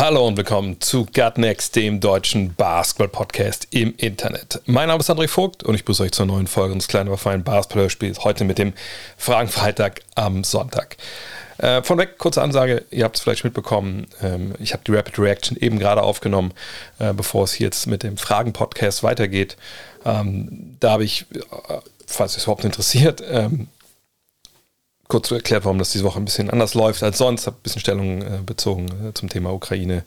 Hallo 0.00 0.24
und 0.24 0.36
willkommen 0.36 0.80
zu 0.80 1.06
Gut 1.06 1.38
Next, 1.38 1.74
dem 1.74 1.98
deutschen 1.98 2.54
Basketball-Podcast 2.54 3.66
im 3.72 3.94
Internet. 3.96 4.62
Mein 4.64 4.86
Name 4.86 5.00
ist 5.00 5.10
André 5.10 5.26
Vogt 5.26 5.64
und 5.64 5.74
ich 5.74 5.80
begrüße 5.80 6.04
euch 6.04 6.12
zur 6.12 6.24
neuen 6.24 6.46
Folge 6.46 6.72
unseres 6.72 6.86
kleinen, 6.86 7.08
aber 7.08 7.18
feinen 7.18 7.42
Basketball-Hörspiels. 7.42 8.22
Heute 8.22 8.44
mit 8.44 8.58
dem 8.58 8.74
Fragenfreitag 9.16 10.02
am 10.14 10.44
Sonntag. 10.44 10.98
Äh, 11.58 11.82
von 11.82 11.98
weg, 11.98 12.16
kurze 12.16 12.40
Ansage, 12.42 12.84
ihr 12.92 13.02
habt 13.02 13.16
es 13.16 13.22
vielleicht 13.22 13.42
mitbekommen, 13.42 14.06
ähm, 14.22 14.54
ich 14.60 14.72
habe 14.72 14.84
die 14.86 14.92
Rapid 14.92 15.18
Reaction 15.18 15.56
eben 15.56 15.80
gerade 15.80 16.04
aufgenommen, 16.04 16.54
äh, 17.00 17.12
bevor 17.12 17.42
es 17.42 17.54
hier 17.54 17.66
jetzt 17.66 17.88
mit 17.88 18.04
dem 18.04 18.18
Fragen-Podcast 18.18 19.02
weitergeht. 19.02 19.56
Ähm, 20.04 20.76
da 20.78 20.92
habe 20.92 21.02
ich, 21.02 21.26
äh, 21.32 21.78
falls 22.06 22.36
es 22.36 22.44
überhaupt 22.44 22.64
interessiert, 22.64 23.20
ähm, 23.28 23.66
kurz 25.08 25.30
erklärt, 25.30 25.64
warum 25.64 25.78
das 25.78 25.90
diese 25.90 26.04
Woche 26.04 26.20
ein 26.20 26.24
bisschen 26.24 26.50
anders 26.50 26.74
läuft 26.74 27.02
als 27.02 27.18
sonst. 27.18 27.46
Habe 27.46 27.56
ein 27.56 27.62
bisschen 27.62 27.80
Stellung 27.80 28.22
äh, 28.22 28.40
bezogen 28.44 29.08
äh, 29.08 29.14
zum 29.14 29.28
Thema 29.28 29.52
Ukraine, 29.52 30.04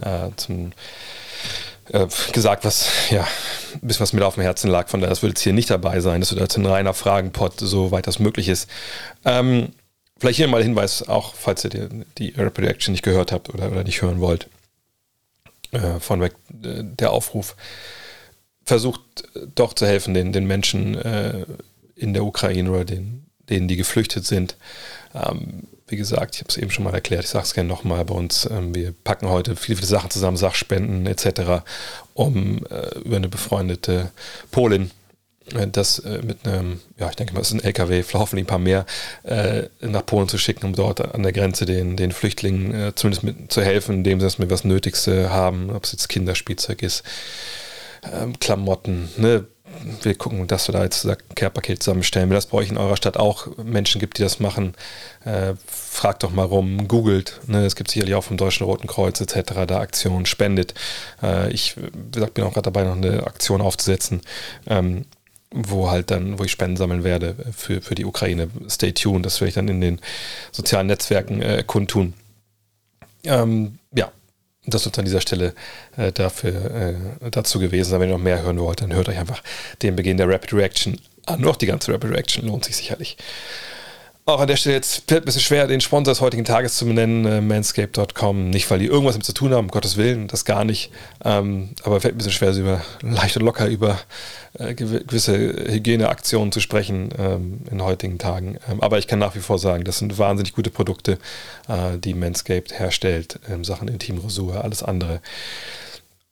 äh, 0.00 0.30
zum 0.36 0.72
äh, 1.90 2.06
gesagt, 2.32 2.64
was 2.64 2.88
ja 3.10 3.26
ein 3.74 3.80
bisschen 3.86 4.02
was 4.02 4.12
mir 4.12 4.26
auf 4.26 4.34
dem 4.34 4.42
Herzen 4.42 4.68
lag. 4.68 4.88
Von 4.88 5.00
daher, 5.00 5.10
das 5.10 5.22
wird 5.22 5.32
jetzt 5.32 5.42
hier 5.42 5.52
nicht 5.52 5.70
dabei 5.70 6.00
sein. 6.00 6.20
Das 6.20 6.30
wird 6.30 6.40
jetzt 6.40 6.56
ein 6.56 6.66
reiner 6.66 6.94
Fragenpot, 6.94 7.58
soweit 7.58 8.06
das 8.06 8.18
möglich 8.18 8.48
ist. 8.48 8.68
Ähm, 9.24 9.70
vielleicht 10.18 10.36
hier 10.36 10.48
mal 10.48 10.62
Hinweis, 10.62 11.08
auch 11.08 11.34
falls 11.34 11.64
ihr 11.64 11.70
die, 11.70 12.04
die 12.18 12.34
Reaction 12.36 12.92
nicht 12.92 13.04
gehört 13.04 13.32
habt 13.32 13.48
oder, 13.48 13.70
oder 13.70 13.84
nicht 13.84 14.02
hören 14.02 14.20
wollt. 14.20 14.48
Äh, 15.72 16.00
von 16.00 16.20
weg 16.20 16.34
äh, 16.62 16.82
der 16.82 17.12
Aufruf. 17.12 17.56
Versucht 18.64 19.00
doch 19.54 19.72
zu 19.72 19.86
helfen 19.86 20.14
den, 20.14 20.32
den 20.32 20.46
Menschen 20.46 20.96
äh, 20.96 21.46
in 21.96 22.12
der 22.12 22.24
Ukraine 22.24 22.70
oder 22.70 22.84
den 22.84 23.26
denen, 23.52 23.68
die 23.68 23.76
geflüchtet 23.76 24.26
sind. 24.26 24.56
Ähm, 25.14 25.64
wie 25.88 25.96
gesagt, 25.96 26.36
ich 26.36 26.40
habe 26.40 26.48
es 26.48 26.56
eben 26.56 26.70
schon 26.70 26.84
mal 26.84 26.94
erklärt, 26.94 27.24
ich 27.24 27.30
sage 27.30 27.44
es 27.44 27.54
gerne 27.54 27.68
nochmal 27.68 28.04
bei 28.04 28.14
uns. 28.14 28.48
Ähm, 28.50 28.74
wir 28.74 28.94
packen 29.04 29.28
heute 29.28 29.56
viele, 29.56 29.76
viele 29.76 29.88
Sachen 29.88 30.10
zusammen, 30.10 30.36
Sachspenden 30.36 31.06
etc., 31.06 31.62
um 32.14 32.64
äh, 32.66 32.98
über 33.00 33.16
eine 33.16 33.28
befreundete 33.28 34.10
Polin 34.50 34.90
äh, 35.54 35.66
das 35.68 35.98
äh, 36.00 36.22
mit 36.22 36.46
einem, 36.46 36.80
ja, 36.98 37.10
ich 37.10 37.16
denke 37.16 37.34
mal, 37.34 37.40
es 37.40 37.48
ist 37.48 37.54
ein 37.54 37.64
LKW, 37.64 38.02
hoffentlich 38.14 38.44
ein 38.44 38.48
paar 38.48 38.58
mehr, 38.58 38.86
äh, 39.24 39.64
nach 39.80 40.06
Polen 40.06 40.28
zu 40.28 40.38
schicken, 40.38 40.66
um 40.66 40.74
dort 40.74 41.14
an 41.14 41.22
der 41.22 41.32
Grenze 41.32 41.66
den, 41.66 41.96
den 41.96 42.12
Flüchtlingen 42.12 42.74
äh, 42.74 42.94
zumindest 42.94 43.22
mit 43.24 43.52
zu 43.52 43.62
helfen, 43.62 43.96
indem 43.96 44.20
sie 44.20 44.28
mit 44.38 44.50
was 44.50 44.64
Nötigste 44.64 45.30
haben, 45.30 45.70
ob 45.70 45.84
es 45.84 45.92
jetzt 45.92 46.08
Kinderspielzeug 46.08 46.82
ist, 46.82 47.02
ähm, 48.12 48.38
Klamotten, 48.38 49.10
ne, 49.16 49.44
wir 50.02 50.14
gucken, 50.14 50.46
dass 50.46 50.68
wir 50.68 50.72
da 50.72 50.82
jetzt 50.82 51.04
ein 51.04 51.16
Care-Paket 51.34 51.82
zusammenstellen. 51.82 52.28
Wenn 52.28 52.34
das 52.34 52.46
bei 52.46 52.58
euch 52.58 52.70
in 52.70 52.78
eurer 52.78 52.96
Stadt 52.96 53.16
auch 53.16 53.48
Menschen 53.58 54.00
gibt, 54.00 54.18
die 54.18 54.22
das 54.22 54.40
machen, 54.40 54.74
äh, 55.24 55.54
fragt 55.66 56.22
doch 56.22 56.30
mal 56.30 56.44
rum, 56.44 56.88
googelt. 56.88 57.40
Ne? 57.46 57.64
Es 57.64 57.76
gibt 57.76 57.90
sicherlich 57.90 58.14
auch 58.14 58.24
vom 58.24 58.36
Deutschen 58.36 58.64
Roten 58.64 58.86
Kreuz 58.86 59.20
etc. 59.20 59.66
da 59.66 59.80
Aktionen, 59.80 60.26
spendet. 60.26 60.74
Äh, 61.22 61.52
ich 61.52 61.76
gesagt, 62.10 62.34
bin 62.34 62.44
auch 62.44 62.52
gerade 62.52 62.70
dabei, 62.70 62.84
noch 62.84 62.96
eine 62.96 63.26
Aktion 63.26 63.60
aufzusetzen. 63.60 64.22
Ähm, 64.66 65.04
wo 65.54 65.90
halt 65.90 66.10
dann, 66.10 66.38
wo 66.38 66.44
ich 66.44 66.52
Spenden 66.52 66.76
sammeln 66.76 67.04
werde 67.04 67.36
für, 67.54 67.82
für 67.82 67.94
die 67.94 68.06
Ukraine. 68.06 68.48
Stay 68.70 68.92
tuned, 68.92 69.26
das 69.26 69.40
werde 69.40 69.48
ich 69.48 69.54
dann 69.54 69.68
in 69.68 69.80
den 69.80 70.00
sozialen 70.50 70.86
Netzwerken 70.86 71.42
äh, 71.42 71.62
kundtun. 71.66 72.14
Ähm, 73.24 73.78
ja, 73.94 74.10
das 74.66 74.84
wird 74.84 74.98
an 74.98 75.04
dieser 75.04 75.20
Stelle 75.20 75.54
äh, 75.96 76.12
dafür, 76.12 76.96
äh, 77.20 77.30
dazu 77.30 77.58
gewesen 77.58 77.90
sein. 77.90 78.00
Wenn 78.00 78.10
ihr 78.10 78.16
noch 78.16 78.22
mehr 78.22 78.42
hören 78.42 78.60
wollt, 78.60 78.80
dann 78.80 78.92
hört 78.92 79.08
euch 79.08 79.18
einfach 79.18 79.42
den 79.82 79.96
Beginn 79.96 80.16
der 80.16 80.28
Rapid 80.28 80.52
Reaction 80.54 81.00
an. 81.26 81.44
Auch 81.44 81.56
die 81.56 81.66
ganze 81.66 81.92
Rapid 81.92 82.10
Reaction 82.10 82.46
lohnt 82.46 82.64
sich 82.64 82.76
sicherlich. 82.76 83.16
Auch 84.24 84.38
an 84.38 84.46
der 84.46 84.54
Stelle 84.54 84.76
jetzt 84.76 85.02
fällt 85.08 85.22
ein 85.22 85.24
bisschen 85.24 85.42
schwer, 85.42 85.66
den 85.66 85.80
Sponsor 85.80 86.12
des 86.12 86.20
heutigen 86.20 86.44
Tages 86.44 86.76
zu 86.76 86.86
benennen, 86.86 87.24
äh, 87.24 87.40
manscape.com. 87.40 88.50
Nicht, 88.50 88.70
weil 88.70 88.78
die 88.78 88.86
irgendwas 88.86 89.16
mit 89.16 89.26
zu 89.26 89.34
tun 89.34 89.52
haben, 89.52 89.64
um 89.64 89.70
Gottes 89.72 89.96
Willen, 89.96 90.28
das 90.28 90.44
gar 90.44 90.64
nicht. 90.64 90.92
Ähm, 91.24 91.70
aber 91.82 92.00
fällt 92.00 92.14
ein 92.14 92.18
bisschen 92.18 92.32
schwer, 92.32 92.54
so 92.54 92.60
über 92.60 92.82
leicht 93.00 93.36
und 93.36 93.42
locker 93.42 93.66
über 93.66 93.98
äh, 94.60 94.74
gewisse 94.74 95.36
Hygieneaktionen 95.36 96.52
zu 96.52 96.60
sprechen 96.60 97.08
ähm, 97.18 97.62
in 97.68 97.82
heutigen 97.82 98.18
Tagen. 98.18 98.58
Ähm, 98.70 98.80
aber 98.80 98.98
ich 98.98 99.08
kann 99.08 99.18
nach 99.18 99.34
wie 99.34 99.40
vor 99.40 99.58
sagen, 99.58 99.82
das 99.82 99.98
sind 99.98 100.16
wahnsinnig 100.18 100.52
gute 100.52 100.70
Produkte, 100.70 101.18
äh, 101.66 101.98
die 101.98 102.14
Manscaped 102.14 102.78
herstellt 102.78 103.40
in 103.48 103.64
Sachen 103.64 103.88
Intimrasur, 103.88 104.62
alles 104.62 104.84
andere. 104.84 105.20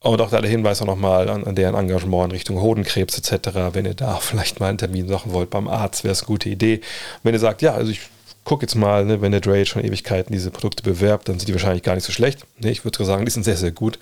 Und 0.02 0.20
auch 0.22 0.30
da 0.30 0.40
der 0.40 0.50
Hinweis 0.50 0.80
auch 0.80 0.86
nochmal 0.86 1.28
an, 1.28 1.44
an 1.44 1.54
deren 1.54 1.74
Engagement 1.74 2.26
in 2.26 2.30
Richtung 2.30 2.60
Hodenkrebs 2.60 3.18
etc. 3.18 3.74
Wenn 3.74 3.84
ihr 3.84 3.94
da 3.94 4.16
vielleicht 4.20 4.58
mal 4.58 4.68
einen 4.68 4.78
Termin 4.78 5.06
machen 5.06 5.32
wollt 5.32 5.50
beim 5.50 5.68
Arzt, 5.68 6.04
wäre 6.04 6.12
es 6.12 6.22
eine 6.22 6.26
gute 6.26 6.48
Idee. 6.48 6.80
Wenn 7.22 7.34
ihr 7.34 7.40
sagt, 7.40 7.60
ja, 7.60 7.74
also 7.74 7.90
ich 7.90 8.00
gucke 8.44 8.62
jetzt 8.62 8.74
mal, 8.74 9.04
ne, 9.04 9.20
wenn 9.20 9.32
der 9.32 9.42
Dre 9.42 9.66
schon 9.66 9.84
Ewigkeiten 9.84 10.32
diese 10.32 10.50
Produkte 10.50 10.82
bewerbt, 10.82 11.28
dann 11.28 11.38
sind 11.38 11.48
die 11.48 11.52
wahrscheinlich 11.52 11.82
gar 11.82 11.94
nicht 11.94 12.04
so 12.04 12.12
schlecht. 12.12 12.46
Nee, 12.58 12.70
ich 12.70 12.84
würde 12.84 13.04
sagen, 13.04 13.26
die 13.26 13.30
sind 13.30 13.44
sehr, 13.44 13.58
sehr 13.58 13.72
gut. 13.72 13.98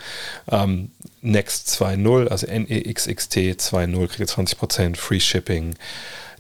Ähm, 0.50 0.92
Next 1.20 1.68
2.0, 1.80 2.28
also 2.28 2.46
NEXXT 2.46 3.36
2.0, 3.36 4.06
kriegt 4.06 4.20
ihr 4.20 4.26
20% 4.26 4.96
Free 4.96 5.18
Shipping. 5.18 5.74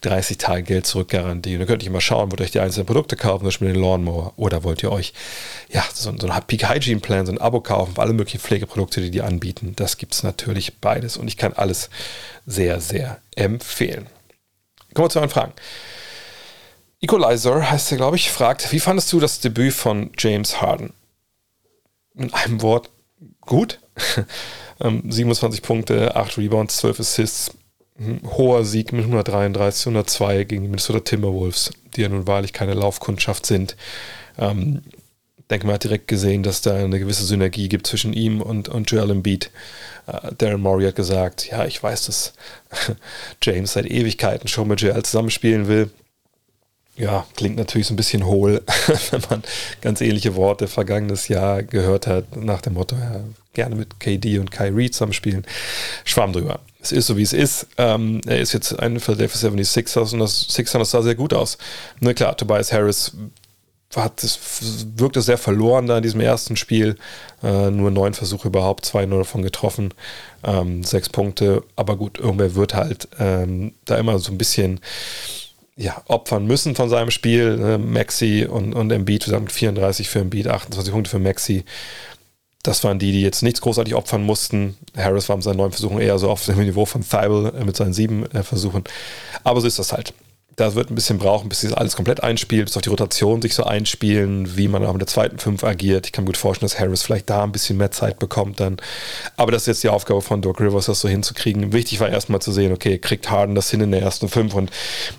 30 0.00 0.38
Tage 0.38 0.62
Geld 0.62 0.86
zurück 0.86 1.08
Garantie. 1.08 1.54
Und 1.54 1.60
dann 1.60 1.68
könnt 1.68 1.82
ihr 1.82 1.90
mal 1.90 2.00
schauen, 2.00 2.30
wollt 2.30 2.40
ihr 2.40 2.44
euch 2.44 2.50
die 2.52 2.60
einzelnen 2.60 2.86
Produkte 2.86 3.16
kaufen, 3.16 3.40
zum 3.40 3.46
Beispiel 3.48 3.72
den 3.72 3.82
Lawnmower, 3.82 4.32
oder 4.36 4.64
wollt 4.64 4.82
ihr 4.82 4.92
euch 4.92 5.12
ja, 5.70 5.84
so, 5.92 6.12
so 6.16 6.28
ein 6.28 6.42
Peak 6.46 6.68
Hygiene 6.68 7.00
Plan, 7.00 7.26
so 7.26 7.32
ein 7.32 7.38
Abo 7.38 7.60
kaufen 7.60 7.94
für 7.94 8.02
alle 8.02 8.12
möglichen 8.12 8.40
Pflegeprodukte, 8.40 9.00
die 9.00 9.10
die 9.10 9.22
anbieten. 9.22 9.74
Das 9.76 9.96
gibt 9.96 10.14
es 10.14 10.22
natürlich 10.22 10.78
beides 10.78 11.16
und 11.16 11.28
ich 11.28 11.36
kann 11.36 11.52
alles 11.52 11.90
sehr, 12.46 12.80
sehr 12.80 13.20
empfehlen. 13.34 14.06
Kommen 14.94 15.06
wir 15.06 15.10
zu 15.10 15.18
euren 15.18 15.30
Fragen. 15.30 15.52
Equalizer 17.00 17.70
heißt 17.70 17.92
er, 17.92 17.98
glaube 17.98 18.16
ich, 18.16 18.30
fragt, 18.30 18.72
wie 18.72 18.80
fandest 18.80 19.12
du 19.12 19.20
das 19.20 19.40
Debüt 19.40 19.72
von 19.72 20.10
James 20.18 20.60
Harden? 20.60 20.92
In 22.14 22.32
einem 22.34 22.60
Wort, 22.62 22.90
gut. 23.40 23.78
27 24.80 25.60
ähm, 25.60 25.66
Punkte, 25.66 26.16
8 26.16 26.38
Rebounds, 26.38 26.76
12 26.78 27.00
Assists, 27.00 27.57
hoher 28.24 28.64
Sieg 28.64 28.92
mit 28.92 29.04
133, 29.04 29.86
102 29.86 30.44
gegen 30.44 30.62
die 30.62 30.68
Minnesota 30.68 31.00
Timberwolves, 31.00 31.70
die 31.96 32.02
ja 32.02 32.08
nun 32.08 32.26
wahrlich 32.26 32.52
keine 32.52 32.74
Laufkundschaft 32.74 33.46
sind. 33.46 33.76
Ähm, 34.38 34.82
denke, 35.50 35.66
man 35.66 35.74
hat 35.74 35.84
direkt 35.84 36.08
gesehen, 36.08 36.42
dass 36.42 36.60
da 36.60 36.74
eine 36.74 36.98
gewisse 36.98 37.24
Synergie 37.24 37.68
gibt 37.68 37.86
zwischen 37.86 38.12
ihm 38.12 38.40
und, 38.40 38.68
und 38.68 38.90
Joel 38.90 39.10
Embiid. 39.10 39.50
Äh, 40.06 40.32
Darren 40.36 40.60
Murray 40.60 40.86
hat 40.86 40.96
gesagt, 40.96 41.48
ja, 41.48 41.64
ich 41.64 41.82
weiß, 41.82 42.06
dass 42.06 42.34
James 43.42 43.72
seit 43.72 43.86
Ewigkeiten 43.86 44.48
schon 44.48 44.68
mit 44.68 44.80
Joel 44.80 45.02
zusammenspielen 45.02 45.68
will. 45.68 45.90
Ja, 46.98 47.24
klingt 47.36 47.56
natürlich 47.56 47.86
so 47.86 47.94
ein 47.94 47.96
bisschen 47.96 48.26
hohl, 48.26 48.62
wenn 49.10 49.22
man 49.30 49.42
ganz 49.80 50.00
ähnliche 50.00 50.34
Worte 50.34 50.66
vergangenes 50.66 51.28
Jahr 51.28 51.62
gehört 51.62 52.08
hat, 52.08 52.36
nach 52.36 52.60
dem 52.60 52.74
Motto, 52.74 52.96
ja, 52.96 53.20
gerne 53.54 53.76
mit 53.76 54.00
KD 54.00 54.40
und 54.40 54.50
Kyrie 54.50 54.90
zusammenspielen. 54.90 55.46
Schwamm 56.04 56.32
drüber. 56.32 56.60
Es 56.80 56.90
ist 56.90 57.06
so, 57.06 57.16
wie 57.16 57.22
es 57.22 57.32
ist. 57.32 57.68
Ähm, 57.76 58.20
er 58.26 58.40
ist 58.40 58.52
jetzt 58.52 58.78
ein 58.80 58.98
Philadelphia 58.98 59.48
76ers 59.48 60.12
und 60.12 60.18
das 60.18 60.40
Sixers 60.48 60.90
sah 60.90 61.02
sehr 61.02 61.14
gut 61.14 61.32
aus. 61.32 61.56
Na 62.00 62.14
klar, 62.14 62.36
Tobias 62.36 62.72
Harris 62.72 63.12
hat 63.94 64.22
wirkte 64.96 65.22
sehr 65.22 65.38
verloren 65.38 65.86
da 65.86 65.96
in 65.98 66.02
diesem 66.02 66.20
ersten 66.20 66.56
Spiel. 66.56 66.96
Äh, 67.42 67.70
nur 67.70 67.90
neun 67.90 68.14
Versuche 68.14 68.48
überhaupt, 68.48 68.84
zwei 68.84 69.06
nur 69.06 69.18
davon 69.18 69.42
getroffen, 69.42 69.94
ähm, 70.42 70.82
sechs 70.82 71.08
Punkte. 71.08 71.62
Aber 71.76 71.96
gut, 71.96 72.18
irgendwer 72.18 72.54
wird 72.56 72.74
halt 72.74 73.08
ähm, 73.18 73.72
da 73.84 73.96
immer 73.96 74.18
so 74.18 74.32
ein 74.32 74.38
bisschen 74.38 74.80
ja, 75.78 76.02
opfern 76.08 76.44
müssen 76.46 76.74
von 76.74 76.88
seinem 76.88 77.10
Spiel. 77.10 77.56
Ne? 77.56 77.78
Maxi 77.78 78.46
und, 78.50 78.74
und 78.74 78.90
Embiid 78.90 79.22
zusammen 79.22 79.48
34 79.48 80.08
für 80.08 80.18
Embiid, 80.18 80.48
28 80.48 80.92
Punkte 80.92 81.10
für 81.10 81.20
Maxi. 81.20 81.64
Das 82.64 82.82
waren 82.82 82.98
die, 82.98 83.12
die 83.12 83.22
jetzt 83.22 83.42
nichts 83.42 83.60
großartig 83.60 83.94
opfern 83.94 84.24
mussten. 84.24 84.76
Harris 84.96 85.28
war 85.28 85.36
mit 85.36 85.44
seinen 85.44 85.58
neun 85.58 85.70
Versuchen 85.70 86.00
eher 86.00 86.18
so 86.18 86.30
auf 86.30 86.44
dem 86.44 86.58
Niveau 86.58 86.84
von 86.84 87.02
Thibel 87.02 87.54
äh, 87.56 87.64
mit 87.64 87.76
seinen 87.76 87.92
sieben 87.92 88.26
äh, 88.32 88.42
Versuchen. 88.42 88.82
Aber 89.44 89.60
so 89.60 89.68
ist 89.68 89.78
das 89.78 89.92
halt. 89.92 90.12
Da 90.58 90.74
wird 90.74 90.90
ein 90.90 90.96
bisschen 90.96 91.18
brauchen, 91.18 91.48
bis 91.48 91.60
sich 91.60 91.78
alles 91.78 91.94
komplett 91.94 92.24
einspielt, 92.24 92.64
bis 92.64 92.76
auch 92.76 92.80
die 92.80 92.88
Rotation 92.88 93.40
sich 93.40 93.54
so 93.54 93.62
einspielen, 93.62 94.56
wie 94.56 94.66
man 94.66 94.84
auch 94.84 94.92
mit 94.92 95.00
der 95.00 95.06
zweiten 95.06 95.38
Fünf 95.38 95.62
agiert. 95.62 96.06
Ich 96.06 96.12
kann 96.12 96.24
mir 96.24 96.30
gut 96.30 96.36
vorstellen, 96.36 96.68
dass 96.68 96.80
Harris 96.80 97.02
vielleicht 97.02 97.30
da 97.30 97.44
ein 97.44 97.52
bisschen 97.52 97.76
mehr 97.76 97.92
Zeit 97.92 98.18
bekommt 98.18 98.58
dann. 98.58 98.78
Aber 99.36 99.52
das 99.52 99.62
ist 99.62 99.66
jetzt 99.68 99.84
die 99.84 99.88
Aufgabe 99.88 100.20
von 100.20 100.42
Doc 100.42 100.60
Rivers, 100.60 100.86
das 100.86 100.98
so 100.98 101.08
hinzukriegen. 101.08 101.72
Wichtig 101.72 102.00
war 102.00 102.08
erstmal 102.08 102.42
zu 102.42 102.50
sehen, 102.50 102.72
okay, 102.72 102.98
kriegt 102.98 103.30
Harden 103.30 103.54
das 103.54 103.70
hin 103.70 103.82
in 103.82 103.92
der 103.92 104.02
ersten 104.02 104.28
Fünf. 104.28 104.52
Und 104.54 104.72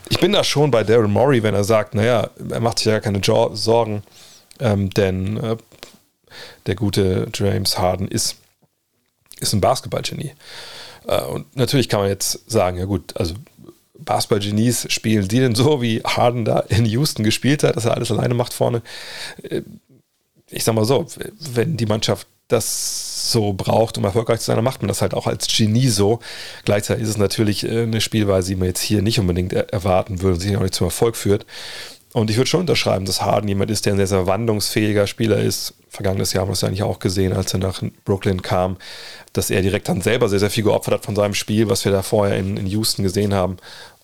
ich 0.09 0.19
bin 0.19 0.33
da 0.33 0.43
schon 0.43 0.71
bei 0.71 0.83
Daryl 0.83 1.07
Morey, 1.07 1.41
wenn 1.41 1.55
er 1.55 1.63
sagt, 1.63 1.95
naja, 1.95 2.31
er 2.49 2.59
macht 2.59 2.79
sich 2.79 2.87
ja 2.87 2.99
keine 2.99 3.21
Sorgen, 3.23 4.03
ähm, 4.59 4.89
denn 4.89 5.37
äh, 5.37 5.55
der 6.65 6.75
gute 6.75 7.29
James 7.33 7.77
Harden 7.77 8.09
ist, 8.09 8.35
ist 9.39 9.53
ein 9.53 9.61
Basketballgenie. 9.61 10.33
Äh, 11.07 11.21
und 11.21 11.55
natürlich 11.55 11.87
kann 11.87 12.01
man 12.01 12.09
jetzt 12.09 12.51
sagen, 12.51 12.77
ja 12.77 12.83
gut, 12.83 13.15
also 13.15 13.35
Basketball-Genies 14.05 14.87
spielen 14.89 15.27
die 15.27 15.39
denn 15.39 15.55
so, 15.55 15.81
wie 15.81 16.01
Harden 16.01 16.45
da 16.45 16.59
in 16.59 16.85
Houston 16.85 17.23
gespielt 17.23 17.63
hat, 17.63 17.75
dass 17.75 17.85
er 17.85 17.95
alles 17.95 18.11
alleine 18.11 18.33
macht 18.33 18.53
vorne. 18.53 18.81
Äh, 19.43 19.61
ich 20.51 20.63
sag 20.63 20.73
mal 20.73 20.85
so, 20.85 21.05
wenn 21.37 21.77
die 21.77 21.85
Mannschaft 21.85 22.27
das 22.47 23.31
so 23.31 23.53
braucht, 23.53 23.97
um 23.97 24.03
erfolgreich 24.03 24.39
zu 24.39 24.47
sein, 24.47 24.55
dann 24.55 24.65
macht 24.65 24.81
man 24.81 24.87
das 24.87 25.01
halt 25.01 25.13
auch 25.13 25.27
als 25.27 25.47
Genie 25.47 25.87
so. 25.87 26.19
Gleichzeitig 26.65 27.03
ist 27.03 27.09
es 27.09 27.17
natürlich 27.17 27.63
äh, 27.63 27.83
eine 27.83 28.01
Spielweise, 28.01 28.49
die 28.49 28.55
man 28.55 28.67
jetzt 28.67 28.81
hier 28.81 29.01
nicht 29.01 29.19
unbedingt 29.19 29.53
erwarten 29.53 30.21
würde 30.21 30.35
und 30.35 30.39
sich 30.39 30.57
auch 30.57 30.61
nicht 30.61 30.73
zum 30.73 30.87
Erfolg 30.87 31.15
führt. 31.15 31.45
Und 32.11 32.31
ich 32.31 32.37
würde 32.37 32.49
schon 32.49 32.61
unterschreiben, 32.61 33.05
dass 33.05 33.21
Harden 33.21 33.47
jemand 33.47 33.69
ist, 33.69 33.85
der 33.85 33.93
ein 33.93 33.97
sehr, 33.97 34.07
sehr 34.07 34.25
wandlungsfähiger 34.25 35.05
Spieler 35.05 35.37
ist. 35.37 35.75
Vergangenes 35.89 36.33
Jahr 36.33 36.41
haben 36.41 36.49
wir 36.49 36.53
es 36.53 36.63
eigentlich 36.63 36.81
auch 36.81 36.97
gesehen, 36.97 37.33
als 37.33 37.53
er 37.53 37.59
nach 37.59 37.83
Brooklyn 38.03 38.41
kam, 38.41 38.77
dass 39.33 39.49
er 39.49 39.61
direkt 39.61 39.89
dann 39.89 40.01
selber 40.01 40.29
sehr, 40.29 40.39
sehr 40.39 40.49
viel 40.49 40.63
geopfert 40.63 40.95
hat 40.95 41.05
von 41.05 41.15
seinem 41.15 41.33
Spiel, 41.33 41.69
was 41.69 41.85
wir 41.85 41.91
da 41.91 42.01
vorher 42.01 42.37
in, 42.37 42.57
in 42.57 42.67
Houston 42.67 43.03
gesehen 43.03 43.33
haben. 43.33 43.57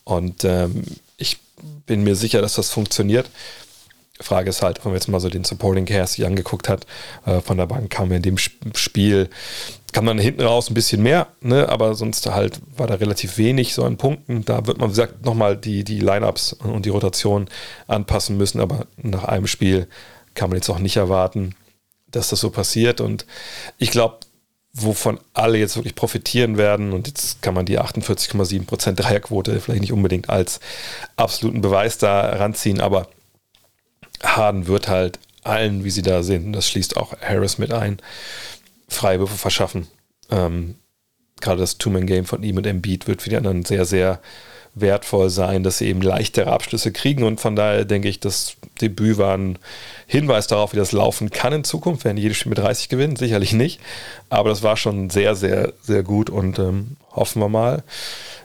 Und 0.03 0.43
ähm, 0.43 0.83
ich 1.17 1.39
bin 1.85 2.03
mir 2.03 2.15
sicher, 2.15 2.41
dass 2.41 2.55
das 2.55 2.69
funktioniert. 2.69 3.29
Frage 4.21 4.49
ist 4.49 4.61
halt, 4.61 4.79
wenn 4.79 4.91
man 4.91 4.99
jetzt 4.99 5.07
mal 5.07 5.19
so 5.19 5.29
den 5.29 5.43
Supporting 5.43 5.85
Cast 5.85 6.13
sich 6.13 6.25
angeguckt 6.25 6.69
hat, 6.69 6.85
äh, 7.25 7.41
von 7.41 7.57
der 7.57 7.65
Bank 7.65 7.89
kam 7.89 8.11
in 8.13 8.21
dem 8.21 8.37
Spiel, 8.37 9.29
kam 9.91 10.05
dann 10.05 10.19
hinten 10.19 10.41
raus 10.41 10.69
ein 10.69 10.73
bisschen 10.73 11.03
mehr, 11.03 11.27
ne, 11.41 11.67
aber 11.67 11.95
sonst 11.95 12.25
halt 12.27 12.61
war 12.77 12.87
da 12.87 12.95
relativ 12.95 13.37
wenig 13.37 13.73
so 13.73 13.83
an 13.83 13.97
Punkten. 13.97 14.45
Da 14.45 14.67
wird 14.67 14.77
man, 14.77 14.89
wie 14.89 14.93
gesagt, 14.93 15.25
nochmal 15.25 15.57
die, 15.57 15.83
die 15.83 15.99
Lineups 15.99 16.53
und 16.53 16.85
die 16.85 16.89
Rotation 16.89 17.49
anpassen 17.87 18.37
müssen, 18.37 18.61
aber 18.61 18.87
nach 18.97 19.25
einem 19.25 19.47
Spiel 19.47 19.87
kann 20.33 20.49
man 20.49 20.57
jetzt 20.57 20.69
auch 20.69 20.79
nicht 20.79 20.97
erwarten, 20.97 21.55
dass 22.09 22.29
das 22.29 22.39
so 22.39 22.49
passiert. 22.49 23.01
Und 23.01 23.25
ich 23.77 23.91
glaube, 23.91 24.19
wovon 24.75 25.19
alle 25.33 25.57
jetzt 25.57 25.77
wirklich 25.77 25.95
profitieren 25.95 26.57
werden, 26.57 26.91
und 26.91 27.07
jetzt 27.07 27.41
kann 27.41 27.53
man 27.53 27.65
die 27.65 27.79
48,7% 27.79 28.91
Dreierquote 28.91 29.59
vielleicht 29.61 29.81
nicht 29.81 29.93
unbedingt 29.93 30.29
als 30.29 30.59
absoluten 31.15 31.61
Beweis 31.61 31.97
da 31.97 32.21
ranziehen, 32.35 32.81
aber 32.81 33.07
Harden 34.21 34.67
wird 34.67 34.89
halt 34.89 35.19
allen, 35.43 35.83
wie 35.85 35.91
sie 35.91 36.01
da 36.01 36.23
sind, 36.23 36.51
das 36.53 36.67
schließt 36.67 36.97
auch 36.97 37.13
Harris 37.21 37.57
mit 37.57 37.71
ein, 37.71 37.99
Freiwürfe 38.89 39.37
verschaffen. 39.37 39.87
Ähm, 40.29 40.75
gerade 41.39 41.61
das 41.61 41.77
Two-Man-Game 41.77 42.25
von 42.25 42.43
ihm 42.43 42.57
und 42.57 42.67
Embiid 42.67 43.07
wird 43.07 43.21
für 43.21 43.29
die 43.29 43.37
anderen 43.37 43.63
sehr, 43.63 43.85
sehr 43.85 44.19
wertvoll 44.75 45.29
sein, 45.29 45.63
dass 45.63 45.77
sie 45.77 45.87
eben 45.87 46.01
leichtere 46.01 46.51
Abschlüsse 46.51 46.91
kriegen 46.91 47.23
und 47.23 47.39
von 47.39 47.55
daher 47.55 47.85
denke 47.85 48.09
ich, 48.09 48.19
das 48.19 48.57
Debüt 48.81 49.17
war 49.17 49.37
ein 49.37 49.57
Hinweis 50.05 50.47
darauf, 50.47 50.73
wie 50.73 50.77
das 50.77 50.91
laufen 50.91 51.31
kann 51.31 51.53
in 51.53 51.63
Zukunft. 51.63 52.03
Werden 52.03 52.17
jedes 52.17 52.37
Spiel 52.37 52.49
mit 52.49 52.59
30 52.59 52.89
gewinnen? 52.89 53.15
Sicherlich 53.15 53.53
nicht, 53.53 53.79
aber 54.29 54.49
das 54.49 54.63
war 54.63 54.75
schon 54.75 55.09
sehr, 55.09 55.35
sehr, 55.35 55.73
sehr 55.81 56.03
gut 56.03 56.29
und 56.29 56.59
ähm, 56.59 56.97
hoffen 57.11 57.41
wir 57.41 57.49
mal, 57.49 57.83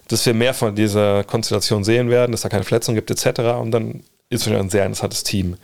dass 0.09 0.25
wir 0.25 0.35
mehr 0.35 0.55
von 0.55 0.77
dieser 0.77 1.25
Konstellation 1.25 1.83
sehen 1.83 2.11
werden, 2.11 2.33
dass 2.33 2.43
da 2.43 2.49
keine 2.49 2.65
Verletzungen 2.65 2.97
gibt 2.97 3.11
etc. 3.11 3.41
Und 3.61 3.73
dann 3.73 4.05
ist 4.29 4.45
schon 4.45 4.55
ein 4.55 4.71
sehr 4.71 4.87
interessantes 4.87 5.25
Team, 5.25 5.57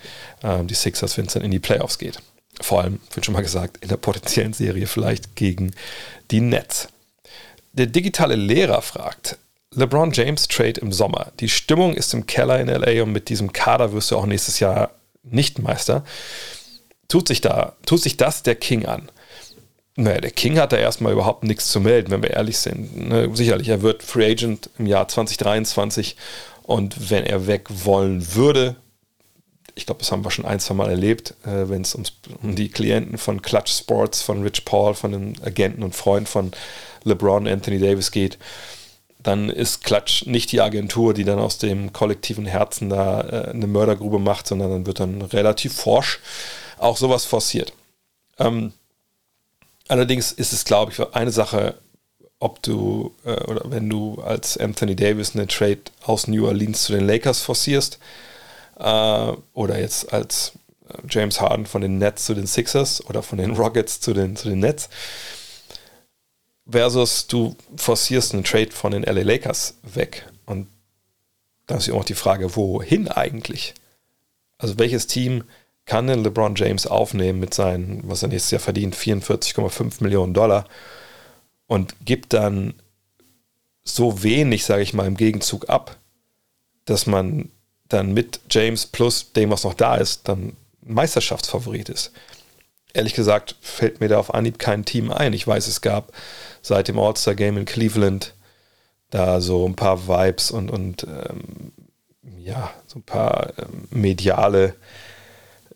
ähm, 0.43 0.67
die 0.67 0.75
Sixers, 0.75 1.17
wenn 1.17 1.27
es 1.27 1.35
dann 1.35 1.45
in 1.45 1.53
die 1.53 1.61
Playoffs 1.61 1.99
geht. 1.99 2.19
Vor 2.61 2.83
allem, 2.83 3.01
wird 3.15 3.25
schon 3.25 3.35
mal 3.35 3.43
gesagt, 3.43 3.79
in 3.83 3.89
der 3.89 3.99
potenziellen 3.99 4.53
Serie 4.53 4.87
vielleicht 4.87 5.37
gegen 5.37 5.73
die 6.31 6.41
Nets. 6.41 6.89
Der 7.73 7.87
digitale 7.87 8.35
Lehrer 8.35 8.83
fragt, 8.83 9.39
LeBron 9.77 10.11
James 10.13 10.49
Trade 10.49 10.81
im 10.81 10.91
Sommer. 10.91 11.33
Die 11.39 11.51
Stimmung 11.51 11.95
ist 11.95 12.15
im 12.15 12.27
Keller 12.27 12.59
in 12.61 12.69
LA 12.69 13.03
und 13.03 13.13
mit 13.13 13.29
diesem 13.29 13.53
Kader 13.53 13.93
wirst 13.93 14.11
du 14.11 14.17
auch 14.17 14.27
nächstes 14.27 14.59
Jahr 14.59 14.91
nicht 15.23 15.59
Meister. 15.59 16.03
Tut 17.09 17.29
sich 17.29 17.43
da, 17.43 17.77
tut 17.85 18.03
sich 18.03 18.17
das 18.17 18.43
der 18.43 18.55
King 18.55 18.87
an? 18.87 19.11
Naja, 19.97 20.21
der 20.21 20.31
King 20.31 20.59
hat 20.59 20.73
da 20.73 20.77
erstmal 20.77 21.13
überhaupt 21.13 21.45
nichts 21.45 21.69
zu 21.69 21.81
melden, 21.81 22.11
wenn 22.11 22.23
wir 22.23 22.31
ehrlich 22.31 22.59
sind. 22.59 23.09
Ne, 23.09 23.31
sicherlich, 23.35 23.69
er 23.69 23.83
wird 23.83 24.03
Free 24.03 24.31
Agent 24.31 24.71
im 24.79 24.87
Jahr 24.87 25.09
2023 25.09 26.17
und 26.63 27.11
wenn 27.11 27.25
er 27.25 27.47
weg 27.47 27.69
wollen 27.69 28.35
würde, 28.35 28.77
ich 29.75 29.85
glaube, 29.85 29.99
das 30.01 30.11
haben 30.11 30.25
wir 30.25 30.31
schon 30.31 30.47
ein, 30.47 30.59
zwei 30.59 30.75
Mal 30.75 30.89
erlebt, 30.89 31.35
äh, 31.45 31.69
wenn 31.69 31.83
es 31.83 31.95
um 31.95 32.57
die 32.57 32.71
Klienten 32.71 33.19
von 33.19 33.43
Clutch 33.43 33.73
Sports, 33.73 34.23
von 34.23 34.43
Rich 34.43 34.65
Paul, 34.65 34.95
von 34.95 35.13
den 35.13 35.43
Agenten 35.43 35.83
und 35.83 35.95
Freunden 35.95 36.27
von 36.27 36.53
LeBron, 37.05 37.47
Anthony 37.47 37.79
Davis 37.79 38.11
geht, 38.11 38.39
dann 39.27 39.51
ist 39.51 39.83
Clutch 39.83 40.27
nicht 40.27 40.53
die 40.53 40.61
Agentur, 40.61 41.13
die 41.13 41.25
dann 41.25 41.39
aus 41.39 41.59
dem 41.59 41.93
kollektiven 41.93 42.47
Herzen 42.47 42.91
da 42.91 43.21
äh, 43.21 43.51
eine 43.51 43.67
Mördergrube 43.67 44.19
macht, 44.19 44.47
sondern 44.47 44.71
dann 44.71 44.87
wird 44.87 45.01
dann 45.01 45.23
relativ 45.23 45.75
forsch 45.75 46.21
auch 46.79 46.97
sowas 46.97 47.25
forciert. 47.25 47.73
Ähm, 48.39 48.73
allerdings 49.89 50.31
ist 50.33 50.53
es, 50.53 50.65
glaube 50.65 50.93
ich, 50.93 51.15
eine 51.15 51.33
Sache 51.33 51.75
ob 52.39 52.63
du 52.63 53.15
äh, 53.25 53.43
oder 53.45 53.63
wenn 53.71 53.89
du 53.89 54.21
als 54.23 54.59
Anthony 54.59 54.95
Davis 54.95 55.35
eine 55.35 55.47
Trade 55.47 55.81
aus 56.05 56.29
New 56.29 56.47
Orleans 56.47 56.83
zu 56.83 56.93
den 56.93 57.07
Lakers 57.07 57.41
forcierst 57.41 57.99
äh, 58.79 59.33
oder 59.55 59.79
jetzt 59.81 60.13
als 60.13 60.53
äh, 60.89 60.99
James 61.09 61.41
Harden 61.41 61.67
von 61.67 61.81
den 61.81 61.99
Nets 61.99 62.27
zu 62.27 62.35
den 62.35 62.47
Sixers 62.47 63.05
oder 63.07 63.23
von 63.23 63.39
den 63.39 63.57
Rockets 63.57 64.01
zu 64.01 64.13
den, 64.13 64.37
zu 64.37 64.49
den 64.51 64.61
Nets 64.61 64.91
versus 66.69 67.27
du 67.27 67.57
forcierst 67.77 68.35
einen 68.35 68.45
Trade 68.45 68.73
von 68.73 68.93
den 68.93 69.03
LA 69.03 69.23
Lakers 69.23 69.79
weg 69.83 70.27
und 70.47 70.69
da 71.67 71.77
ist 71.77 71.87
ja 71.87 71.95
auch 71.95 72.05
die 72.05 72.15
Frage, 72.15 72.55
wohin 72.57 73.09
eigentlich? 73.09 73.75
Also 74.59 74.79
welches 74.79 75.07
Team 75.07 75.45
kann 75.85 76.07
denn 76.07 76.23
LeBron 76.23 76.55
James 76.57 76.87
aufnehmen 76.87 77.41
mit 77.41 77.55
seinen, 77.55 78.09
was 78.09 78.23
er 78.23 78.29
nächstes 78.29 78.51
Jahr 78.51 78.61
verdient, 78.61 78.97
44,5 78.97 80.03
Millionen 80.03 80.35
Dollar 80.35 80.67
und 81.67 81.95
gibt 82.05 82.33
dann 82.33 82.75
so 83.85 84.23
wenig, 84.23 84.65
sage 84.65 84.83
ich 84.83 84.95
mal, 84.95 85.07
im 85.07 85.17
Gegenzug 85.17 85.69
ab, 85.69 85.97
dass 86.85 87.07
man 87.07 87.51
dann 87.89 88.13
mit 88.15 88.41
James 88.51 88.87
plus 88.87 89.33
dem, 89.33 89.51
was 89.51 89.65
noch 89.65 89.75
da 89.75 89.97
ist, 89.97 90.29
dann 90.29 90.57
Meisterschaftsfavorit 90.83 91.89
ist. 91.89 92.13
Ehrlich 92.93 93.15
gesagt 93.15 93.57
fällt 93.61 94.01
mir 94.01 94.09
da 94.09 94.19
auf 94.19 94.35
Anhieb 94.35 94.59
kein 94.59 94.85
Team 94.85 95.13
ein. 95.13 95.33
Ich 95.33 95.47
weiß, 95.47 95.69
es 95.69 95.83
gab 95.83 96.13
seit 96.67 96.89
dem 96.89 96.99
All-Star-Game 96.99 97.59
in 97.59 97.65
Cleveland 97.65 98.35
da 99.11 99.41
so 99.41 99.67
ein 99.67 99.77
paar 99.77 100.09
Vibes 100.09 100.51
und, 100.51 100.69
und 100.69 101.05
ähm, 101.05 101.73
ja, 102.39 102.71
so 102.87 102.99
ein 102.99 103.03
paar 103.03 103.53
ähm, 103.59 103.87
mediale 103.91 104.75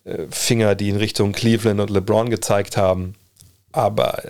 äh, 0.05 0.25
Finger, 0.31 0.75
die 0.75 0.89
in 0.89 0.97
Richtung 0.97 1.33
Cleveland 1.33 1.81
und 1.81 1.91
LeBron 1.91 2.29
gezeigt 2.29 2.77
haben. 2.77 3.15
Aber 3.71 4.21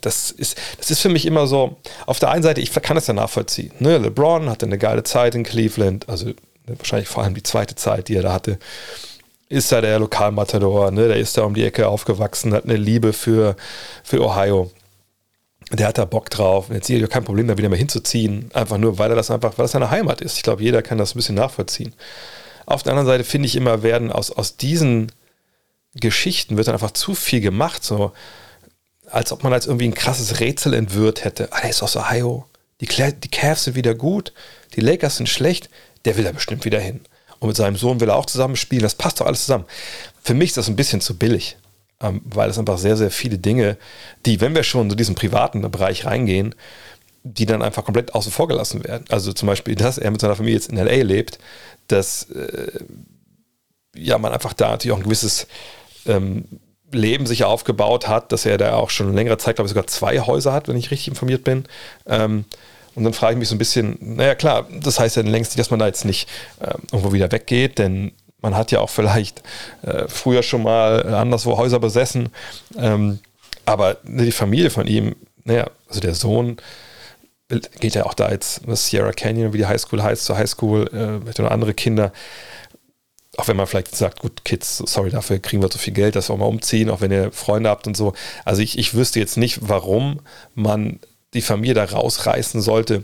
das 0.00 0.30
ist, 0.30 0.58
das 0.78 0.90
ist 0.90 1.00
für 1.00 1.10
mich 1.10 1.26
immer 1.26 1.46
so, 1.46 1.76
auf 2.06 2.18
der 2.18 2.30
einen 2.30 2.42
Seite, 2.42 2.62
ich 2.62 2.72
kann 2.72 2.96
es 2.96 3.06
ja 3.06 3.14
nachvollziehen. 3.14 3.72
Ne? 3.78 3.98
LeBron 3.98 4.48
hatte 4.48 4.64
eine 4.64 4.78
geile 4.78 5.02
Zeit 5.02 5.34
in 5.34 5.44
Cleveland, 5.44 6.08
also 6.08 6.26
ne, 6.26 6.34
wahrscheinlich 6.78 7.08
vor 7.08 7.22
allem 7.22 7.34
die 7.34 7.42
zweite 7.42 7.74
Zeit, 7.74 8.08
die 8.08 8.16
er 8.16 8.22
da 8.22 8.32
hatte. 8.32 8.58
Ist 9.50 9.70
da 9.70 9.82
der 9.82 9.98
Lokalmatador, 9.98 10.90
ne? 10.90 11.08
der 11.08 11.18
ist 11.18 11.36
da 11.36 11.42
um 11.42 11.54
die 11.54 11.64
Ecke 11.64 11.88
aufgewachsen, 11.88 12.54
hat 12.54 12.64
eine 12.64 12.76
Liebe 12.76 13.12
für, 13.12 13.56
für 14.02 14.24
Ohio. 14.24 14.70
Der 15.72 15.88
hat 15.88 15.98
da 15.98 16.04
Bock 16.04 16.30
drauf. 16.30 16.66
Jetzt 16.70 16.86
sehe 16.86 17.02
ich 17.02 17.10
kein 17.10 17.24
Problem, 17.24 17.48
da 17.48 17.56
wieder 17.56 17.68
mal 17.68 17.76
hinzuziehen. 17.76 18.50
Einfach 18.52 18.78
nur, 18.78 18.98
weil 18.98 19.10
er 19.10 19.16
das 19.16 19.30
einfach, 19.30 19.56
weil 19.56 19.64
das 19.64 19.72
seine 19.72 19.90
Heimat 19.90 20.20
ist. 20.20 20.36
Ich 20.36 20.42
glaube, 20.42 20.62
jeder 20.62 20.82
kann 20.82 20.98
das 20.98 21.14
ein 21.14 21.18
bisschen 21.18 21.34
nachvollziehen. 21.34 21.94
Auf 22.66 22.82
der 22.82 22.92
anderen 22.92 23.06
Seite 23.06 23.24
finde 23.24 23.46
ich 23.46 23.56
immer, 23.56 23.82
werden 23.82 24.12
aus, 24.12 24.30
aus 24.30 24.56
diesen 24.56 25.10
Geschichten 25.94 26.56
wird 26.56 26.66
dann 26.66 26.74
einfach 26.74 26.92
zu 26.92 27.14
viel 27.14 27.40
gemacht. 27.40 27.84
So, 27.84 28.12
als 29.10 29.32
ob 29.32 29.42
man 29.42 29.52
als 29.52 29.66
irgendwie 29.66 29.88
ein 29.88 29.94
krasses 29.94 30.40
Rätsel 30.40 30.74
entwirrt 30.74 31.24
hätte. 31.24 31.48
Ah, 31.52 31.60
der 31.60 31.70
ist 31.70 31.82
aus 31.82 31.96
Ohio. 31.96 32.46
Die, 32.80 32.86
die 32.86 33.28
Cavs 33.28 33.64
sind 33.64 33.76
wieder 33.76 33.94
gut, 33.94 34.32
die 34.74 34.80
Lakers 34.80 35.16
sind 35.16 35.28
schlecht, 35.28 35.70
der 36.04 36.16
will 36.16 36.24
da 36.24 36.32
bestimmt 36.32 36.64
wieder 36.64 36.80
hin. 36.80 37.00
Und 37.38 37.48
mit 37.48 37.56
seinem 37.56 37.76
Sohn 37.76 38.00
will 38.00 38.08
er 38.08 38.16
auch 38.16 38.26
zusammen 38.26 38.56
spielen. 38.56 38.82
Das 38.82 38.94
passt 38.94 39.20
doch 39.20 39.26
alles 39.26 39.44
zusammen. 39.44 39.64
Für 40.22 40.34
mich 40.34 40.50
ist 40.50 40.56
das 40.56 40.68
ein 40.68 40.76
bisschen 40.76 41.00
zu 41.00 41.16
billig, 41.16 41.56
ähm, 42.00 42.20
weil 42.24 42.50
es 42.50 42.58
einfach 42.58 42.78
sehr, 42.78 42.96
sehr 42.96 43.10
viele 43.10 43.38
Dinge, 43.38 43.76
die, 44.26 44.40
wenn 44.40 44.54
wir 44.54 44.62
schon 44.62 44.90
in 44.90 44.96
diesen 44.96 45.14
privaten 45.14 45.68
Bereich 45.70 46.04
reingehen, 46.04 46.54
die 47.22 47.46
dann 47.46 47.62
einfach 47.62 47.84
komplett 47.84 48.14
außen 48.14 48.30
vor 48.30 48.48
gelassen 48.48 48.84
werden. 48.84 49.04
Also 49.08 49.32
zum 49.32 49.46
Beispiel, 49.46 49.74
dass 49.74 49.98
er 49.98 50.10
mit 50.10 50.20
seiner 50.20 50.36
Familie 50.36 50.56
jetzt 50.56 50.70
in 50.70 50.76
LA 50.76 51.02
lebt, 51.02 51.38
dass 51.88 52.30
äh, 52.30 52.80
ja 53.96 54.18
man 54.18 54.32
einfach 54.32 54.52
da 54.52 54.70
natürlich 54.70 54.92
auch 54.92 54.98
ein 54.98 55.04
gewisses 55.04 55.46
ähm, 56.06 56.44
Leben 56.92 57.26
sich 57.26 57.44
aufgebaut 57.44 58.08
hat, 58.08 58.30
dass 58.30 58.46
er 58.46 58.58
da 58.58 58.74
auch 58.74 58.90
schon 58.90 59.14
längere 59.14 59.38
Zeit, 59.38 59.56
glaube 59.56 59.66
ich, 59.66 59.70
sogar 59.70 59.86
zwei 59.86 60.20
Häuser 60.20 60.52
hat, 60.52 60.68
wenn 60.68 60.76
ich 60.76 60.90
richtig 60.90 61.08
informiert 61.08 61.44
bin. 61.44 61.64
Ähm, 62.06 62.44
und 62.94 63.04
dann 63.04 63.12
frage 63.12 63.32
ich 63.32 63.38
mich 63.38 63.48
so 63.48 63.54
ein 63.54 63.58
bisschen, 63.58 63.98
naja 64.00 64.34
klar, 64.34 64.68
das 64.70 65.00
heißt 65.00 65.16
ja 65.16 65.22
längst 65.22 65.52
nicht, 65.52 65.58
dass 65.58 65.70
man 65.70 65.80
da 65.80 65.86
jetzt 65.86 66.04
nicht 66.04 66.28
äh, 66.60 66.74
irgendwo 66.92 67.12
wieder 67.12 67.32
weggeht, 67.32 67.78
denn 67.78 68.12
man 68.44 68.54
hat 68.54 68.70
ja 68.70 68.80
auch 68.80 68.90
vielleicht 68.90 69.42
äh, 69.82 70.06
früher 70.06 70.42
schon 70.42 70.62
mal 70.62 71.14
anderswo 71.14 71.56
Häuser 71.56 71.80
besessen. 71.80 72.28
Ähm, 72.76 73.18
aber 73.64 73.96
die 74.04 74.32
Familie 74.32 74.68
von 74.68 74.86
ihm, 74.86 75.16
naja, 75.44 75.70
also 75.88 76.00
der 76.00 76.14
Sohn 76.14 76.58
geht 77.80 77.94
ja 77.94 78.04
auch 78.04 78.12
da 78.12 78.30
jetzt, 78.30 78.60
was 78.66 78.86
Sierra 78.86 79.12
Canyon, 79.12 79.54
wie 79.54 79.58
die 79.58 79.66
Highschool 79.66 80.02
heißt, 80.02 80.26
zur 80.26 80.36
Highschool, 80.36 80.88
äh, 80.92 81.42
noch 81.42 81.50
andere 81.50 81.74
Kinder 81.74 82.12
auch 83.36 83.48
wenn 83.48 83.56
man 83.56 83.66
vielleicht 83.66 83.96
sagt, 83.96 84.20
gut, 84.20 84.44
Kids, 84.44 84.76
sorry, 84.76 85.10
dafür 85.10 85.40
kriegen 85.40 85.60
wir 85.60 85.68
so 85.68 85.78
viel 85.78 85.92
Geld, 85.92 86.14
dass 86.14 86.30
wir 86.30 86.36
mal 86.36 86.44
umziehen, 86.44 86.88
auch 86.88 87.00
wenn 87.00 87.10
ihr 87.10 87.32
Freunde 87.32 87.68
habt 87.68 87.88
und 87.88 87.96
so. 87.96 88.12
Also 88.44 88.62
ich, 88.62 88.78
ich 88.78 88.94
wüsste 88.94 89.18
jetzt 89.18 89.36
nicht, 89.36 89.58
warum 89.60 90.20
man 90.54 91.00
die 91.32 91.42
Familie 91.42 91.74
da 91.74 91.84
rausreißen 91.84 92.60
sollte 92.60 93.02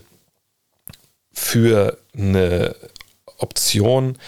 für 1.32 1.98
eine 2.16 2.76
Option 3.38 4.18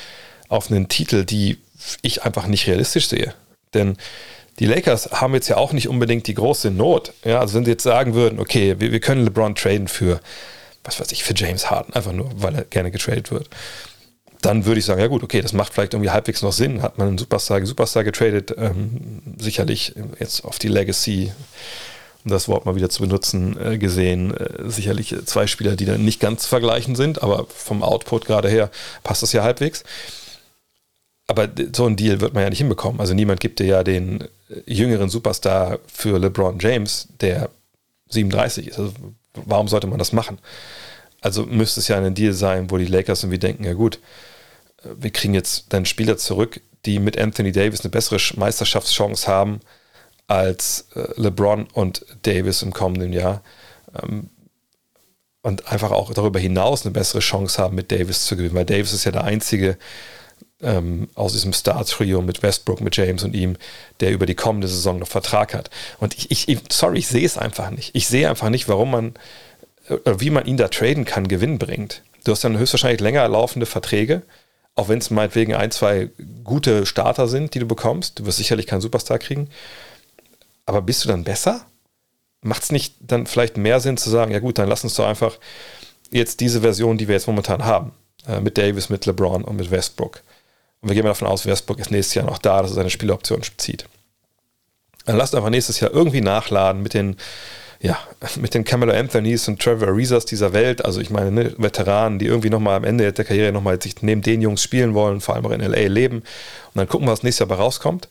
auf 0.52 0.70
einen 0.70 0.88
Titel, 0.88 1.24
die 1.24 1.58
ich 2.02 2.24
einfach 2.24 2.46
nicht 2.46 2.66
realistisch 2.66 3.08
sehe. 3.08 3.34
Denn 3.74 3.96
die 4.58 4.66
Lakers 4.66 5.10
haben 5.12 5.34
jetzt 5.34 5.48
ja 5.48 5.56
auch 5.56 5.72
nicht 5.72 5.88
unbedingt 5.88 6.26
die 6.26 6.34
große 6.34 6.70
Not. 6.70 7.12
Ja, 7.24 7.40
also 7.40 7.54
wenn 7.54 7.64
sie 7.64 7.70
jetzt 7.70 7.82
sagen 7.82 8.14
würden, 8.14 8.38
okay, 8.38 8.76
wir, 8.78 8.92
wir 8.92 9.00
können 9.00 9.24
LeBron 9.24 9.54
traden 9.54 9.88
für, 9.88 10.20
was 10.84 11.00
weiß 11.00 11.10
ich, 11.12 11.24
für 11.24 11.34
James 11.34 11.70
Harden, 11.70 11.94
einfach 11.94 12.12
nur, 12.12 12.30
weil 12.36 12.54
er 12.54 12.64
gerne 12.64 12.90
getradet 12.90 13.30
wird, 13.30 13.48
dann 14.42 14.66
würde 14.66 14.80
ich 14.80 14.84
sagen, 14.84 15.00
ja 15.00 15.06
gut, 15.06 15.22
okay, 15.22 15.40
das 15.40 15.52
macht 15.52 15.72
vielleicht 15.72 15.94
irgendwie 15.94 16.10
halbwegs 16.10 16.42
noch 16.42 16.52
Sinn. 16.52 16.82
Hat 16.82 16.98
man 16.98 17.08
einen 17.08 17.18
Superstar, 17.18 17.64
Superstar 17.64 18.04
getradet, 18.04 18.54
ähm, 18.58 19.22
sicherlich 19.38 19.94
jetzt 20.18 20.44
auf 20.44 20.58
die 20.58 20.68
Legacy, 20.68 21.32
um 22.24 22.30
das 22.30 22.48
Wort 22.48 22.66
mal 22.66 22.74
wieder 22.74 22.90
zu 22.90 23.02
benutzen, 23.02 23.56
äh, 23.58 23.78
gesehen, 23.78 24.36
äh, 24.36 24.68
sicherlich 24.68 25.14
zwei 25.24 25.46
Spieler, 25.46 25.76
die 25.76 25.86
dann 25.86 26.04
nicht 26.04 26.20
ganz 26.20 26.42
zu 26.42 26.48
vergleichen 26.48 26.96
sind, 26.96 27.22
aber 27.22 27.46
vom 27.48 27.82
Output 27.82 28.26
gerade 28.26 28.48
her 28.48 28.70
passt 29.02 29.22
das 29.22 29.32
ja 29.32 29.44
halbwegs. 29.44 29.84
Aber 31.32 31.48
so 31.72 31.86
ein 31.86 31.96
Deal 31.96 32.20
wird 32.20 32.34
man 32.34 32.42
ja 32.42 32.50
nicht 32.50 32.58
hinbekommen. 32.58 33.00
Also 33.00 33.14
niemand 33.14 33.40
gibt 33.40 33.58
dir 33.58 33.64
ja 33.64 33.82
den 33.82 34.28
jüngeren 34.66 35.08
Superstar 35.08 35.78
für 35.86 36.18
LeBron 36.18 36.58
James, 36.58 37.08
der 37.22 37.48
37 38.10 38.68
ist. 38.68 38.78
Also 38.78 38.92
warum 39.32 39.66
sollte 39.66 39.86
man 39.86 39.98
das 39.98 40.12
machen? 40.12 40.38
Also 41.22 41.46
müsste 41.46 41.80
es 41.80 41.88
ja 41.88 41.96
ein 41.96 42.14
Deal 42.14 42.34
sein, 42.34 42.70
wo 42.70 42.76
die 42.76 42.84
Lakers 42.84 43.22
irgendwie 43.22 43.38
denken, 43.38 43.64
ja 43.64 43.72
gut, 43.72 43.98
wir 44.84 45.08
kriegen 45.08 45.32
jetzt 45.32 45.72
dann 45.72 45.86
Spieler 45.86 46.18
zurück, 46.18 46.60
die 46.84 46.98
mit 46.98 47.16
Anthony 47.16 47.50
Davis 47.50 47.80
eine 47.80 47.88
bessere 47.88 48.18
Meisterschaftschance 48.38 49.26
haben 49.26 49.60
als 50.26 50.88
äh, 50.94 51.18
LeBron 51.18 51.66
und 51.72 52.04
Davis 52.24 52.60
im 52.60 52.74
kommenden 52.74 53.14
Jahr. 53.14 53.42
Ähm, 54.02 54.28
und 55.40 55.72
einfach 55.72 55.92
auch 55.92 56.12
darüber 56.12 56.38
hinaus 56.38 56.84
eine 56.84 56.92
bessere 56.92 57.20
Chance 57.20 57.62
haben, 57.62 57.74
mit 57.74 57.90
Davis 57.90 58.26
zu 58.26 58.36
gewinnen, 58.36 58.54
weil 58.54 58.66
Davis 58.66 58.92
ist 58.92 59.04
ja 59.04 59.12
der 59.12 59.24
einzige 59.24 59.78
ähm, 60.62 61.08
aus 61.14 61.32
diesem 61.32 61.52
Star-Trio 61.52 62.22
mit 62.22 62.42
Westbrook, 62.42 62.80
mit 62.80 62.96
James 62.96 63.24
und 63.24 63.34
ihm, 63.34 63.56
der 64.00 64.12
über 64.12 64.26
die 64.26 64.34
kommende 64.34 64.68
Saison 64.68 64.98
noch 64.98 65.08
Vertrag 65.08 65.54
hat. 65.54 65.70
Und 65.98 66.16
ich, 66.16 66.48
ich 66.48 66.58
sorry, 66.70 66.98
ich 66.98 67.08
sehe 67.08 67.26
es 67.26 67.38
einfach 67.38 67.70
nicht. 67.70 67.94
Ich 67.94 68.06
sehe 68.06 68.28
einfach 68.28 68.50
nicht, 68.50 68.68
warum 68.68 68.90
man, 68.90 69.14
äh, 69.88 69.96
wie 70.18 70.30
man 70.30 70.46
ihn 70.46 70.56
da 70.56 70.68
traden 70.68 71.04
kann, 71.04 71.28
Gewinn 71.28 71.58
bringt. 71.58 72.02
Du 72.24 72.32
hast 72.32 72.44
dann 72.44 72.58
höchstwahrscheinlich 72.58 73.00
länger 73.00 73.26
laufende 73.28 73.66
Verträge 73.66 74.22
auch 74.74 74.88
wenn 74.88 74.98
es 74.98 75.10
meinetwegen 75.10 75.54
ein, 75.54 75.70
zwei 75.70 76.10
gute 76.44 76.86
Starter 76.86 77.28
sind, 77.28 77.54
die 77.54 77.58
du 77.58 77.66
bekommst, 77.66 78.18
du 78.18 78.26
wirst 78.26 78.38
sicherlich 78.38 78.66
keinen 78.66 78.80
Superstar 78.80 79.18
kriegen, 79.18 79.48
aber 80.66 80.82
bist 80.82 81.04
du 81.04 81.08
dann 81.08 81.24
besser? 81.24 81.66
Macht 82.40 82.62
es 82.62 82.72
nicht 82.72 82.94
dann 83.00 83.26
vielleicht 83.26 83.56
mehr 83.56 83.80
Sinn 83.80 83.96
zu 83.96 84.10
sagen, 84.10 84.32
ja 84.32 84.40
gut, 84.40 84.58
dann 84.58 84.68
lass 84.68 84.84
uns 84.84 84.94
doch 84.94 85.06
einfach 85.06 85.38
jetzt 86.10 86.40
diese 86.40 86.62
Version, 86.62 86.98
die 86.98 87.08
wir 87.08 87.14
jetzt 87.14 87.26
momentan 87.26 87.64
haben, 87.64 87.92
äh, 88.26 88.40
mit 88.40 88.58
Davis, 88.58 88.88
mit 88.88 89.06
LeBron 89.06 89.44
und 89.44 89.56
mit 89.56 89.70
Westbrook. 89.70 90.22
Und 90.82 90.88
wir 90.88 90.94
gehen 90.94 91.04
mal 91.04 91.10
davon 91.10 91.28
aus, 91.28 91.46
Westbrook 91.46 91.78
ist 91.78 91.90
nächstes 91.90 92.14
Jahr 92.14 92.26
noch 92.26 92.38
da, 92.38 92.60
dass 92.60 92.72
er 92.72 92.74
seine 92.74 92.90
Spieloption 92.90 93.40
zieht. 93.56 93.86
Dann 95.06 95.16
lasst 95.16 95.34
einfach 95.34 95.50
nächstes 95.50 95.80
Jahr 95.80 95.92
irgendwie 95.92 96.20
nachladen 96.20 96.82
mit 96.82 96.94
den 96.94 97.16
ja, 97.82 97.98
mit 98.36 98.54
den 98.54 98.64
Camelo 98.64 98.92
Anthonys 98.92 99.48
und 99.48 99.60
Trevor 99.60 99.88
Arizas 99.88 100.24
dieser 100.24 100.52
Welt, 100.52 100.84
also 100.84 101.00
ich 101.00 101.10
meine, 101.10 101.30
ne, 101.30 101.54
Veteranen, 101.58 102.18
die 102.18 102.26
irgendwie 102.26 102.50
nochmal 102.50 102.76
am 102.76 102.84
Ende 102.84 103.12
der 103.12 103.24
Karriere 103.24 103.52
nochmal 103.52 103.82
sich 103.82 104.02
neben 104.02 104.22
den 104.22 104.40
Jungs 104.40 104.62
spielen 104.62 104.94
wollen, 104.94 105.20
vor 105.20 105.34
allem 105.34 105.46
auch 105.46 105.50
in 105.50 105.60
L.A. 105.60 105.88
leben. 105.88 106.18
Und 106.18 106.24
dann 106.76 106.88
gucken 106.88 107.06
wir, 107.06 107.12
was 107.12 107.22
nächstes 107.22 107.40
Jahr 107.40 107.48
bei 107.48 107.62
rauskommt. 107.62 108.08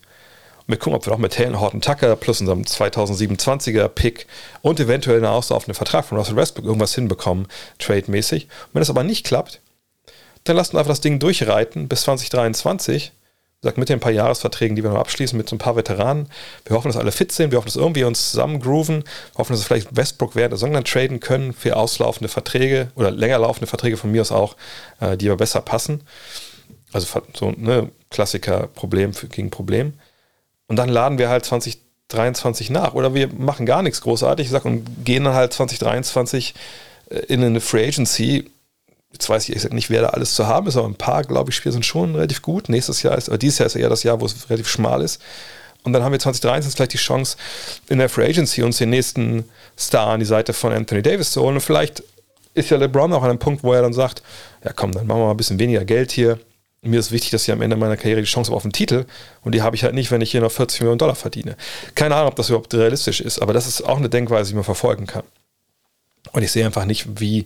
Und 0.59 0.67
wir 0.67 0.77
gucken, 0.77 0.93
ob 0.93 1.05
wir 1.05 1.13
auch 1.13 1.17
mit 1.17 1.39
Halen 1.39 1.59
Horton 1.59 1.81
Tucker 1.81 2.15
plus 2.17 2.41
unserem 2.41 2.63
2027er 2.63 3.87
Pick 3.87 4.27
und 4.61 4.79
eventuell 4.79 5.17
eine 5.17 5.29
auslaufende 5.29 5.73
Vertrag 5.73 6.05
von 6.05 6.17
Russell 6.17 6.35
Westbrook 6.35 6.65
irgendwas 6.65 6.93
hinbekommen, 6.93 7.47
trademäßig. 7.79 8.47
Wenn 8.73 8.81
das 8.81 8.89
aber 8.89 9.03
nicht 9.03 9.25
klappt, 9.25 9.61
dann 10.43 10.55
lasst 10.55 10.73
uns 10.73 10.79
einfach 10.79 10.91
das 10.91 11.01
Ding 11.01 11.19
durchreiten 11.19 11.87
bis 11.87 12.01
2023 12.01 13.11
sagt, 13.61 13.77
mit 13.77 13.89
den 13.89 13.99
paar 13.99 14.11
Jahresverträgen, 14.11 14.75
die 14.75 14.83
wir 14.83 14.89
noch 14.89 14.99
abschließen, 14.99 15.37
mit 15.37 15.47
so 15.47 15.55
ein 15.55 15.59
paar 15.59 15.75
Veteranen. 15.75 16.27
Wir 16.65 16.75
hoffen, 16.75 16.87
dass 16.87 16.97
alle 16.97 17.11
fit 17.11 17.31
sind. 17.31 17.51
Wir 17.51 17.57
hoffen, 17.57 17.67
dass 17.67 17.75
irgendwie 17.75 18.03
uns 18.03 18.31
zusammen 18.31 18.59
grooven. 18.59 19.03
Wir 19.03 19.37
hoffen, 19.37 19.53
dass 19.53 19.61
wir 19.61 19.65
vielleicht 19.65 19.95
Westbrook 19.95 20.35
während 20.35 20.51
der 20.51 20.57
Saison 20.57 20.73
dann 20.73 20.83
traden 20.83 21.19
können 21.19 21.53
für 21.53 21.77
auslaufende 21.77 22.27
Verträge 22.27 22.91
oder 22.95 23.11
länger 23.11 23.39
laufende 23.39 23.67
Verträge 23.67 23.97
von 23.97 24.11
mir 24.11 24.21
aus 24.21 24.31
auch, 24.31 24.55
äh, 24.99 25.15
die 25.15 25.29
aber 25.29 25.37
besser 25.37 25.61
passen. 25.61 26.01
Also 26.91 27.21
so 27.35 27.47
ein 27.47 27.55
ne, 27.61 27.91
Klassiker 28.09 28.67
Problem 28.67 29.11
gegen 29.29 29.51
Problem. 29.51 29.93
Und 30.67 30.77
dann 30.77 30.89
laden 30.89 31.19
wir 31.19 31.29
halt 31.29 31.45
2023 31.45 32.71
nach. 32.71 32.95
Oder 32.95 33.13
wir 33.13 33.27
machen 33.27 33.67
gar 33.67 33.83
nichts 33.83 34.01
großartig, 34.01 34.49
sag, 34.49 34.65
und 34.65 35.05
gehen 35.05 35.23
dann 35.23 35.35
halt 35.35 35.53
2023 35.53 36.55
äh, 37.09 37.19
in 37.27 37.43
eine 37.43 37.61
Free 37.61 37.87
Agency 37.87 38.49
jetzt 39.13 39.29
weiß 39.29 39.49
ich 39.49 39.69
nicht, 39.71 39.89
wer 39.89 40.01
da 40.01 40.09
alles 40.09 40.35
zu 40.35 40.47
haben 40.47 40.67
ist, 40.67 40.77
aber 40.77 40.87
ein 40.87 40.95
paar, 40.95 41.23
glaube 41.23 41.51
ich, 41.51 41.55
Spiele 41.55 41.73
sind 41.73 41.85
schon 41.85 42.15
relativ 42.15 42.41
gut. 42.41 42.69
Nächstes 42.69 43.03
Jahr 43.03 43.17
ist, 43.17 43.29
oder 43.29 43.37
dieses 43.37 43.59
Jahr 43.59 43.67
ist 43.67 43.75
eher 43.75 43.89
das 43.89 44.03
Jahr, 44.03 44.21
wo 44.21 44.25
es 44.25 44.49
relativ 44.49 44.69
schmal 44.69 45.01
ist. 45.01 45.21
Und 45.83 45.93
dann 45.93 46.03
haben 46.03 46.11
wir 46.11 46.19
2023 46.19 46.75
vielleicht 46.75 46.93
die 46.93 46.97
Chance, 46.97 47.37
in 47.89 47.97
der 47.97 48.09
Free 48.09 48.25
Agency 48.25 48.61
uns 48.63 48.77
den 48.77 48.91
nächsten 48.91 49.45
Star 49.77 50.07
an 50.09 50.19
die 50.19 50.25
Seite 50.25 50.53
von 50.53 50.71
Anthony 50.71 51.01
Davis 51.01 51.31
zu 51.31 51.41
holen. 51.41 51.55
Und 51.55 51.61
vielleicht 51.61 52.03
ist 52.53 52.69
ja 52.69 52.77
LeBron 52.77 53.13
auch 53.13 53.23
an 53.23 53.29
einem 53.29 53.39
Punkt, 53.39 53.63
wo 53.63 53.73
er 53.73 53.81
dann 53.81 53.93
sagt, 53.93 54.21
ja 54.63 54.73
komm, 54.73 54.91
dann 54.91 55.07
machen 55.07 55.19
wir 55.19 55.25
mal 55.25 55.31
ein 55.31 55.37
bisschen 55.37 55.59
weniger 55.59 55.85
Geld 55.85 56.11
hier. 56.11 56.39
Mir 56.83 56.99
ist 56.99 57.11
wichtig, 57.11 57.29
dass 57.29 57.43
ich 57.43 57.51
am 57.51 57.61
Ende 57.61 57.75
meiner 57.75 57.95
Karriere 57.95 58.21
die 58.21 58.27
Chance 58.27 58.49
habe 58.49 58.57
auf 58.57 58.63
einen 58.65 58.73
Titel 58.73 59.05
und 59.43 59.53
die 59.53 59.61
habe 59.61 59.75
ich 59.75 59.83
halt 59.83 59.93
nicht, 59.93 60.09
wenn 60.09 60.21
ich 60.21 60.31
hier 60.31 60.41
noch 60.41 60.51
40 60.51 60.81
Millionen 60.81 60.97
Dollar 60.97 61.13
verdiene. 61.13 61.55
Keine 61.93 62.15
Ahnung, 62.15 62.29
ob 62.29 62.35
das 62.35 62.49
überhaupt 62.49 62.73
realistisch 62.73 63.21
ist, 63.21 63.39
aber 63.39 63.53
das 63.53 63.67
ist 63.67 63.83
auch 63.83 63.97
eine 63.97 64.09
Denkweise, 64.09 64.49
die 64.49 64.55
man 64.55 64.63
verfolgen 64.63 65.05
kann. 65.05 65.23
Und 66.31 66.43
ich 66.43 66.51
sehe 66.51 66.65
einfach 66.65 66.85
nicht, 66.85 67.19
wie 67.19 67.45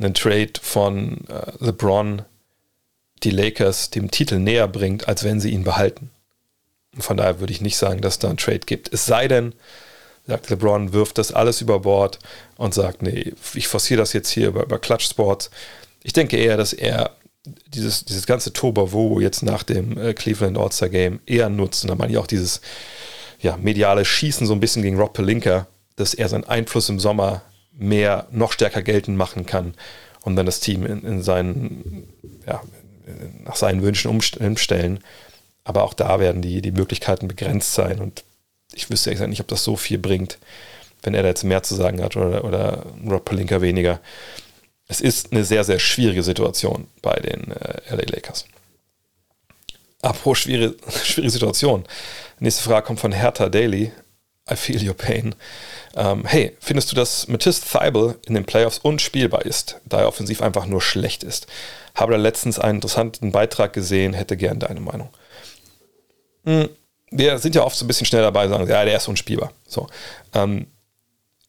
ein 0.00 0.14
Trade 0.14 0.52
von 0.60 1.18
äh, 1.28 1.64
LeBron 1.64 2.22
die 3.22 3.30
Lakers 3.30 3.90
dem 3.90 4.10
Titel 4.10 4.38
näher 4.38 4.68
bringt, 4.68 5.08
als 5.08 5.24
wenn 5.24 5.40
sie 5.40 5.50
ihn 5.50 5.64
behalten. 5.64 6.10
Und 6.94 7.02
von 7.02 7.16
daher 7.16 7.40
würde 7.40 7.52
ich 7.52 7.60
nicht 7.60 7.76
sagen, 7.76 8.00
dass 8.00 8.18
da 8.18 8.30
ein 8.30 8.36
Trade 8.36 8.60
gibt. 8.60 8.92
Es 8.92 9.06
sei 9.06 9.28
denn, 9.28 9.54
sagt 10.26 10.50
LeBron, 10.50 10.92
wirft 10.92 11.18
das 11.18 11.32
alles 11.32 11.60
über 11.60 11.80
Bord 11.80 12.18
und 12.56 12.74
sagt, 12.74 13.02
nee, 13.02 13.32
ich 13.54 13.68
forciere 13.68 13.98
das 13.98 14.12
jetzt 14.12 14.30
hier 14.30 14.48
über, 14.48 14.64
über 14.64 14.78
Clutch 14.78 15.06
Sports. 15.06 15.50
Ich 16.02 16.12
denke 16.12 16.36
eher, 16.36 16.56
dass 16.56 16.72
er 16.72 17.12
dieses, 17.66 18.04
dieses 18.04 18.26
ganze 18.26 18.52
Toberwo 18.52 19.20
jetzt 19.20 19.42
nach 19.42 19.62
dem 19.62 19.98
äh, 19.98 20.14
Cleveland 20.14 20.56
All-Star 20.56 20.88
Game 20.88 21.20
eher 21.26 21.48
nutzt. 21.48 21.84
Und 21.84 21.88
da 21.88 21.94
meine 21.94 22.12
ich 22.12 22.18
auch 22.18 22.26
dieses 22.26 22.60
ja, 23.40 23.56
mediale 23.56 24.04
Schießen 24.04 24.46
so 24.46 24.54
ein 24.54 24.60
bisschen 24.60 24.82
gegen 24.82 24.98
Rob 24.98 25.12
Pelinka, 25.12 25.66
dass 25.96 26.14
er 26.14 26.28
seinen 26.28 26.44
Einfluss 26.44 26.88
im 26.88 27.00
Sommer 27.00 27.42
mehr, 27.76 28.26
noch 28.30 28.52
stärker 28.52 28.82
geltend 28.82 29.16
machen 29.16 29.46
kann 29.46 29.74
und 30.22 30.36
dann 30.36 30.46
das 30.46 30.60
Team 30.60 30.86
in, 30.86 31.02
in 31.02 31.22
seinen, 31.22 32.08
ja, 32.46 32.62
nach 33.44 33.56
seinen 33.56 33.82
Wünschen 33.82 34.10
umstellen. 34.10 35.00
Aber 35.64 35.82
auch 35.82 35.94
da 35.94 36.20
werden 36.20 36.42
die, 36.42 36.60
die 36.62 36.72
Möglichkeiten 36.72 37.28
begrenzt 37.28 37.74
sein 37.74 38.00
und 38.00 38.24
ich 38.72 38.90
wüsste 38.90 39.10
ehrlich 39.10 39.28
nicht, 39.28 39.40
ob 39.40 39.48
das 39.48 39.64
so 39.64 39.76
viel 39.76 39.98
bringt, 39.98 40.38
wenn 41.02 41.14
er 41.14 41.22
da 41.22 41.28
jetzt 41.28 41.44
mehr 41.44 41.62
zu 41.62 41.74
sagen 41.74 42.02
hat 42.02 42.16
oder, 42.16 42.44
oder 42.44 42.86
Rob 43.08 43.24
Palinka 43.24 43.60
weniger. 43.60 44.00
Es 44.88 45.00
ist 45.00 45.32
eine 45.32 45.44
sehr, 45.44 45.64
sehr 45.64 45.78
schwierige 45.78 46.22
Situation 46.22 46.88
bei 47.00 47.14
den 47.14 47.52
äh, 47.52 47.94
LA 47.94 48.04
Lakers. 48.06 48.46
Apropos 50.02 50.38
schwierige, 50.38 50.76
schwierige 51.04 51.30
Situation. 51.30 51.84
Nächste 52.38 52.62
Frage 52.62 52.86
kommt 52.86 53.00
von 53.00 53.12
Hertha 53.12 53.48
Daly. 53.48 53.92
I 54.50 54.56
feel 54.56 54.86
your 54.86 54.94
pain. 54.94 55.34
Ähm, 55.96 56.24
hey, 56.26 56.54
findest 56.60 56.92
du, 56.92 56.96
dass 56.96 57.28
Matisse 57.28 57.62
Thibel 57.62 58.18
in 58.26 58.34
den 58.34 58.44
Playoffs 58.44 58.78
unspielbar 58.78 59.46
ist, 59.46 59.80
da 59.86 60.00
er 60.00 60.08
offensiv 60.08 60.42
einfach 60.42 60.66
nur 60.66 60.82
schlecht 60.82 61.22
ist? 61.22 61.46
Habe 61.94 62.12
da 62.12 62.18
letztens 62.18 62.58
einen 62.58 62.76
interessanten 62.76 63.32
Beitrag 63.32 63.72
gesehen, 63.72 64.12
hätte 64.12 64.36
gern 64.36 64.58
deine 64.58 64.80
Meinung. 64.80 65.08
Hm, 66.44 66.68
wir 67.10 67.38
sind 67.38 67.54
ja 67.54 67.62
oft 67.62 67.76
so 67.76 67.84
ein 67.84 67.88
bisschen 67.88 68.06
schnell 68.06 68.22
dabei, 68.22 68.48
sagen, 68.48 68.68
ja, 68.68 68.84
der 68.84 68.96
ist 68.96 69.08
unspielbar. 69.08 69.52
So. 69.66 69.86
Ähm, 70.34 70.66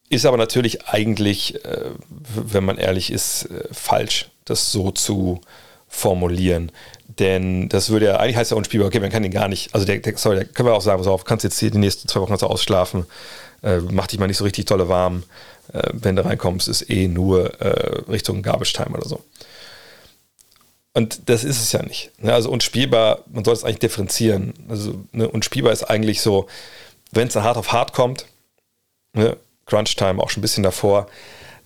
ist 0.08 0.24
aber 0.24 0.36
natürlich 0.36 0.86
eigentlich, 0.86 1.64
äh, 1.64 1.90
wenn 2.08 2.64
man 2.64 2.78
ehrlich 2.78 3.10
ist, 3.10 3.46
äh, 3.46 3.64
falsch, 3.72 4.30
das 4.44 4.72
so 4.72 4.90
zu 4.90 5.40
formulieren. 5.88 6.72
Denn 7.08 7.68
das 7.68 7.90
würde 7.90 8.06
ja, 8.06 8.16
eigentlich 8.16 8.36
heißt 8.36 8.50
ja 8.50 8.56
unspielbar, 8.56 8.88
okay, 8.88 9.00
man 9.00 9.10
kann 9.10 9.24
ihn 9.24 9.30
gar 9.30 9.48
nicht, 9.48 9.74
also 9.74 9.86
der, 9.86 9.98
der 9.98 10.16
sorry, 10.16 10.38
da 10.38 10.44
können 10.44 10.68
wir 10.68 10.74
auch 10.74 10.82
sagen, 10.82 10.98
pass 10.98 11.06
auf, 11.06 11.24
kannst 11.24 11.44
jetzt 11.44 11.58
hier 11.58 11.70
die 11.70 11.78
nächsten 11.78 12.08
zwei 12.08 12.20
Wochen 12.20 12.34
ausschlafen, 12.34 13.06
äh, 13.62 13.78
mach 13.78 14.08
dich 14.08 14.18
mal 14.18 14.26
nicht 14.26 14.36
so 14.36 14.44
richtig 14.44 14.66
tolle 14.66 14.88
warm, 14.88 15.22
äh, 15.72 15.82
wenn 15.92 16.16
du 16.16 16.24
reinkommst, 16.24 16.68
ist 16.68 16.90
eh 16.90 17.08
nur 17.08 17.60
äh, 17.60 18.02
Richtung 18.10 18.42
Garbage 18.42 18.72
Time 18.72 18.96
oder 18.96 19.08
so. 19.08 19.22
Und 20.94 21.28
das 21.28 21.44
ist 21.44 21.60
es 21.60 21.72
ja 21.72 21.82
nicht. 21.82 22.10
Ne? 22.18 22.32
Also 22.32 22.50
unspielbar, 22.50 23.24
man 23.30 23.44
soll 23.44 23.54
es 23.54 23.64
eigentlich 23.64 23.80
differenzieren. 23.80 24.54
Also 24.68 24.94
ne, 25.12 25.28
unspielbar 25.28 25.72
ist 25.72 25.84
eigentlich 25.84 26.22
so, 26.22 26.46
wenn 27.12 27.28
es 27.28 27.34
dann 27.34 27.44
hart 27.44 27.58
auf 27.58 27.72
hart 27.72 27.92
kommt, 27.92 28.26
ne, 29.12 29.36
Crunch 29.66 29.94
Time 29.96 30.22
auch 30.22 30.30
schon 30.30 30.40
ein 30.40 30.42
bisschen 30.42 30.62
davor, 30.62 31.08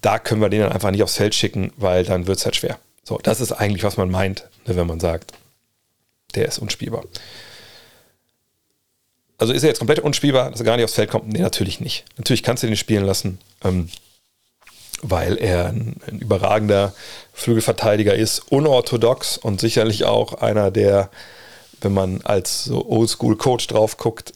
da 0.00 0.18
können 0.18 0.40
wir 0.40 0.48
den 0.48 0.62
dann 0.62 0.72
einfach 0.72 0.90
nicht 0.90 1.02
aufs 1.02 1.16
Feld 1.16 1.34
schicken, 1.34 1.72
weil 1.76 2.04
dann 2.04 2.26
wird 2.26 2.38
es 2.38 2.44
halt 2.44 2.56
schwer. 2.56 2.78
So, 3.02 3.18
das 3.22 3.40
ist 3.40 3.52
eigentlich, 3.52 3.84
was 3.84 3.96
man 3.96 4.10
meint, 4.10 4.48
ne, 4.66 4.76
wenn 4.76 4.86
man 4.86 5.00
sagt, 5.00 5.32
der 6.34 6.46
ist 6.46 6.58
unspielbar. 6.58 7.04
Also 9.38 9.52
ist 9.52 9.62
er 9.62 9.68
jetzt 9.68 9.78
komplett 9.78 10.00
unspielbar, 10.00 10.50
dass 10.50 10.60
er 10.60 10.66
gar 10.66 10.76
nicht 10.76 10.84
aufs 10.84 10.94
Feld 10.94 11.10
kommt? 11.10 11.28
Nee, 11.28 11.40
natürlich 11.40 11.80
nicht. 11.80 12.04
Natürlich 12.18 12.42
kannst 12.42 12.62
du 12.62 12.66
den 12.66 12.76
spielen 12.76 13.04
lassen. 13.04 13.38
Ähm, 13.64 13.88
weil 15.02 15.38
er 15.38 15.68
ein, 15.68 15.96
ein 16.06 16.18
überragender 16.18 16.92
Flügelverteidiger 17.32 18.14
ist, 18.14 18.40
unorthodox 18.50 19.38
und 19.38 19.60
sicherlich 19.60 20.04
auch 20.04 20.34
einer, 20.34 20.70
der, 20.70 21.10
wenn 21.80 21.92
man 21.92 22.20
als 22.22 22.64
so 22.64 22.86
Oldschool-Coach 22.86 23.66
drauf 23.68 23.96
guckt, 23.96 24.34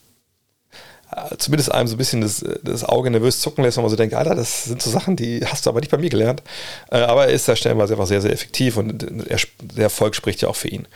zumindest 1.39 1.73
einem 1.73 1.89
so 1.89 1.95
ein 1.95 1.99
bisschen 1.99 2.21
das, 2.21 2.45
das 2.63 2.85
Auge 2.85 3.11
nervös 3.11 3.41
zucken 3.41 3.65
lässt, 3.65 3.77
wenn 3.77 3.85
man 3.85 3.91
so 3.91 3.97
denkt, 3.97 4.15
Alter, 4.15 4.35
das 4.35 4.65
sind 4.65 4.83
so 4.83 4.91
Sachen, 4.91 5.17
die 5.17 5.45
hast 5.45 5.67
du 5.67 5.71
aber 5.71 5.81
nicht 5.81 5.91
bei 5.91 5.99
mir 5.99 6.11
gelernt. 6.11 6.43
Äh, 6.91 6.99
aber 6.99 7.27
er 7.27 7.33
ist 7.33 7.49
da 7.49 7.57
stellenweise 7.57 7.95
einfach 7.95 8.07
sehr, 8.07 8.21
sehr 8.21 8.33
effektiv 8.33 8.77
und 8.77 9.29
er, 9.29 9.39
der 9.61 9.85
Erfolg 9.85 10.15
spricht 10.15 10.43
ja 10.43 10.49
auch 10.49 10.57
für 10.57 10.69
ihn. 10.69 10.87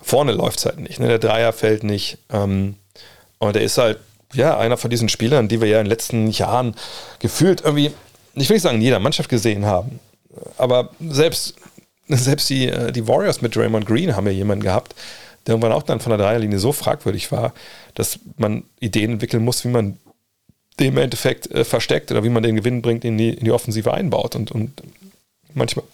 Vorne 0.00 0.32
läuft 0.32 0.58
es 0.58 0.66
halt 0.66 0.78
nicht, 0.78 1.00
ne? 1.00 1.08
der 1.08 1.18
Dreier 1.18 1.52
fällt 1.52 1.82
nicht 1.82 2.18
ähm, 2.30 2.76
und 3.38 3.56
er 3.56 3.62
ist 3.62 3.78
halt 3.78 3.98
ja 4.32 4.58
einer 4.58 4.76
von 4.76 4.90
diesen 4.90 5.08
Spielern, 5.08 5.48
die 5.48 5.60
wir 5.60 5.68
ja 5.68 5.78
in 5.78 5.84
den 5.84 5.90
letzten 5.90 6.28
Jahren 6.28 6.74
gefühlt 7.18 7.62
irgendwie, 7.62 7.92
ich 8.34 8.48
will 8.48 8.54
nicht 8.54 8.62
sagen 8.62 8.76
in 8.76 8.82
jeder 8.82 9.00
Mannschaft 9.00 9.28
gesehen 9.28 9.66
haben, 9.66 9.98
aber 10.56 10.90
selbst, 11.00 11.54
selbst 12.08 12.48
die, 12.48 12.68
äh, 12.68 12.92
die 12.92 13.08
Warriors 13.08 13.42
mit 13.42 13.56
Draymond 13.56 13.86
Green 13.86 14.14
haben 14.14 14.26
ja 14.26 14.32
jemanden 14.32 14.62
gehabt, 14.62 14.94
der 15.48 15.54
irgendwann 15.54 15.72
auch 15.72 15.82
dann 15.82 15.98
von 15.98 16.10
der 16.10 16.18
Dreierlinie 16.18 16.58
so 16.58 16.72
fragwürdig 16.72 17.32
war, 17.32 17.54
dass 17.94 18.20
man 18.36 18.64
Ideen 18.80 19.12
entwickeln 19.12 19.42
muss, 19.42 19.64
wie 19.64 19.68
man 19.68 19.98
den 20.78 20.92
im 20.92 20.98
Endeffekt 20.98 21.50
äh, 21.50 21.64
versteckt 21.64 22.10
oder 22.10 22.22
wie 22.22 22.28
man 22.28 22.42
den 22.42 22.54
Gewinn 22.54 22.82
bringt, 22.82 23.02
in 23.02 23.16
die, 23.16 23.30
in 23.30 23.44
die 23.46 23.50
Offensive 23.50 23.92
einbaut. 23.94 24.36
Und, 24.36 24.52
und 24.52 24.82
manchmal 25.54 25.86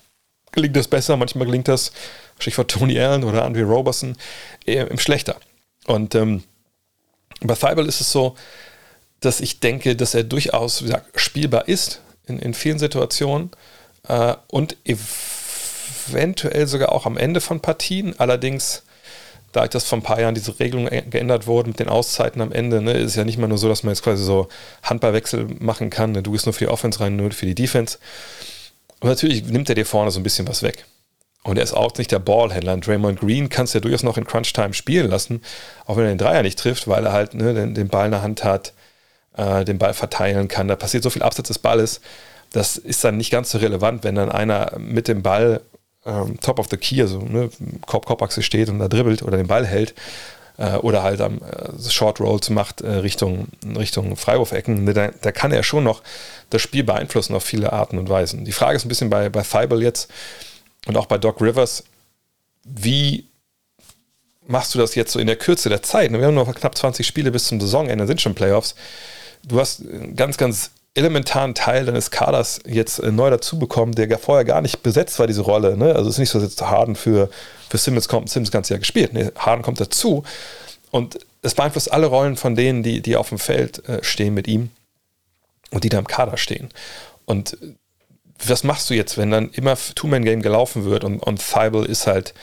gelingt 0.50 0.74
das 0.74 0.88
besser, 0.88 1.16
manchmal 1.16 1.46
gelingt 1.46 1.68
das, 1.68 1.92
Stichwort 2.40 2.68
Tony 2.68 2.98
Allen 2.98 3.22
oder 3.22 3.44
Andre 3.44 3.62
Roberson, 3.62 4.16
eher 4.66 4.90
im 4.90 4.98
Schlechter. 4.98 5.36
Und 5.86 6.16
ähm, 6.16 6.42
bei 7.40 7.54
Thibault 7.54 7.86
ist 7.86 8.00
es 8.00 8.10
so, 8.10 8.34
dass 9.20 9.40
ich 9.40 9.60
denke, 9.60 9.94
dass 9.94 10.14
er 10.14 10.24
durchaus 10.24 10.82
wie 10.82 10.86
gesagt, 10.86 11.20
spielbar 11.20 11.68
ist 11.68 12.00
in, 12.26 12.40
in 12.40 12.54
vielen 12.54 12.80
Situationen 12.80 13.50
äh, 14.08 14.34
und 14.48 14.76
eventuell 14.84 16.66
sogar 16.66 16.90
auch 16.90 17.06
am 17.06 17.16
Ende 17.16 17.40
von 17.40 17.60
Partien. 17.60 18.18
Allerdings 18.18 18.82
da 19.54 19.66
das 19.68 19.84
vor 19.84 19.98
ein 19.98 20.02
paar 20.02 20.20
Jahren 20.20 20.34
diese 20.34 20.58
Regelung 20.58 20.86
geändert 20.86 21.46
wurde 21.46 21.68
mit 21.68 21.78
den 21.78 21.88
Auszeiten 21.88 22.42
am 22.42 22.50
Ende, 22.50 22.82
ne, 22.82 22.92
ist 22.92 23.14
ja 23.14 23.24
nicht 23.24 23.38
mal 23.38 23.46
nur 23.46 23.56
so, 23.56 23.68
dass 23.68 23.84
man 23.84 23.94
jetzt 23.94 24.02
quasi 24.02 24.22
so 24.24 24.48
Handballwechsel 24.82 25.46
machen 25.60 25.90
kann. 25.90 26.10
Ne, 26.10 26.22
du 26.22 26.32
gehst 26.32 26.46
nur 26.46 26.52
für 26.52 26.64
die 26.64 26.70
Offense 26.70 26.98
rein, 26.98 27.14
nur 27.14 27.30
für 27.30 27.46
die 27.46 27.54
Defense. 27.54 27.98
Und 28.98 29.08
natürlich 29.08 29.44
nimmt 29.44 29.68
er 29.68 29.76
dir 29.76 29.86
vorne 29.86 30.10
so 30.10 30.18
ein 30.18 30.24
bisschen 30.24 30.48
was 30.48 30.64
weg. 30.64 30.84
Und 31.44 31.56
er 31.56 31.62
ist 31.62 31.72
auch 31.72 31.96
nicht 31.96 32.10
der 32.10 32.18
Ballhändler. 32.18 32.76
Draymond 32.78 33.20
Green 33.20 33.48
kannst 33.48 33.74
du 33.74 33.78
ja 33.78 33.82
durchaus 33.82 34.02
noch 34.02 34.18
in 34.18 34.26
Crunch-Time 34.26 34.74
spielen 34.74 35.08
lassen, 35.08 35.40
auch 35.86 35.96
wenn 35.96 36.04
er 36.04 36.14
den 36.14 36.18
Dreier 36.18 36.42
nicht 36.42 36.58
trifft, 36.58 36.88
weil 36.88 37.06
er 37.06 37.12
halt 37.12 37.34
ne, 37.34 37.54
den, 37.54 37.74
den, 37.74 37.88
Ball 37.88 38.06
in 38.06 38.12
der 38.12 38.22
Hand 38.22 38.42
hat, 38.42 38.72
äh, 39.36 39.64
den 39.64 39.78
Ball 39.78 39.94
verteilen 39.94 40.48
kann. 40.48 40.66
Da 40.66 40.74
passiert 40.74 41.04
so 41.04 41.10
viel 41.10 41.22
abseits 41.22 41.48
des 41.48 41.58
Balles. 41.60 42.00
Das 42.50 42.76
ist 42.76 43.04
dann 43.04 43.18
nicht 43.18 43.30
ganz 43.30 43.50
so 43.50 43.58
relevant, 43.58 44.02
wenn 44.02 44.16
dann 44.16 44.32
einer 44.32 44.72
mit 44.78 45.06
dem 45.06 45.22
Ball 45.22 45.60
ähm, 46.06 46.38
Top 46.40 46.58
of 46.58 46.68
the 46.70 46.76
Key, 46.76 47.00
also 47.00 47.20
ne, 47.20 47.50
Korb-Korb-Achse 47.86 48.42
steht 48.42 48.68
und 48.68 48.78
da 48.78 48.88
dribbelt 48.88 49.22
oder 49.22 49.36
den 49.36 49.46
Ball 49.46 49.66
hält 49.66 49.94
äh, 50.58 50.76
oder 50.76 51.02
halt 51.02 51.20
am 51.20 51.38
äh, 51.38 51.90
Short 51.90 52.20
Rolls 52.20 52.50
macht 52.50 52.80
äh, 52.80 52.88
Richtung, 52.88 53.48
Richtung 53.76 54.16
Freiwurfecken, 54.16 54.84
ne, 54.84 54.94
da, 54.94 55.08
da, 55.08 55.32
kann 55.32 55.52
er 55.52 55.62
schon 55.62 55.84
noch 55.84 56.02
das 56.50 56.62
Spiel 56.62 56.84
beeinflussen 56.84 57.34
auf 57.34 57.44
viele 57.44 57.72
Arten 57.72 57.98
und 57.98 58.08
Weisen. 58.08 58.44
Die 58.44 58.52
Frage 58.52 58.76
ist 58.76 58.84
ein 58.84 58.88
bisschen 58.88 59.10
bei, 59.10 59.28
bei 59.28 59.42
Thibault 59.42 59.82
jetzt 59.82 60.10
und 60.86 60.96
auch 60.96 61.06
bei 61.06 61.18
Doc 61.18 61.40
Rivers, 61.40 61.84
wie 62.64 63.26
machst 64.46 64.74
du 64.74 64.78
das 64.78 64.94
jetzt 64.94 65.12
so 65.12 65.18
in 65.18 65.26
der 65.26 65.36
Kürze 65.36 65.68
der 65.68 65.82
Zeit? 65.82 66.10
Ne, 66.10 66.18
wir 66.18 66.26
haben 66.26 66.34
noch 66.34 66.54
knapp 66.54 66.76
20 66.76 67.06
Spiele 67.06 67.30
bis 67.30 67.46
zum 67.46 67.60
Saisonende, 67.60 68.06
sind 68.06 68.20
schon 68.20 68.34
Playoffs. 68.34 68.74
Du 69.46 69.60
hast 69.60 69.82
ganz, 70.16 70.38
ganz 70.38 70.70
elementaren 70.94 71.54
Teil 71.54 71.86
deines 71.86 72.10
Kaders 72.10 72.60
jetzt 72.66 73.00
äh, 73.00 73.10
neu 73.10 73.30
dazu 73.30 73.58
bekommen, 73.58 73.94
der 73.94 74.18
vorher 74.18 74.44
gar 74.44 74.60
nicht 74.62 74.82
besetzt 74.82 75.18
war, 75.18 75.26
diese 75.26 75.42
Rolle. 75.42 75.76
Ne? 75.76 75.94
Also 75.94 76.08
es 76.08 76.16
ist 76.16 76.18
nicht 76.20 76.30
so, 76.30 76.38
dass 76.38 76.50
jetzt 76.50 76.62
Harden 76.62 76.94
für, 76.94 77.28
für 77.68 77.78
Simmons 77.78 78.08
kommt, 78.08 78.30
Simmons 78.30 78.50
ganz 78.50 78.68
Jahr 78.68 78.78
gespielt. 78.78 79.12
Nee, 79.12 79.30
Harden 79.36 79.62
kommt 79.62 79.80
dazu 79.80 80.22
und 80.90 81.18
es 81.42 81.54
beeinflusst 81.54 81.92
alle 81.92 82.06
Rollen 82.06 82.36
von 82.36 82.54
denen, 82.54 82.82
die, 82.82 83.02
die 83.02 83.16
auf 83.16 83.28
dem 83.28 83.38
Feld 83.38 83.86
äh, 83.88 84.02
stehen 84.02 84.34
mit 84.34 84.46
ihm 84.46 84.70
und 85.70 85.84
die 85.84 85.88
da 85.88 85.98
im 85.98 86.06
Kader 86.06 86.36
stehen. 86.36 86.70
Und 87.24 87.54
äh, 87.54 87.74
was 88.46 88.64
machst 88.64 88.90
du 88.90 88.94
jetzt, 88.94 89.18
wenn 89.18 89.30
dann 89.30 89.50
immer 89.50 89.76
Two-Man-Game 89.76 90.42
gelaufen 90.42 90.84
wird 90.84 91.04
und, 91.04 91.20
und 91.20 91.40
Thibault 91.40 91.88
ist 91.88 92.06
halt 92.06 92.34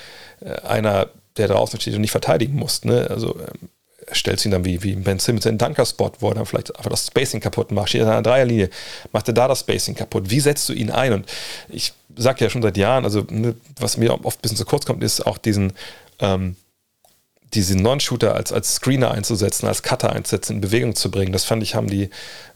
einer, 0.63 1.09
der 1.37 1.47
draußen 1.47 1.79
steht 1.79 1.93
und 1.93 2.01
nicht 2.01 2.11
verteidigen 2.11 2.55
muss. 2.55 2.83
Ne? 2.83 3.07
Also 3.09 3.37
ähm, 3.39 3.69
stellst 4.13 4.45
ihn 4.45 4.51
dann 4.51 4.65
wie, 4.65 4.83
wie 4.83 4.95
Ben 4.95 5.19
Simmons 5.19 5.45
in 5.45 5.57
Dunker-Spot, 5.57 6.11
wo 6.19 6.29
er 6.29 6.35
dann 6.35 6.45
vielleicht 6.45 6.75
einfach 6.75 6.91
das 6.91 7.07
Spacing 7.07 7.39
kaputt 7.39 7.71
macht, 7.71 7.89
steht 7.89 8.01
in 8.01 8.07
einer 8.07 8.21
Dreierlinie, 8.21 8.69
macht 9.11 9.27
er 9.27 9.33
da 9.33 9.47
das 9.47 9.61
Spacing 9.61 9.95
kaputt. 9.95 10.29
Wie 10.29 10.39
setzt 10.39 10.67
du 10.69 10.73
ihn 10.73 10.91
ein? 10.91 11.13
Und 11.13 11.25
ich 11.69 11.93
sage 12.15 12.43
ja 12.43 12.49
schon 12.49 12.61
seit 12.61 12.77
Jahren, 12.77 13.05
also 13.05 13.25
ne, 13.29 13.55
was 13.79 13.97
mir 13.97 14.13
oft 14.25 14.39
ein 14.39 14.41
bisschen 14.41 14.57
zu 14.57 14.65
kurz 14.65 14.85
kommt, 14.85 15.03
ist 15.03 15.25
auch 15.25 15.37
diesen, 15.37 15.73
ähm, 16.19 16.55
diesen 17.53 17.81
Non-Shooter 17.81 18.35
als, 18.35 18.51
als 18.51 18.75
Screener 18.75 19.11
einzusetzen, 19.11 19.67
als 19.67 19.83
Cutter 19.83 20.11
einzusetzen, 20.11 20.55
in 20.55 20.61
Bewegung 20.61 20.95
zu 20.95 21.11
bringen. 21.11 21.33
Das 21.33 21.43
fand 21.43 21.63
ich, 21.63 21.75
haben 21.75 21.87
die 21.87 22.09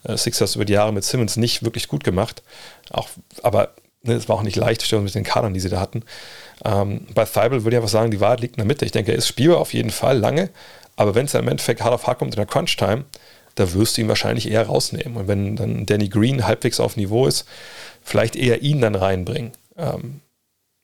äh, 0.03 0.17
Sixers 0.17 0.55
über 0.55 0.65
die 0.65 0.73
Jahre 0.73 0.93
mit 0.93 1.03
Simmons 1.03 1.37
nicht 1.37 1.63
wirklich 1.63 1.87
gut 1.87 2.03
gemacht. 2.03 2.43
Auch, 2.91 3.09
aber 3.43 3.73
ne, 4.03 4.13
es 4.13 4.29
war 4.29 4.37
auch 4.37 4.43
nicht 4.43 4.55
leicht, 4.55 4.89
mit 4.91 5.15
den 5.15 5.23
Kadern, 5.23 5.53
die 5.53 5.59
sie 5.59 5.69
da 5.69 5.79
hatten. 5.79 6.03
Ähm, 6.63 7.07
bei 7.13 7.25
Thibault 7.25 7.63
würde 7.63 7.71
ich 7.71 7.77
einfach 7.77 7.89
sagen, 7.89 8.11
die 8.11 8.19
Wahrheit 8.19 8.39
liegt 8.41 8.55
in 8.55 8.61
der 8.61 8.65
Mitte. 8.65 8.85
Ich 8.85 8.91
denke, 8.91 9.11
er 9.11 9.17
ist 9.17 9.27
spielbar 9.27 9.57
auf 9.57 9.73
jeden 9.73 9.91
Fall 9.91 10.17
lange, 10.17 10.49
aber 10.95 11.15
wenn 11.15 11.25
es 11.25 11.33
im 11.33 11.47
Endeffekt 11.47 11.81
hart 11.81 11.93
auf 11.93 12.07
hart 12.07 12.19
kommt 12.19 12.33
in 12.33 12.37
der 12.37 12.45
Crunch-Time, 12.45 13.05
da 13.55 13.73
wirst 13.73 13.97
du 13.97 14.01
ihn 14.01 14.07
wahrscheinlich 14.07 14.49
eher 14.49 14.65
rausnehmen. 14.65 15.17
Und 15.17 15.27
wenn 15.27 15.55
dann 15.55 15.85
Danny 15.85 16.09
Green 16.09 16.45
halbwegs 16.45 16.79
auf 16.79 16.97
Niveau 16.97 17.25
ist, 17.25 17.45
vielleicht 18.03 18.35
eher 18.35 18.61
ihn 18.61 18.81
dann 18.81 18.95
reinbringen. 18.95 19.51
Ähm, 19.77 20.21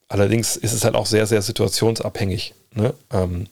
allerdings 0.08 0.56
ist 0.56 0.72
es 0.72 0.84
halt 0.84 0.94
auch 0.94 1.06
sehr, 1.06 1.26
sehr 1.26 1.42
situationsabhängig. 1.42 2.54
Ne? 2.74 2.94
Ähm, 3.12 3.46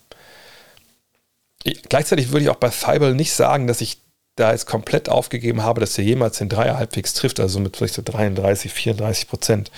ich, 1.63 1.83
gleichzeitig 1.83 2.31
würde 2.31 2.45
ich 2.45 2.51
auch 2.51 2.57
bei 2.57 2.71
Feibel 2.71 3.15
nicht 3.15 3.33
sagen, 3.33 3.67
dass 3.67 3.81
ich 3.83 3.99
da 4.37 4.53
jetzt 4.53 4.67
komplett 4.67 5.09
aufgegeben 5.09 5.63
habe, 5.63 5.81
dass 5.81 5.99
er 5.99 6.05
jemals 6.05 6.39
den 6.39 6.49
Dreier 6.49 6.79
halbwegs 6.79 7.15
trifft, 7.15 7.41
also 7.41 7.61
mit 7.61 7.77
vielleicht 7.77 7.95
so 7.95 8.03
33, 8.03 8.73
34 8.73 9.29
Prozent. 9.29 9.71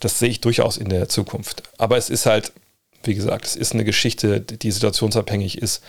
Das 0.00 0.18
sehe 0.18 0.28
ich 0.28 0.40
durchaus 0.40 0.76
in 0.76 0.88
der 0.88 1.08
Zukunft. 1.08 1.64
Aber 1.78 1.96
es 1.96 2.10
ist 2.10 2.26
halt, 2.26 2.52
wie 3.02 3.14
gesagt, 3.14 3.44
es 3.44 3.56
ist 3.56 3.72
eine 3.72 3.84
Geschichte, 3.84 4.40
die 4.40 4.70
situationsabhängig 4.70 5.58
ist. 5.58 5.82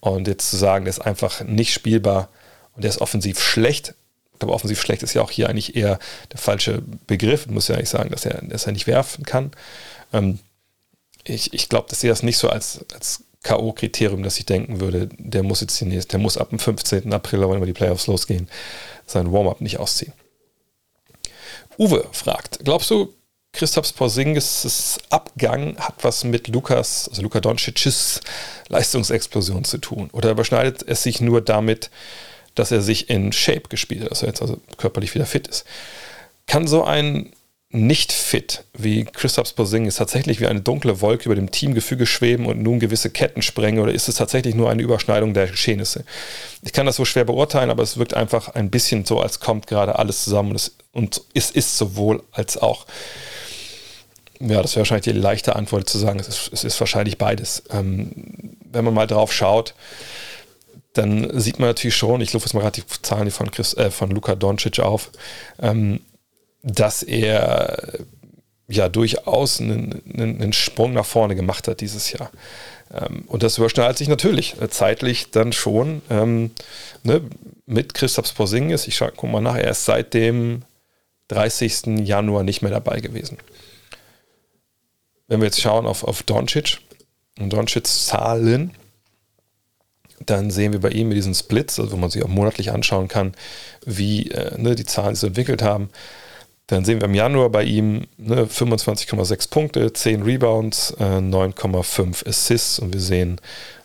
Und 0.00 0.28
jetzt 0.28 0.50
zu 0.50 0.56
sagen, 0.56 0.84
der 0.84 0.90
ist 0.90 1.00
einfach 1.00 1.42
nicht 1.42 1.72
spielbar 1.72 2.28
und 2.74 2.82
der 2.84 2.90
ist 2.90 3.00
offensiv 3.00 3.40
schlecht, 3.40 3.94
aber 4.38 4.54
offensiv 4.54 4.80
schlecht 4.80 5.02
ist 5.02 5.14
ja 5.14 5.22
auch 5.22 5.30
hier 5.30 5.48
eigentlich 5.48 5.76
eher 5.76 5.98
der 6.32 6.38
falsche 6.38 6.82
Begriff. 7.06 7.46
Ich 7.46 7.52
muss 7.52 7.68
ja 7.68 7.74
eigentlich 7.74 7.90
sagen, 7.90 8.10
dass 8.10 8.24
er, 8.24 8.40
dass 8.42 8.66
er 8.66 8.72
nicht 8.72 8.86
werfen 8.86 9.24
kann. 9.24 9.50
Ähm, 10.12 10.38
ich 11.24 11.52
ich 11.52 11.68
glaube, 11.68 11.88
dass 11.90 12.00
sie 12.00 12.08
das 12.08 12.22
nicht 12.22 12.38
so 12.38 12.48
als, 12.48 12.84
als 12.94 13.24
K.O.-Kriterium, 13.42 14.22
dass 14.22 14.38
ich 14.38 14.46
denken 14.46 14.80
würde, 14.80 15.08
der 15.18 15.42
muss 15.42 15.60
jetzt 15.60 15.80
nächste, 15.82 16.12
der 16.12 16.20
muss 16.20 16.38
ab 16.38 16.50
dem 16.50 16.58
15. 16.58 17.12
April, 17.12 17.48
wenn 17.48 17.60
wir 17.60 17.66
die 17.66 17.72
Playoffs 17.72 18.06
losgehen, 18.06 18.48
sein 19.06 19.32
Warm-up 19.32 19.60
nicht 19.60 19.78
ausziehen. 19.78 20.12
Uwe 21.78 22.06
fragt, 22.12 22.60
glaubst 22.64 22.90
du, 22.90 23.14
Christoph 23.52 23.94
Porzingis' 23.94 24.98
Abgang 25.10 25.76
hat 25.78 25.96
was 26.02 26.24
mit 26.24 26.48
Lukas, 26.48 27.08
also 27.08 27.22
Luka 27.22 27.40
Doncic's 27.40 28.20
Leistungsexplosion 28.68 29.64
zu 29.64 29.78
tun? 29.78 30.08
Oder 30.12 30.30
überschneidet 30.30 30.82
es 30.86 31.02
sich 31.02 31.20
nur 31.20 31.40
damit, 31.40 31.90
dass 32.54 32.70
er 32.70 32.80
sich 32.80 33.10
in 33.10 33.32
Shape 33.32 33.68
gespielt 33.68 34.04
hat, 34.04 34.10
dass 34.12 34.22
er 34.22 34.28
jetzt 34.28 34.40
also 34.40 34.60
körperlich 34.76 35.14
wieder 35.14 35.26
fit 35.26 35.48
ist? 35.48 35.64
Kann 36.46 36.66
so 36.66 36.84
ein 36.84 37.32
nicht 37.72 38.12
fit 38.12 38.64
wie 38.76 39.04
Christoph 39.04 39.54
Porzingis 39.54 39.94
tatsächlich 39.94 40.40
wie 40.40 40.48
eine 40.48 40.60
dunkle 40.60 41.00
Wolke 41.00 41.26
über 41.26 41.36
dem 41.36 41.52
Teamgefüge 41.52 42.04
schweben 42.04 42.46
und 42.46 42.60
nun 42.60 42.80
gewisse 42.80 43.10
Ketten 43.10 43.42
sprengen 43.42 43.80
oder 43.80 43.92
ist 43.92 44.08
es 44.08 44.16
tatsächlich 44.16 44.56
nur 44.56 44.68
eine 44.70 44.82
Überschneidung 44.82 45.34
der 45.34 45.46
Geschehnisse? 45.46 46.04
Ich 46.62 46.72
kann 46.72 46.86
das 46.86 46.96
so 46.96 47.04
schwer 47.04 47.24
beurteilen, 47.24 47.70
aber 47.70 47.84
es 47.84 47.96
wirkt 47.96 48.14
einfach 48.14 48.48
ein 48.48 48.70
bisschen 48.70 49.04
so, 49.04 49.20
als 49.20 49.38
kommt 49.38 49.68
gerade 49.68 50.00
alles 50.00 50.24
zusammen 50.24 50.50
und 50.50 50.56
es, 50.56 50.74
und 50.92 51.22
es 51.32 51.52
ist 51.52 51.78
sowohl 51.78 52.24
als 52.32 52.58
auch. 52.58 52.86
Ja, 54.40 54.62
das 54.62 54.72
wäre 54.72 54.80
wahrscheinlich 54.80 55.04
die 55.04 55.12
leichte 55.12 55.54
Antwort 55.54 55.88
zu 55.88 55.98
sagen, 55.98 56.18
es 56.18 56.26
ist, 56.26 56.50
es 56.52 56.64
ist 56.64 56.80
wahrscheinlich 56.80 57.18
beides. 57.18 57.62
Ähm, 57.70 58.56
wenn 58.72 58.84
man 58.84 58.94
mal 58.94 59.06
drauf 59.06 59.32
schaut, 59.32 59.74
dann 60.94 61.38
sieht 61.38 61.60
man 61.60 61.68
natürlich 61.68 61.94
schon, 61.94 62.20
ich 62.20 62.32
lufe 62.32 62.46
jetzt 62.46 62.54
mal 62.54 62.62
gerade 62.62 62.80
die 62.80 63.02
Zahlen 63.02 63.30
von, 63.30 63.50
Chris, 63.52 63.74
äh, 63.74 63.92
von 63.92 64.10
Luka 64.10 64.34
Doncic 64.34 64.80
auf, 64.80 65.10
ähm, 65.62 66.00
dass 66.62 67.02
er 67.02 68.00
ja 68.68 68.88
durchaus 68.88 69.60
einen, 69.60 70.02
einen, 70.16 70.52
Sprung 70.52 70.92
nach 70.92 71.06
vorne 71.06 71.34
gemacht 71.34 71.66
hat 71.66 71.80
dieses 71.80 72.12
Jahr. 72.12 72.30
Ähm, 72.92 73.24
und 73.26 73.42
das 73.42 73.58
überschneidet 73.58 73.98
sich 73.98 74.08
natürlich 74.08 74.60
äh, 74.60 74.68
zeitlich 74.68 75.30
dann 75.30 75.52
schon 75.52 76.02
ähm, 76.08 76.52
ne, 77.02 77.22
mit 77.66 77.94
Christoph 77.94 78.34
Porzingis. 78.34 78.86
Ich 78.86 78.98
gucke 78.98 79.26
mal 79.26 79.40
nach, 79.40 79.56
er 79.56 79.70
ist 79.70 79.84
seit 79.84 80.14
dem 80.14 80.62
30. 81.28 82.06
Januar 82.06 82.42
nicht 82.42 82.62
mehr 82.62 82.70
dabei 82.70 83.00
gewesen. 83.00 83.38
Wenn 85.26 85.40
wir 85.40 85.46
jetzt 85.46 85.60
schauen 85.60 85.86
auf, 85.86 86.04
auf 86.04 86.22
Doncic 86.22 86.78
und 87.38 87.52
Doncic's 87.52 88.06
Zahlen, 88.06 88.72
dann 90.26 90.50
sehen 90.50 90.72
wir 90.72 90.80
bei 90.80 90.90
ihm 90.90 91.08
mit 91.08 91.16
diesen 91.16 91.34
Splits, 91.34 91.78
also 91.78 91.92
wo 91.92 91.96
man 91.96 92.10
sich 92.10 92.22
auch 92.22 92.28
monatlich 92.28 92.72
anschauen 92.72 93.08
kann, 93.08 93.34
wie 93.84 94.30
äh, 94.30 94.60
ne, 94.60 94.74
die 94.74 94.84
Zahlen 94.84 95.14
sich 95.14 95.26
entwickelt 95.26 95.62
haben. 95.62 95.90
Dann 96.70 96.84
sehen 96.84 97.00
wir 97.00 97.08
im 97.08 97.14
Januar 97.14 97.50
bei 97.50 97.64
ihm 97.64 98.06
ne, 98.16 98.44
25,6 98.44 99.50
Punkte, 99.50 99.92
10 99.92 100.22
Rebounds, 100.22 100.92
äh, 101.00 101.18
9,5 101.18 102.28
Assists 102.28 102.78
und 102.78 102.92
wir 102.92 103.00
sehen 103.00 103.40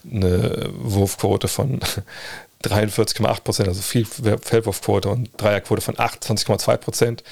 eine 0.09 0.69
Wurfquote 0.77 1.47
von 1.47 1.79
43,8 2.63 3.41
Prozent, 3.41 3.69
also 3.69 3.81
viel 3.81 4.05
Feldwurfquote 4.05 5.09
und 5.09 5.29
Dreierquote 5.37 5.81
von 5.81 5.95
28,2 5.95 6.77
Prozent. 6.77 7.23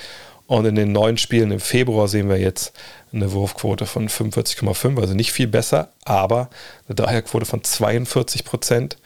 Und 0.47 0.65
in 0.65 0.75
den 0.75 0.91
neuen 0.91 1.17
Spielen 1.17 1.51
im 1.51 1.59
Februar 1.59 2.07
sehen 2.07 2.29
wir 2.29 2.39
jetzt 2.39 2.73
eine 3.13 3.31
Wurfquote 3.31 3.85
von 3.85 4.09
45,5, 4.09 4.99
also 4.99 5.13
nicht 5.13 5.31
viel 5.31 5.47
besser, 5.47 5.89
aber 6.03 6.49
eine 6.87 6.95
Dreierquote 6.95 7.45
von 7.45 7.63
42 7.63 8.43
Prozent. 8.43 8.97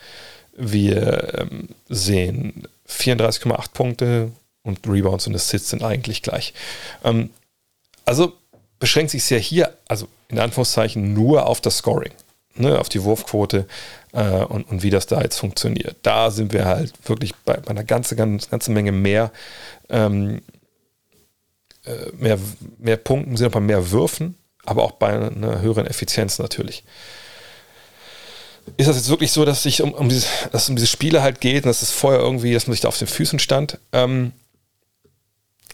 Wir 0.55 1.39
ähm, 1.39 1.67
sehen 1.89 2.63
34,8 2.89 3.71
Punkte 3.73 4.31
und 4.67 4.87
Rebounds 4.87 5.27
und 5.27 5.35
Assists 5.35 5.69
sind 5.69 5.83
eigentlich 5.83 6.21
gleich. 6.21 6.53
Ähm, 7.03 7.29
also 8.05 8.33
beschränkt 8.79 9.11
sich 9.11 9.23
es 9.23 9.29
ja 9.29 9.37
hier, 9.37 9.73
also 9.87 10.07
in 10.29 10.39
Anführungszeichen, 10.39 11.13
nur 11.13 11.47
auf 11.47 11.61
das 11.61 11.77
Scoring, 11.77 12.11
ne, 12.55 12.79
auf 12.79 12.89
die 12.89 13.03
Wurfquote 13.03 13.67
äh, 14.13 14.43
und, 14.43 14.69
und 14.69 14.83
wie 14.83 14.89
das 14.89 15.07
da 15.07 15.21
jetzt 15.21 15.39
funktioniert. 15.39 15.95
Da 16.03 16.31
sind 16.31 16.53
wir 16.53 16.65
halt 16.65 16.93
wirklich 17.05 17.33
bei, 17.45 17.57
bei 17.57 17.71
einer 17.71 17.83
ganzen, 17.83 18.17
ganzen, 18.17 18.49
ganzen 18.49 18.73
Menge 18.73 18.91
mehr, 18.91 19.31
ähm, 19.89 20.41
äh, 21.85 22.11
mehr, 22.17 22.37
mehr 22.77 22.97
Punkten, 22.97 23.37
sind 23.37 23.47
auch 23.47 23.51
bei 23.51 23.59
mehr 23.59 23.91
Würfen, 23.91 24.35
aber 24.65 24.83
auch 24.83 24.91
bei 24.91 25.09
einer 25.09 25.61
höheren 25.61 25.87
Effizienz 25.87 26.39
natürlich 26.39 26.83
ist 28.75 28.87
das 28.87 28.97
jetzt 28.97 29.09
wirklich 29.09 29.31
so, 29.31 29.45
dass, 29.45 29.63
sich 29.63 29.81
um, 29.81 29.93
um, 29.93 30.09
es 30.09 30.69
um 30.69 30.75
diese 30.75 30.87
Spiele 30.87 31.21
halt 31.21 31.39
geht 31.39 31.63
und 31.63 31.69
dass 31.69 31.81
es 31.81 31.91
vorher 31.91 32.19
irgendwie, 32.19 32.53
dass 32.53 32.67
man 32.67 32.73
sich 32.73 32.81
da 32.81 32.89
auf 32.89 32.97
den 32.97 33.07
Füßen 33.07 33.39
stand? 33.39 33.79
Ähm, 33.93 34.33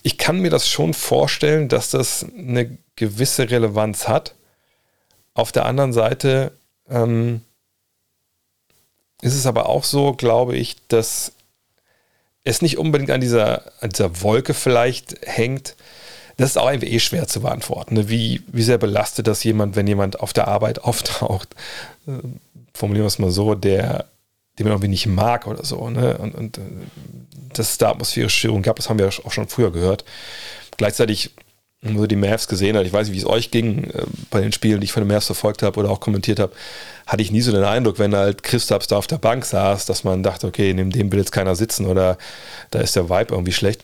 ich 0.04 0.18
kann 0.18 0.40
mir 0.40 0.50
das 0.50 0.68
schon 0.68 0.94
vorstellen, 0.94 1.70
dass 1.70 1.90
das 1.90 2.26
eine 2.38 2.78
gewisse 2.96 3.50
Relevanz 3.50 4.08
hat. 4.08 4.36
Auf 5.34 5.52
der 5.52 5.66
anderen 5.66 5.94
Seite 5.94 6.52
ähm, 6.90 7.42
ist 9.22 9.36
es 9.36 9.46
aber 9.46 9.70
auch 9.70 9.86
so, 9.86 10.14
glaube 10.14 10.56
ich, 10.58 10.76
dass 10.90 11.32
es 12.44 12.62
nicht 12.62 12.78
unbedingt 12.78 13.10
an 13.10 13.22
dieser, 13.22 13.72
an 13.82 13.90
dieser 13.90 14.22
Wolke 14.22 14.54
vielleicht 14.54 15.18
hängt. 15.26 15.76
Das 16.36 16.50
ist 16.50 16.58
auch 16.58 16.68
einfach 16.68 16.88
eh 16.88 17.00
schwer 17.00 17.28
zu 17.28 17.42
beantworten. 17.42 17.96
Ne? 17.96 18.10
Wie, 18.10 18.44
wie 18.48 18.64
sehr 18.64 18.78
belastet 18.78 19.28
das 19.28 19.44
jemand, 19.44 19.78
wenn 19.78 19.88
jemand 19.88 20.20
auf 20.20 20.34
der 20.34 20.50
Arbeit 20.50 20.80
auftaucht? 20.84 21.56
formulieren 22.74 23.06
wir 23.06 23.08
es 23.08 23.20
mal 23.20 23.32
so, 23.32 23.56
der, 23.56 24.08
den 24.60 24.66
man 24.66 24.74
irgendwie 24.74 24.90
nicht 24.90 25.08
mag 25.08 25.48
oder 25.48 25.64
so. 25.66 25.90
Ne? 25.90 26.18
Und, 26.18 26.36
und 26.36 26.58
äh, 26.58 26.62
dass 27.54 27.72
es 27.72 27.78
da 27.78 27.92
atmosphärische 27.92 28.38
Störungen 28.40 28.64
gab, 28.64 28.76
das 28.76 28.90
haben 28.90 29.00
wir 29.00 29.08
auch 29.08 29.32
schon 29.32 29.48
früher 29.48 29.72
gehört. 29.72 30.06
Gleichzeitig, 30.78 31.32
wenn 31.82 31.98
so 31.98 32.08
die 32.08 32.16
Mavs 32.16 32.48
gesehen 32.48 32.78
hat, 32.78 32.86
ich 32.86 32.94
weiß 32.94 33.08
nicht, 33.08 33.16
wie 33.16 33.20
es 33.20 33.26
euch 33.26 33.52
ging 33.52 33.86
äh, 33.86 34.04
bei 34.30 34.42
den 34.42 34.52
Spielen, 34.52 34.80
die 34.80 34.86
ich 34.86 34.92
von 34.92 35.04
den 35.04 35.12
Mavs 35.12 35.26
verfolgt 35.26 35.64
habe 35.64 35.80
oder 35.80 35.90
auch 35.90 36.00
kommentiert 36.00 36.40
habe, 36.40 36.54
hatte 37.08 37.24
ich 37.24 37.32
nie 37.32 37.42
so 37.42 37.52
den 37.52 37.64
Eindruck, 37.64 38.00
wenn 38.00 38.16
halt 38.16 38.44
Christaps 38.44 38.88
da 38.88 38.98
auf 38.98 39.08
der 39.08 39.18
Bank 39.18 39.46
saß, 39.46 39.86
dass 39.86 40.04
man 40.04 40.24
dachte, 40.24 40.48
okay, 40.48 40.74
neben 40.74 40.92
dem 40.92 41.12
will 41.12 41.20
jetzt 41.20 41.32
keiner 41.32 41.56
sitzen 41.56 41.86
oder 41.86 42.18
da 42.72 42.80
ist 42.80 42.96
der 42.96 43.10
Vibe 43.10 43.34
irgendwie 43.34 43.52
schlecht. 43.52 43.84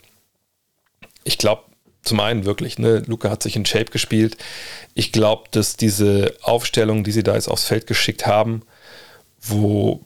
Ich 1.23 1.37
glaube, 1.37 1.63
zum 2.01 2.19
einen 2.21 2.45
wirklich, 2.45 2.79
ne, 2.79 3.03
Luca 3.07 3.29
hat 3.29 3.43
sich 3.43 3.55
in 3.55 3.65
Shape 3.65 3.91
gespielt. 3.91 4.37
Ich 4.93 5.11
glaube, 5.11 5.43
dass 5.51 5.75
diese 5.75 6.33
Aufstellung, 6.41 7.03
die 7.03 7.11
sie 7.11 7.23
da 7.23 7.35
jetzt 7.35 7.49
aufs 7.49 7.65
Feld 7.65 7.87
geschickt 7.87 8.25
haben, 8.25 8.61
wo, 9.41 10.01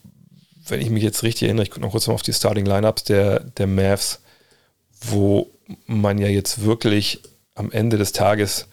wenn 0.68 0.82
ich 0.82 0.90
mich 0.90 1.04
jetzt 1.04 1.24
richtig 1.24 1.44
erinnere, 1.44 1.64
ich 1.64 1.72
gucke 1.72 1.82
noch 1.82 1.92
kurz 1.92 2.08
mal 2.08 2.14
auf 2.14 2.22
die 2.22 2.34
Starting 2.34 2.66
Lineups 2.66 3.04
der, 3.04 3.40
der 3.42 3.68
Mavs, 3.68 4.20
wo 5.02 5.50
man 5.86 6.18
ja 6.18 6.28
jetzt 6.28 6.64
wirklich 6.64 7.22
am 7.56 7.72
Ende 7.72 7.98
des 7.98 8.12
Tages 8.12 8.68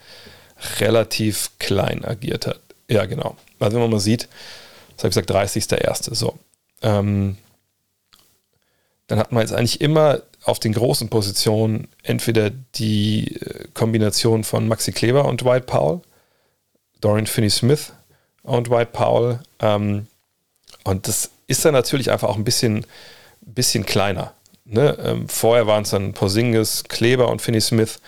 relativ 0.79 1.51
klein 1.59 2.05
agiert 2.05 2.47
hat. 2.47 2.59
Ja, 2.89 3.05
genau. 3.05 3.35
Also 3.59 3.75
wenn 3.75 3.83
man 3.83 3.91
mal 3.91 3.99
sieht, 3.99 4.27
das 4.95 5.03
habe 5.03 5.09
ich 5.09 5.27
gesagt, 5.27 5.31
30.01. 5.31 6.13
So. 6.15 6.37
Ähm, 6.81 7.37
dann 9.07 9.19
hat 9.19 9.31
man 9.31 9.41
jetzt 9.41 9.53
eigentlich 9.53 9.81
immer 9.81 10.21
auf 10.43 10.59
den 10.59 10.73
großen 10.73 11.09
Positionen 11.09 11.87
entweder 12.03 12.49
die 12.49 13.35
äh, 13.35 13.67
Kombination 13.73 14.43
von 14.43 14.67
Maxi 14.67 14.91
Kleber 14.91 15.25
und 15.25 15.41
Dwight 15.41 15.65
Powell, 15.65 16.01
Dorian 16.99 17.27
Finney-Smith 17.27 17.93
und 18.43 18.67
Dwight 18.67 18.93
Powell, 18.93 19.39
ähm, 19.59 20.07
und 20.83 21.07
das 21.07 21.29
ist 21.51 21.63
dann 21.65 21.73
natürlich 21.73 22.11
einfach 22.11 22.29
auch 22.29 22.37
ein 22.37 22.43
bisschen, 22.43 22.85
bisschen 23.41 23.85
kleiner. 23.85 24.33
Ne? 24.65 24.97
Ähm, 25.03 25.27
vorher 25.27 25.67
waren 25.67 25.83
es 25.83 25.89
dann 25.89 26.13
Porzingis, 26.13 26.85
Kleber 26.87 27.29
und 27.29 27.41
Finney 27.41 27.61
Smith. 27.61 27.99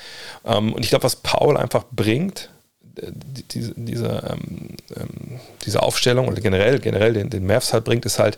Ähm, 0.45 0.73
und 0.73 0.83
ich 0.83 0.89
glaube, 0.89 1.03
was 1.03 1.17
Paul 1.17 1.57
einfach 1.57 1.83
bringt, 1.91 2.49
äh, 2.95 3.11
die, 3.11 3.73
diese, 3.75 4.07
ähm, 4.31 4.77
ähm, 4.95 5.39
diese 5.65 5.81
Aufstellung 5.83 6.27
oder 6.27 6.41
generell, 6.41 6.79
generell 6.79 7.13
den, 7.13 7.29
den 7.29 7.45
Mavs 7.45 7.73
halt 7.73 7.83
bringt, 7.83 8.05
ist 8.05 8.19
halt, 8.19 8.37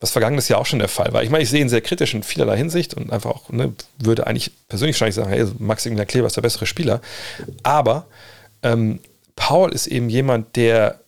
was 0.00 0.10
vergangenes 0.10 0.48
Jahr 0.48 0.60
auch 0.60 0.66
schon 0.66 0.78
der 0.78 0.88
Fall 0.88 1.12
war. 1.12 1.22
Ich 1.22 1.30
meine, 1.30 1.44
ich 1.44 1.50
sehe 1.50 1.60
ihn 1.60 1.68
sehr 1.68 1.80
kritisch 1.80 2.14
in 2.14 2.22
vielerlei 2.22 2.56
Hinsicht 2.56 2.94
und 2.94 3.12
einfach 3.12 3.30
auch, 3.30 3.50
ne, 3.50 3.74
würde 3.98 4.26
eigentlich 4.26 4.50
persönlich 4.68 4.96
wahrscheinlich 4.96 5.14
sagen, 5.14 5.30
hey, 5.30 5.46
Maximilian 5.58 6.06
Kleber 6.06 6.26
ist 6.26 6.36
der 6.36 6.42
bessere 6.42 6.66
Spieler. 6.66 7.00
Aber 7.62 8.06
ähm, 8.62 9.00
Paul 9.36 9.72
ist 9.72 9.86
eben 9.86 10.08
jemand, 10.08 10.56
der 10.56 11.00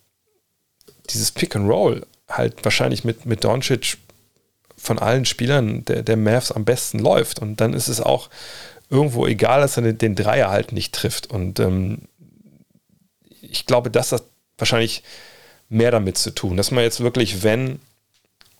dieses 1.10 1.30
Pick 1.30 1.56
and 1.56 1.68
Roll 1.68 2.06
halt 2.28 2.64
wahrscheinlich 2.64 3.04
mit, 3.04 3.26
mit 3.26 3.44
Doncic 3.44 3.98
von 4.76 4.98
allen 4.98 5.24
Spielern 5.24 5.84
der, 5.84 6.02
der 6.02 6.16
Mavs 6.16 6.52
am 6.52 6.64
besten 6.64 6.98
läuft. 6.98 7.38
Und 7.38 7.60
dann 7.60 7.72
ist 7.72 7.88
es 7.88 8.00
auch 8.00 8.28
irgendwo 8.90 9.26
egal, 9.26 9.60
dass 9.60 9.76
er 9.76 9.82
den, 9.82 9.98
den 9.98 10.14
Dreier 10.14 10.50
halt 10.50 10.72
nicht 10.72 10.94
trifft. 10.94 11.30
Und 11.30 11.60
ähm, 11.60 12.02
ich 13.40 13.66
glaube, 13.66 13.90
das 13.90 14.14
wahrscheinlich 14.58 15.02
mehr 15.68 15.90
damit 15.90 16.18
zu 16.18 16.30
tun, 16.30 16.56
dass 16.56 16.70
man 16.70 16.84
jetzt 16.84 17.00
wirklich, 17.00 17.42
wenn 17.42 17.80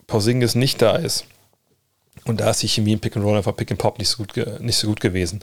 Porzingis 0.06 0.54
nicht 0.54 0.82
da 0.82 0.96
ist, 0.96 1.24
und 2.24 2.40
da 2.40 2.50
ist 2.50 2.62
die 2.62 2.68
Chemie 2.68 2.94
im 2.94 2.98
Pick 2.98 3.14
and 3.14 3.24
Roll 3.24 3.36
einfach 3.36 3.54
Pick 3.54 3.70
and 3.70 3.78
Pop 3.78 3.98
nicht 3.98 4.08
so 4.08 4.24
gut, 4.24 4.36
nicht 4.60 4.76
so 4.76 4.88
gut 4.88 5.00
gewesen. 5.00 5.40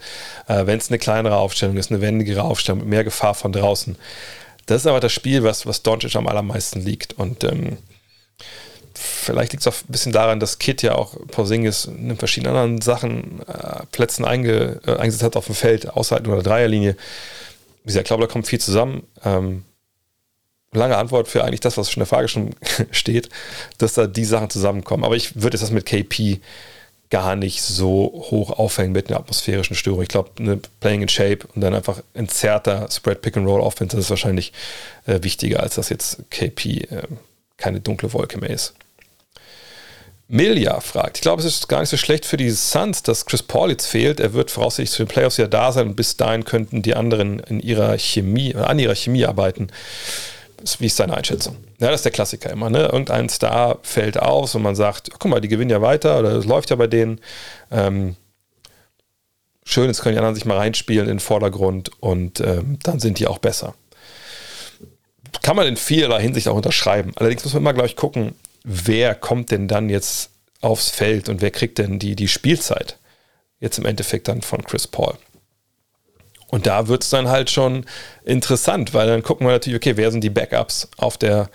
Äh, 0.48 0.66
wenn 0.66 0.78
es 0.78 0.90
eine 0.90 1.00
kleinere 1.00 1.38
Aufstellung 1.38 1.78
ist, 1.78 1.92
eine 1.92 2.02
wendigere 2.02 2.44
Aufstellung 2.44 2.80
mit 2.80 2.90
mehr 2.90 3.06
Gefahr 3.06 3.36
von 3.36 3.54
draußen, 3.54 3.96
das 4.66 4.82
ist 4.82 4.88
aber 4.88 5.00
das 5.00 5.14
Spiel, 5.14 5.44
was, 5.44 5.66
was 5.66 5.84
Doncic 5.84 6.16
am 6.16 6.28
allermeisten 6.28 6.82
liegt. 6.82 7.14
Und 7.14 7.46
ähm, 7.46 7.78
vielleicht 8.96 9.54
liegt 9.54 9.65
es 9.65 9.67
auch 9.67 9.82
ein 9.82 9.91
bisschen 9.91 10.12
daran, 10.12 10.39
dass 10.39 10.60
Kit 10.60 10.82
ja 10.82 10.96
auch 10.96 11.15
Porzingis 11.28 11.86
in 11.86 12.15
verschiedenen 12.17 12.56
anderen 12.56 12.82
Sachen, 12.82 13.41
äh, 13.48 13.86
Plätzen 13.91 14.26
einge, 14.26 14.80
äh, 14.86 14.96
eingesetzt 14.96 15.24
hat 15.24 15.36
auf 15.36 15.48
dem 15.48 15.56
Feld, 15.56 15.89
außerhalb 15.89 16.24
der 16.24 16.41
Dreierlinie. 16.41 16.96
Wie 17.84 17.88
gesagt, 17.88 18.06
ich 18.06 18.08
glaube, 18.08 18.26
da 18.26 18.32
kommt 18.32 18.48
viel 18.48 18.60
zusammen. 18.60 19.04
Ähm, 19.24 19.63
lange 20.72 20.98
Antwort 20.98 21.28
für 21.28 21.43
eigentlich 21.43 21.60
das, 21.60 21.78
was 21.78 21.91
schon 21.91 22.02
in 22.02 22.06
der 22.06 22.08
Frage 22.08 22.28
schon 22.28 22.56
steht, 22.91 23.30
dass 23.78 23.93
da 23.93 24.08
die 24.08 24.26
Sachen 24.26 24.50
zusammenkommen. 24.50 25.04
Aber 25.04 25.15
ich 25.15 25.41
würde 25.41 25.58
das 25.58 25.72
mit 25.72 25.86
KP 25.86 26.39
gar 27.10 27.36
nicht 27.36 27.62
so 27.62 28.26
hoch 28.32 28.50
aufhängen 28.50 28.91
mit 28.91 29.10
einer 29.10 29.19
atmosphärischen 29.19 29.76
Störung. 29.76 30.02
Ich 30.02 30.10
glaube, 30.10 30.32
eine 30.39 30.58
Playing 30.80 31.04
in 31.04 31.10
Shape 31.10 31.48
und 31.54 31.62
dann 31.62 31.76
einfach 31.76 32.02
entzerrter 32.15 32.89
Spread 32.89 33.22
Pick 33.22 33.38
and 33.38 33.48
Roll 33.48 33.62
Offense, 33.62 33.96
ist 33.96 34.10
wahrscheinlich 34.10 34.52
äh, 35.06 35.22
wichtiger, 35.22 35.62
als 35.62 35.76
dass 35.76 35.89
jetzt 35.89 36.24
KP 36.32 36.88
äh, 36.89 37.04
keine 37.63 37.80
dunkle 37.80 38.12
Wolke 38.12 38.38
mehr 38.39 38.49
ist. 38.49 38.73
Milja 40.28 40.82
fragt, 40.82 41.17
ich 41.17 41.21
glaube, 41.21 41.41
es 41.41 41.45
ist 41.45 41.69
gar 41.69 41.80
nicht 41.80 41.89
so 41.89 41.95
schlecht 41.97 42.26
für 42.26 42.36
die 42.36 42.49
Suns, 42.49 43.04
dass 43.04 43.26
Chris 43.26 43.41
Paul 43.41 43.71
jetzt 43.71 43.86
fehlt. 43.86 44.19
Er 44.19 44.34
wird 44.34 44.52
voraussichtlich 44.52 44.91
zu 44.91 45.04
den 45.04 45.08
Playoffs 45.08 45.38
ja 45.38 45.47
da 45.47 45.71
sein 45.71 45.88
und 45.89 45.95
bis 45.95 46.17
dahin 46.17 46.43
könnten 46.43 46.82
die 46.82 46.95
anderen 46.95 47.39
in 47.39 47.62
ihrer 47.62 47.97
Chemie, 47.97 48.54
an 48.54 48.80
ihrer 48.80 48.95
Chemie 48.95 49.26
arbeiten. 49.26 49.67
Das 50.58 50.76
ist 50.76 50.97
seine 50.97 51.15
Einschätzung. 51.15 51.56
Ja, 51.80 51.88
das 51.88 51.99
ist 51.99 52.06
der 52.06 52.12
Klassiker 52.12 52.49
immer. 52.49 52.69
Ne? 52.69 52.89
Irgendein 52.91 53.30
Star 53.30 53.80
fällt 53.84 54.17
aus 54.17 54.56
und 54.56 54.62
man 54.62 54.76
sagt, 54.76 55.10
guck 55.19 55.32
mal, 55.32 55.39
die 55.39 55.49
gewinnen 55.49 55.71
ja 55.71 55.82
weiter 55.82 56.19
oder 56.19 56.32
es 56.34 56.45
läuft 56.45 56.69
ja 56.69 56.76
bei 56.76 56.88
denen. 56.88 57.21
Ähm, 57.71 58.17
schön, 59.63 59.88
jetzt 59.88 60.02
können 60.02 60.15
die 60.15 60.19
anderen 60.19 60.36
sich 60.36 60.45
mal 60.45 60.58
reinspielen 60.58 61.08
in 61.08 61.15
den 61.15 61.19
Vordergrund 61.21 61.91
und 62.02 62.41
ähm, 62.41 62.80
dann 62.84 62.99
sind 62.99 63.19
die 63.19 63.28
auch 63.28 63.38
besser 63.38 63.73
kann 65.41 65.56
man 65.56 65.67
in 65.67 65.78
vielerlei 65.78 66.22
Hinsicht 66.22 66.48
auch 66.48 66.56
unterschreiben. 66.56 67.12
Allerdings 67.15 67.43
muss 67.43 67.54
man 67.54 67.63
immer, 67.63 67.74
glaube 67.74 67.88
ich, 67.88 67.96
gucken, 67.96 68.36
wer 68.63 69.15
kommt 69.15 69.52
denn 69.52 69.67
dann 69.67 69.89
jetzt 69.89 70.30
aufs 70.62 70.89
Feld 70.89 71.30
und 71.30 71.41
wer 71.41 71.52
kriegt 71.52 71.78
denn 71.78 72.00
die, 72.00 72.15
die 72.15 72.28
Spielzeit 72.28 72.98
jetzt 73.60 73.78
im 73.80 73.86
Endeffekt 73.86 74.28
dann 74.28 74.41
von 74.41 74.63
Chris 74.63 74.88
Paul. 74.88 75.17
Und 76.48 76.67
da 76.67 76.88
wird 76.88 77.04
es 77.04 77.10
dann 77.10 77.30
halt 77.30 77.50
schon 77.50 77.86
interessant, 78.26 78.93
weil 78.93 79.08
dann 79.08 79.24
gucken 79.24 79.48
wir 79.48 79.52
natürlich, 79.52 79.78
okay, 79.78 79.98
wer 79.98 80.12
sind 80.12 80.24
die 80.24 80.30
Backups 80.30 80.88
auf 80.98 81.17
der 81.17 81.50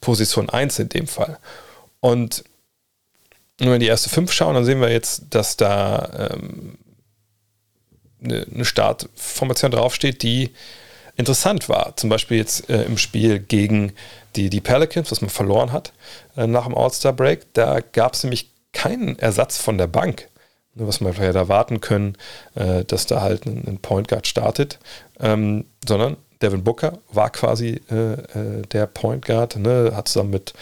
Position 0.00 0.50
1 0.50 0.78
in 0.78 0.88
dem 0.90 1.06
Fall. 1.06 1.38
Und 2.00 2.44
wenn 3.58 3.70
wir 3.70 3.78
die 3.78 3.86
erste 3.86 4.10
5 4.10 4.30
schauen, 4.30 4.54
dann 4.54 4.64
sehen 4.64 4.80
wir 4.80 4.90
jetzt, 4.90 5.24
dass 5.30 5.56
da 5.56 6.30
ähm, 6.32 6.76
eine, 8.22 8.46
eine 8.52 8.64
Startformation 8.64 9.70
draufsteht, 9.70 10.22
die 10.22 10.50
interessant 11.16 11.68
war. 11.68 11.96
Zum 11.96 12.10
Beispiel 12.10 12.38
jetzt 12.38 12.68
äh, 12.70 12.82
im 12.84 12.98
Spiel 12.98 13.38
gegen 13.38 13.92
die, 14.36 14.50
die 14.50 14.60
Pelicans, 14.60 15.10
was 15.10 15.20
man 15.20 15.30
verloren 15.30 15.72
hat 15.72 15.92
äh, 16.36 16.46
nach 16.46 16.64
dem 16.66 16.76
All-Star-Break. 16.76 17.52
Da 17.54 17.80
gab 17.80 18.14
es 18.14 18.24
nämlich 18.24 18.50
keinen 18.72 19.18
Ersatz 19.18 19.58
von 19.58 19.78
der 19.78 19.86
Bank, 19.86 20.28
ne, 20.74 20.86
was 20.86 21.00
man 21.00 21.12
vielleicht 21.12 21.36
erwarten 21.36 21.80
können, 21.80 22.16
äh, 22.54 22.84
dass 22.84 23.06
da 23.06 23.20
halt 23.20 23.46
ein, 23.46 23.64
ein 23.66 23.78
Point 23.78 24.08
Guard 24.08 24.26
startet, 24.26 24.78
ähm, 25.20 25.66
sondern 25.86 26.16
Devin 26.40 26.64
Booker 26.64 26.98
war 27.12 27.30
quasi 27.30 27.80
äh, 27.90 28.12
äh, 28.12 28.62
der 28.72 28.86
Point 28.86 29.24
Guard, 29.24 29.56
ne, 29.56 29.92
hat 29.94 30.08
zusammen 30.08 30.30
mit 30.30 30.54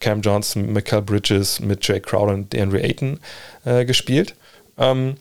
Cam 0.00 0.20
Johnson, 0.20 0.72
Michael 0.72 1.02
Bridges, 1.02 1.60
mit 1.60 1.86
Jake 1.86 2.02
Crowder 2.02 2.34
und 2.34 2.52
DeAndre 2.52 2.82
Ayton 2.82 3.20
äh, 3.64 3.84
gespielt. 3.84 4.34
Ähm, 4.76 5.14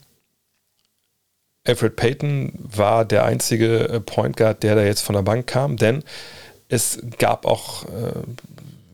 Alfred 1.66 1.96
Payton 1.96 2.54
war 2.58 3.06
der 3.06 3.26
einzige 3.26 3.88
äh, 3.88 4.00
Point 4.00 4.38
Guard, 4.38 4.64
der 4.64 4.76
da 4.76 4.84
jetzt 4.84 5.02
von 5.02 5.16
der 5.16 5.22
Bank 5.22 5.48
kam, 5.48 5.78
denn 5.78 6.04
es 6.70 7.00
gab 7.20 7.46
auch 7.46 7.86
äh, 7.86 8.24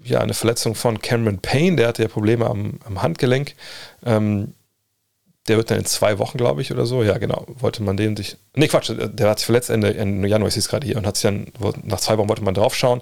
ja, 0.03 0.19
eine 0.19 0.33
Verletzung 0.33 0.75
von 0.75 0.99
Cameron 0.99 1.39
Payne, 1.39 1.77
der 1.77 1.87
hatte 1.87 2.01
ja 2.01 2.07
Probleme 2.07 2.47
am, 2.47 2.79
am 2.85 3.01
Handgelenk. 3.01 3.55
Ähm, 4.05 4.53
der 5.47 5.57
wird 5.57 5.71
dann 5.71 5.79
in 5.79 5.85
zwei 5.85 6.17
Wochen, 6.17 6.37
glaube 6.37 6.61
ich, 6.61 6.71
oder 6.71 6.85
so. 6.85 7.03
Ja, 7.03 7.17
genau. 7.17 7.45
Wollte 7.47 7.81
man 7.81 7.95
den 7.95 8.17
sich. 8.17 8.35
Nee, 8.55 8.67
Quatsch, 8.67 8.91
der 8.91 9.29
hat 9.29 9.39
sich 9.39 9.45
verletzt 9.45 9.69
Ende, 9.69 9.95
Ende 9.95 10.27
Januar, 10.27 10.49
ich 10.49 10.53
sehe 10.53 10.59
es 10.61 10.67
gerade 10.67 10.85
hier, 10.85 10.97
und 10.97 11.07
hat 11.07 11.15
sich 11.15 11.23
dann, 11.23 11.47
nach 11.83 11.99
zwei 11.99 12.17
Wochen 12.17 12.27
wollte 12.27 12.43
man 12.43 12.53
drauf 12.53 12.75
schauen. 12.75 13.01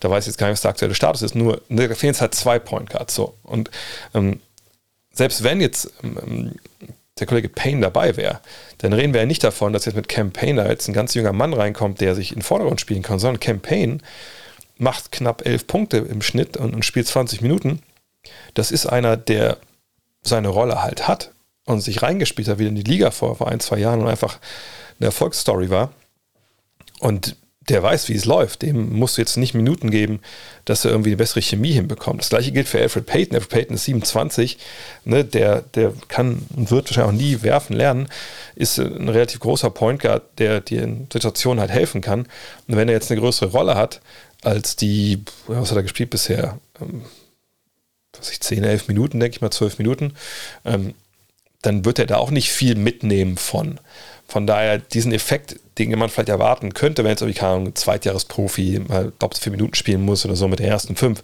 Da 0.00 0.10
weiß 0.10 0.24
ich 0.24 0.28
jetzt 0.28 0.36
gar 0.36 0.48
nicht, 0.48 0.54
was 0.54 0.62
der 0.62 0.70
aktuelle 0.70 0.94
Status 0.94 1.22
ist. 1.22 1.34
Nur, 1.34 1.62
ne, 1.68 1.88
da 1.88 1.94
fehlen 1.94 2.12
jetzt 2.12 2.20
halt 2.20 2.34
zwei 2.34 2.58
Point 2.58 2.90
Guards. 2.90 3.14
So. 3.14 3.34
Und 3.42 3.70
ähm, 4.14 4.40
selbst 5.12 5.42
wenn 5.44 5.60
jetzt 5.60 5.90
ähm, 6.02 6.52
der 7.18 7.26
Kollege 7.26 7.48
Payne 7.48 7.80
dabei 7.80 8.16
wäre, 8.16 8.40
dann 8.78 8.92
reden 8.92 9.12
wir 9.12 9.20
ja 9.20 9.26
nicht 9.26 9.44
davon, 9.44 9.72
dass 9.72 9.84
jetzt 9.84 9.94
mit 9.94 10.08
Cam 10.08 10.30
Payne 10.30 10.62
da 10.62 10.68
jetzt 10.68 10.88
ein 10.88 10.94
ganz 10.94 11.14
junger 11.14 11.32
Mann 11.32 11.52
reinkommt, 11.52 12.00
der 12.00 12.14
sich 12.14 12.30
in 12.30 12.38
den 12.38 12.42
Vordergrund 12.42 12.80
spielen 12.80 13.02
kann, 13.02 13.18
sondern 13.18 13.40
Cam 13.40 13.60
Payne 13.60 13.98
macht 14.76 15.12
knapp 15.12 15.44
elf 15.46 15.66
Punkte 15.66 15.98
im 15.98 16.22
Schnitt 16.22 16.56
und, 16.56 16.74
und 16.74 16.84
spielt 16.84 17.06
20 17.06 17.40
Minuten. 17.40 17.82
Das 18.54 18.70
ist 18.70 18.86
einer, 18.86 19.16
der 19.16 19.58
seine 20.22 20.48
Rolle 20.48 20.82
halt 20.82 21.08
hat 21.08 21.32
und 21.64 21.80
sich 21.80 22.02
reingespielt 22.02 22.48
hat, 22.48 22.58
wieder 22.58 22.70
in 22.70 22.76
die 22.76 22.82
Liga 22.82 23.10
vor, 23.10 23.36
vor 23.36 23.48
ein, 23.48 23.60
zwei 23.60 23.78
Jahren 23.78 24.00
und 24.00 24.08
einfach 24.08 24.38
eine 24.98 25.06
Erfolgsstory 25.06 25.70
war. 25.70 25.92
Und 27.00 27.36
der 27.68 27.82
weiß, 27.82 28.08
wie 28.08 28.14
es 28.14 28.24
läuft. 28.24 28.62
Dem 28.62 28.98
musst 28.98 29.16
du 29.16 29.22
jetzt 29.22 29.36
nicht 29.36 29.54
Minuten 29.54 29.90
geben, 29.90 30.20
dass 30.64 30.84
er 30.84 30.90
irgendwie 30.90 31.10
eine 31.10 31.16
bessere 31.16 31.42
Chemie 31.42 31.72
hinbekommt. 31.72 32.20
Das 32.20 32.30
gleiche 32.30 32.52
gilt 32.52 32.68
für 32.68 32.80
Alfred 32.80 33.06
Payton. 33.06 33.34
Alfred 33.34 33.50
Payton 33.50 33.74
ist 33.74 33.84
27, 33.84 34.58
ne, 35.04 35.24
der, 35.24 35.62
der 35.62 35.92
kann 36.08 36.46
und 36.56 36.70
wird 36.70 36.86
wahrscheinlich 36.86 37.14
auch 37.14 37.20
nie 37.20 37.42
werfen 37.42 37.74
lernen, 37.76 38.08
ist 38.54 38.78
ein 38.78 39.08
relativ 39.08 39.40
großer 39.40 39.70
Point 39.70 40.00
Guard, 40.00 40.22
der 40.38 40.60
dir 40.60 40.82
in 40.82 41.06
Situationen 41.12 41.60
halt 41.60 41.70
helfen 41.70 42.00
kann. 42.00 42.20
Und 42.66 42.76
wenn 42.76 42.88
er 42.88 42.94
jetzt 42.94 43.10
eine 43.10 43.20
größere 43.20 43.50
Rolle 43.50 43.74
hat, 43.74 44.00
als 44.42 44.76
die, 44.76 45.24
was 45.46 45.70
hat 45.70 45.76
er 45.76 45.82
gespielt 45.82 46.10
bisher? 46.10 46.58
Ähm, 46.80 47.02
was 48.16 48.30
ich, 48.30 48.40
10, 48.40 48.64
11 48.64 48.88
Minuten, 48.88 49.20
denke 49.20 49.36
ich 49.36 49.40
mal, 49.40 49.50
12 49.50 49.78
Minuten. 49.78 50.14
Ähm, 50.64 50.94
dann 51.62 51.84
wird 51.84 51.98
er 51.98 52.06
da 52.06 52.16
auch 52.16 52.30
nicht 52.30 52.50
viel 52.50 52.76
mitnehmen 52.76 53.36
von. 53.36 53.80
Von 54.30 54.46
daher, 54.46 54.76
diesen 54.76 55.12
Effekt, 55.12 55.58
den 55.78 55.98
man 55.98 56.10
vielleicht 56.10 56.28
erwarten 56.28 56.74
könnte, 56.74 57.02
wenn 57.02 57.10
jetzt 57.10 57.22
irgendwie, 57.22 57.38
keine 57.38 57.52
Ahnung, 57.52 57.66
ein 57.68 57.74
Zweitjahresprofi 57.74 58.82
mal 58.86 59.12
doppelt 59.18 59.42
vier 59.42 59.52
Minuten 59.52 59.74
spielen 59.74 60.02
muss 60.02 60.26
oder 60.26 60.36
so 60.36 60.48
mit 60.48 60.58
den 60.58 60.66
ersten 60.66 60.96
fünf, 60.96 61.22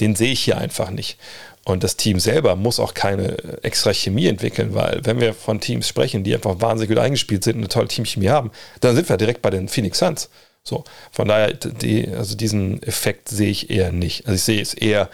den 0.00 0.14
sehe 0.14 0.32
ich 0.32 0.40
hier 0.40 0.58
einfach 0.58 0.90
nicht. 0.90 1.18
Und 1.64 1.82
das 1.82 1.96
Team 1.96 2.20
selber 2.20 2.54
muss 2.56 2.78
auch 2.78 2.92
keine 2.92 3.36
extra 3.62 3.94
Chemie 3.94 4.26
entwickeln, 4.26 4.74
weil 4.74 5.00
wenn 5.04 5.20
wir 5.20 5.32
von 5.32 5.60
Teams 5.60 5.88
sprechen, 5.88 6.24
die 6.24 6.34
einfach 6.34 6.60
wahnsinnig 6.60 6.90
gut 6.90 6.98
eingespielt 6.98 7.42
sind 7.42 7.54
und 7.56 7.62
eine 7.62 7.68
tolle 7.68 7.88
Teamchemie 7.88 8.28
haben, 8.28 8.50
dann 8.80 8.96
sind 8.96 9.08
wir 9.08 9.16
direkt 9.16 9.40
bei 9.40 9.50
den 9.50 9.68
Phoenix 9.68 9.98
Suns. 9.98 10.28
So, 10.64 10.84
von 11.10 11.28
daher, 11.28 11.54
die, 11.54 12.08
also 12.08 12.36
diesen 12.36 12.82
Effekt 12.82 13.28
sehe 13.28 13.50
ich 13.50 13.70
eher 13.70 13.92
nicht. 13.92 14.26
Also 14.26 14.34
ich 14.34 14.42
sehe 14.42 14.60
es 14.60 14.74
eher 14.74 15.08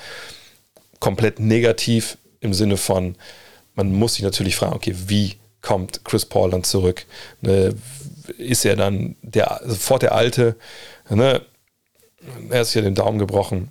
komplett 0.98 1.38
negativ 1.38 2.18
im 2.40 2.52
Sinne 2.52 2.76
von, 2.76 3.14
man 3.74 3.92
muss 3.92 4.14
sich 4.14 4.24
natürlich 4.24 4.56
fragen, 4.56 4.74
okay, 4.74 4.94
wie 5.06 5.36
kommt 5.62 6.04
Chris 6.04 6.24
Paul 6.24 6.50
dann 6.50 6.64
zurück? 6.64 7.06
Ne, 7.40 7.74
ist 8.38 8.64
er 8.64 8.76
dann 8.76 9.16
der, 9.22 9.60
sofort 9.64 10.02
der 10.02 10.12
Alte? 10.12 10.56
Ne? 11.08 11.42
Er 12.50 12.62
ist 12.62 12.74
ja 12.74 12.82
den 12.82 12.94
Daumen 12.94 13.18
gebrochen. 13.18 13.70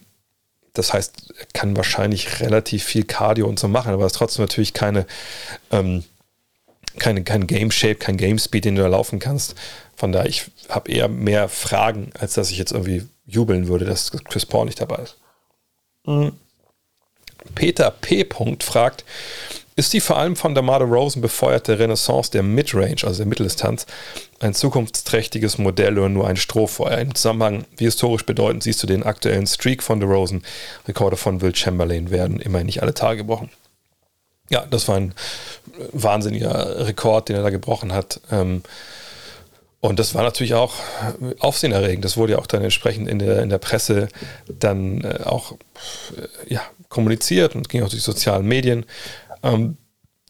Das 0.73 0.93
heißt, 0.93 1.34
er 1.39 1.45
kann 1.54 1.76
wahrscheinlich 1.76 2.39
relativ 2.39 2.84
viel 2.84 3.04
Cardio 3.04 3.47
und 3.47 3.60
so 3.60 3.67
machen, 3.67 3.93
aber 3.93 4.06
es 4.06 4.13
ist 4.13 4.17
trotzdem 4.17 4.43
natürlich 4.43 4.73
keine, 4.73 5.08
ähm, 5.71 6.04
keine, 7.00 7.23
kein 7.23 7.47
Game 7.47 7.71
Shape, 7.71 7.95
kein 7.95 8.17
Game 8.17 8.38
Speed, 8.38 8.65
den 8.65 8.76
du 8.76 8.84
da 8.84 8.88
laufen 8.88 9.19
kannst. 9.19 9.56
Von 9.95 10.12
daher, 10.12 10.30
ich 10.30 10.52
habe 10.69 10.91
eher 10.91 11.08
mehr 11.08 11.50
Fragen, 11.50 12.12
als 12.19 12.34
dass 12.34 12.52
ich 12.52 12.60
jetzt 12.60 12.71
irgendwie 12.71 13.08
jubeln 13.26 13.67
würde, 13.67 13.86
dass 13.86 14.12
Chris 14.12 14.45
Paul 14.45 14.65
nicht 14.65 14.80
dabei 14.80 14.97
ist. 14.97 15.17
Mhm. 16.06 16.34
Peter 17.56 17.91
P. 17.91 18.28
fragt, 18.60 19.04
ist 19.78 19.94
die 19.94 20.02
vor 20.02 20.18
allem 20.18 20.36
von 20.36 20.56
DeMar 20.56 20.82
Rosen 20.82 21.22
befeuerte 21.22 21.78
Renaissance 21.78 22.32
der 22.32 22.42
Midrange, 22.42 23.04
also 23.04 23.20
der 23.20 23.28
Mitteldistanz, 23.28 23.86
ein 24.40 24.56
zukunftsträchtiges 24.56 25.60
Modell 25.60 26.00
oder 26.00 26.10
nur 26.10 26.28
ein 26.28 26.36
Strohfeuer? 26.36 26.98
Im 26.98 27.13
Zusammenhang, 27.13 27.66
wie 27.78 27.86
historisch 27.86 28.26
bedeutend 28.26 28.63
siehst 28.63 28.82
du 28.82 28.88
den 28.88 29.04
aktuellen 29.04 29.46
Streak 29.46 29.84
von 29.84 30.00
DeRozan? 30.00 30.42
Rekorde 30.88 31.16
von 31.16 31.42
Will 31.42 31.56
Chamberlain 31.56 32.10
werden 32.10 32.40
immerhin 32.40 32.66
nicht 32.66 32.82
alle 32.82 32.96
Tage 32.96 33.20
gebrochen. 33.20 33.52
Ja, 34.50 34.66
das 34.68 34.88
war 34.88 34.96
ein 34.96 35.13
wahnsinniger 35.94 36.88
Rekord, 36.88 37.30
den 37.30 37.36
er 37.36 37.44
da 37.44 37.52
gebrochen 37.52 37.94
hat. 37.94 38.20
Ähm, 38.32 38.63
und 39.80 40.00
das 40.00 40.16
war 40.16 40.24
natürlich 40.24 40.56
auch 40.56 40.74
aufsehenerregend. 41.38 42.04
Das 42.04 42.18
wurde 42.18 42.34
ja 42.34 42.40
auch 42.40 42.48
dann 42.48 42.63
entsprechend 42.63 43.08
in 43.08 43.20
der, 43.20 43.44
in 43.44 43.50
der 43.50 43.60
Presse 43.60 44.08
dann 44.48 45.02
äh, 45.02 45.20
auch 45.24 45.52
äh, 46.18 46.54
ja, 46.54 46.62
kommuniziert 46.90 47.56
und 47.56 47.70
ging 47.70 47.82
auch 47.82 47.90
durch 47.90 48.02
die 48.02 48.12
sozialen 48.12 48.48
Medien. 48.48 48.86
Ähm, 49.43 49.78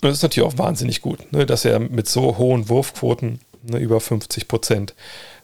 das 0.02 0.13
ist 0.13 0.24
natürlich 0.24 0.48
auch 0.48 0.58
wahnsinnig 0.58 1.02
gut, 1.02 1.32
ne, 1.32 1.46
dass 1.46 1.65
er 1.65 1.80
mit 1.80 2.08
so 2.08 2.38
hohen 2.38 2.70
Wurfquoten, 2.70 3.39
ne, 3.63 3.80
über 3.80 4.00
50 4.00 4.48
Prozent, 4.48 4.93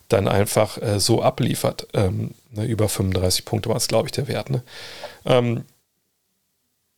dann 0.10 0.28
einfach 0.28 0.82
äh, 0.82 1.00
so 1.00 1.22
abliefert. 1.22 1.88
Ähm, 1.94 2.32
ne, 2.52 2.66
über 2.66 2.88
35 2.88 3.46
Punkte 3.46 3.70
war 3.70 3.78
es, 3.78 3.88
glaube 3.88 4.08
ich, 4.08 4.12
der 4.12 4.28
Wert. 4.28 4.50
Ne? 4.50 4.64
Ähm, 5.26 5.64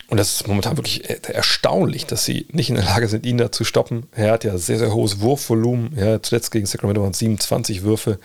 und 0.08 0.18
das 0.18 0.34
ist 0.34 0.48
momentan 0.48 0.78
wirklich 0.78 1.10
äh, 1.10 1.20
erstaunlich, 1.32 2.06
dass 2.06 2.26
sie 2.26 2.48
nicht 2.52 2.70
in 2.70 2.76
der 2.76 2.86
Lage 2.86 3.08
sind, 3.08 3.26
ihn 3.26 3.38
da 3.38 3.52
zu 3.52 3.64
stoppen. 3.64 4.08
Er 4.12 4.32
hat 4.32 4.44
ja 4.44 4.58
sehr, 4.58 4.78
sehr 4.78 4.94
hohes 4.94 5.20
Wurfvolumen. 5.22 5.98
Ja, 5.98 6.22
zuletzt 6.22 6.52
gegen 6.52 6.66
Sacramento 6.66 7.02
waren 7.02 7.12
es 7.12 7.20
27 7.20 7.84
Würfe 7.84 8.20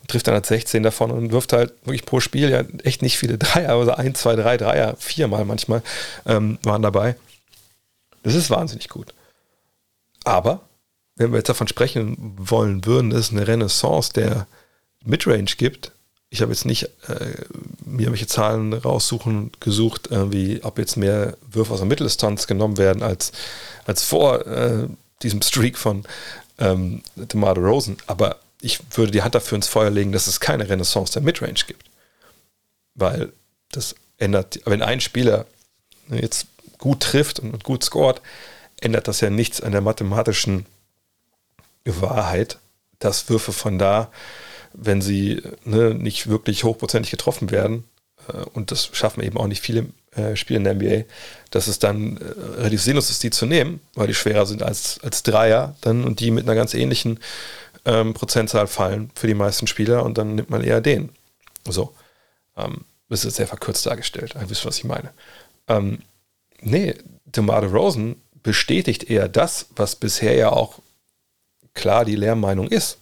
und 0.00 0.10
trifft 0.10 0.26
dann 0.26 0.34
halt 0.34 0.46
16 0.46 0.82
davon 0.82 1.10
und 1.10 1.32
wirft 1.32 1.52
halt 1.52 1.74
wirklich 1.84 2.06
pro 2.06 2.20
Spiel 2.20 2.48
ja 2.48 2.62
echt 2.84 3.02
nicht 3.02 3.18
viele 3.18 3.38
Dreier, 3.38 3.70
also 3.70 3.92
ein, 3.92 4.14
zwei, 4.14 4.36
drei 4.36 4.56
Dreier, 4.56 4.94
viermal 4.98 5.44
manchmal 5.44 5.82
ähm, 6.26 6.58
waren 6.62 6.82
dabei. 6.82 7.16
Das 8.22 8.34
ist 8.34 8.50
wahnsinnig 8.50 8.88
gut. 8.88 9.14
Aber 10.24 10.60
wenn 11.16 11.32
wir 11.32 11.38
jetzt 11.38 11.48
davon 11.48 11.68
sprechen 11.68 12.34
wollen 12.38 12.84
würden, 12.84 13.10
dass 13.10 13.20
es 13.20 13.30
eine 13.32 13.46
Renaissance 13.46 14.12
der 14.12 14.46
Midrange 15.04 15.44
gibt, 15.56 15.92
ich 16.30 16.40
habe 16.40 16.52
jetzt 16.52 16.64
nicht 16.64 16.84
äh, 17.08 17.44
mir 17.84 18.10
welche 18.10 18.26
Zahlen 18.26 18.72
raussuchen 18.72 19.52
gesucht, 19.60 20.08
wie 20.10 20.62
ob 20.62 20.78
jetzt 20.78 20.96
mehr 20.96 21.36
Würfe 21.50 21.74
aus 21.74 21.80
der 21.80 21.88
Mitteldistanz 21.88 22.46
genommen 22.46 22.78
werden 22.78 23.02
als, 23.02 23.32
als 23.84 24.02
vor 24.02 24.46
äh, 24.46 24.88
diesem 25.22 25.42
Streak 25.42 25.76
von 25.76 26.04
ähm, 26.58 27.02
DeMar 27.16 27.58
Rosen. 27.58 27.98
Aber 28.06 28.36
ich 28.62 28.80
würde 28.92 29.12
die 29.12 29.22
Hand 29.22 29.34
dafür 29.34 29.56
ins 29.56 29.68
Feuer 29.68 29.90
legen, 29.90 30.12
dass 30.12 30.26
es 30.26 30.40
keine 30.40 30.68
Renaissance 30.70 31.12
der 31.12 31.20
Midrange 31.20 31.64
gibt. 31.66 31.90
Weil 32.94 33.32
das 33.70 33.94
ändert, 34.16 34.60
wenn 34.64 34.80
ein 34.80 35.00
Spieler 35.00 35.44
jetzt 36.08 36.46
gut 36.82 37.00
trifft 37.00 37.38
und 37.38 37.62
gut 37.62 37.84
scoret, 37.84 38.20
ändert 38.80 39.06
das 39.06 39.20
ja 39.20 39.30
nichts 39.30 39.60
an 39.60 39.70
der 39.70 39.80
mathematischen 39.80 40.66
Wahrheit, 41.84 42.58
dass 42.98 43.28
Würfe 43.28 43.52
von 43.52 43.78
da, 43.78 44.10
wenn 44.72 45.00
sie 45.00 45.40
ne, 45.64 45.94
nicht 45.94 46.28
wirklich 46.28 46.64
hochprozentig 46.64 47.12
getroffen 47.12 47.52
werden, 47.52 47.84
äh, 48.28 48.38
und 48.52 48.72
das 48.72 48.90
schaffen 48.92 49.22
eben 49.22 49.38
auch 49.38 49.46
nicht 49.46 49.62
viele 49.62 49.86
äh, 50.16 50.34
Spiele 50.34 50.58
in 50.58 50.64
der 50.64 50.74
NBA, 50.74 51.04
dass 51.50 51.68
es 51.68 51.78
dann 51.78 52.16
äh, 52.16 52.24
relativ 52.58 52.82
sinnlos 52.82 53.10
ist, 53.10 53.22
die 53.22 53.30
zu 53.30 53.46
nehmen, 53.46 53.78
weil 53.94 54.08
die 54.08 54.14
schwerer 54.14 54.44
sind 54.44 54.64
als, 54.64 54.98
als 55.04 55.22
Dreier 55.22 55.76
dann 55.82 56.02
und 56.02 56.18
die 56.18 56.32
mit 56.32 56.44
einer 56.44 56.56
ganz 56.56 56.74
ähnlichen 56.74 57.20
ähm, 57.84 58.12
Prozentzahl 58.12 58.66
fallen 58.66 59.12
für 59.14 59.28
die 59.28 59.34
meisten 59.34 59.68
Spieler 59.68 60.04
und 60.04 60.18
dann 60.18 60.34
nimmt 60.34 60.50
man 60.50 60.64
eher 60.64 60.80
den. 60.80 61.10
So. 61.64 61.94
Ähm, 62.56 62.84
das 63.08 63.24
ist 63.24 63.36
sehr 63.36 63.46
verkürzt 63.46 63.86
dargestellt. 63.86 64.34
Ihr 64.40 64.50
wisst, 64.50 64.64
was 64.64 64.78
ich 64.78 64.84
meine. 64.84 65.12
Ähm, 65.68 65.98
nee, 66.62 66.94
DeMar 67.26 67.64
Rosen 67.64 68.20
bestätigt 68.42 69.04
eher 69.04 69.28
das, 69.28 69.66
was 69.76 69.96
bisher 69.96 70.34
ja 70.34 70.50
auch 70.50 70.78
klar 71.74 72.04
die 72.04 72.16
Lehrmeinung 72.16 72.68
ist. 72.68 72.98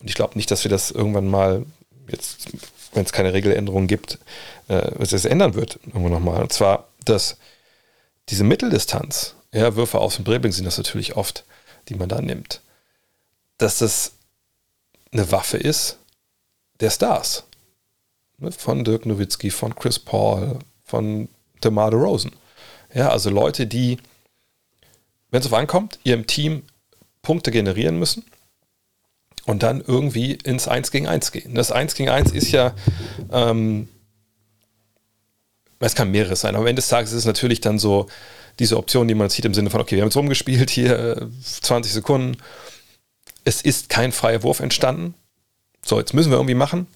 Und 0.00 0.08
ich 0.08 0.14
glaube 0.14 0.36
nicht, 0.36 0.50
dass 0.50 0.64
wir 0.64 0.70
das 0.70 0.90
irgendwann 0.90 1.28
mal, 1.28 1.64
jetzt, 2.08 2.48
wenn 2.92 3.04
es 3.04 3.12
keine 3.12 3.32
Regeländerung 3.32 3.86
gibt, 3.86 4.18
äh, 4.68 4.92
es 4.98 5.24
ändern 5.24 5.54
wird, 5.54 5.78
irgendwann 5.86 6.12
nochmal. 6.12 6.42
Und 6.42 6.52
zwar, 6.52 6.88
dass 7.04 7.36
diese 8.28 8.44
Mitteldistanz, 8.44 9.34
ja, 9.52 9.76
Würfe 9.76 9.98
aus 9.98 10.16
dem 10.16 10.24
Dribbling 10.24 10.52
sind 10.52 10.64
das 10.64 10.78
natürlich 10.78 11.16
oft, 11.16 11.44
die 11.88 11.94
man 11.94 12.08
da 12.08 12.20
nimmt, 12.20 12.60
dass 13.58 13.78
das 13.78 14.12
eine 15.12 15.30
Waffe 15.30 15.58
ist 15.58 15.98
der 16.80 16.90
Stars. 16.90 17.44
Ne, 18.38 18.50
von 18.50 18.84
Dirk 18.84 19.06
Nowitzki, 19.06 19.50
von 19.50 19.74
Chris 19.74 19.98
Paul, 19.98 20.58
von 20.84 21.28
DeMar 21.62 21.92
Rosen. 21.92 22.32
Ja, 22.94 23.08
also 23.08 23.30
Leute, 23.30 23.66
die 23.66 23.98
wenn 25.32 25.40
es 25.40 25.46
auf 25.46 25.54
ankommt, 25.54 25.98
ihrem 26.04 26.28
Team 26.28 26.62
Punkte 27.22 27.50
generieren 27.50 27.98
müssen 27.98 28.24
und 29.46 29.64
dann 29.64 29.80
irgendwie 29.84 30.34
ins 30.34 30.68
1 30.68 30.92
gegen 30.92 31.08
1 31.08 31.32
gehen. 31.32 31.54
Das 31.54 31.72
1 31.72 31.94
gegen 31.94 32.10
1 32.10 32.30
ist 32.32 32.52
ja, 32.52 32.74
ähm, 33.32 33.88
es 35.80 35.94
kann 35.96 36.10
mehreres 36.12 36.42
sein, 36.42 36.54
aber 36.54 36.62
am 36.62 36.68
Ende 36.68 36.80
des 36.80 36.88
Tages 36.88 37.10
ist 37.10 37.20
es 37.20 37.24
natürlich 37.24 37.60
dann 37.60 37.78
so 37.78 38.06
diese 38.58 38.76
Option, 38.76 39.08
die 39.08 39.14
man 39.14 39.30
sieht 39.30 39.46
im 39.46 39.54
Sinne 39.54 39.70
von, 39.70 39.80
okay, 39.80 39.96
wir 39.96 40.02
haben 40.02 40.10
jetzt 40.10 40.16
rumgespielt, 40.16 40.70
hier 40.70 41.30
20 41.42 41.92
Sekunden, 41.92 42.36
es 43.44 43.62
ist 43.62 43.88
kein 43.88 44.12
freier 44.12 44.42
Wurf 44.42 44.60
entstanden, 44.60 45.14
so, 45.84 45.98
jetzt 45.98 46.14
müssen 46.14 46.30
wir 46.30 46.36
irgendwie 46.36 46.54
machen. 46.54 46.86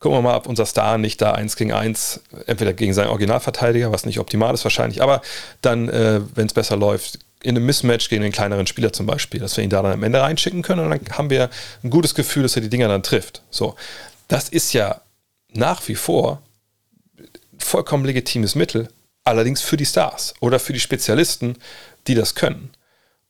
Gucken 0.00 0.16
wir 0.16 0.22
mal, 0.22 0.36
ob 0.36 0.46
unser 0.46 0.64
Star 0.64 0.96
nicht 0.96 1.20
da 1.20 1.32
1 1.32 1.56
gegen 1.56 1.72
1, 1.72 2.22
entweder 2.46 2.72
gegen 2.72 2.94
seinen 2.94 3.08
Originalverteidiger, 3.08 3.92
was 3.92 4.06
nicht 4.06 4.18
optimal 4.18 4.54
ist 4.54 4.64
wahrscheinlich, 4.64 5.02
aber 5.02 5.20
dann, 5.60 5.90
äh, 5.90 6.22
wenn 6.34 6.46
es 6.46 6.54
besser 6.54 6.76
läuft, 6.76 7.18
in 7.42 7.56
einem 7.56 7.66
Mismatch 7.66 8.08
gegen 8.08 8.22
den 8.22 8.32
kleineren 8.32 8.66
Spieler 8.66 8.94
zum 8.94 9.06
Beispiel, 9.06 9.40
dass 9.40 9.56
wir 9.58 9.64
ihn 9.64 9.70
da 9.70 9.82
dann 9.82 9.92
am 9.92 10.02
Ende 10.02 10.20
reinschicken 10.20 10.62
können 10.62 10.84
und 10.84 10.90
dann 10.90 11.18
haben 11.18 11.30
wir 11.30 11.50
ein 11.84 11.90
gutes 11.90 12.14
Gefühl, 12.14 12.42
dass 12.42 12.56
er 12.56 12.62
die 12.62 12.70
Dinger 12.70 12.88
dann 12.88 13.02
trifft. 13.02 13.42
So, 13.50 13.76
das 14.28 14.48
ist 14.48 14.72
ja 14.72 15.02
nach 15.52 15.86
wie 15.86 15.94
vor 15.94 16.42
vollkommen 17.58 18.06
legitimes 18.06 18.54
Mittel, 18.54 18.88
allerdings 19.24 19.60
für 19.60 19.76
die 19.76 19.86
Stars 19.86 20.32
oder 20.40 20.58
für 20.58 20.72
die 20.72 20.80
Spezialisten, 20.80 21.56
die 22.06 22.14
das 22.14 22.34
können. 22.34 22.70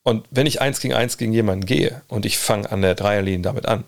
Und 0.03 0.25
wenn 0.31 0.47
ich 0.47 0.61
eins 0.61 0.79
gegen 0.79 0.93
eins 0.93 1.17
gegen 1.17 1.33
jemanden 1.33 1.65
gehe 1.65 2.01
und 2.07 2.25
ich 2.25 2.37
fange 2.37 2.71
an 2.71 2.81
der 2.81 2.95
Dreierlinie 2.95 3.41
damit 3.41 3.65
an, 3.65 3.83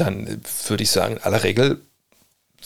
dann 0.00 0.40
würde 0.66 0.82
ich 0.82 0.90
sagen, 0.90 1.16
in 1.16 1.22
aller 1.22 1.42
Regel 1.42 1.80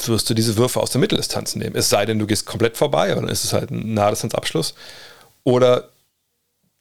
wirst 0.06 0.28
du 0.28 0.34
diese 0.34 0.56
Würfe 0.56 0.80
aus 0.80 0.90
der 0.90 1.00
Mitteldistanz 1.00 1.54
nehmen. 1.54 1.76
Es 1.76 1.88
sei 1.88 2.06
denn, 2.06 2.18
du 2.18 2.26
gehst 2.26 2.46
komplett 2.46 2.76
vorbei 2.76 3.14
und 3.14 3.22
dann 3.22 3.32
ist 3.32 3.44
es 3.44 3.52
halt 3.52 3.70
ein 3.70 3.94
Nahdistanzabschluss. 3.94 4.74
Oder 5.44 5.90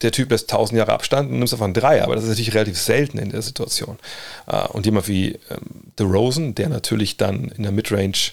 der 0.01 0.11
Typ 0.11 0.31
lässt 0.31 0.51
1000 0.51 0.77
Jahre 0.77 0.93
Abstand 0.93 1.29
und 1.29 1.39
nimmst 1.39 1.53
einfach 1.53 1.65
einen 1.65 1.73
Dreier, 1.73 2.05
aber 2.05 2.15
das 2.15 2.23
ist 2.23 2.29
natürlich 2.29 2.53
relativ 2.53 2.79
selten 2.79 3.17
in 3.17 3.29
der 3.29 3.41
Situation. 3.41 3.99
Äh, 4.47 4.67
und 4.67 4.85
jemand 4.85 5.07
wie 5.07 5.39
ähm, 5.49 5.91
The 5.97 6.03
Rosen, 6.03 6.55
der 6.55 6.69
natürlich 6.69 7.17
dann 7.17 7.49
in 7.49 7.63
der 7.63 7.71
Midrange, 7.71 8.31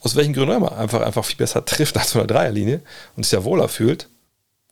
aus 0.00 0.16
welchen 0.16 0.32
Gründen 0.32 0.56
immer, 0.56 0.76
einfach, 0.76 1.02
einfach 1.02 1.24
viel 1.24 1.36
besser 1.36 1.64
trifft 1.64 1.96
als 1.98 2.12
von 2.12 2.26
der 2.26 2.34
Dreierlinie 2.34 2.80
und 3.16 3.24
sich 3.24 3.32
ja 3.32 3.44
wohler 3.44 3.68
fühlt, 3.68 4.08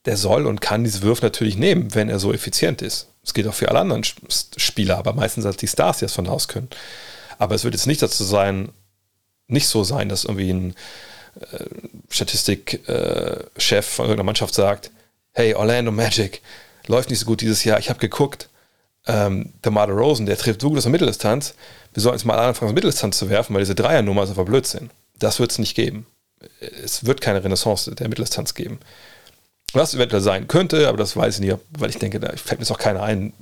der 0.05 0.16
soll 0.16 0.46
und 0.46 0.61
kann 0.61 0.85
diese 0.85 1.03
Würfe 1.03 1.24
natürlich 1.24 1.57
nehmen, 1.57 1.94
wenn 1.94 2.09
er 2.09 2.18
so 2.18 2.33
effizient 2.33 2.83
ist. 2.83 3.09
Es 3.29 3.35
geht 3.35 3.47
auch 3.47 3.53
für 3.53 3.69
alle 3.69 3.81
anderen 3.81 4.05
Spieler, 4.57 4.97
aber 4.97 5.12
meistens 5.12 5.45
als 5.45 5.59
die 5.59 5.67
Stars, 5.67 5.99
die 5.99 6.07
das 6.07 6.14
von 6.14 6.27
aus 6.29 6.49
können. 6.49 6.71
Aber 7.37 7.55
es 7.55 7.62
wird 7.62 7.75
jetzt 7.75 7.87
nicht 7.87 8.01
dazu 8.01 8.25
sein, 8.25 8.71
nicht 9.49 9.69
so 9.69 9.85
sein, 9.85 10.09
dass 10.09 10.25
irgendwie 10.25 10.51
ein 10.51 10.75
äh, 11.38 11.64
Statistikchef 12.09 12.88
äh, 12.88 13.83
von 13.83 14.07
irgendeiner 14.07 14.25
Mannschaft 14.25 14.55
sagt, 14.55 14.91
hey, 15.33 15.53
Orlando 15.53 15.93
Magic 15.93 16.41
läuft 16.87 17.11
nicht 17.11 17.19
so 17.19 17.27
gut 17.27 17.43
dieses 17.43 17.64
Jahr, 17.64 17.79
ich 17.79 17.91
habe 17.91 17.99
geguckt, 17.99 18.49
ähm, 19.07 19.53
der 19.62 19.73
Marder 19.73 19.93
Rosen, 19.93 20.25
der 20.25 20.38
trifft 20.38 20.62
so 20.62 20.71
gut 20.71 20.79
aus 20.79 20.85
der 20.85 20.93
Mitteldistanz, 20.93 21.53
wir 21.93 22.03
sollten 22.03 22.17
jetzt 22.17 22.25
mal 22.25 22.38
anfangen, 22.38 22.71
aus 22.71 22.75
Mitteldistanz 22.75 23.19
zu 23.19 23.29
werfen, 23.29 23.53
weil 23.53 23.61
diese 23.61 23.75
Dreiernummer 23.75 24.23
ist 24.23 24.31
einfach 24.31 24.47
Blödsinn. 24.47 24.88
Das 25.19 25.38
wird 25.38 25.51
es 25.51 25.59
nicht 25.59 25.75
geben. 25.75 26.07
Es 26.83 27.05
wird 27.05 27.21
keine 27.21 27.45
Renaissance 27.45 27.95
der 27.95 28.09
Mitteldistanz 28.09 28.55
geben. 28.55 28.79
Was 29.72 29.94
eventuell 29.94 30.22
sein 30.22 30.48
könnte, 30.48 30.88
aber 30.88 30.96
das 30.96 31.16
weiß 31.16 31.37
ich 31.37 31.40
nicht, 31.40 31.57
weil 31.70 31.90
ich 31.90 31.98
denke, 31.98 32.20
da 32.20 32.28
fällt 32.37 32.61
mir 32.61 32.64
jetzt 32.64 32.70
auch 32.70 32.78
keiner 32.78 33.02
ein, 33.02 33.33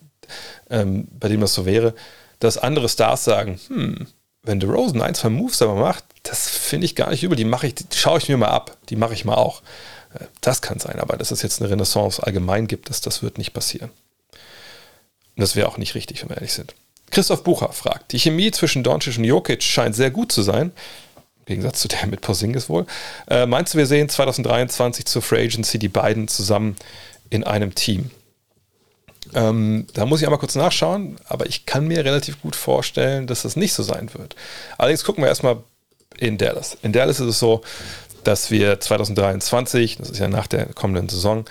ähm, 0.70 1.06
bei 1.18 1.28
dem 1.28 1.40
das 1.40 1.54
so 1.54 1.66
wäre, 1.66 1.94
dass 2.40 2.58
andere 2.58 2.88
Stars 2.88 3.24
sagen, 3.24 3.60
hm, 3.68 4.06
wenn 4.42 4.62
Rosen 4.62 5.02
ein, 5.02 5.14
zwei 5.14 5.28
Moves 5.28 5.62
aber 5.62 5.74
macht, 5.74 6.04
das 6.22 6.48
finde 6.48 6.86
ich 6.86 6.94
gar 6.94 7.10
nicht 7.10 7.22
übel, 7.22 7.36
die 7.36 7.44
mache 7.44 7.66
ich, 7.66 7.74
die 7.74 7.84
schaue 7.92 8.18
ich 8.18 8.28
mir 8.28 8.36
mal 8.36 8.48
ab, 8.48 8.76
die 8.88 8.96
mache 8.96 9.14
ich 9.14 9.24
mal 9.24 9.34
auch. 9.34 9.62
Äh, 10.14 10.24
das 10.40 10.62
kann 10.62 10.78
sein, 10.78 10.98
aber 10.98 11.16
dass 11.16 11.30
es 11.30 11.42
jetzt 11.42 11.60
eine 11.60 11.70
Renaissance 11.70 12.22
allgemein 12.22 12.66
gibt, 12.66 12.90
das, 12.90 13.00
das 13.00 13.22
wird 13.22 13.38
nicht 13.38 13.52
passieren. 13.52 13.90
Und 14.32 15.42
das 15.42 15.54
wäre 15.54 15.68
auch 15.68 15.78
nicht 15.78 15.94
richtig, 15.94 16.22
wenn 16.22 16.30
wir 16.30 16.36
ehrlich 16.36 16.54
sind. 16.54 16.74
Christoph 17.10 17.44
Bucher 17.44 17.72
fragt, 17.72 18.12
die 18.12 18.18
Chemie 18.18 18.50
zwischen 18.50 18.82
Doncic 18.82 19.18
und 19.18 19.24
Jokic 19.24 19.62
scheint 19.62 19.94
sehr 19.94 20.10
gut 20.10 20.32
zu 20.32 20.42
sein. 20.42 20.72
Gegensatz 21.46 21.80
zu 21.80 21.88
der 21.88 22.06
mit 22.06 22.20
Porzingis 22.20 22.68
wohl. 22.68 22.86
Äh, 23.28 23.46
meinst 23.46 23.72
du, 23.72 23.78
wir 23.78 23.86
sehen 23.86 24.08
2023 24.08 25.06
zur 25.06 25.22
Free 25.22 25.44
Agency 25.44 25.78
die 25.78 25.88
beiden 25.88 26.28
zusammen 26.28 26.76
in 27.30 27.44
einem 27.44 27.74
Team? 27.74 28.10
Ähm, 29.34 29.86
da 29.94 30.06
muss 30.06 30.20
ich 30.20 30.26
einmal 30.26 30.40
kurz 30.40 30.54
nachschauen, 30.56 31.16
aber 31.24 31.46
ich 31.46 31.66
kann 31.66 31.86
mir 31.86 32.04
relativ 32.04 32.42
gut 32.42 32.56
vorstellen, 32.56 33.26
dass 33.26 33.42
das 33.42 33.56
nicht 33.56 33.74
so 33.74 33.82
sein 33.82 34.12
wird. 34.14 34.36
Allerdings 34.76 35.04
gucken 35.04 35.22
wir 35.22 35.28
erstmal 35.28 35.58
in 36.18 36.36
Dallas. 36.38 36.76
In 36.82 36.92
Dallas 36.92 37.20
ist 37.20 37.28
es 37.28 37.38
so, 37.38 37.62
dass 38.24 38.50
wir 38.50 38.80
2023, 38.80 39.98
das 39.98 40.10
ist 40.10 40.18
ja 40.18 40.28
nach 40.28 40.46
der 40.46 40.66
kommenden 40.66 41.08
Saison, 41.08 41.44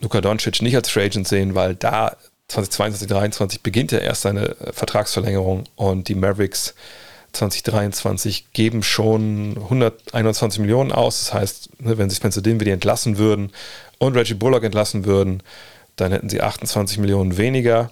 Luka 0.00 0.20
Doncic 0.20 0.60
nicht 0.62 0.74
als 0.74 0.90
Free 0.90 1.04
Agent 1.04 1.28
sehen, 1.28 1.54
weil 1.54 1.76
da 1.76 2.16
2022, 2.48 3.08
2023 3.08 3.62
beginnt 3.62 3.92
ja 3.92 3.98
erst 3.98 4.22
seine 4.22 4.56
Vertragsverlängerung 4.72 5.64
und 5.76 6.08
die 6.08 6.16
Mavericks 6.16 6.74
2023 7.32 8.52
geben 8.52 8.82
schon 8.82 9.56
121 9.56 10.60
Millionen 10.60 10.92
aus. 10.92 11.18
Das 11.24 11.34
heißt, 11.34 11.80
ne, 11.80 11.98
wenn 11.98 12.10
sich 12.10 12.18
Spencer 12.18 12.42
Dinwiddie 12.42 12.70
entlassen 12.70 13.18
würden 13.18 13.52
und 13.98 14.16
Reggie 14.16 14.34
Bullock 14.34 14.64
entlassen 14.64 15.04
würden, 15.04 15.42
dann 15.96 16.12
hätten 16.12 16.28
sie 16.28 16.42
28 16.42 16.98
Millionen 16.98 17.36
weniger. 17.36 17.90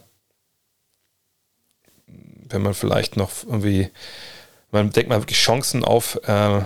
Wenn 2.06 2.62
man 2.62 2.74
vielleicht 2.74 3.16
noch 3.16 3.30
irgendwie, 3.46 3.88
man 4.70 4.90
denkt 4.90 5.08
mal 5.08 5.20
wirklich 5.20 5.38
Chancen 5.38 5.84
auf 5.84 6.18
äh, 6.26 6.60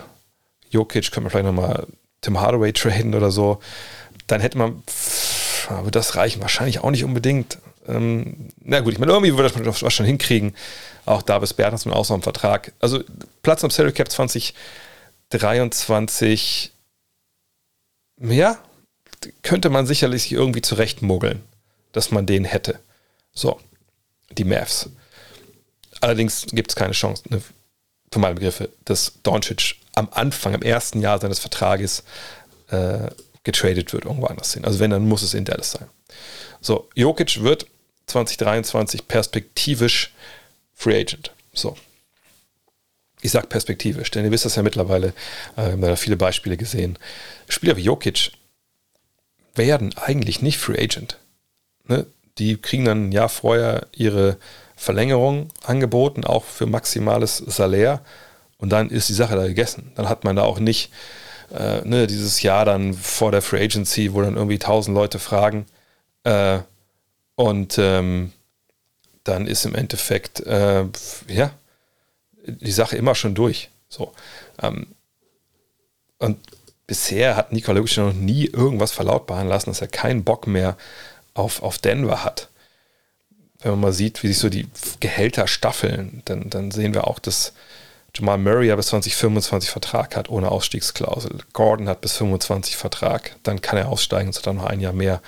Jokic, 0.70 1.04
könnte 1.10 1.22
man 1.22 1.30
vielleicht 1.30 1.46
nochmal 1.46 1.86
Tim 2.20 2.40
Hardaway 2.40 2.72
traden 2.72 3.14
oder 3.14 3.30
so, 3.30 3.60
dann 4.26 4.40
hätte 4.40 4.58
man, 4.58 4.82
würde 5.68 5.90
das 5.90 6.16
reichen, 6.16 6.40
wahrscheinlich 6.40 6.80
auch 6.80 6.90
nicht 6.90 7.04
unbedingt. 7.04 7.58
Ähm, 7.86 8.48
na 8.60 8.80
gut, 8.80 8.94
ich 8.94 8.98
meine, 8.98 9.12
irgendwie 9.12 9.36
würde 9.36 9.50
das 9.62 9.82
was 9.82 9.92
schon 9.92 10.06
hinkriegen. 10.06 10.54
Auch 11.06 11.22
Davis 11.22 11.52
Bertens 11.52 11.84
mit 11.84 11.94
Ausnahme 11.94 12.22
Vertrag. 12.22 12.72
Also 12.80 13.02
Platz 13.42 13.62
am 13.64 13.70
Salary 13.70 13.92
Cap 13.92 14.10
2023, 14.10 16.72
ja, 18.20 18.58
könnte 19.42 19.70
man 19.70 19.86
sicherlich 19.86 20.24
sich 20.24 20.32
irgendwie 20.32 20.62
zurechtmuggeln, 20.62 21.42
dass 21.92 22.10
man 22.10 22.26
den 22.26 22.44
hätte. 22.44 22.80
So, 23.32 23.60
die 24.30 24.44
Mavs. 24.44 24.90
Allerdings 26.00 26.46
gibt 26.52 26.70
es 26.70 26.76
keine 26.76 26.92
Chance, 26.92 27.22
ne, 27.28 27.40
für 28.12 28.18
meine 28.18 28.34
Begriffe, 28.34 28.70
dass 28.84 29.14
Doncic 29.22 29.76
am 29.94 30.08
Anfang, 30.10 30.54
am 30.54 30.62
ersten 30.62 31.00
Jahr 31.00 31.20
seines 31.20 31.38
Vertrages 31.38 32.04
äh, 32.68 33.08
getradet 33.42 33.92
wird, 33.92 34.04
irgendwo 34.04 34.26
anders 34.26 34.54
hin. 34.54 34.64
Also 34.64 34.80
wenn, 34.80 34.90
dann 34.90 35.06
muss 35.06 35.22
es 35.22 35.34
in 35.34 35.44
Dallas 35.44 35.72
sein. 35.72 35.88
So, 36.60 36.88
Jokic 36.94 37.42
wird 37.42 37.66
2023 38.06 39.08
perspektivisch 39.08 40.12
Free 40.74 41.00
Agent. 41.00 41.32
So. 41.52 41.76
Ich 43.20 43.30
sage 43.30 43.46
perspektivisch, 43.46 44.10
denn 44.10 44.24
ihr 44.24 44.30
wisst 44.30 44.44
das 44.44 44.56
ja 44.56 44.62
mittlerweile, 44.62 45.08
äh, 45.56 45.64
wir 45.64 45.72
haben 45.72 45.80
da 45.80 45.96
viele 45.96 46.16
Beispiele 46.16 46.56
gesehen. 46.56 46.98
Spieler 47.48 47.76
wie 47.76 47.82
Jokic 47.82 48.32
werden 49.54 49.94
eigentlich 49.96 50.42
nicht 50.42 50.58
Free 50.58 50.82
Agent. 50.82 51.18
Ne? 51.86 52.06
Die 52.38 52.56
kriegen 52.56 52.84
dann 52.84 53.08
ein 53.08 53.12
Jahr 53.12 53.28
vorher 53.28 53.86
ihre 53.92 54.36
Verlängerung 54.76 55.48
angeboten, 55.62 56.24
auch 56.24 56.44
für 56.44 56.66
maximales 56.66 57.38
Salär. 57.38 58.00
Und 58.58 58.70
dann 58.70 58.90
ist 58.90 59.08
die 59.08 59.14
Sache 59.14 59.36
da 59.36 59.46
gegessen. 59.46 59.92
Dann 59.94 60.08
hat 60.08 60.24
man 60.24 60.36
da 60.36 60.42
auch 60.42 60.58
nicht 60.58 60.90
äh, 61.52 61.80
ne, 61.84 62.06
dieses 62.06 62.42
Jahr 62.42 62.64
dann 62.64 62.94
vor 62.94 63.30
der 63.30 63.42
Free 63.42 63.62
Agency, 63.62 64.12
wo 64.12 64.22
dann 64.22 64.36
irgendwie 64.36 64.58
tausend 64.58 64.94
Leute 64.94 65.18
fragen. 65.18 65.66
Äh, 66.24 66.58
und 67.36 67.76
ähm, 67.78 68.32
dann 69.24 69.46
ist 69.46 69.64
im 69.64 69.74
Endeffekt, 69.74 70.40
äh, 70.40 70.84
ja, 71.28 71.52
die 72.46 72.72
Sache 72.72 72.96
immer 72.96 73.14
schon 73.14 73.34
durch. 73.34 73.70
So. 73.88 74.12
Ähm, 74.62 74.88
und 76.18 76.38
bisher 76.86 77.36
hat 77.36 77.52
Nikola 77.52 77.78
Jokic 77.78 77.96
noch 77.96 78.12
nie 78.12 78.46
irgendwas 78.46 78.92
verlautbaren 78.92 79.48
lassen, 79.48 79.70
dass 79.70 79.80
er 79.80 79.88
keinen 79.88 80.24
Bock 80.24 80.46
mehr 80.46 80.76
auf, 81.32 81.62
auf 81.62 81.78
Denver 81.78 82.24
hat. 82.24 82.48
Wenn 83.60 83.72
man 83.72 83.80
mal 83.80 83.92
sieht, 83.92 84.22
wie 84.22 84.28
sich 84.28 84.38
so 84.38 84.50
die 84.50 84.68
Gehälter 85.00 85.46
staffeln, 85.46 86.22
dann, 86.26 86.50
dann 86.50 86.70
sehen 86.70 86.92
wir 86.92 87.06
auch, 87.06 87.18
dass 87.18 87.54
Jamal 88.14 88.38
Murray 88.38 88.68
ja 88.68 88.76
bis 88.76 88.88
2025 88.88 89.70
Vertrag 89.70 90.16
hat, 90.16 90.28
ohne 90.28 90.50
Ausstiegsklausel. 90.50 91.38
Gordon 91.52 91.88
hat 91.88 92.00
bis 92.00 92.12
25 92.12 92.76
Vertrag, 92.76 93.36
dann 93.42 93.60
kann 93.60 93.78
er 93.78 93.88
aussteigen 93.88 94.28
und 94.28 94.36
hat 94.36 94.46
dann 94.46 94.56
noch 94.56 94.66
ein 94.66 94.80
Jahr 94.80 94.92
mehr. 94.92 95.20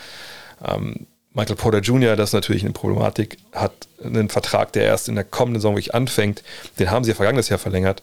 Ähm, 0.64 1.06
Michael 1.36 1.56
Porter 1.56 1.80
Jr., 1.80 2.16
das 2.16 2.30
ist 2.30 2.32
natürlich 2.32 2.64
eine 2.64 2.72
Problematik, 2.72 3.36
hat 3.52 3.88
einen 4.02 4.30
Vertrag, 4.30 4.72
der 4.72 4.84
erst 4.84 5.10
in 5.10 5.16
der 5.16 5.24
kommenden 5.24 5.60
Saison 5.60 5.74
wirklich 5.74 5.94
anfängt. 5.94 6.42
Den 6.78 6.90
haben 6.90 7.04
sie 7.04 7.10
ja 7.10 7.14
vergangenes 7.14 7.50
Jahr 7.50 7.58
verlängert. 7.58 8.00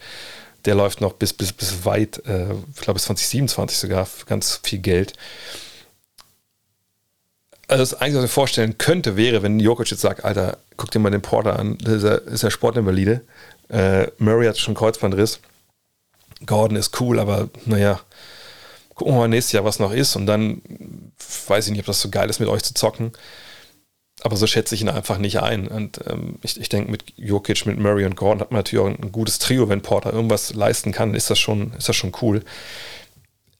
Der 0.65 0.75
läuft 0.75 1.01
noch 1.01 1.13
bis, 1.13 1.33
bis, 1.33 1.51
bis 1.51 1.83
weit, 1.83 2.21
äh, 2.27 2.53
ich 2.75 2.81
glaube 2.81 2.93
bis 2.93 3.05
2027 3.05 3.79
sogar, 3.79 4.07
ganz 4.27 4.59
viel 4.61 4.77
Geld. 4.77 5.13
Also 7.67 7.81
das 7.81 7.95
Einzige, 7.95 8.19
was 8.19 8.25
ich 8.25 8.29
mir 8.29 8.33
vorstellen 8.33 8.77
könnte, 8.77 9.17
wäre, 9.17 9.41
wenn 9.41 9.59
Jokic 9.59 9.89
jetzt 9.89 10.01
sagt, 10.01 10.23
Alter, 10.23 10.59
guck 10.77 10.91
dir 10.91 10.99
mal 10.99 11.09
den 11.09 11.23
Porter 11.23 11.57
an, 11.57 11.79
das 11.79 12.03
ist 12.03 12.43
ja 12.43 12.51
Sportinvalide. 12.51 13.21
Äh, 13.69 14.11
Murray 14.19 14.45
hat 14.45 14.59
schon 14.59 14.75
Kreuzbandriss. 14.75 15.39
Gordon 16.45 16.77
ist 16.77 17.01
cool, 17.01 17.19
aber 17.19 17.49
naja, 17.65 17.99
gucken 18.95 19.13
wir 19.13 19.19
mal 19.19 19.27
nächstes 19.27 19.53
Jahr, 19.53 19.65
was 19.65 19.79
noch 19.79 19.91
ist. 19.91 20.15
Und 20.15 20.25
dann 20.25 20.61
weiß 21.47 21.65
ich 21.65 21.71
nicht, 21.71 21.81
ob 21.81 21.85
das 21.85 22.01
so 22.01 22.09
geil 22.09 22.29
ist, 22.29 22.39
mit 22.39 22.49
euch 22.49 22.63
zu 22.63 22.73
zocken. 22.73 23.11
Aber 24.21 24.37
so 24.37 24.47
schätze 24.47 24.75
ich 24.75 24.81
ihn 24.81 24.89
einfach 24.89 25.17
nicht 25.17 25.41
ein. 25.41 25.67
Und 25.67 25.99
ähm, 26.07 26.39
ich, 26.41 26.59
ich 26.59 26.69
denke, 26.69 26.91
mit 26.91 27.03
Jokic, 27.17 27.65
mit 27.65 27.77
Murray 27.77 28.05
und 28.05 28.15
Gordon 28.15 28.41
hat 28.41 28.51
man 28.51 28.59
natürlich 28.59 28.85
auch 28.85 28.89
ein 28.89 29.11
gutes 29.11 29.39
Trio, 29.39 29.69
wenn 29.69 29.81
Porter 29.81 30.13
irgendwas 30.13 30.53
leisten 30.53 30.91
kann, 30.91 31.13
ist 31.13 31.29
das 31.29 31.39
schon, 31.39 31.73
ist 31.73 31.89
das 31.89 31.95
schon 31.95 32.13
cool. 32.21 32.43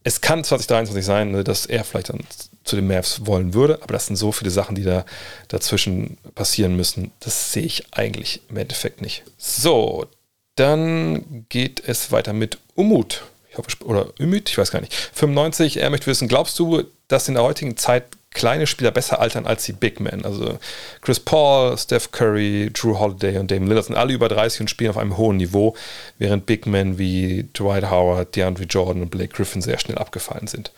Es 0.06 0.22
kann 0.22 0.44
2023 0.44 1.06
sein, 1.06 1.32
ne, 1.32 1.44
dass 1.44 1.66
er 1.66 1.84
vielleicht 1.84 2.10
dann 2.10 2.20
zu 2.64 2.76
den 2.76 2.88
Mavs 2.88 3.26
wollen 3.26 3.54
würde, 3.54 3.82
aber 3.82 3.94
das 3.94 4.08
sind 4.08 4.16
so 4.16 4.32
viele 4.32 4.52
Sachen, 4.52 4.76
die 4.76 4.84
da 4.84 5.06
dazwischen 5.48 6.18
passieren 6.36 6.76
müssen. 6.76 7.12
Das 7.20 7.52
sehe 7.52 7.64
ich 7.64 7.94
eigentlich 7.94 8.42
im 8.50 8.58
Endeffekt 8.58 9.02
nicht. 9.02 9.24
So, 9.38 10.08
dann 10.56 11.46
geht 11.50 11.82
es 11.86 12.12
weiter 12.12 12.34
mit 12.34 12.60
Umut. 12.76 13.24
Ich 13.54 13.58
hoffe, 13.60 13.70
oder 13.86 14.08
Umut, 14.20 14.50
ich 14.50 14.58
weiß 14.58 14.72
gar 14.72 14.82
nicht. 14.82 14.94
95, 15.14 15.78
er 15.78 15.92
möchte 15.92 16.08
wissen, 16.08 16.28
glaubst 16.28 16.58
du, 16.58 16.84
dass 17.08 17.28
in 17.28 17.36
der 17.36 17.44
heutigen 17.44 17.78
Zeit 17.78 18.06
kleine 18.32 18.66
Spieler 18.66 18.90
besser 18.90 19.20
altern 19.20 19.46
als 19.46 19.64
die 19.66 19.74
Big 19.74 20.00
Men. 20.00 20.26
Also 20.26 20.58
Chris 21.02 21.20
Paul, 21.20 21.78
Steph 21.78 22.12
Curry, 22.12 22.72
Drew 22.74 22.98
Holiday 22.98 23.38
und 23.38 23.52
Damon 23.52 23.68
Lillard 23.68 23.86
sind 23.86 23.96
alle 23.96 24.14
über 24.14 24.28
30 24.28 24.62
und 24.62 24.70
spielen 24.70 24.90
auf 24.90 24.98
einem 24.98 25.18
hohen 25.18 25.38
Niveau, 25.38 25.76
während 26.18 26.48
Big 26.48 26.66
Men 26.66 26.98
wie 26.98 27.48
Dwight 27.54 27.92
Howard, 27.92 28.36
DeAndre 28.36 28.64
Jordan 28.64 29.04
und 29.04 29.12
Blake 29.12 29.34
Griffin 29.36 29.62
sehr 29.62 29.78
schnell 29.78 30.00
abgefallen 30.00 30.48
sind. 30.48 30.72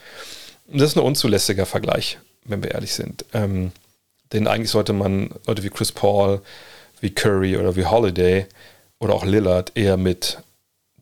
Das 0.68 0.90
ist 0.90 0.98
ein 0.98 1.04
unzulässiger 1.04 1.66
Vergleich, 1.66 2.18
wenn 2.44 2.62
wir 2.62 2.72
ehrlich 2.72 2.94
sind. 2.94 3.24
Ähm, 3.34 3.72
denn 4.34 4.48
eigentlich 4.48 4.72
sollte 4.72 4.92
man 4.92 5.30
Leute 5.48 5.64
wie 5.64 5.70
Chris 5.70 5.94
Paul, 5.94 6.42
wie 7.00 7.12
Curry 7.12 7.56
oder 7.56 7.78
wie 7.78 7.86
Holiday 7.86 8.48
oder 9.00 9.14
auch 9.14 9.24
Lillard 9.24 9.72
eher 9.76 9.96
mit 9.96 10.40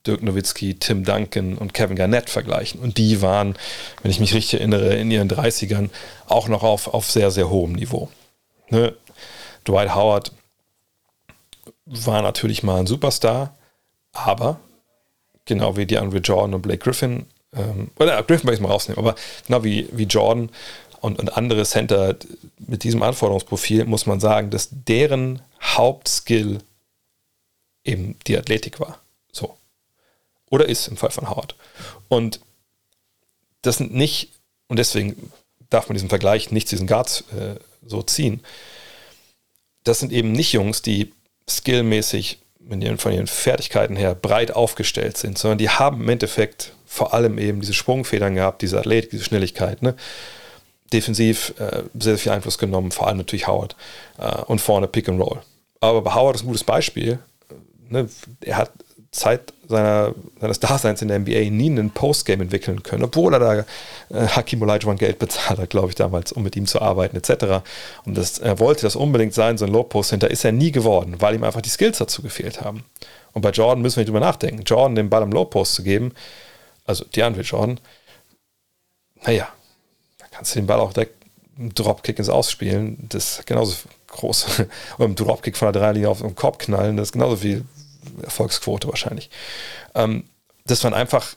Dirk 0.06 0.22
Nowitzki, 0.22 0.76
Tim 0.76 1.04
Duncan 1.04 1.58
und 1.58 1.74
Kevin 1.74 1.96
Garnett 1.96 2.30
vergleichen. 2.30 2.82
Und 2.82 2.98
die 2.98 3.22
waren, 3.22 3.56
wenn 4.02 4.12
ich 4.12 4.20
mich 4.20 4.34
richtig 4.34 4.60
erinnere, 4.60 4.96
in 4.96 5.12
ihren 5.12 5.30
30ern 5.30 5.90
auch 6.28 6.48
noch 6.48 6.64
auf, 6.64 6.94
auf 6.94 7.10
sehr, 7.10 7.32
sehr 7.32 7.50
hohem 7.50 7.74
Niveau. 7.74 8.10
Ne? 8.70 8.94
Dwight 9.66 9.96
Howard 9.96 10.32
war 11.86 12.22
natürlich 12.22 12.64
mal 12.64 12.80
ein 12.80 12.88
Superstar, 12.88 13.56
aber 14.12 14.60
genau 15.46 15.78
wie 15.78 15.86
die 15.86 15.98
Andre 15.98 16.20
Jordan 16.20 16.54
und 16.54 16.62
Blake 16.62 16.80
Griffin, 16.80 17.26
ähm, 17.56 17.92
oder 18.00 18.22
Griffin 18.24 18.48
will 18.48 18.56
ich 18.56 18.62
mal 18.62 18.72
rausnehmen, 18.72 19.04
aber 19.04 19.16
genau 19.48 19.64
wie, 19.64 19.88
wie 19.92 20.04
Jordan 20.04 20.50
und, 21.02 21.20
und 21.20 21.38
andere 21.38 21.66
Center 21.66 22.16
mit 22.60 22.84
diesem 22.84 23.04
Anforderungsprofil 23.04 23.86
muss 23.86 24.06
man 24.06 24.20
sagen, 24.20 24.50
dass 24.50 24.70
deren 24.72 25.42
Hauptskill 25.62 26.60
eben 27.84 28.16
die 28.28 28.38
Athletik 28.38 28.80
war. 28.80 29.00
Oder 30.54 30.70
ist 30.70 30.88
im 30.88 30.98
Fall 30.98 31.10
von 31.10 31.32
Howard. 31.32 31.56
Und 32.10 32.40
das 33.64 33.78
sind 33.78 33.92
nicht, 33.92 34.30
und 34.68 34.78
deswegen 34.78 35.32
darf 35.72 35.90
man 35.90 35.96
diesen 35.96 36.10
Vergleich 36.10 36.52
nicht 36.52 36.68
zu 36.68 36.76
diesen 36.76 36.86
Guards 36.86 37.22
äh, 37.32 37.56
so 37.84 38.04
ziehen. 38.04 38.40
Das 39.84 40.00
sind 40.00 40.12
eben 40.12 40.32
nicht 40.32 40.54
Jungs, 40.54 40.84
die 40.84 41.12
skillmäßig 41.50 42.38
von 42.98 43.12
ihren 43.12 43.26
Fertigkeiten 43.26 43.96
her 43.96 44.14
breit 44.14 44.52
aufgestellt 44.52 45.18
sind, 45.18 45.40
sondern 45.40 45.58
die 45.58 45.72
haben 45.72 46.02
im 46.02 46.10
Endeffekt 46.10 46.74
vor 46.86 47.16
allem 47.16 47.40
eben 47.40 47.62
diese 47.62 47.74
Sprungfedern 47.74 48.36
gehabt, 48.36 48.62
diese 48.62 48.78
Athletik, 48.78 49.10
diese 49.10 49.24
Schnelligkeit. 49.24 49.82
Ne? 49.82 49.96
Defensiv 50.94 51.56
äh, 51.58 51.82
sehr, 51.96 52.16
sehr 52.16 52.18
viel 52.20 52.32
Einfluss 52.32 52.60
genommen, 52.60 52.92
vor 52.92 53.08
allem 53.08 53.18
natürlich 53.18 53.48
Howard 53.48 53.76
äh, 54.20 54.44
und 54.44 54.62
vorne 54.62 54.88
Pick 54.88 55.10
and 55.10 55.20
Roll. 55.20 55.42
Aber 55.80 56.04
bei 56.04 56.14
Howard 56.14 56.36
ist 56.36 56.44
ein 56.44 56.48
gutes 56.48 56.64
Beispiel. 56.64 57.18
Ne? 57.90 58.08
Er 58.42 58.58
hat 58.58 58.72
Zeit 59.14 59.54
seiner, 59.68 60.14
seines 60.42 60.60
Daseins 60.60 61.02
in 61.02 61.08
der 61.08 61.20
NBA 61.20 61.52
nie 61.52 61.70
einen 61.70 61.92
Postgame 61.92 62.44
entwickeln 62.44 62.82
können, 62.82 63.04
obwohl 63.04 63.34
er 63.34 63.40
da 63.40 63.60
äh, 63.60 64.28
Hakim 64.28 64.62
Olajuwon 64.64 64.98
Geld 64.98 65.20
bezahlt 65.20 65.60
hat, 65.60 65.70
glaube 65.70 65.90
ich, 65.90 65.96
damals, 65.96 66.32
um 66.32 66.44
mit 66.44 66.56
ihm 66.56 66.66
zu 66.66 66.82
arbeiten, 66.82 67.16
etc. 67.16 67.64
Und 68.06 68.18
das, 68.18 68.40
er 68.40 68.60
wollte 68.60 68.82
das 68.82 68.96
unbedingt 68.96 69.34
sein, 69.34 69.58
so 69.58 69.66
ein 69.66 69.72
Low-Post-Center 69.72 70.30
ist 70.30 70.44
er 70.44 70.52
nie 70.52 70.72
geworden, 70.72 71.16
weil 71.20 71.36
ihm 71.36 71.44
einfach 71.44 71.62
die 71.62 71.70
Skills 71.70 72.00
dazu 72.00 72.24
gefehlt 72.24 72.62
haben. 72.62 72.84
Und 73.34 73.44
bei 73.44 73.52
Jordan 73.52 73.82
müssen 73.82 73.98
wir 73.98 74.02
nicht 74.02 74.10
drüber 74.10 74.20
nachdenken. 74.20 74.64
Jordan 74.64 74.96
den 74.96 75.10
Ball 75.10 75.22
am 75.22 75.32
Low-Post 75.32 75.76
zu 75.76 75.84
geben, 75.84 76.14
also 76.86 77.06
DeAndre 77.06 77.42
Jordan, 77.42 77.80
naja, 79.26 79.48
da 80.18 80.26
kannst 80.32 80.56
du 80.56 80.60
den 80.60 80.68
Ball 80.68 80.80
auch 80.80 80.92
direkt 80.92 81.24
einen 81.58 81.74
Dropkick 81.74 82.18
ins 82.18 82.30
Ausspielen, 82.30 82.98
das 83.10 83.40
ist 83.40 83.46
genauso 83.46 83.76
groß. 84.08 84.60
Oder 84.98 85.06
einen 85.06 85.16
Dropkick 85.16 85.56
von 85.56 85.72
der 85.72 85.80
Dreilinie 85.80 86.10
auf 86.10 86.22
den 86.22 86.36
Korb 86.36 86.58
knallen, 86.58 86.98
das 86.98 87.10
ist 87.10 87.12
genauso 87.14 87.36
viel 87.36 87.64
Erfolgsquote 88.22 88.88
wahrscheinlich. 88.88 89.30
Ähm, 89.96 90.26
das 90.66 90.84
waren 90.84 90.94
einfach 90.94 91.36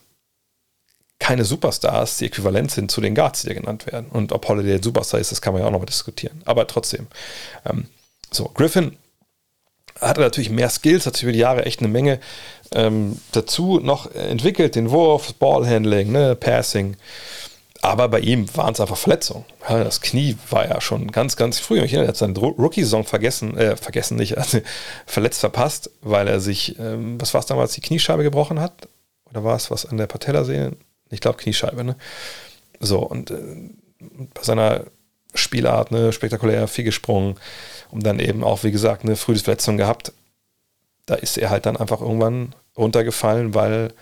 keine 1.18 1.44
Superstars, 1.44 2.18
die 2.18 2.26
äquivalent 2.26 2.70
sind 2.70 2.90
zu 2.90 3.00
den 3.00 3.14
Guards, 3.14 3.42
die 3.42 3.48
da 3.48 3.54
genannt 3.54 3.86
werden. 3.86 4.06
Und 4.10 4.32
ob 4.32 4.46
Holiday 4.48 4.74
ein 4.74 4.82
Superstar 4.82 5.18
ist, 5.18 5.32
das 5.32 5.40
kann 5.40 5.54
man 5.54 5.62
ja 5.62 5.68
auch 5.68 5.72
nochmal 5.72 5.86
diskutieren. 5.86 6.42
Aber 6.44 6.66
trotzdem. 6.66 7.06
Ähm, 7.64 7.88
so, 8.30 8.50
Griffin 8.54 8.96
hatte 10.00 10.20
natürlich 10.20 10.50
mehr 10.50 10.68
Skills, 10.68 11.06
hat 11.06 11.14
sich 11.14 11.22
über 11.22 11.32
die 11.32 11.38
Jahre 11.38 11.64
echt 11.64 11.80
eine 11.80 11.88
Menge 11.88 12.20
ähm, 12.72 13.18
dazu 13.32 13.80
noch 13.80 14.14
entwickelt, 14.14 14.74
den 14.74 14.90
Wurf, 14.90 15.34
Ballhandling, 15.34 16.12
ne, 16.12 16.36
Passing. 16.36 16.96
Aber 17.86 18.08
bei 18.08 18.18
ihm 18.18 18.48
waren 18.56 18.72
es 18.72 18.80
einfach 18.80 18.96
Verletzungen. 18.96 19.44
Das 19.68 20.00
Knie 20.00 20.36
war 20.50 20.68
ja 20.68 20.80
schon 20.80 21.12
ganz, 21.12 21.36
ganz 21.36 21.60
früh. 21.60 21.76
Ich 21.76 21.92
erinnere, 21.92 22.06
er 22.06 22.08
hat 22.08 22.16
seine 22.16 22.36
Rookie-Saison 22.36 23.04
vergessen, 23.04 23.56
äh, 23.56 23.76
vergessen 23.76 24.16
nicht, 24.16 24.36
also 24.38 24.58
verletzt 25.06 25.38
verpasst, 25.38 25.92
weil 26.00 26.26
er 26.26 26.40
sich, 26.40 26.76
ähm, 26.80 27.20
was 27.20 27.32
war 27.32 27.38
es 27.38 27.46
damals, 27.46 27.74
die 27.74 27.80
Kniescheibe 27.80 28.24
gebrochen 28.24 28.58
hat? 28.58 28.88
Oder 29.30 29.44
war 29.44 29.54
es 29.54 29.70
was 29.70 29.86
an 29.86 29.98
der 29.98 30.08
Patellasehne? 30.08 30.76
Ich 31.10 31.20
glaube 31.20 31.38
Kniescheibe, 31.38 31.84
ne? 31.84 31.94
So, 32.80 32.98
und 32.98 33.30
äh, 33.30 33.70
bei 34.34 34.42
seiner 34.42 34.86
Spielart, 35.36 35.92
ne, 35.92 36.12
spektakulär 36.12 36.66
viel 36.66 36.84
gesprungen 36.84 37.36
und 37.92 38.04
dann 38.04 38.18
eben 38.18 38.42
auch, 38.42 38.64
wie 38.64 38.72
gesagt, 38.72 39.04
eine 39.04 39.14
frühe 39.14 39.36
Verletzung 39.36 39.76
gehabt. 39.76 40.12
Da 41.06 41.14
ist 41.14 41.38
er 41.38 41.50
halt 41.50 41.66
dann 41.66 41.76
einfach 41.76 42.00
irgendwann 42.00 42.56
runtergefallen, 42.76 43.54
weil 43.54 43.92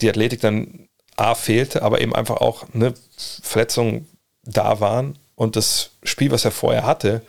die 0.00 0.08
Athletik 0.08 0.40
dann 0.40 0.88
A 1.16 1.34
fehlte, 1.34 1.82
aber 1.82 2.00
eben 2.00 2.14
einfach 2.14 2.36
auch 2.36 2.64
eine 2.72 2.94
Verletzungen 3.42 4.08
da 4.42 4.80
waren 4.80 5.18
und 5.34 5.56
das 5.56 5.90
Spiel, 6.02 6.30
was 6.30 6.44
er 6.44 6.50
vorher 6.50 6.84
hatte, 6.84 7.22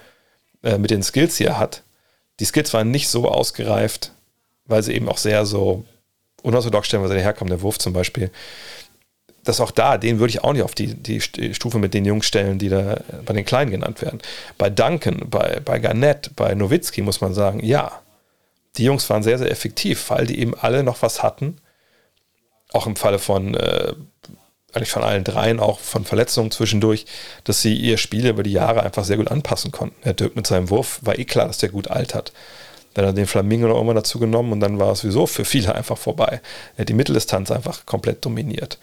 äh, 0.63 0.77
mit 0.77 0.91
den 0.91 1.03
Skills, 1.03 1.37
die 1.37 1.45
er 1.45 1.59
hat, 1.59 1.83
die 2.39 2.45
Skills 2.45 2.73
waren 2.73 2.91
nicht 2.91 3.07
so 3.07 3.29
ausgereift, 3.29 4.11
weil 4.65 4.83
sie 4.83 4.93
eben 4.93 5.09
auch 5.09 5.17
sehr 5.17 5.45
so 5.45 5.85
unorthodox 6.41 6.87
stellen, 6.87 7.03
weil 7.03 7.11
er 7.11 7.21
herkam, 7.21 7.47
der 7.47 7.61
Wurf 7.61 7.77
zum 7.77 7.93
Beispiel. 7.93 8.31
Dass 9.43 9.59
auch 9.59 9.71
da, 9.71 9.97
den 9.97 10.19
würde 10.19 10.31
ich 10.31 10.43
auch 10.43 10.53
nicht 10.53 10.63
auf 10.63 10.75
die, 10.75 10.93
die 10.93 11.21
Stufe 11.21 11.79
mit 11.79 11.93
den 11.93 12.05
Jungs 12.05 12.25
stellen, 12.25 12.59
die 12.59 12.69
da 12.69 13.01
bei 13.25 13.33
den 13.33 13.45
Kleinen 13.45 13.71
genannt 13.71 14.01
werden. 14.01 14.21
Bei 14.57 14.69
Duncan, 14.69 15.29
bei, 15.29 15.59
bei 15.63 15.79
Garnett, 15.79 16.31
bei 16.35 16.53
Nowitzki 16.53 17.01
muss 17.01 17.21
man 17.21 17.33
sagen, 17.33 17.63
ja, 17.63 18.01
die 18.77 18.85
Jungs 18.85 19.09
waren 19.09 19.23
sehr, 19.23 19.37
sehr 19.37 19.51
effektiv, 19.51 20.09
weil 20.09 20.27
die 20.27 20.39
eben 20.39 20.55
alle 20.55 20.83
noch 20.83 21.01
was 21.01 21.23
hatten, 21.23 21.57
auch 22.73 22.87
im 22.87 22.95
Falle 22.95 23.19
von, 23.19 23.55
äh, 23.55 23.93
eigentlich 24.73 24.91
von 24.91 25.03
allen 25.03 25.23
dreien, 25.23 25.59
auch 25.59 25.79
von 25.79 26.05
Verletzungen 26.05 26.51
zwischendurch, 26.51 27.05
dass 27.43 27.61
sie 27.61 27.75
ihr 27.75 27.97
Spiel 27.97 28.27
über 28.27 28.43
die 28.43 28.53
Jahre 28.53 28.83
einfach 28.83 29.03
sehr 29.03 29.17
gut 29.17 29.29
anpassen 29.29 29.71
konnten. 29.71 29.95
Herr 30.01 30.13
Dirk 30.13 30.35
mit 30.35 30.47
seinem 30.47 30.69
Wurf 30.69 30.99
war 31.03 31.19
eh 31.19 31.25
klar, 31.25 31.47
dass 31.47 31.57
der 31.57 31.69
gut 31.69 31.89
altert. 31.89 32.31
Dann 32.93 33.05
hat 33.05 33.13
er 33.13 33.15
den 33.15 33.27
Flamingo 33.27 33.67
noch 33.67 33.79
immer 33.81 33.93
dazu 33.93 34.19
genommen 34.19 34.51
und 34.51 34.59
dann 34.59 34.79
war 34.79 34.91
es 34.91 34.99
sowieso 34.99 35.25
für 35.25 35.45
viele 35.45 35.73
einfach 35.75 35.97
vorbei. 35.97 36.41
Er 36.75 36.81
hat 36.81 36.89
die 36.89 36.93
Mitteldistanz 36.93 37.51
einfach 37.51 37.85
komplett 37.85 38.23
dominiert. 38.25 38.79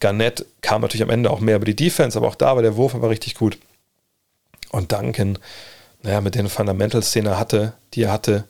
Garnett 0.00 0.46
kam 0.62 0.80
natürlich 0.80 1.02
am 1.02 1.10
Ende 1.10 1.30
auch 1.30 1.40
mehr 1.40 1.56
über 1.56 1.66
die 1.66 1.76
Defense, 1.76 2.16
aber 2.16 2.28
auch 2.28 2.34
da 2.34 2.56
war 2.56 2.62
der 2.62 2.76
Wurf 2.76 2.94
aber 2.94 3.10
richtig 3.10 3.34
gut. 3.34 3.58
Und 4.70 4.92
Duncan, 4.92 5.38
naja, 6.02 6.20
mit 6.22 6.34
den 6.34 6.48
Fundamentals, 6.48 7.10
den 7.12 7.26
er 7.26 7.38
hatte, 7.38 7.74
die 7.92 8.04
er 8.04 8.12
hatte, 8.12 8.44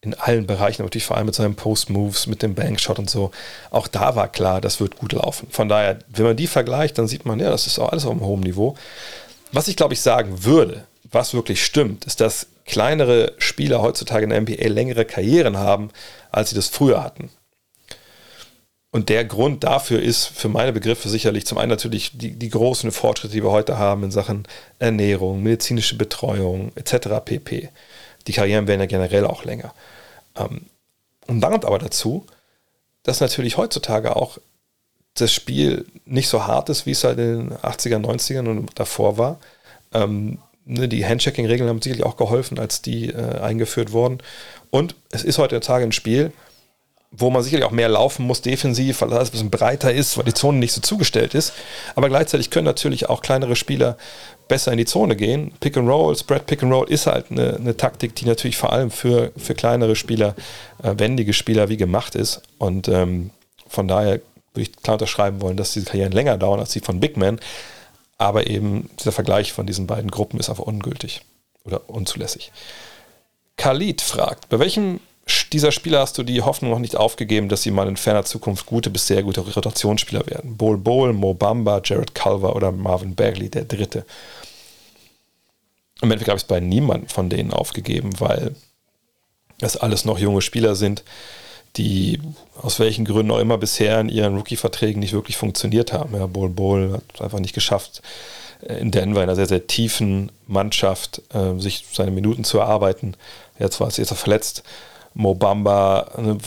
in 0.00 0.14
allen 0.14 0.46
Bereichen, 0.46 0.82
natürlich 0.82 1.06
vor 1.06 1.16
allem 1.16 1.26
mit 1.26 1.34
seinen 1.34 1.56
Post-Moves, 1.56 2.26
mit 2.26 2.42
dem 2.42 2.54
Bankshot 2.54 2.98
und 2.98 3.10
so. 3.10 3.30
Auch 3.70 3.88
da 3.88 4.14
war 4.14 4.28
klar, 4.28 4.60
das 4.60 4.80
wird 4.80 4.98
gut 4.98 5.12
laufen. 5.12 5.48
Von 5.50 5.68
daher, 5.68 5.98
wenn 6.08 6.26
man 6.26 6.36
die 6.36 6.46
vergleicht, 6.46 6.98
dann 6.98 7.08
sieht 7.08 7.24
man, 7.24 7.40
ja, 7.40 7.50
das 7.50 7.66
ist 7.66 7.78
auch 7.78 7.90
alles 7.90 8.04
auf 8.04 8.12
einem 8.12 8.20
hohen 8.20 8.40
Niveau. 8.40 8.76
Was 9.52 9.68
ich 9.68 9.76
glaube 9.76 9.94
ich 9.94 10.00
sagen 10.00 10.44
würde, 10.44 10.86
was 11.10 11.34
wirklich 11.34 11.64
stimmt, 11.64 12.04
ist, 12.04 12.20
dass 12.20 12.46
kleinere 12.66 13.32
Spieler 13.38 13.80
heutzutage 13.80 14.24
in 14.24 14.30
der 14.30 14.40
NBA 14.40 14.68
längere 14.68 15.04
Karrieren 15.04 15.56
haben, 15.56 15.90
als 16.30 16.50
sie 16.50 16.56
das 16.56 16.68
früher 16.68 17.02
hatten. 17.02 17.30
Und 18.90 19.08
der 19.08 19.24
Grund 19.24 19.62
dafür 19.62 20.00
ist 20.00 20.26
für 20.26 20.48
meine 20.48 20.72
Begriffe 20.72 21.08
sicherlich 21.08 21.46
zum 21.46 21.58
einen 21.58 21.68
natürlich 21.68 22.16
die, 22.16 22.30
die 22.32 22.48
großen 22.48 22.90
Fortschritte, 22.92 23.34
die 23.34 23.42
wir 23.42 23.50
heute 23.50 23.78
haben 23.78 24.04
in 24.04 24.10
Sachen 24.10 24.48
Ernährung, 24.78 25.42
medizinische 25.42 25.98
Betreuung 25.98 26.72
etc. 26.76 27.08
pp. 27.24 27.68
Die 28.26 28.32
Karrieren 28.32 28.66
werden 28.66 28.80
ja 28.80 28.86
generell 28.86 29.26
auch 29.26 29.44
länger. 29.44 29.74
Ähm, 30.36 30.66
und 31.26 31.40
dann 31.40 31.52
kommt 31.52 31.64
aber 31.64 31.78
dazu, 31.78 32.26
dass 33.02 33.20
natürlich 33.20 33.56
heutzutage 33.56 34.16
auch 34.16 34.38
das 35.14 35.32
Spiel 35.32 35.86
nicht 36.04 36.28
so 36.28 36.46
hart 36.46 36.68
ist, 36.68 36.86
wie 36.86 36.90
es 36.90 37.04
halt 37.04 37.18
in 37.18 37.48
den 37.48 37.58
80er, 37.58 37.98
90ern 37.98 38.48
und 38.48 38.78
davor 38.78 39.18
war. 39.18 39.38
Ähm, 39.94 40.38
ne, 40.64 40.88
die 40.88 41.06
Handshaking-Regeln 41.06 41.68
haben 41.68 41.80
sicherlich 41.80 42.04
auch 42.04 42.16
geholfen, 42.16 42.58
als 42.58 42.82
die 42.82 43.08
äh, 43.10 43.40
eingeführt 43.40 43.92
wurden. 43.92 44.18
Und 44.70 44.94
es 45.10 45.24
ist 45.24 45.38
heute 45.38 45.60
Tage 45.60 45.84
ein 45.84 45.92
Spiel, 45.92 46.32
wo 47.10 47.30
man 47.30 47.42
sicherlich 47.42 47.64
auch 47.64 47.70
mehr 47.70 47.88
laufen 47.88 48.26
muss 48.26 48.42
defensiv, 48.42 49.00
weil 49.00 49.12
alles 49.12 49.30
ein 49.30 49.32
bisschen 49.32 49.50
breiter 49.50 49.92
ist, 49.92 50.18
weil 50.18 50.24
die 50.24 50.34
Zone 50.34 50.58
nicht 50.58 50.72
so 50.72 50.80
zugestellt 50.80 51.34
ist. 51.34 51.54
Aber 51.94 52.08
gleichzeitig 52.08 52.50
können 52.50 52.66
natürlich 52.66 53.08
auch 53.08 53.22
kleinere 53.22 53.56
Spieler 53.56 53.96
besser 54.48 54.72
in 54.72 54.78
die 54.78 54.84
Zone 54.84 55.16
gehen. 55.16 55.52
Pick 55.60 55.76
and 55.76 55.88
Roll, 55.88 56.16
Spread 56.16 56.46
Pick 56.46 56.62
and 56.62 56.72
Roll 56.72 56.88
ist 56.88 57.06
halt 57.06 57.30
eine, 57.30 57.56
eine 57.56 57.76
Taktik, 57.76 58.14
die 58.14 58.24
natürlich 58.24 58.56
vor 58.56 58.72
allem 58.72 58.90
für, 58.90 59.32
für 59.36 59.54
kleinere 59.54 59.96
Spieler, 59.96 60.34
äh, 60.82 60.94
wendige 60.96 61.32
Spieler 61.32 61.68
wie 61.68 61.76
gemacht 61.76 62.14
ist. 62.14 62.42
Und 62.58 62.88
ähm, 62.88 63.30
von 63.68 63.88
daher 63.88 64.20
würde 64.54 64.62
ich 64.62 64.76
klar 64.76 64.94
unterschreiben 64.94 65.40
wollen, 65.40 65.56
dass 65.56 65.72
diese 65.72 65.86
Karrieren 65.86 66.12
länger 66.12 66.38
dauern 66.38 66.60
als 66.60 66.70
die 66.70 66.80
von 66.80 67.00
Big 67.00 67.16
Men. 67.16 67.40
Aber 68.18 68.46
eben 68.46 68.88
dieser 68.98 69.12
Vergleich 69.12 69.52
von 69.52 69.66
diesen 69.66 69.86
beiden 69.86 70.10
Gruppen 70.10 70.40
ist 70.40 70.48
einfach 70.48 70.64
ungültig 70.64 71.22
oder 71.64 71.88
unzulässig. 71.88 72.52
Khalid 73.56 74.00
fragt, 74.00 74.48
bei 74.48 74.58
welchem 74.58 75.00
dieser 75.52 75.72
Spieler 75.72 76.00
hast 76.00 76.18
du 76.18 76.22
die 76.22 76.42
Hoffnung 76.42 76.70
noch 76.70 76.78
nicht 76.78 76.96
aufgegeben, 76.96 77.48
dass 77.48 77.62
sie 77.62 77.70
mal 77.70 77.88
in 77.88 77.96
ferner 77.96 78.24
Zukunft 78.24 78.66
gute 78.66 78.90
bis 78.90 79.06
sehr 79.06 79.22
gute 79.22 79.40
Rotationsspieler 79.40 80.26
werden? 80.26 80.56
Bol 80.56 80.76
Bol, 80.76 81.12
Mo 81.12 81.34
Bamba, 81.34 81.80
Jared 81.84 82.14
Culver 82.14 82.54
oder 82.54 82.72
Marvin 82.72 83.14
Bagley, 83.14 83.48
der 83.48 83.64
Dritte. 83.64 84.04
Im 86.02 86.10
Endeffekt 86.10 86.28
habe 86.28 86.36
ich 86.36 86.42
es 86.42 86.48
bei 86.48 86.60
niemandem 86.60 87.08
von 87.08 87.30
denen 87.30 87.52
aufgegeben, 87.52 88.20
weil 88.20 88.54
es 89.60 89.76
alles 89.76 90.04
noch 90.04 90.18
junge 90.18 90.42
Spieler 90.42 90.74
sind, 90.74 91.02
die 91.76 92.20
aus 92.60 92.78
welchen 92.78 93.04
Gründen 93.04 93.32
auch 93.32 93.38
immer 93.38 93.58
bisher 93.58 94.00
in 94.00 94.08
ihren 94.08 94.36
Rookie-Verträgen 94.36 95.00
nicht 95.00 95.12
wirklich 95.12 95.36
funktioniert 95.36 95.92
haben. 95.92 96.14
Ja, 96.14 96.26
Bol 96.26 96.50
Bol 96.50 96.94
hat 96.94 97.22
einfach 97.22 97.40
nicht 97.40 97.54
geschafft, 97.54 98.02
äh, 98.62 98.78
in 98.78 98.90
Denver 98.90 99.22
in 99.22 99.28
einer 99.28 99.36
sehr, 99.36 99.46
sehr 99.46 99.66
tiefen 99.66 100.32
Mannschaft 100.46 101.22
äh, 101.34 101.58
sich 101.58 101.86
seine 101.92 102.10
Minuten 102.10 102.44
zu 102.44 102.58
erarbeiten. 102.58 103.14
Jetzt 103.58 103.80
war 103.80 103.88
es 103.88 103.96
jetzt 103.96 104.12
verletzt. 104.12 104.62
Mobamba 105.16 106.10
ne, 106.18 106.38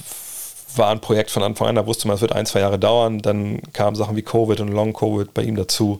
war 0.75 0.89
ein 0.89 1.01
Projekt 1.01 1.31
von 1.31 1.43
Anfang 1.43 1.67
an, 1.67 1.75
da 1.75 1.87
wusste 1.87 2.07
man, 2.07 2.15
es 2.15 2.21
wird 2.21 2.33
ein, 2.33 2.45
zwei 2.45 2.59
Jahre 2.59 2.79
dauern. 2.79 3.19
Dann 3.19 3.61
kamen 3.73 3.95
Sachen 3.95 4.15
wie 4.15 4.21
Covid 4.21 4.59
und 4.61 4.69
Long-Covid 4.69 5.33
bei 5.33 5.41
ihm 5.41 5.55
dazu. 5.55 5.99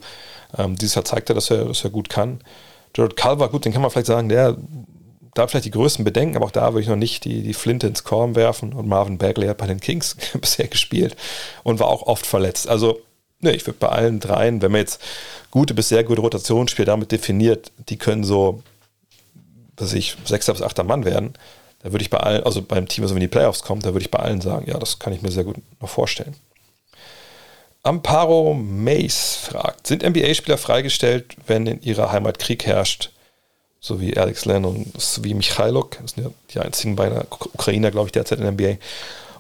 Ähm, 0.58 0.76
dieses 0.76 0.96
Jahr 0.96 1.06
zeigt 1.06 1.30
er, 1.30 1.36
dass 1.36 1.50
er, 1.50 1.66
dass 1.66 1.84
er 1.84 1.90
gut 1.90 2.10
kann. 2.10 2.40
Jared 2.96 3.18
Culver, 3.18 3.50
gut, 3.50 3.66
den 3.66 3.74
kann 3.74 3.82
man 3.82 3.92
vielleicht 3.92 4.08
sagen, 4.08 4.30
der 4.30 4.58
da 5.34 5.48
vielleicht 5.48 5.66
die 5.66 5.72
größten 5.72 6.06
Bedenken, 6.06 6.36
aber 6.36 6.46
auch 6.46 6.52
da 6.52 6.74
würde 6.74 6.82
ich 6.82 6.88
noch 6.88 6.96
nicht 6.96 7.24
die, 7.26 7.44
die 7.44 7.54
Flinte 7.54 7.88
ins 7.88 8.04
Korn 8.04 8.36
werfen. 8.36 8.74
Und 8.74 8.88
Marvin 8.88 9.18
Bagley 9.18 9.48
hat 9.48 9.58
bei 9.58 9.68
den 9.68 9.80
Kings 9.80 10.16
bisher 10.40 10.68
gespielt 10.68 11.16
und 11.64 11.80
war 11.80 11.88
auch 11.88 12.04
oft 12.04 12.26
verletzt. 12.26 12.68
Also, 12.68 13.00
ne, 13.40 13.52
ich 13.56 13.66
würde 13.66 13.80
bei 13.80 13.90
allen 13.90 14.20
dreien, 14.20 14.62
wenn 14.62 14.72
man 14.72 14.82
jetzt 14.82 15.02
gute 15.50 15.74
bis 15.74 15.90
sehr 15.90 16.04
gute 16.04 16.22
Rotationsspieler 16.22 16.88
damit 16.88 17.12
definiert, 17.12 17.72
die 17.90 17.98
können 17.98 18.24
so, 18.24 18.62
was 19.78 19.94
ich, 19.94 20.16
sechster 20.26 20.54
bis 20.54 20.62
achter 20.62 20.84
Mann 20.84 21.06
werden, 21.06 21.34
da 21.82 21.92
würde 21.92 22.04
ich 22.04 22.10
bei 22.10 22.20
allen, 22.20 22.44
also 22.44 22.62
beim 22.62 22.88
Team, 22.88 23.04
also 23.04 23.16
wenn 23.16 23.22
die 23.22 23.28
Playoffs 23.28 23.64
kommt, 23.64 23.86
da 23.86 23.94
würde 23.94 24.02
ich 24.02 24.12
bei 24.12 24.20
allen 24.20 24.42
sagen, 24.42 24.70
ja, 24.70 24.78
das 24.78 25.00
kann 25.00 25.14
ich 25.14 25.22
mir 25.22 25.32
sehr 25.32 25.46
gut 25.46 25.58
noch 25.80 25.90
vorstellen. 25.90 26.36
Amparo 27.84 28.54
Mace 28.54 29.36
fragt, 29.38 29.88
sind 29.88 30.04
NBA-Spieler 30.04 30.58
freigestellt, 30.58 31.36
wenn 31.48 31.66
in 31.66 31.82
ihrer 31.82 32.12
Heimat 32.12 32.38
Krieg 32.38 32.66
herrscht? 32.66 33.12
So 33.80 34.02
wie 34.02 34.18
Alex 34.18 34.44
Len 34.44 34.66
und 34.66 34.92
wie 35.24 35.34
Michailuk, 35.34 35.98
das 36.02 36.12
sind 36.12 36.26
ja 36.26 36.32
die 36.54 36.60
einzigen 36.60 36.98
beiden 36.98 37.22
Ukrainer, 37.30 37.92
glaube 37.92 38.08
ich, 38.08 38.12
derzeit 38.12 38.40
in 38.40 38.44
der 38.44 38.52
NBA. 38.52 38.82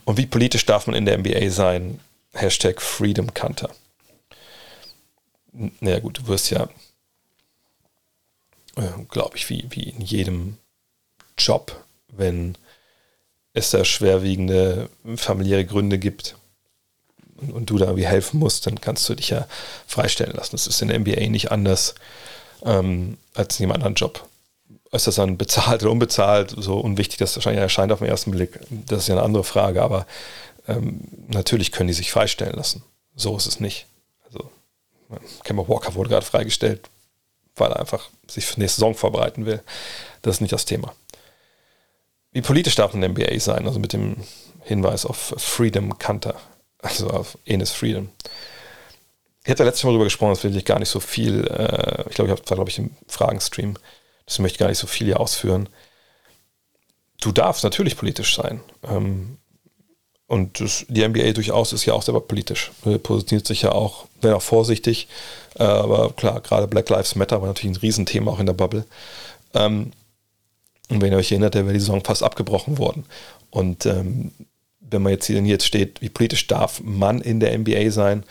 Und 0.05 0.17
wie 0.17 0.25
politisch 0.25 0.65
darf 0.65 0.87
man 0.87 0.95
in 0.95 1.05
der 1.05 1.17
NBA 1.17 1.49
sein? 1.49 1.99
Hashtag 2.33 2.81
Freedom 2.81 3.33
Kanter. 3.33 3.69
Naja 5.51 5.99
gut, 5.99 6.19
du 6.19 6.27
wirst 6.27 6.51
ja, 6.51 6.69
äh, 8.77 9.03
glaube 9.09 9.35
ich, 9.35 9.49
wie, 9.49 9.67
wie 9.71 9.89
in 9.89 9.99
jedem 9.99 10.57
Job 11.37 11.83
wenn 12.11 12.55
es 13.53 13.71
da 13.71 13.83
schwerwiegende 13.85 14.89
familiäre 15.15 15.65
Gründe 15.65 15.99
gibt 15.99 16.35
und, 17.37 17.51
und, 17.51 17.69
du 17.69 17.77
da 17.77 17.85
irgendwie 17.85 18.07
helfen 18.07 18.39
musst, 18.39 18.65
dann 18.65 18.81
kannst 18.81 19.07
du 19.09 19.15
dich 19.15 19.29
ja 19.29 19.47
freistellen 19.87 20.35
lassen. 20.35 20.51
Das 20.51 20.67
ist 20.67 20.81
in 20.81 20.89
der 20.89 20.99
NBA 20.99 21.27
nicht 21.29 21.51
anders 21.51 21.95
ähm, 22.63 23.17
als 23.33 23.59
in 23.59 23.63
jedem 23.63 23.75
anderen 23.75 23.95
Job. 23.95 24.27
Ist 24.91 25.07
das 25.07 25.15
dann 25.15 25.37
bezahlt 25.37 25.83
oder 25.83 25.91
unbezahlt, 25.91 26.53
so 26.57 26.79
unwichtig 26.79 27.19
das 27.19 27.35
wahrscheinlich 27.35 27.61
erscheint 27.61 27.91
auf 27.91 27.99
den 27.99 28.07
ersten 28.07 28.31
Blick, 28.31 28.59
das 28.69 29.03
ist 29.03 29.07
ja 29.07 29.15
eine 29.15 29.23
andere 29.23 29.43
Frage, 29.43 29.83
aber 29.83 30.07
ähm, 30.67 31.01
natürlich 31.27 31.71
können 31.71 31.87
die 31.87 31.93
sich 31.93 32.11
freistellen 32.11 32.55
lassen. 32.55 32.83
So 33.15 33.37
ist 33.37 33.45
es 33.45 33.59
nicht. 33.59 33.85
Also, 34.25 34.49
Kemba 35.43 35.67
Walker 35.67 35.93
wurde 35.93 36.09
gerade 36.09 36.25
freigestellt, 36.25 36.89
weil 37.55 37.71
er 37.71 37.79
einfach 37.79 38.09
sich 38.27 38.45
für 38.45 38.55
die 38.55 38.61
nächste 38.61 38.77
Saison 38.77 38.95
vorbereiten 38.95 39.45
will. 39.45 39.61
Das 40.23 40.37
ist 40.37 40.41
nicht 40.41 40.53
das 40.53 40.65
Thema 40.65 40.93
wie 42.31 42.41
politisch 42.41 42.75
darf 42.75 42.93
ein 42.93 43.03
NBA 43.03 43.39
sein? 43.39 43.65
Also 43.65 43.79
mit 43.79 43.93
dem 43.93 44.17
Hinweis 44.61 45.05
auf 45.05 45.33
Freedom 45.37 45.97
Kanter, 45.97 46.35
also 46.79 47.09
auf 47.09 47.37
Enes 47.45 47.71
Freedom. 47.71 48.09
Ich 49.43 49.51
hatte 49.51 49.63
letztes 49.63 49.83
Mal 49.83 49.91
darüber 49.91 50.03
gesprochen, 50.03 50.31
das 50.31 50.43
will 50.43 50.55
ich 50.55 50.65
gar 50.65 50.79
nicht 50.79 50.89
so 50.89 50.99
viel, 50.99 51.47
äh, 51.47 52.07
ich 52.09 52.15
glaube, 52.15 52.27
ich 52.27 52.31
habe 52.31 52.41
da, 52.45 52.55
glaube 52.55 52.69
ich, 52.69 52.77
im 52.77 52.91
Fragenstream, 53.07 53.77
das 54.25 54.37
möchte 54.39 54.55
ich 54.55 54.59
gar 54.59 54.67
nicht 54.67 54.77
so 54.77 54.85
viel 54.85 55.07
hier 55.07 55.19
ausführen. 55.19 55.69
Du 57.21 57.31
darfst 57.31 57.63
natürlich 57.63 57.97
politisch 57.97 58.35
sein. 58.35 58.61
Ähm, 58.83 59.37
und 60.27 60.59
das, 60.59 60.85
die 60.87 61.05
NBA 61.07 61.31
durchaus 61.31 61.73
ist 61.73 61.85
ja 61.85 61.93
auch 61.95 62.03
selber 62.03 62.21
politisch. 62.21 62.71
Positioniert 63.01 63.47
sich 63.47 63.63
ja 63.63 63.71
auch, 63.71 64.05
wenn 64.21 64.33
auch 64.33 64.43
vorsichtig, 64.43 65.07
äh, 65.55 65.63
aber 65.63 66.11
klar, 66.13 66.41
gerade 66.41 66.67
Black 66.67 66.87
Lives 66.89 67.15
Matter 67.15 67.41
war 67.41 67.47
natürlich 67.47 67.75
ein 67.75 67.81
Riesenthema 67.81 68.29
auch 68.31 68.39
in 68.39 68.45
der 68.45 68.53
Bubble. 68.53 68.85
Ähm, 69.55 69.91
und 70.89 71.01
wenn 71.01 71.11
ihr 71.11 71.17
euch 71.17 71.31
erinnert, 71.31 71.55
da 71.55 71.59
wäre 71.59 71.73
die 71.73 71.79
Saison 71.79 72.03
fast 72.03 72.23
abgebrochen 72.23 72.77
worden. 72.77 73.05
Und 73.51 73.85
ähm, 73.85 74.31
wenn 74.79 75.01
man 75.01 75.13
jetzt 75.13 75.27
hier 75.27 75.41
jetzt 75.41 75.65
steht, 75.65 76.01
wie 76.01 76.09
politisch 76.09 76.47
darf 76.47 76.81
man 76.83 77.21
in 77.21 77.39
der 77.39 77.57
NBA 77.57 77.91
sein, 77.91 78.23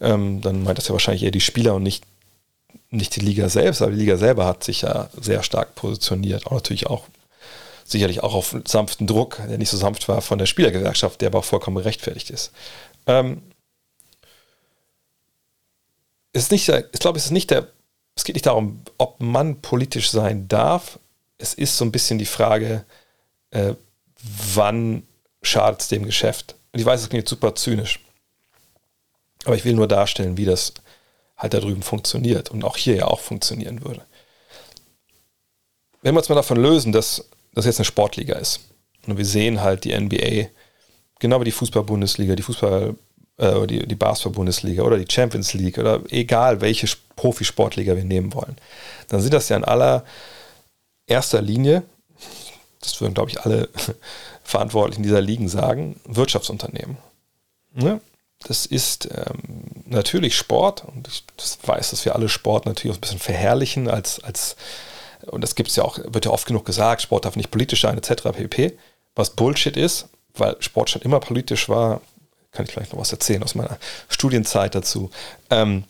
ähm, 0.00 0.40
dann 0.40 0.62
meint 0.62 0.78
das 0.78 0.88
ja 0.88 0.92
wahrscheinlich 0.92 1.24
eher 1.24 1.32
die 1.32 1.40
Spieler 1.40 1.74
und 1.74 1.82
nicht, 1.82 2.04
nicht 2.90 3.16
die 3.16 3.20
Liga 3.20 3.48
selbst. 3.48 3.82
Aber 3.82 3.90
die 3.90 3.98
Liga 3.98 4.16
selber 4.16 4.46
hat 4.46 4.62
sich 4.62 4.82
ja 4.82 5.10
sehr 5.20 5.42
stark 5.42 5.74
positioniert. 5.74 6.46
Auch 6.46 6.52
natürlich 6.52 6.86
auch 6.86 7.04
sicherlich 7.84 8.22
auch 8.22 8.34
auf 8.34 8.54
sanften 8.66 9.06
Druck, 9.06 9.40
der 9.48 9.58
nicht 9.58 9.70
so 9.70 9.76
sanft 9.76 10.08
war 10.08 10.20
von 10.20 10.38
der 10.38 10.46
Spielergewerkschaft, 10.46 11.20
der 11.20 11.28
aber 11.28 11.40
auch 11.40 11.44
vollkommen 11.44 11.78
gerechtfertigt 11.78 12.30
ist. 12.30 12.52
Ähm, 13.06 13.42
ist 16.32 16.52
nicht, 16.52 16.68
ich 16.68 17.00
glaube, 17.00 17.18
es 17.18 17.24
ist 17.24 17.30
nicht 17.30 17.50
der, 17.50 17.66
es 18.14 18.24
geht 18.24 18.36
nicht 18.36 18.46
darum, 18.46 18.82
ob 18.98 19.20
man 19.20 19.62
politisch 19.62 20.10
sein 20.10 20.46
darf, 20.48 20.98
es 21.38 21.54
ist 21.54 21.76
so 21.76 21.84
ein 21.84 21.92
bisschen 21.92 22.18
die 22.18 22.26
Frage, 22.26 22.84
äh, 23.50 23.74
wann 24.54 25.04
schadet 25.42 25.80
es 25.80 25.88
dem 25.88 26.04
Geschäft? 26.04 26.56
Und 26.72 26.80
ich 26.80 26.86
weiß, 26.86 27.00
es 27.00 27.08
klingt 27.08 27.28
super 27.28 27.54
zynisch. 27.54 28.00
Aber 29.44 29.56
ich 29.56 29.64
will 29.64 29.74
nur 29.74 29.88
darstellen, 29.88 30.36
wie 30.36 30.44
das 30.44 30.74
halt 31.36 31.54
da 31.54 31.60
drüben 31.60 31.82
funktioniert 31.82 32.50
und 32.50 32.64
auch 32.64 32.76
hier 32.76 32.96
ja 32.96 33.06
auch 33.06 33.20
funktionieren 33.20 33.84
würde. 33.84 34.02
Wenn 36.02 36.14
wir 36.14 36.18
uns 36.18 36.28
mal 36.28 36.34
davon 36.34 36.60
lösen, 36.60 36.92
dass 36.92 37.28
das 37.54 37.64
jetzt 37.64 37.78
eine 37.78 37.84
Sportliga 37.84 38.36
ist 38.36 38.60
und 39.06 39.16
wir 39.16 39.24
sehen 39.24 39.60
halt 39.60 39.84
die 39.84 39.98
NBA, 39.98 40.48
genau 41.20 41.40
wie 41.40 41.46
die 41.46 41.52
Fußball-Bundesliga, 41.52 42.34
die 42.34 42.42
Fußball- 42.42 42.96
äh, 43.38 43.66
die, 43.66 43.86
die 43.86 43.94
Basketball-Bundesliga 43.94 44.82
oder 44.82 44.98
die 44.98 45.10
Champions 45.10 45.54
League 45.54 45.78
oder 45.78 46.02
egal 46.10 46.60
welche 46.60 46.88
Profisportliga 47.16 47.96
wir 47.96 48.04
nehmen 48.04 48.34
wollen, 48.34 48.56
dann 49.08 49.20
sind 49.20 49.32
das 49.32 49.48
ja 49.48 49.56
in 49.56 49.64
aller 49.64 50.04
erster 51.08 51.42
Linie, 51.42 51.82
das 52.80 53.00
würden, 53.00 53.14
glaube 53.14 53.30
ich, 53.30 53.40
alle 53.40 53.68
Verantwortlichen 54.44 55.02
dieser 55.02 55.20
Ligen 55.20 55.48
sagen, 55.48 56.00
Wirtschaftsunternehmen. 56.04 56.96
Ne? 57.74 58.00
Das 58.46 58.66
ist 58.66 59.08
ähm, 59.12 59.82
natürlich 59.86 60.36
Sport 60.36 60.84
und 60.84 61.08
ich 61.08 61.24
weiß, 61.66 61.90
dass 61.90 62.04
wir 62.04 62.14
alle 62.14 62.28
Sport 62.28 62.66
natürlich 62.66 62.92
auch 62.92 62.98
ein 62.98 63.02
bisschen 63.02 63.18
verherrlichen 63.18 63.88
als, 63.88 64.22
als 64.22 64.56
und 65.26 65.42
das 65.42 65.56
gibt 65.56 65.70
es 65.70 65.76
ja 65.76 65.84
auch, 65.84 65.98
wird 66.04 66.24
ja 66.24 66.30
oft 66.30 66.46
genug 66.46 66.64
gesagt, 66.64 67.02
Sport 67.02 67.24
darf 67.24 67.34
nicht 67.34 67.50
politisch 67.50 67.82
sein, 67.82 67.98
etc. 67.98 68.22
pp. 68.32 68.78
Was 69.16 69.30
Bullshit 69.30 69.76
ist, 69.76 70.08
weil 70.34 70.56
Sport 70.60 70.90
schon 70.90 71.02
immer 71.02 71.18
politisch 71.18 71.68
war, 71.68 72.00
kann 72.52 72.64
ich 72.64 72.72
vielleicht 72.72 72.92
noch 72.92 73.00
was 73.00 73.12
erzählen 73.12 73.42
aus 73.42 73.56
meiner 73.56 73.78
Studienzeit 74.08 74.74
dazu. 74.74 75.10
Ähm, 75.50 75.84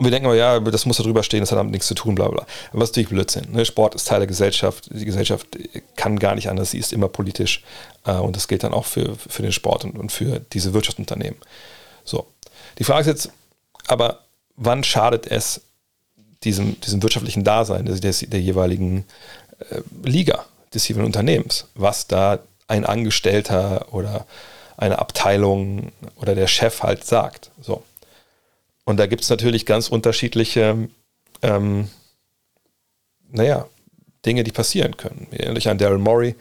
und 0.00 0.06
wir 0.06 0.10
denken 0.10 0.28
aber, 0.28 0.36
ja, 0.36 0.58
das 0.58 0.86
muss 0.86 0.96
da 0.96 1.02
drüber 1.02 1.22
stehen, 1.22 1.40
das 1.40 1.52
hat 1.52 1.58
damit 1.58 1.72
nichts 1.72 1.86
zu 1.86 1.92
tun, 1.92 2.14
bla 2.14 2.28
bla. 2.28 2.46
Aber 2.70 2.80
das 2.80 2.88
ist 2.88 2.92
natürlich 2.92 3.10
Blödsinn. 3.10 3.52
Ne? 3.52 3.66
Sport 3.66 3.94
ist 3.94 4.08
Teil 4.08 4.20
der 4.20 4.26
Gesellschaft. 4.26 4.88
Die 4.90 5.04
Gesellschaft 5.04 5.46
kann 5.94 6.18
gar 6.18 6.34
nicht 6.34 6.48
anders, 6.48 6.70
sie 6.70 6.78
ist 6.78 6.94
immer 6.94 7.08
politisch. 7.08 7.62
Äh, 8.06 8.12
und 8.12 8.34
das 8.34 8.48
gilt 8.48 8.64
dann 8.64 8.72
auch 8.72 8.86
für, 8.86 9.14
für 9.16 9.42
den 9.42 9.52
Sport 9.52 9.84
und, 9.84 9.98
und 9.98 10.10
für 10.10 10.40
diese 10.54 10.72
Wirtschaftsunternehmen. 10.72 11.38
So. 12.02 12.26
Die 12.78 12.84
Frage 12.84 13.02
ist 13.02 13.06
jetzt, 13.08 13.30
aber 13.88 14.20
wann 14.56 14.84
schadet 14.84 15.26
es 15.26 15.60
diesem, 16.44 16.80
diesem 16.80 17.02
wirtschaftlichen 17.02 17.44
Dasein 17.44 17.84
der, 17.84 17.96
der, 17.96 18.14
der 18.14 18.40
jeweiligen 18.40 19.04
äh, 19.68 19.82
Liga, 20.02 20.46
des 20.72 20.88
jeweiligen 20.88 21.08
Unternehmens, 21.08 21.66
was 21.74 22.06
da 22.06 22.38
ein 22.68 22.86
Angestellter 22.86 23.92
oder 23.92 24.24
eine 24.78 24.98
Abteilung 24.98 25.92
oder 26.16 26.34
der 26.34 26.46
Chef 26.46 26.82
halt 26.82 27.04
sagt. 27.04 27.50
So. 27.60 27.82
Und 28.90 28.96
da 28.96 29.06
gibt 29.06 29.22
es 29.22 29.30
natürlich 29.30 29.66
ganz 29.66 29.88
unterschiedliche, 29.88 30.88
ähm, 31.42 31.88
naja, 33.30 33.68
Dinge, 34.26 34.42
die 34.42 34.50
passieren 34.50 34.96
können. 34.96 35.28
Ähnlich 35.30 35.68
an 35.68 35.78
Daryl 35.78 35.98
Morey, 35.98 36.34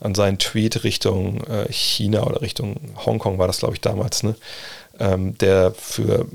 an 0.00 0.14
seinen 0.14 0.38
Tweet 0.38 0.84
Richtung 0.84 1.42
äh, 1.44 1.72
China 1.72 2.24
oder 2.24 2.42
Richtung 2.42 2.76
Hongkong 3.06 3.38
war 3.38 3.46
das, 3.46 3.60
glaube 3.60 3.72
ich, 3.72 3.80
damals, 3.80 4.22
ne? 4.22 4.36
Ähm, 5.00 5.38
der 5.38 5.72
für 5.72 6.28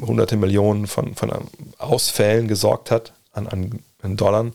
hunderte 0.00 0.36
Millionen 0.36 0.86
von, 0.86 1.14
von 1.14 1.30
Ausfällen 1.76 2.48
gesorgt 2.48 2.90
hat 2.90 3.12
an, 3.32 3.46
an, 3.48 3.80
an 4.02 4.16
Dollar 4.16 4.50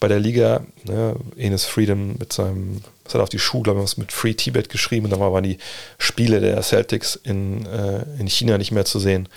bei 0.00 0.08
der 0.08 0.20
Liga. 0.20 0.64
Ne? 0.84 1.16
Enes 1.36 1.64
Freedom 1.64 2.16
mit 2.18 2.32
seinem, 2.32 2.82
was 3.04 3.14
hat 3.14 3.20
er 3.20 3.24
auf 3.24 3.28
die 3.28 3.38
Schuhe, 3.38 3.62
glaube 3.62 3.80
ich, 3.80 3.84
was 3.84 3.96
mit 3.96 4.12
Free 4.12 4.34
Tibet 4.34 4.68
geschrieben 4.68 5.06
und 5.06 5.10
dann 5.10 5.20
waren 5.20 5.44
die 5.44 5.58
Spiele 5.98 6.40
der 6.40 6.62
Celtics 6.62 7.16
in, 7.16 7.66
äh, 7.66 8.04
in 8.18 8.28
China 8.28 8.58
nicht 8.58 8.72
mehr 8.72 8.84
zu 8.84 8.98
sehen. 8.98 9.28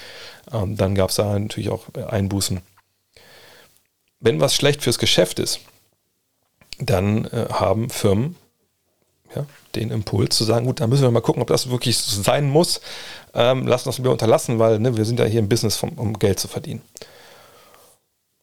Ähm, 0.51 0.78
dann 0.78 0.95
gab 0.95 1.10
es 1.10 1.16
da 1.18 1.38
natürlich 1.38 1.70
auch 1.70 1.86
Einbußen. 1.93 2.62
Wenn 4.20 4.41
was 4.41 4.55
schlecht 4.55 4.84
fürs 4.84 4.99
Geschäft 4.99 5.39
ist, 5.39 5.60
dann 6.80 7.26
äh, 7.26 7.47
haben 7.49 7.89
Firmen 7.89 8.36
ja, 9.36 9.45
den 9.76 9.91
Impuls 9.91 10.38
zu 10.38 10.43
sagen, 10.43 10.66
gut, 10.66 10.80
da 10.80 10.88
müssen 10.88 11.03
wir 11.03 11.12
mal 11.12 11.22
gucken, 11.22 11.41
ob 11.41 11.49
das 11.49 11.70
wirklich 11.70 11.97
sein 11.97 12.49
muss. 12.49 12.82
Ähm, 13.34 13.68
lassen 13.68 13.89
das 13.89 14.01
wir 14.01 14.12
unterlassen, 14.12 14.60
weil 14.60 14.80
ne, 14.80 14.95
wir 14.95 15.05
sind 15.05 15.20
ja 15.20 15.26
hier 15.26 15.39
im 15.39 15.49
Business, 15.49 15.76
vom, 15.76 15.89
um 15.91 16.18
Geld 16.18 16.39
zu 16.39 16.47
verdienen. 16.47 16.82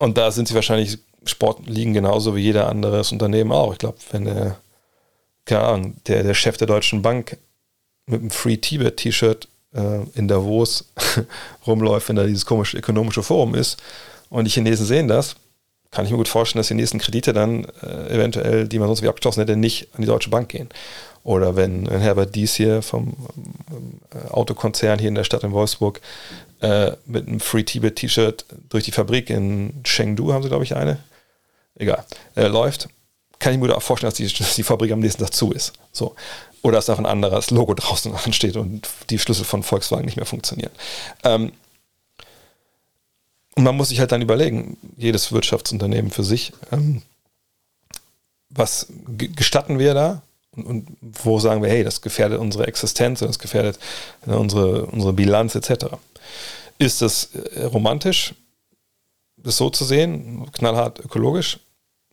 Und 0.04 0.18
da 0.18 0.30
sind 0.30 0.48
sie 0.48 0.54
wahrscheinlich 0.54 0.98
Sportligen 1.24 1.94
genauso 1.94 2.36
wie 2.36 2.42
jeder 2.42 2.68
anderes 2.68 3.10
Unternehmen 3.10 3.52
auch. 3.52 3.72
Ich 3.72 3.78
glaube, 3.78 3.96
wenn 4.10 4.26
der, 4.26 4.58
keine 5.46 5.62
Ahnung, 5.62 5.96
der, 6.06 6.22
der 6.22 6.34
Chef 6.34 6.58
der 6.58 6.66
Deutschen 6.66 7.00
Bank 7.00 7.38
mit 8.04 8.20
einem 8.20 8.30
Free 8.30 8.58
Tibet 8.58 8.98
T-Shirt 8.98 9.48
äh, 9.72 10.00
in 10.14 10.28
Davos 10.28 10.92
rumläuft, 11.66 12.10
wenn 12.10 12.16
da 12.16 12.26
dieses 12.26 12.44
komische 12.44 12.76
ökonomische 12.76 13.22
Forum 13.22 13.54
ist 13.54 13.82
und 14.28 14.44
die 14.44 14.50
Chinesen 14.50 14.84
sehen 14.84 15.08
das, 15.08 15.36
kann 15.90 16.04
ich 16.04 16.10
mir 16.10 16.18
gut 16.18 16.28
vorstellen, 16.28 16.60
dass 16.60 16.68
die 16.68 16.74
nächsten 16.74 16.98
Kredite 16.98 17.32
dann 17.32 17.64
äh, 17.82 18.14
eventuell, 18.14 18.68
die 18.68 18.78
man 18.78 18.88
sonst 18.88 19.00
wie 19.00 19.08
abgeschlossen 19.08 19.40
hätte, 19.40 19.56
nicht 19.56 19.88
an 19.94 20.02
die 20.02 20.06
Deutsche 20.06 20.28
Bank 20.28 20.50
gehen. 20.50 20.68
Oder 21.24 21.56
wenn, 21.56 21.90
wenn 21.90 22.00
Herbert 22.00 22.34
Dies 22.34 22.54
hier 22.54 22.82
vom 22.82 23.14
äh, 24.12 24.28
Autokonzern 24.30 24.98
hier 24.98 25.08
in 25.08 25.14
der 25.14 25.24
Stadt 25.24 25.42
in 25.42 25.52
Wolfsburg 25.52 26.00
äh, 26.60 26.92
mit 27.06 27.26
einem 27.26 27.40
Free 27.40 27.64
Tibet 27.64 27.96
T-Shirt 27.96 28.44
durch 28.68 28.84
die 28.84 28.92
Fabrik 28.92 29.30
in 29.30 29.82
Chengdu, 29.84 30.32
haben 30.32 30.42
sie 30.42 30.50
glaube 30.50 30.64
ich 30.64 30.76
eine, 30.76 30.98
egal, 31.76 32.04
äh, 32.36 32.46
läuft, 32.46 32.88
kann 33.38 33.54
ich 33.54 33.58
mir 33.58 33.68
gut 33.68 33.76
auch 33.76 33.82
vorstellen, 33.82 34.10
dass 34.10 34.18
die, 34.18 34.32
dass 34.38 34.54
die 34.54 34.62
Fabrik 34.62 34.92
am 34.92 35.00
nächsten 35.00 35.22
Tag 35.22 35.32
zu 35.32 35.50
ist. 35.50 35.72
So. 35.92 36.14
Oder 36.62 36.76
dass 36.76 36.86
da 36.86 36.94
ein 36.94 37.06
anderes 37.06 37.50
Logo 37.50 37.72
draußen 37.72 38.14
ansteht 38.24 38.56
und 38.56 38.86
die 39.08 39.18
Schlüssel 39.18 39.46
von 39.46 39.62
Volkswagen 39.62 40.04
nicht 40.04 40.16
mehr 40.16 40.26
funktionieren. 40.26 40.72
Ähm, 41.24 41.52
und 43.56 43.64
man 43.64 43.76
muss 43.76 43.88
sich 43.88 44.00
halt 44.00 44.12
dann 44.12 44.20
überlegen, 44.20 44.76
jedes 44.96 45.32
Wirtschaftsunternehmen 45.32 46.10
für 46.10 46.24
sich, 46.24 46.52
ähm, 46.70 47.02
was 48.50 48.88
gestatten 49.06 49.78
wir 49.78 49.94
da 49.94 50.22
und, 50.56 50.96
wo 51.00 51.38
sagen 51.38 51.62
wir, 51.62 51.68
hey, 51.68 51.84
das 51.84 52.02
gefährdet 52.02 52.38
unsere 52.38 52.66
Existenz 52.66 53.22
und 53.22 53.28
das 53.28 53.38
gefährdet 53.38 53.78
ne, 54.26 54.38
unsere, 54.38 54.86
unsere 54.86 55.12
Bilanz 55.12 55.54
etc. 55.54 55.86
Ist 56.78 57.02
das 57.02 57.30
äh, 57.34 57.64
romantisch, 57.64 58.34
das 59.36 59.56
so 59.56 59.70
zu 59.70 59.84
sehen, 59.84 60.50
knallhart 60.52 61.00
ökologisch? 61.00 61.58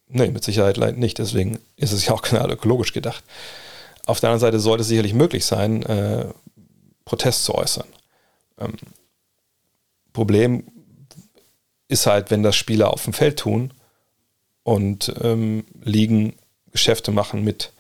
Nee, 0.08 0.32
mit 0.32 0.44
Sicherheit 0.44 0.78
nicht. 0.98 1.20
Deswegen 1.20 1.60
ist 1.78 1.94
es 1.94 2.06
ja 2.06 2.14
auch 2.14 2.22
knallhart 2.22 2.52
ökologisch 2.52 2.94
gedacht. 2.94 3.24
Auf 4.06 4.20
der 4.20 4.30
anderen 4.30 4.42
Seite 4.42 4.60
sollte 4.60 4.82
es 4.82 4.88
sicherlich 4.88 5.14
möglich 5.14 5.46
sein, 5.46 5.84
äh, 5.84 6.26
Protest 7.06 7.46
zu 7.46 7.56
äußern. 7.56 7.88
Ähm, 8.60 8.74
Problem 10.14 10.64
ist 11.88 12.06
halt, 12.08 12.32
wenn 12.32 12.44
das 12.44 12.56
Spieler 12.56 12.92
auf 12.92 13.04
dem 13.04 13.14
Feld 13.14 13.40
tun 13.40 13.74
und 14.64 15.14
ähm, 15.22 15.66
liegen, 15.84 16.36
Geschäfte 16.72 17.12
machen 17.12 17.44
mit 17.44 17.74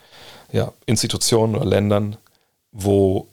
ja, 0.52 0.72
Institutionen 0.86 1.56
oder 1.56 1.66
Ländern, 1.66 2.18
wo 2.72 3.28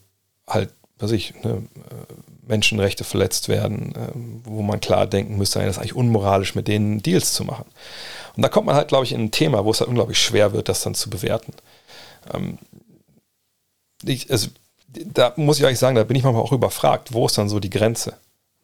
halt, 0.46 0.70
was 0.98 1.12
ich, 1.12 1.34
ne, 1.42 1.50
äh, 1.50 2.14
Menschenrechte 2.48 3.04
verletzt 3.04 3.48
werden, 3.48 3.94
äh, 3.94 4.10
wo 4.44 4.62
man 4.62 4.80
klar 4.80 5.06
denken 5.06 5.36
müsste, 5.36 5.60
das 5.60 5.76
ist 5.76 5.78
eigentlich 5.78 5.96
unmoralisch, 5.96 6.54
mit 6.54 6.66
denen 6.66 7.02
Deals 7.02 7.34
zu 7.34 7.44
machen. 7.44 7.66
Und 8.36 8.42
da 8.42 8.48
kommt 8.48 8.66
man 8.66 8.74
halt, 8.74 8.88
glaube 8.88 9.04
ich, 9.04 9.12
in 9.12 9.20
ein 9.20 9.30
Thema, 9.30 9.64
wo 9.64 9.70
es 9.70 9.80
halt 9.80 9.88
unglaublich 9.88 10.18
schwer 10.20 10.52
wird, 10.52 10.68
das 10.68 10.82
dann 10.82 10.94
zu 10.94 11.10
bewerten. 11.10 11.52
Ähm, 12.32 12.58
ich, 14.04 14.30
also, 14.30 14.48
da 14.88 15.34
muss 15.36 15.58
ich 15.58 15.66
eigentlich 15.66 15.78
sagen, 15.78 15.96
da 15.96 16.04
bin 16.04 16.16
ich 16.16 16.22
manchmal 16.22 16.42
auch 16.42 16.52
überfragt, 16.52 17.12
wo 17.12 17.26
ist 17.26 17.36
dann 17.36 17.48
so 17.48 17.60
die 17.60 17.70
Grenze? 17.70 18.14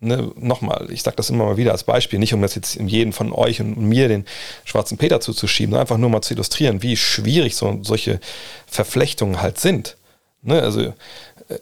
Ne, 0.00 0.30
nochmal, 0.36 0.88
ich 0.90 1.02
sage 1.02 1.16
das 1.16 1.30
immer 1.30 1.44
mal 1.44 1.56
wieder 1.56 1.72
als 1.72 1.84
Beispiel, 1.84 2.18
nicht 2.18 2.34
um 2.34 2.42
das 2.42 2.54
jetzt 2.54 2.76
in 2.76 2.88
jeden 2.88 3.12
von 3.12 3.32
euch 3.32 3.60
und 3.60 3.76
mir 3.78 4.08
den 4.08 4.26
schwarzen 4.64 4.98
Peter 4.98 5.20
zuzuschieben, 5.20 5.74
einfach 5.74 5.98
nur 5.98 6.10
mal 6.10 6.22
zu 6.22 6.34
illustrieren, 6.34 6.82
wie 6.82 6.96
schwierig 6.96 7.56
so, 7.56 7.78
solche 7.82 8.20
Verflechtungen 8.66 9.40
halt 9.40 9.58
sind. 9.58 9.96
Ne, 10.42 10.60
also 10.60 10.80
äh, 10.80 10.92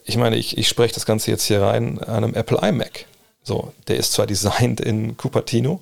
ich 0.05 0.17
meine, 0.17 0.37
ich, 0.37 0.59
ich 0.59 0.69
spreche 0.69 0.95
das 0.95 1.07
Ganze 1.07 1.31
jetzt 1.31 1.45
hier 1.45 1.63
rein 1.63 1.99
an 2.01 2.25
einem 2.25 2.35
Apple 2.35 2.59
iMac. 2.59 3.07
So, 3.43 3.73
der 3.89 3.97
ist 3.97 4.13
zwar 4.13 4.27
designt 4.29 4.81
in 4.81 5.17
Cupertino, 5.17 5.81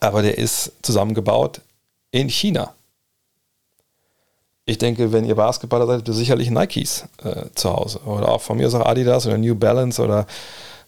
aber 0.00 0.22
der 0.22 0.38
ist 0.38 0.72
zusammengebaut 0.82 1.60
in 2.10 2.28
China. 2.28 2.74
Ich 4.64 4.78
denke, 4.78 5.12
wenn 5.12 5.24
ihr 5.24 5.34
Basketballer 5.34 5.86
seid, 5.86 5.98
habt 5.98 6.08
ihr 6.08 6.14
sicherlich 6.14 6.50
Nikes 6.50 7.04
äh, 7.24 7.46
zu 7.54 7.72
Hause. 7.72 8.00
Oder 8.04 8.28
auch 8.28 8.40
von 8.40 8.56
mir 8.56 8.68
aus 8.68 8.74
auch 8.74 8.86
Adidas 8.86 9.26
oder 9.26 9.36
New 9.36 9.56
Balance 9.56 10.00
oder 10.00 10.26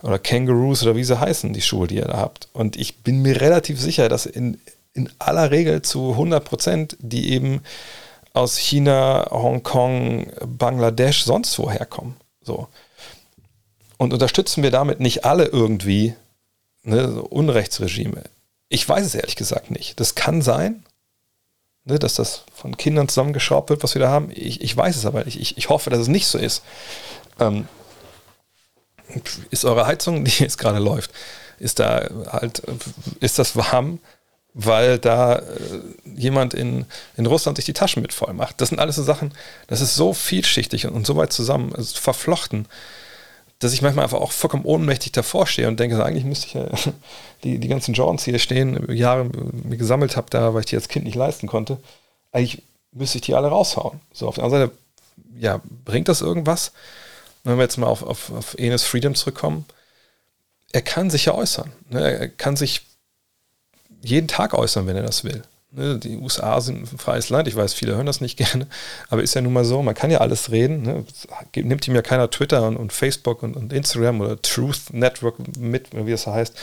oder 0.03 0.19
Kangaroos 0.19 0.83
oder 0.83 0.97
wie 0.97 1.05
sie 1.05 1.19
heißen, 1.19 1.53
die 1.53 1.63
Schuhe, 1.63 1.87
die 1.87 1.97
ihr 1.97 2.07
da 2.07 2.19
habt. 2.19 2.49
Und 2.53 2.77
ich 2.77 2.99
bin 2.99 3.23
mir 3.23 3.41
relativ 3.41 3.81
sicher, 3.81 4.09
dass 4.09 4.27
in, 4.27 4.61
in 4.95 5.09
aller 5.19 5.51
Regel 5.51 5.83
zu 5.83 6.13
100 6.13 6.45
Prozent 6.45 6.97
die 7.01 7.33
eben 7.33 7.63
aus 8.35 8.57
China, 8.57 9.29
Hongkong, 9.31 10.27
Bangladesch, 10.45 11.25
sonst 11.25 11.59
woher 11.59 11.87
kommen. 11.87 12.17
So. 12.41 12.69
Und 13.99 14.13
unterstützen 14.13 14.63
wir 14.63 14.71
damit 14.71 15.01
nicht 15.01 15.25
alle 15.25 15.45
irgendwie 15.45 16.15
ne, 16.83 17.13
so 17.13 17.23
Unrechtsregime? 17.23 18.25
Ich 18.69 18.89
weiß 18.89 19.05
es 19.07 19.15
ehrlich 19.15 19.37
gesagt 19.37 19.71
nicht. 19.71 20.01
Das 20.01 20.15
kann 20.15 20.43
sein, 20.43 20.83
ne, 21.85 21.99
dass 21.99 22.15
das 22.15 22.45
von 22.55 22.77
Kindern 22.77 23.09
zusammengeschraubt 23.09 23.71
wird, 23.71 23.83
was 23.83 23.95
wir 23.95 24.01
da 24.01 24.11
haben. 24.11 24.31
Ich, 24.35 24.63
ich 24.63 24.77
weiß 24.77 24.97
es 24.97 25.07
aber 25.07 25.25
nicht. 25.25 25.41
Ich, 25.41 25.59
ich 25.59 25.69
hoffe, 25.69 25.91
dass 25.91 26.01
es 26.01 26.09
nicht 26.09 26.27
so 26.27 26.39
ist. 26.39 26.63
Ähm, 27.39 27.69
ist 29.51 29.65
eure 29.65 29.87
Heizung, 29.87 30.25
die 30.25 30.43
jetzt 30.43 30.59
gerade 30.59 30.79
läuft, 30.79 31.11
ist 31.59 31.79
da 31.79 32.09
halt, 32.31 32.63
ist 33.21 33.39
das 33.39 33.57
warm, 33.57 33.99
weil 34.55 34.99
da 34.99 35.37
äh, 35.37 35.43
jemand 36.15 36.55
in, 36.55 36.85
in 37.17 37.27
Russland 37.27 37.57
sich 37.57 37.65
die 37.65 37.73
Taschen 37.73 38.03
mit 38.03 38.13
voll 38.13 38.35
macht. 38.35 38.61
Das 38.61 38.69
sind 38.69 38.79
alles 38.79 38.97
so 38.97 39.03
Sachen, 39.03 39.33
das 39.67 39.81
ist 39.81 39.95
so 39.95 40.13
vielschichtig 40.13 40.87
und, 40.87 41.07
so 41.07 41.17
weit 41.17 41.33
zusammen, 41.33 41.75
also 41.75 41.99
verflochten, 41.99 42.67
dass 43.59 43.73
ich 43.73 43.83
manchmal 43.83 44.05
einfach 44.05 44.21
auch 44.21 44.33
vollkommen 44.33 44.65
ohnmächtig 44.65 45.13
davor 45.13 45.47
stehe 45.47 45.69
und 45.69 45.79
denke, 45.79 46.05
eigentlich 46.05 46.25
müsste 46.25 46.47
ich 46.49 46.55
ja 46.55 46.67
die, 47.45 47.59
die 47.59 47.69
ganzen 47.69 47.95
Jordans, 47.95 48.25
die 48.25 48.33
hier 48.33 48.41
stehen, 48.41 48.93
Jahre 48.93 49.25
mir 49.25 49.77
gesammelt 49.77 50.17
habe, 50.17 50.27
da, 50.31 50.53
weil 50.53 50.61
ich 50.61 50.67
die 50.67 50.77
als 50.77 50.89
Kind 50.89 51.05
nicht 51.05 51.15
leisten 51.15 51.47
konnte, 51.47 51.79
eigentlich 52.33 52.63
müsste 52.93 53.19
ich 53.19 53.23
die 53.23 53.35
alle 53.35 53.49
raushauen. 53.49 54.01
So, 54.13 54.29
auf 54.29 54.35
der 54.35 54.45
anderen 54.45 54.69
Seite, 54.69 54.79
ja, 55.39 55.61
bringt 55.85 56.09
das 56.09 56.21
irgendwas? 56.21 56.73
Wenn 57.45 57.57
wir 57.57 57.63
jetzt 57.63 57.77
mal 57.77 57.87
auf, 57.87 58.03
auf, 58.03 58.31
auf 58.31 58.55
Enes 58.59 58.85
Freedom 58.85 59.15
zurückkommen, 59.15 59.65
er 60.73 60.83
kann 60.83 61.11
sich 61.11 61.27
ja 61.27 61.35
äußern. 61.35 61.73
Ne? 61.91 62.01
Er 62.01 62.29
kann 62.29 62.57
sich 62.57 62.83
jeden 64.01 64.29
Tag 64.29 64.55
äußern, 64.55 64.87
wenn 64.87 64.97
er 64.97 65.03
das 65.03 65.25
will. 65.25 65.43
Ne? 65.71 65.99
Die 65.99 66.17
USA 66.17 66.61
sind 66.61 66.93
ein 66.93 66.99
freies 66.99 67.29
Land, 67.31 67.49
ich 67.49 67.57
weiß, 67.57 67.75
viele 67.75 67.95
hören 67.95 68.07
das 68.07 68.21
nicht 68.21 68.37
gerne, 68.37 68.67
aber 69.09 69.23
ist 69.23 69.35
ja 69.35 69.41
nun 69.41 69.53
mal 69.53 69.65
so, 69.65 69.83
man 69.83 69.95
kann 69.95 70.11
ja 70.11 70.19
alles 70.19 70.51
reden. 70.51 70.83
Ne? 70.83 71.05
Nimmt 71.57 71.87
ihm 71.87 71.95
ja 71.95 72.03
keiner 72.03 72.31
Twitter 72.31 72.67
und, 72.67 72.77
und 72.77 72.93
Facebook 72.93 73.43
und, 73.43 73.57
und, 73.57 73.73
Instagram 73.73 74.21
oder 74.21 74.41
Truth 74.41 74.93
Network 74.93 75.37
mit, 75.59 75.89
wie 75.93 76.13
es 76.13 76.27
heißt, 76.27 76.57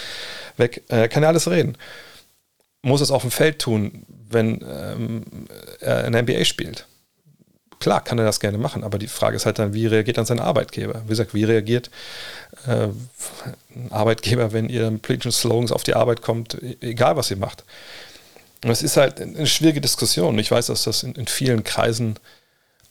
weg. 0.58 0.84
Er 0.88 1.10
kann 1.10 1.24
ja 1.24 1.30
alles 1.30 1.50
reden. 1.50 1.78
Muss 2.82 3.02
es 3.02 3.12
auf 3.12 3.24
dem 3.24 3.32
Feld 3.32 3.60
tun, 3.60 4.06
wenn 4.08 4.64
ähm, 4.66 5.26
er 5.82 6.06
in 6.06 6.14
der 6.14 6.24
NBA 6.24 6.46
spielt 6.46 6.88
klar 7.80 8.04
kann 8.04 8.20
er 8.20 8.26
das 8.26 8.40
gerne 8.40 8.58
machen, 8.58 8.84
aber 8.84 8.98
die 9.00 9.08
Frage 9.08 9.36
ist 9.36 9.46
halt 9.46 9.60
dann, 9.60 9.74
wie 9.74 9.88
reagiert 9.88 10.18
dann 10.18 10.26
sein 10.26 10.40
Arbeitgeber? 10.40 11.02
Wie 11.06 11.10
gesagt, 11.10 11.34
wie 11.34 11.44
reagiert 11.46 11.90
äh, 12.68 12.88
ein 13.76 13.92
Arbeitgeber, 13.92 14.52
wenn 14.52 14.70
ihr 14.70 14.90
politischen 15.02 15.32
Slogans 15.32 15.72
auf 15.72 15.84
die 15.84 15.96
Arbeit 15.96 16.22
kommt, 16.22 16.56
e-, 16.56 16.78
egal 16.82 17.16
was 17.16 17.32
ihr 17.32 17.38
macht? 17.38 17.64
Und 18.64 18.72
es 18.72 18.84
ist 18.84 18.98
halt 18.98 19.22
eine 19.22 19.48
schwierige 19.48 19.80
Diskussion. 19.82 20.38
Ich 20.38 20.52
weiß, 20.52 20.68
dass 20.68 20.84
das 20.84 21.04
in, 21.04 21.16
in 21.16 21.28
vielen 21.28 21.64
Kreisen 21.64 22.16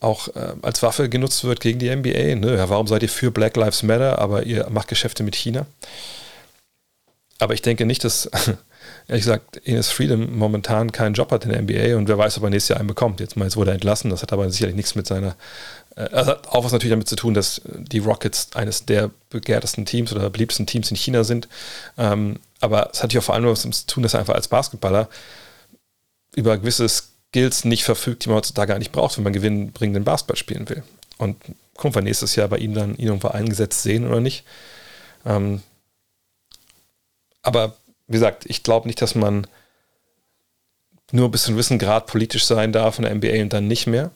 auch 0.01 0.29
äh, 0.29 0.55
als 0.63 0.83
Waffe 0.83 1.09
genutzt 1.09 1.45
wird 1.45 1.61
gegen 1.61 1.79
die 1.79 1.95
NBA. 1.95 2.37
Ne? 2.37 2.57
Ja, 2.57 2.69
warum 2.69 2.87
seid 2.87 3.03
ihr 3.03 3.09
für 3.09 3.31
Black 3.31 3.57
Lives 3.57 3.83
Matter, 3.83 4.19
aber 4.19 4.45
ihr 4.45 4.69
macht 4.71 4.89
Geschäfte 4.89 5.23
mit 5.23 5.37
China? 5.37 5.67
Aber 7.39 7.55
ich 7.55 7.63
denke 7.63 7.85
nicht, 7.85 8.05
dass 8.05 8.31
ehrlich 9.09 9.25
gesagt, 9.25 9.67
Enes 9.67 9.91
Freedom 9.91 10.39
momentan 10.39 10.93
keinen 10.93 11.15
Job 11.15 11.33
hat 11.33 11.45
in 11.45 11.51
der 11.51 11.63
NBA 11.63 11.97
und 11.97 12.09
wer 12.09 12.19
weiß, 12.19 12.37
ob 12.37 12.45
er 12.45 12.51
nächstes 12.51 12.69
Jahr 12.69 12.79
einen 12.79 12.89
bekommt. 12.89 13.21
Jetzt, 13.21 13.37
jetzt 13.37 13.57
wurde 13.57 13.71
er 13.71 13.75
entlassen, 13.75 14.11
das 14.11 14.23
hat 14.23 14.33
aber 14.33 14.51
sicherlich 14.51 14.77
nichts 14.77 14.95
mit 14.95 15.07
seiner, 15.07 15.35
äh, 15.97 16.03
also 16.03 16.33
hat 16.33 16.49
auch 16.49 16.65
was 16.65 16.73
natürlich 16.73 16.93
damit 16.93 17.09
zu 17.09 17.17
tun, 17.17 17.33
dass 17.33 17.63
die 17.65 17.99
Rockets 17.99 18.55
eines 18.55 18.85
der 18.85 19.11
begehrtesten 19.31 19.87
Teams 19.87 20.13
oder 20.13 20.29
beliebtesten 20.29 20.67
Teams 20.67 20.91
in 20.91 20.97
China 20.97 21.25
sind. 21.25 21.49
Ähm, 21.97 22.39
aber 22.61 22.91
es 22.93 23.03
hat 23.03 23.15
ja 23.15 23.23
vor 23.23 23.35
allem 23.35 23.47
was 23.47 23.63
damit 23.63 23.77
zu 23.77 23.87
tun, 23.87 24.03
dass 24.03 24.15
er 24.15 24.21
einfach 24.21 24.35
als 24.35 24.49
Basketballer 24.49 25.09
über 26.37 26.59
gewisse 26.59 26.87
Skills 26.89 27.65
nicht 27.65 27.85
verfügt, 27.85 28.25
die 28.25 28.29
man 28.29 28.37
heutzutage 28.39 28.69
gar 28.69 28.79
nicht 28.79 28.93
braucht, 28.93 29.17
wenn 29.17 29.25
man 29.25 29.33
gewinnbringenden 29.33 30.05
Basketball 30.05 30.37
spielen 30.37 30.69
will. 30.69 30.83
Und 31.17 31.37
gucken 31.77 31.95
wir 31.95 32.03
nächstes 32.03 32.37
Jahr 32.37 32.49
bei 32.49 32.59
ihm 32.59 32.75
dann 32.75 32.97
ihn 32.97 33.07
irgendwo 33.07 33.29
eingesetzt 33.29 33.83
sehen 33.83 34.07
oder 34.07 34.21
nicht. 34.21 34.45
Ähm, 35.25 35.63
aber 37.43 37.75
wie 38.09 38.15
gesagt, 38.15 38.45
ich 38.47 38.63
glaube 38.63 38.89
nicht, 38.89 39.01
dass 39.01 39.15
man 39.15 39.47
nur 41.13 41.31
bis 41.31 41.43
zu 41.43 41.49
einem 41.49 41.57
gewissen 41.57 41.79
Grad 41.79 42.07
politisch 42.07 42.45
sein 42.45 42.73
darf 42.73 42.99
in 42.99 43.05
der 43.05 43.15
NBA 43.15 43.43
und 43.43 43.53
dann 43.53 43.67
nicht 43.67 43.87
mehr. 43.87 44.11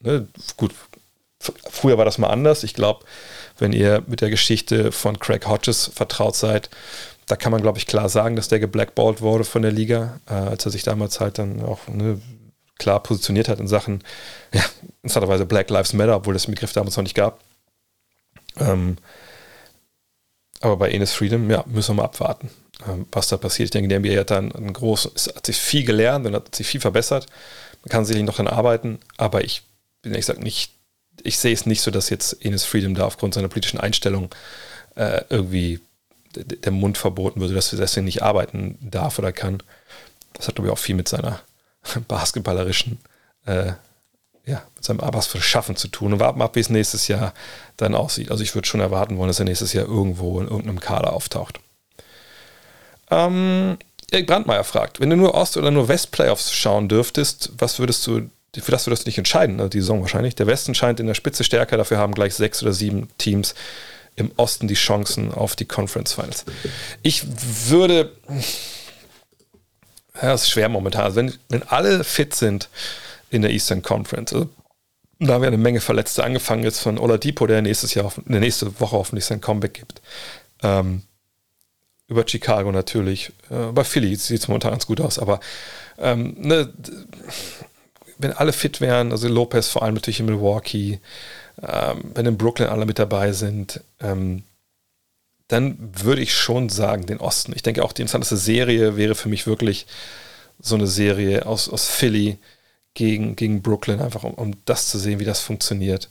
Ne, 0.00 0.28
gut, 0.56 0.74
früher 1.40 1.98
war 1.98 2.04
das 2.04 2.18
mal 2.18 2.28
anders. 2.28 2.62
Ich 2.62 2.74
glaube, 2.74 3.04
wenn 3.58 3.72
ihr 3.72 4.02
mit 4.06 4.20
der 4.20 4.30
Geschichte 4.30 4.92
von 4.92 5.18
Craig 5.18 5.46
Hodges 5.46 5.90
vertraut 5.92 6.36
seid, 6.36 6.70
da 7.26 7.36
kann 7.36 7.52
man, 7.52 7.60
glaube 7.60 7.78
ich, 7.78 7.86
klar 7.86 8.08
sagen, 8.08 8.36
dass 8.36 8.48
der 8.48 8.60
geblackballt 8.60 9.20
wurde 9.20 9.44
von 9.44 9.62
der 9.62 9.72
Liga, 9.72 10.20
äh, 10.26 10.32
als 10.32 10.64
er 10.64 10.72
sich 10.72 10.82
damals 10.82 11.20
halt 11.20 11.38
dann 11.38 11.62
auch 11.62 11.86
ne, 11.88 12.20
klar 12.78 13.02
positioniert 13.02 13.48
hat 13.48 13.60
in 13.60 13.68
Sachen, 13.68 14.02
ja, 14.54 14.64
interessanterweise 15.02 15.44
Black 15.44 15.68
Lives 15.68 15.92
Matter, 15.92 16.16
obwohl 16.16 16.34
das 16.34 16.44
den 16.44 16.54
Begriff 16.54 16.72
damals 16.72 16.96
noch 16.96 17.02
nicht 17.02 17.16
gab. 17.16 17.40
Ähm, 18.58 18.96
aber 20.60 20.76
bei 20.76 20.90
Enes 20.90 21.12
Freedom, 21.12 21.50
ja, 21.50 21.64
müssen 21.66 21.90
wir 21.90 22.02
mal 22.02 22.04
abwarten, 22.04 22.50
ähm, 22.86 23.06
was 23.12 23.28
da 23.28 23.36
passiert. 23.36 23.66
Ich 23.66 23.70
denke, 23.70 23.88
der 23.88 24.00
NBA 24.00 24.20
hat 24.20 24.30
dann 24.30 24.52
ein 24.52 24.72
groß, 24.72 25.12
hat 25.34 25.46
sich 25.46 25.56
viel 25.56 25.84
gelernt 25.84 26.26
und 26.26 26.34
hat 26.34 26.54
sich 26.54 26.66
viel 26.66 26.80
verbessert. 26.80 27.26
Man 27.82 27.90
kann 27.90 28.04
sicherlich 28.04 28.26
noch 28.26 28.36
daran 28.36 28.52
arbeiten, 28.52 28.98
aber 29.16 29.44
ich 29.44 29.62
bin 30.02 30.12
ehrlich 30.12 30.26
gesagt 30.26 30.42
nicht, 30.42 30.72
ich 31.22 31.38
sehe 31.38 31.52
es 31.52 31.66
nicht 31.66 31.80
so, 31.80 31.90
dass 31.90 32.10
jetzt 32.10 32.44
Enes 32.44 32.64
Freedom 32.64 32.94
da 32.94 33.04
aufgrund 33.04 33.34
seiner 33.34 33.48
politischen 33.48 33.80
Einstellung 33.80 34.30
äh, 34.94 35.22
irgendwie 35.28 35.80
der 36.34 36.72
Mund 36.72 36.98
verboten 36.98 37.40
würde, 37.40 37.54
dass 37.54 37.72
er 37.72 37.78
deswegen 37.78 38.04
nicht 38.04 38.22
arbeiten 38.22 38.78
darf 38.80 39.18
oder 39.18 39.32
kann. 39.32 39.62
Das 40.34 40.46
hat, 40.46 40.54
glaube 40.54 40.68
ich, 40.68 40.72
auch 40.72 40.78
viel 40.78 40.94
mit 40.94 41.08
seiner 41.08 41.40
basketballerischen, 42.08 42.98
äh, 43.46 43.72
ja, 44.48 44.62
mit 44.74 44.84
seinem 44.84 45.00
Arbeits 45.00 45.26
für 45.26 45.40
Schaffen 45.42 45.76
zu 45.76 45.88
tun. 45.88 46.14
Und 46.14 46.20
warten 46.20 46.40
ab, 46.40 46.56
wie 46.56 46.60
es 46.60 46.70
nächstes 46.70 47.06
Jahr 47.06 47.34
dann 47.76 47.94
aussieht. 47.94 48.30
Also 48.30 48.42
ich 48.42 48.54
würde 48.54 48.66
schon 48.66 48.80
erwarten 48.80 49.18
wollen, 49.18 49.28
dass 49.28 49.38
er 49.38 49.44
nächstes 49.44 49.74
Jahr 49.74 49.86
irgendwo 49.86 50.40
in 50.40 50.48
irgendeinem 50.48 50.80
Kader 50.80 51.12
auftaucht. 51.12 51.60
Ähm, 53.10 53.76
Erik 54.10 54.26
Brandmeier 54.26 54.64
fragt, 54.64 55.00
wenn 55.00 55.10
du 55.10 55.16
nur 55.16 55.34
Ost- 55.34 55.58
oder 55.58 55.70
nur 55.70 55.88
West-Playoffs 55.88 56.52
schauen 56.52 56.88
dürftest, 56.88 57.52
was 57.58 57.78
würdest 57.78 58.06
du, 58.06 58.30
für 58.58 58.70
das 58.72 58.86
würdest 58.86 59.04
du 59.04 59.08
nicht 59.08 59.18
entscheiden, 59.18 59.60
also 59.60 59.68
die 59.68 59.80
Saison 59.80 60.00
wahrscheinlich. 60.00 60.34
Der 60.34 60.46
Westen 60.46 60.74
scheint 60.74 60.98
in 60.98 61.06
der 61.06 61.14
Spitze 61.14 61.44
stärker, 61.44 61.76
dafür 61.76 61.98
haben 61.98 62.14
gleich 62.14 62.34
sechs 62.34 62.62
oder 62.62 62.72
sieben 62.72 63.08
Teams 63.18 63.54
im 64.16 64.32
Osten 64.36 64.66
die 64.66 64.74
Chancen 64.74 65.32
auf 65.32 65.56
die 65.56 65.66
Conference 65.66 66.14
Finals. 66.14 66.44
Ich 67.02 67.24
würde, 67.68 68.12
ja, 70.14 70.32
das 70.32 70.44
ist 70.44 70.50
schwer 70.50 70.70
momentan. 70.70 71.04
Also 71.04 71.16
wenn, 71.16 71.34
wenn 71.50 71.62
alle 71.64 72.02
fit 72.02 72.34
sind 72.34 72.70
in 73.30 73.42
der 73.42 73.50
Eastern 73.50 73.82
Conference, 73.82 74.32
also 74.32 74.48
da 75.20 75.34
haben 75.34 75.42
wir 75.42 75.48
eine 75.48 75.58
Menge 75.58 75.80
Verletzte 75.80 76.22
angefangen 76.22 76.62
jetzt 76.62 76.80
von 76.80 76.98
Oladipo, 76.98 77.46
der 77.46 77.60
nächstes 77.60 77.94
Jahr, 77.94 78.12
der 78.26 78.40
nächste 78.40 78.80
Woche 78.80 78.96
hoffentlich 78.96 79.24
sein 79.24 79.40
Comeback 79.40 79.74
gibt. 79.74 80.00
Ähm, 80.62 81.02
über 82.06 82.26
Chicago 82.26 82.70
natürlich. 82.72 83.32
Äh, 83.50 83.72
bei 83.72 83.84
Philly 83.84 84.14
sieht 84.16 84.40
es 84.40 84.48
momentan 84.48 84.70
ganz 84.70 84.86
gut 84.86 85.00
aus, 85.00 85.18
aber 85.18 85.40
ähm, 85.98 86.36
ne, 86.38 86.72
wenn 88.18 88.32
alle 88.32 88.52
fit 88.52 88.80
wären, 88.80 89.12
also 89.12 89.28
Lopez 89.28 89.68
vor 89.68 89.82
allem 89.82 89.94
natürlich 89.94 90.20
in 90.20 90.26
Milwaukee, 90.26 91.00
ähm, 91.62 92.12
wenn 92.14 92.26
in 92.26 92.38
Brooklyn 92.38 92.68
alle 92.68 92.86
mit 92.86 92.98
dabei 92.98 93.32
sind, 93.32 93.80
ähm, 94.00 94.44
dann 95.48 95.78
würde 96.04 96.22
ich 96.22 96.34
schon 96.34 96.68
sagen, 96.68 97.06
den 97.06 97.20
Osten. 97.20 97.52
Ich 97.54 97.62
denke 97.62 97.82
auch, 97.82 97.92
die 97.92 98.02
interessanteste 98.02 98.36
Serie 98.36 98.96
wäre 98.96 99.14
für 99.14 99.28
mich 99.28 99.46
wirklich 99.46 99.86
so 100.60 100.74
eine 100.74 100.86
Serie 100.86 101.46
aus, 101.46 101.68
aus 101.68 101.88
Philly 101.88 102.38
gegen, 102.98 103.36
gegen 103.36 103.62
Brooklyn, 103.62 104.00
einfach 104.00 104.24
um, 104.24 104.34
um 104.34 104.54
das 104.64 104.88
zu 104.88 104.98
sehen, 104.98 105.20
wie 105.20 105.24
das 105.24 105.40
funktioniert. 105.40 106.10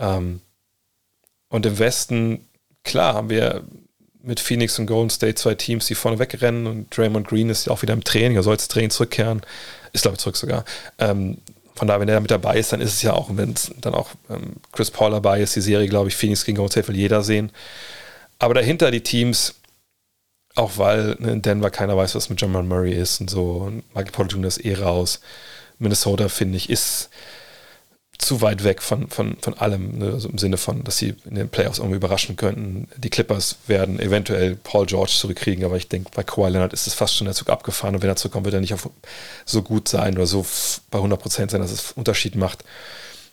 Ähm, 0.00 0.40
und 1.50 1.66
im 1.66 1.78
Westen, 1.78 2.48
klar, 2.84 3.12
haben 3.12 3.28
wir 3.28 3.64
mit 4.22 4.40
Phoenix 4.40 4.78
und 4.78 4.86
Golden 4.86 5.10
State 5.10 5.34
zwei 5.34 5.54
Teams, 5.54 5.86
die 5.86 5.94
vorne 5.94 6.18
wegrennen 6.18 6.66
und 6.66 6.96
Draymond 6.96 7.28
Green 7.28 7.50
ist 7.50 7.66
ja 7.66 7.72
auch 7.72 7.82
wieder 7.82 7.92
im 7.92 8.02
Training, 8.02 8.36
er 8.36 8.42
soll 8.42 8.54
jetzt 8.54 8.68
Training 8.68 8.88
zurückkehren, 8.88 9.42
ist 9.92 10.02
glaube 10.02 10.14
ich 10.14 10.20
zurück 10.20 10.38
sogar. 10.38 10.64
Ähm, 10.98 11.36
von 11.74 11.86
daher, 11.86 12.00
wenn 12.00 12.08
er 12.08 12.20
mit 12.20 12.30
dabei 12.30 12.58
ist, 12.58 12.72
dann 12.72 12.80
ist 12.80 12.94
es 12.94 13.02
ja 13.02 13.12
auch, 13.12 13.28
wenn 13.30 13.54
dann 13.82 13.94
auch 13.94 14.10
ähm, 14.30 14.54
Chris 14.72 14.90
Paul 14.90 15.10
dabei 15.10 15.42
ist, 15.42 15.54
die 15.54 15.60
Serie, 15.60 15.88
glaube 15.88 16.08
ich, 16.08 16.16
Phoenix 16.16 16.46
gegen 16.46 16.56
Golden 16.56 16.72
State 16.72 16.88
will 16.88 16.96
jeder 16.96 17.22
sehen. 17.22 17.52
Aber 18.38 18.54
dahinter 18.54 18.90
die 18.90 19.02
Teams, 19.02 19.56
auch 20.54 20.78
weil 20.78 21.16
ne, 21.18 21.32
in 21.32 21.42
Denver 21.42 21.70
keiner 21.70 21.96
weiß, 21.96 22.14
was 22.14 22.30
mit 22.30 22.40
Jamal 22.40 22.62
Murray 22.62 22.94
ist 22.94 23.20
und 23.20 23.28
so, 23.28 23.56
und 23.66 23.84
Michael 23.94 24.12
Porter 24.12 24.36
Jr. 24.36 24.48
ist 24.48 24.64
eh 24.64 24.74
raus. 24.74 25.20
Minnesota, 25.82 26.28
finde 26.28 26.56
ich, 26.56 26.70
ist 26.70 27.10
zu 28.18 28.40
weit 28.40 28.62
weg 28.62 28.82
von, 28.82 29.08
von, 29.08 29.36
von 29.40 29.54
allem, 29.54 29.98
ne? 29.98 30.12
also 30.12 30.28
im 30.28 30.38
Sinne 30.38 30.56
von, 30.56 30.84
dass 30.84 30.96
sie 30.96 31.14
in 31.24 31.34
den 31.34 31.48
Playoffs 31.48 31.78
irgendwie 31.78 31.96
überraschen 31.96 32.36
könnten. 32.36 32.88
Die 32.96 33.10
Clippers 33.10 33.56
werden 33.66 33.98
eventuell 33.98 34.54
Paul 34.54 34.86
George 34.86 35.12
zurückkriegen, 35.18 35.64
aber 35.64 35.76
ich 35.76 35.88
denke, 35.88 36.10
bei 36.14 36.22
Kawhi 36.22 36.50
Leonard 36.50 36.72
ist 36.72 36.86
es 36.86 36.94
fast 36.94 37.16
schon 37.16 37.24
der 37.24 37.34
Zug 37.34 37.50
abgefahren 37.50 37.96
und 37.96 38.02
wenn 38.02 38.08
er 38.08 38.16
zurückkommt, 38.16 38.44
wird 38.44 38.54
er 38.54 38.60
nicht 38.60 38.74
so 39.44 39.62
gut 39.62 39.88
sein 39.88 40.14
oder 40.14 40.26
so 40.26 40.46
bei 40.90 40.98
100% 40.98 41.50
sein, 41.50 41.60
dass 41.60 41.72
es 41.72 41.92
Unterschied 41.92 42.36
macht. 42.36 42.64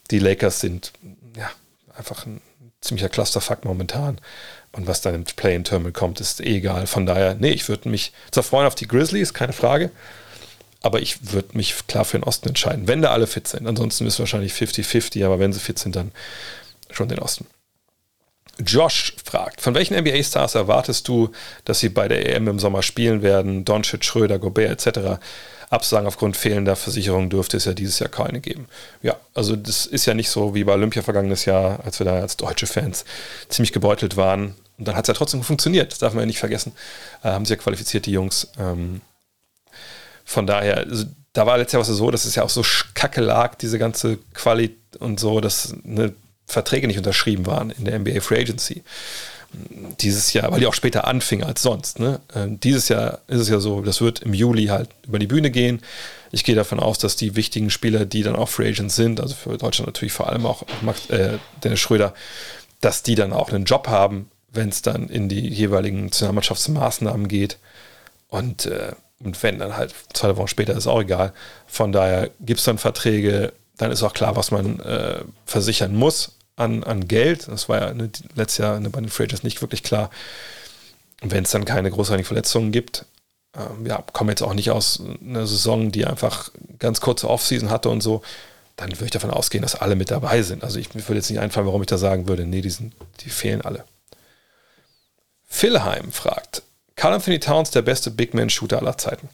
Die 0.09 0.19
Lakers 0.19 0.59
sind 0.59 0.91
ja 1.37 1.49
einfach 1.95 2.25
ein 2.25 2.41
ziemlicher 2.81 3.09
Clusterfuck 3.09 3.65
momentan 3.65 4.19
und 4.71 4.87
was 4.87 5.01
dann 5.01 5.13
im 5.13 5.23
Play-in-Terminal 5.23 5.91
kommt, 5.91 6.19
ist 6.19 6.41
eh 6.41 6.57
egal. 6.57 6.87
Von 6.87 7.05
daher, 7.05 7.35
nee, 7.35 7.51
ich 7.51 7.69
würde 7.69 7.89
mich 7.89 8.11
zwar 8.31 8.43
freuen 8.43 8.65
auf 8.65 8.75
die 8.75 8.87
Grizzlies, 8.87 9.33
keine 9.33 9.53
Frage, 9.53 9.91
aber 10.81 11.01
ich 11.01 11.33
würde 11.33 11.57
mich 11.57 11.75
klar 11.87 12.05
für 12.05 12.17
den 12.17 12.23
Osten 12.23 12.49
entscheiden, 12.49 12.87
wenn 12.87 13.01
da 13.01 13.11
alle 13.11 13.27
fit 13.27 13.47
sind. 13.47 13.67
Ansonsten 13.67 14.05
ist 14.05 14.13
es 14.13 14.19
wahrscheinlich 14.19 14.53
50-50, 14.53 15.25
aber 15.25 15.39
wenn 15.39 15.53
sie 15.53 15.59
fit 15.59 15.79
sind, 15.79 15.95
dann 15.95 16.11
schon 16.89 17.09
den 17.09 17.19
Osten. 17.19 17.45
Josh 18.65 19.15
fragt, 19.23 19.61
von 19.61 19.73
welchen 19.73 19.97
NBA-Stars 19.97 20.55
erwartest 20.55 21.07
du, 21.07 21.29
dass 21.65 21.79
sie 21.79 21.89
bei 21.89 22.07
der 22.07 22.35
EM 22.35 22.47
im 22.47 22.59
Sommer 22.59 22.81
spielen 22.83 23.21
werden? 23.21 23.63
Doncic, 23.63 24.03
Schröder, 24.03 24.37
Gobert 24.37 24.85
etc. 24.85 25.21
Absagen 25.69 26.07
aufgrund 26.07 26.35
fehlender 26.35 26.75
Versicherung 26.75 27.29
dürfte 27.29 27.57
es 27.57 27.65
ja 27.65 27.73
dieses 27.73 27.99
Jahr 27.99 28.09
keine 28.09 28.41
geben. 28.41 28.67
Ja, 29.01 29.15
also 29.33 29.55
das 29.55 29.85
ist 29.85 30.05
ja 30.05 30.13
nicht 30.13 30.29
so 30.29 30.55
wie 30.55 30.63
bei 30.63 30.73
Olympia 30.73 31.03
vergangenes 31.03 31.45
Jahr, 31.45 31.79
als 31.85 31.99
wir 31.99 32.05
da 32.05 32.19
als 32.19 32.37
deutsche 32.37 32.67
Fans 32.67 33.05
ziemlich 33.47 33.71
gebeutelt 33.71 34.17
waren. 34.17 34.55
Und 34.77 34.87
dann 34.87 34.95
hat 34.95 35.05
es 35.05 35.09
ja 35.09 35.13
trotzdem 35.13 35.43
funktioniert, 35.43 35.91
das 35.91 35.99
darf 35.99 36.13
man 36.13 36.23
ja 36.23 36.25
nicht 36.25 36.39
vergessen. 36.39 36.73
Äh, 37.23 37.29
haben 37.29 37.45
sie 37.45 37.53
ja 37.53 37.59
qualifiziert, 37.59 38.05
die 38.05 38.11
Jungs. 38.11 38.47
Ähm, 38.57 39.01
von 40.29 40.45
daher, 40.45 40.77
also, 40.77 41.05
da 41.33 41.47
war 41.47 41.57
letztes 41.57 41.73
Jahr 41.73 41.81
was 41.81 41.87
so, 41.87 42.11
dass 42.11 42.25
es 42.25 42.35
ja 42.35 42.43
auch 42.43 42.49
so 42.49 42.63
kacke 42.93 43.19
lag, 43.19 43.55
diese 43.55 43.79
ganze 43.79 44.19
Quali 44.35 44.75
und 44.99 45.19
so, 45.19 45.41
dass 45.41 45.75
ne, 45.83 46.13
Verträge 46.45 46.85
nicht 46.85 46.97
unterschrieben 46.97 47.47
waren 47.47 47.71
in 47.71 47.85
der 47.85 47.97
NBA 47.97 48.21
Free 48.21 48.39
Agency. 48.39 48.83
Dieses 49.99 50.31
Jahr, 50.33 50.51
weil 50.51 50.59
die 50.59 50.67
auch 50.67 50.75
später 50.75 51.07
anfing 51.07 51.43
als 51.43 51.63
sonst. 51.63 51.99
Ne? 51.99 52.19
Ähm, 52.35 52.59
dieses 52.59 52.89
Jahr 52.89 53.21
ist 53.27 53.39
es 53.39 53.49
ja 53.49 53.59
so, 53.59 53.81
das 53.81 54.01
wird 54.01 54.19
im 54.19 54.35
Juli 54.35 54.67
halt 54.67 54.89
über 55.07 55.17
die 55.17 55.25
Bühne 55.25 55.49
gehen. 55.49 55.81
Ich 56.31 56.43
gehe 56.43 56.53
davon 56.53 56.79
aus, 56.79 56.99
dass 56.99 57.15
die 57.15 57.35
wichtigen 57.35 57.71
Spieler, 57.71 58.05
die 58.05 58.21
dann 58.21 58.35
auch 58.35 58.49
Free 58.49 58.69
Agents 58.69 58.95
sind, 58.95 59.19
also 59.19 59.33
für 59.33 59.57
Deutschland 59.57 59.87
natürlich 59.87 60.13
vor 60.13 60.29
allem 60.29 60.45
auch 60.45 60.63
Max, 60.81 61.09
äh, 61.09 61.39
Dennis 61.63 61.79
Schröder, 61.79 62.13
dass 62.81 63.01
die 63.01 63.15
dann 63.15 63.33
auch 63.33 63.49
einen 63.49 63.65
Job 63.65 63.87
haben, 63.87 64.29
wenn 64.51 64.69
es 64.69 64.83
dann 64.83 65.09
in 65.09 65.27
die 65.27 65.47
jeweiligen 65.47 66.05
Nationalmannschaftsmaßnahmen 66.05 67.27
geht. 67.27 67.57
Und 68.27 68.67
äh, 68.67 68.93
und 69.23 69.41
wenn, 69.43 69.59
dann 69.59 69.75
halt 69.75 69.93
zwei 70.13 70.35
Wochen 70.37 70.47
später 70.47 70.75
ist 70.75 70.87
auch 70.87 71.01
egal. 71.01 71.33
Von 71.67 71.91
daher 71.91 72.29
gibt 72.39 72.59
es 72.59 72.65
dann 72.65 72.77
Verträge, 72.77 73.53
dann 73.77 73.91
ist 73.91 74.03
auch 74.03 74.13
klar, 74.13 74.35
was 74.35 74.51
man 74.51 74.79
äh, 74.79 75.21
versichern 75.45 75.95
muss 75.95 76.35
an, 76.55 76.83
an 76.83 77.07
Geld. 77.07 77.47
Das 77.47 77.69
war 77.69 77.81
ja 77.81 77.93
ne, 77.93 78.09
letztes 78.35 78.59
Jahr 78.59 78.79
ne, 78.79 78.89
bei 78.89 78.99
den 78.99 79.09
Free 79.09 79.27
nicht 79.43 79.61
wirklich 79.61 79.83
klar. 79.83 80.09
Wenn 81.21 81.43
es 81.43 81.51
dann 81.51 81.65
keine 81.65 81.91
großartigen 81.91 82.25
Verletzungen 82.25 82.71
gibt, 82.71 83.05
ähm, 83.55 83.85
ja, 83.85 84.03
kommen 84.13 84.29
jetzt 84.29 84.41
auch 84.41 84.53
nicht 84.53 84.71
aus 84.71 85.01
einer 85.21 85.47
Saison, 85.47 85.91
die 85.91 86.05
einfach 86.05 86.51
ganz 86.77 87.01
kurze 87.01 87.29
Offseason 87.29 87.69
hatte 87.69 87.89
und 87.89 88.01
so, 88.01 88.21
dann 88.77 88.91
würde 88.91 89.05
ich 89.05 89.11
davon 89.11 89.31
ausgehen, 89.31 89.61
dass 89.61 89.75
alle 89.75 89.95
mit 89.97 90.11
dabei 90.11 90.41
sind. 90.43 90.63
Also 90.63 90.79
ich 90.79 90.93
mir 90.93 91.05
würde 91.07 91.19
jetzt 91.19 91.29
nicht 91.29 91.39
einfallen, 91.39 91.67
warum 91.67 91.81
ich 91.81 91.87
da 91.87 91.97
sagen 91.97 92.29
würde, 92.29 92.45
nee, 92.45 92.61
die, 92.61 92.69
sind, 92.69 92.93
die 93.21 93.29
fehlen 93.29 93.61
alle. 93.61 93.83
Philheim 95.45 96.11
fragt, 96.11 96.61
Carl 96.99 97.13
Anthony 97.13 97.39
Towns 97.39 97.71
der 97.71 97.81
beste 97.81 98.11
Big 98.11 98.33
Man-Shooter 98.33 98.79
aller 98.79 98.97
Zeiten? 98.97 99.29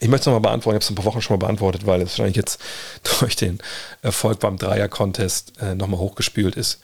Ich 0.00 0.08
möchte 0.08 0.22
es 0.22 0.26
nochmal 0.26 0.40
beantworten, 0.40 0.76
ich 0.76 0.84
habe 0.84 0.84
es 0.86 0.90
ein 0.90 0.96
paar 0.96 1.04
Wochen 1.04 1.22
schon 1.22 1.38
mal 1.38 1.46
beantwortet, 1.46 1.86
weil 1.86 2.02
es 2.02 2.10
wahrscheinlich 2.10 2.34
jetzt 2.34 2.60
durch 3.20 3.36
den 3.36 3.60
Erfolg 4.02 4.40
beim 4.40 4.58
Dreier-Contest 4.58 5.52
äh, 5.60 5.76
nochmal 5.76 6.00
hochgespült 6.00 6.56
ist. 6.56 6.80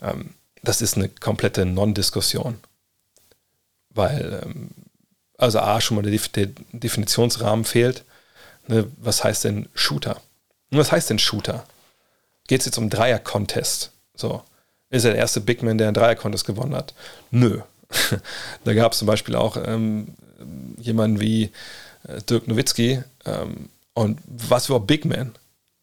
Ähm, 0.00 0.34
das 0.62 0.80
ist 0.80 0.96
eine 0.96 1.08
komplette 1.08 1.66
Non-Diskussion. 1.66 2.60
Weil, 3.90 4.44
ähm, 4.44 4.70
also 5.38 5.58
A, 5.58 5.80
schon 5.80 5.96
mal 5.96 6.08
der, 6.08 6.16
der 6.36 6.46
Definitionsrahmen 6.70 7.64
fehlt. 7.64 8.04
Ne, 8.68 8.88
was 8.96 9.24
heißt 9.24 9.42
denn 9.42 9.68
Shooter? 9.74 10.22
Und 10.70 10.78
was 10.78 10.92
heißt 10.92 11.10
denn 11.10 11.18
Shooter? 11.18 11.64
Geht 12.46 12.60
es 12.60 12.66
jetzt 12.66 12.78
um 12.78 12.90
Dreier-Contest? 12.90 13.90
So. 14.14 14.44
Ist 14.88 15.04
er 15.04 15.10
der 15.10 15.20
erste 15.20 15.40
Big 15.40 15.64
Man, 15.64 15.78
der 15.78 15.88
einen 15.88 15.94
Dreier-Contest 15.94 16.46
gewonnen 16.46 16.76
hat? 16.76 16.94
Nö. 17.32 17.62
da 18.64 18.74
gab 18.74 18.92
es 18.92 18.98
zum 18.98 19.06
Beispiel 19.06 19.34
auch 19.34 19.56
ähm, 19.56 20.08
jemanden 20.78 21.20
wie 21.20 21.50
äh, 22.08 22.20
Dirk 22.28 22.48
Nowitzki, 22.48 23.02
ähm, 23.24 23.68
Und 23.94 24.18
was 24.26 24.68
über 24.68 24.80
Big 24.80 25.04
Man? 25.04 25.34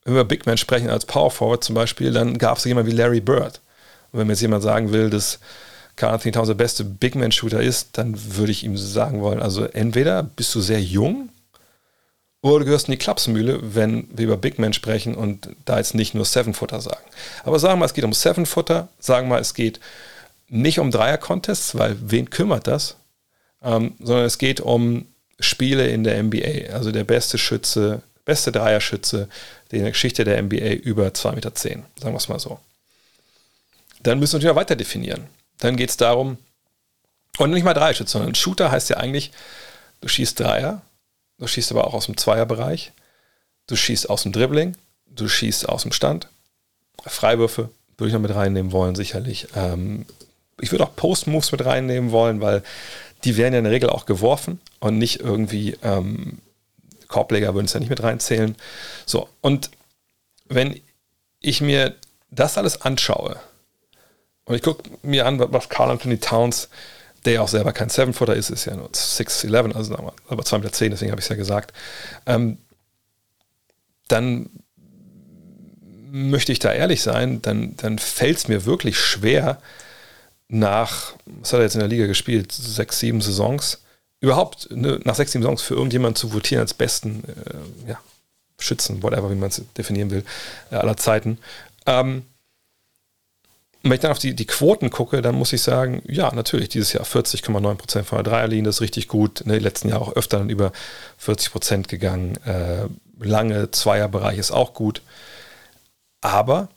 Wenn 0.03 0.13
wir 0.13 0.21
über 0.21 0.25
Big 0.25 0.45
Man 0.45 0.57
sprechen 0.57 0.89
als 0.89 1.05
Power 1.05 1.31
Forward 1.31 1.63
zum 1.63 1.75
Beispiel, 1.75 2.11
dann 2.11 2.37
gab 2.37 2.57
es 2.57 2.65
jemanden 2.65 2.91
wie 2.91 2.95
Larry 2.95 3.21
Bird. 3.21 3.61
Und 4.11 4.19
wenn 4.19 4.27
mir 4.27 4.33
jetzt 4.33 4.41
jemand 4.41 4.63
sagen 4.63 4.91
will, 4.91 5.09
dass 5.09 5.39
Carl 5.95 6.13
Anthony 6.13 6.31
Towns 6.31 6.47
der 6.47 6.55
beste 6.55 6.83
Big 6.83 7.15
Man 7.15 7.31
Shooter 7.31 7.61
ist, 7.61 7.97
dann 7.97 8.15
würde 8.35 8.51
ich 8.51 8.63
ihm 8.63 8.77
sagen 8.77 9.21
wollen, 9.21 9.41
also 9.41 9.65
entweder 9.65 10.23
bist 10.23 10.55
du 10.55 10.61
sehr 10.61 10.81
jung 10.81 11.29
oder 12.41 12.59
du 12.59 12.65
gehörst 12.65 12.87
in 12.87 12.93
die 12.93 12.97
Klapsmühle, 12.97 13.59
wenn 13.75 14.07
wir 14.13 14.25
über 14.25 14.37
Big 14.37 14.59
Men 14.59 14.71
sprechen 14.71 15.13
und 15.13 15.49
da 15.65 15.77
jetzt 15.77 15.93
nicht 15.93 16.15
nur 16.15 16.23
Seven-Footer 16.23 16.79
sagen. 16.79 17.03
Aber 17.43 17.59
sagen 17.59 17.73
wir 17.73 17.77
mal, 17.79 17.85
es 17.85 17.93
geht 17.93 18.05
um 18.05 18.13
Seven-Footer, 18.13 18.87
sagen 18.99 19.27
wir 19.27 19.35
mal, 19.35 19.41
es 19.41 19.53
geht 19.53 19.81
nicht 20.49 20.79
um 20.79 20.91
Dreier-Contests, 20.91 21.77
weil 21.77 21.95
wen 22.01 22.29
kümmert 22.29 22.67
das? 22.67 22.97
Ähm, 23.61 23.95
sondern 23.99 24.25
es 24.25 24.37
geht 24.37 24.61
um 24.61 25.07
Spiele 25.39 25.87
in 25.87 26.03
der 26.03 26.21
NBA. 26.21 26.73
Also 26.73 26.91
der 26.91 27.03
beste 27.03 27.37
Schütze, 27.37 28.01
beste 28.25 28.51
Dreierschütze 28.51 29.29
in 29.71 29.81
der 29.81 29.91
Geschichte 29.91 30.23
der 30.23 30.41
NBA 30.41 30.73
über 30.83 31.07
2,10 31.07 31.35
Meter, 31.35 31.51
sagen 31.55 32.13
wir 32.13 32.17
es 32.17 32.29
mal 32.29 32.39
so. 32.39 32.59
Dann 34.01 34.19
müssen 34.19 34.33
wir 34.33 34.39
natürlich 34.39 34.55
weiter 34.55 34.75
definieren. 34.75 35.27
Dann 35.59 35.75
geht 35.75 35.89
es 35.89 35.97
darum, 35.97 36.37
und 37.37 37.51
nicht 37.51 37.63
mal 37.63 37.73
Dreierschütze, 37.73 38.13
sondern 38.13 38.35
Shooter 38.35 38.71
heißt 38.71 38.89
ja 38.89 38.97
eigentlich, 38.97 39.31
du 40.01 40.07
schießt 40.07 40.39
Dreier, 40.39 40.81
du 41.37 41.47
schießt 41.47 41.71
aber 41.71 41.87
auch 41.87 41.93
aus 41.93 42.07
dem 42.07 42.17
Zweierbereich, 42.17 42.91
du 43.67 43.75
schießt 43.75 44.09
aus 44.09 44.23
dem 44.23 44.31
Dribbling, 44.31 44.75
du 45.07 45.27
schießt 45.27 45.69
aus 45.69 45.83
dem 45.83 45.91
Stand, 45.91 46.27
Freiwürfe 47.05 47.69
würde 47.97 48.09
ich 48.09 48.13
noch 48.13 48.21
mit 48.21 48.33
reinnehmen 48.33 48.71
wollen, 48.71 48.95
sicherlich. 48.95 49.47
Ähm, 49.55 50.05
ich 50.61 50.71
würde 50.71 50.83
auch 50.83 50.95
Post-Moves 50.95 51.51
mit 51.51 51.65
reinnehmen 51.65 52.11
wollen, 52.11 52.41
weil 52.41 52.63
die 53.23 53.37
werden 53.37 53.53
ja 53.53 53.59
in 53.59 53.65
der 53.65 53.73
Regel 53.73 53.89
auch 53.89 54.05
geworfen 54.05 54.59
und 54.79 54.97
nicht 54.97 55.19
irgendwie 55.19 55.77
ähm, 55.83 56.39
Korbleger 57.07 57.53
würden 57.53 57.65
es 57.65 57.73
ja 57.73 57.79
nicht 57.79 57.89
mit 57.89 58.03
reinzählen. 58.03 58.55
So, 59.05 59.27
und 59.41 59.71
wenn 60.47 60.79
ich 61.41 61.61
mir 61.61 61.95
das 62.31 62.57
alles 62.57 62.81
anschaue 62.81 63.39
und 64.45 64.55
ich 64.55 64.61
gucke 64.61 64.89
mir 65.01 65.25
an, 65.25 65.39
was 65.39 65.69
Carl 65.69 65.91
Anthony 65.91 66.19
Towns, 66.19 66.69
der 67.25 67.33
ja 67.33 67.41
auch 67.41 67.47
selber 67.47 67.73
kein 67.73 67.89
Seven-Footer 67.89 68.35
ist, 68.35 68.49
ist 68.49 68.65
ja 68.65 68.75
nur 68.75 68.89
6'11, 68.89 69.75
also 69.75 69.95
aber 70.27 70.43
2,10 70.43 70.57
Meter, 70.57 70.89
deswegen 70.91 71.11
habe 71.11 71.19
ich 71.19 71.25
es 71.25 71.29
ja 71.29 71.35
gesagt, 71.35 71.73
ähm, 72.25 72.57
dann 74.07 74.49
möchte 76.11 76.51
ich 76.51 76.59
da 76.59 76.73
ehrlich 76.73 77.01
sein, 77.01 77.41
dann, 77.41 77.75
dann 77.77 77.99
fällt 77.99 78.37
es 78.37 78.47
mir 78.47 78.65
wirklich 78.65 78.97
schwer, 78.97 79.61
nach, 80.49 81.13
was 81.25 81.53
hat 81.53 81.59
er 81.59 81.63
jetzt 81.63 81.75
in 81.75 81.79
der 81.79 81.87
Liga 81.87 82.07
gespielt, 82.07 82.51
sechs, 82.51 82.99
sieben 82.99 83.21
Saisons, 83.21 83.79
überhaupt 84.19 84.69
ne, 84.71 84.99
nach 85.03 85.15
sechs, 85.15 85.31
sieben 85.31 85.43
Saisons 85.43 85.61
für 85.61 85.75
irgendjemanden 85.75 86.15
zu 86.15 86.33
votieren 86.33 86.61
als 86.61 86.73
besten 86.73 87.23
äh, 87.27 87.89
ja, 87.91 87.99
Schützen, 88.57 89.01
whatever, 89.01 89.31
wie 89.31 89.35
man 89.35 89.49
es 89.49 89.61
definieren 89.77 90.11
will, 90.11 90.25
äh, 90.71 90.75
aller 90.75 90.97
Zeiten. 90.97 91.37
Ähm, 91.85 92.23
wenn 93.81 93.93
ich 93.93 93.99
dann 94.01 94.11
auf 94.11 94.19
die, 94.19 94.33
die 94.33 94.45
Quoten 94.45 94.89
gucke, 94.89 95.21
dann 95.21 95.35
muss 95.35 95.53
ich 95.53 95.61
sagen, 95.61 96.01
ja, 96.05 96.33
natürlich, 96.33 96.67
dieses 96.67 96.91
Jahr 96.91 97.05
40,9% 97.05 98.03
von 98.03 98.17
der 98.17 98.23
Dreierlinie, 98.23 98.65
das 98.65 98.77
ist 98.77 98.81
richtig 98.81 99.07
gut. 99.07 99.45
Ne, 99.45 99.59
letzten 99.59 99.87
Jahre 99.87 100.01
auch 100.01 100.15
öfter 100.15 100.39
dann 100.39 100.49
über 100.49 100.73
40% 101.23 101.87
gegangen. 101.87 102.35
Äh, 102.45 102.87
lange 103.19 103.71
Zweierbereich 103.71 104.37
ist 104.37 104.51
auch 104.51 104.73
gut. 104.73 105.01
Aber 106.19 106.67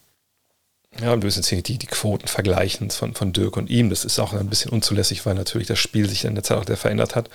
ja, 1.00 1.10
wir 1.10 1.16
müssen 1.16 1.42
jetzt 1.42 1.68
die, 1.68 1.78
die 1.78 1.86
Quoten 1.86 2.28
vergleichen 2.28 2.90
von, 2.90 3.14
von 3.14 3.32
Dirk 3.32 3.56
und 3.56 3.70
ihm. 3.70 3.90
Das 3.90 4.04
ist 4.04 4.18
auch 4.18 4.32
ein 4.34 4.48
bisschen 4.48 4.70
unzulässig, 4.70 5.24
weil 5.24 5.34
natürlich 5.34 5.68
das 5.68 5.78
Spiel 5.78 6.08
sich 6.08 6.24
in 6.24 6.34
der 6.34 6.44
Zeit 6.44 6.58
auch 6.58 6.66
sehr 6.66 6.76
verändert 6.76 7.16
hat. 7.16 7.30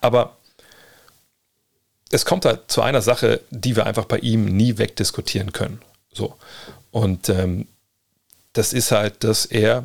Aber 0.00 0.36
es 2.10 2.24
kommt 2.24 2.44
da 2.44 2.66
zu 2.66 2.82
einer 2.82 3.02
Sache, 3.02 3.40
die 3.50 3.76
wir 3.76 3.86
einfach 3.86 4.06
bei 4.06 4.18
ihm 4.18 4.44
nie 4.44 4.78
wegdiskutieren 4.78 5.52
können. 5.52 5.80
So. 6.12 6.36
Und 6.90 7.28
ähm, 7.28 7.68
das 8.52 8.72
ist 8.72 8.90
halt, 8.90 9.22
dass 9.22 9.46
er, 9.46 9.84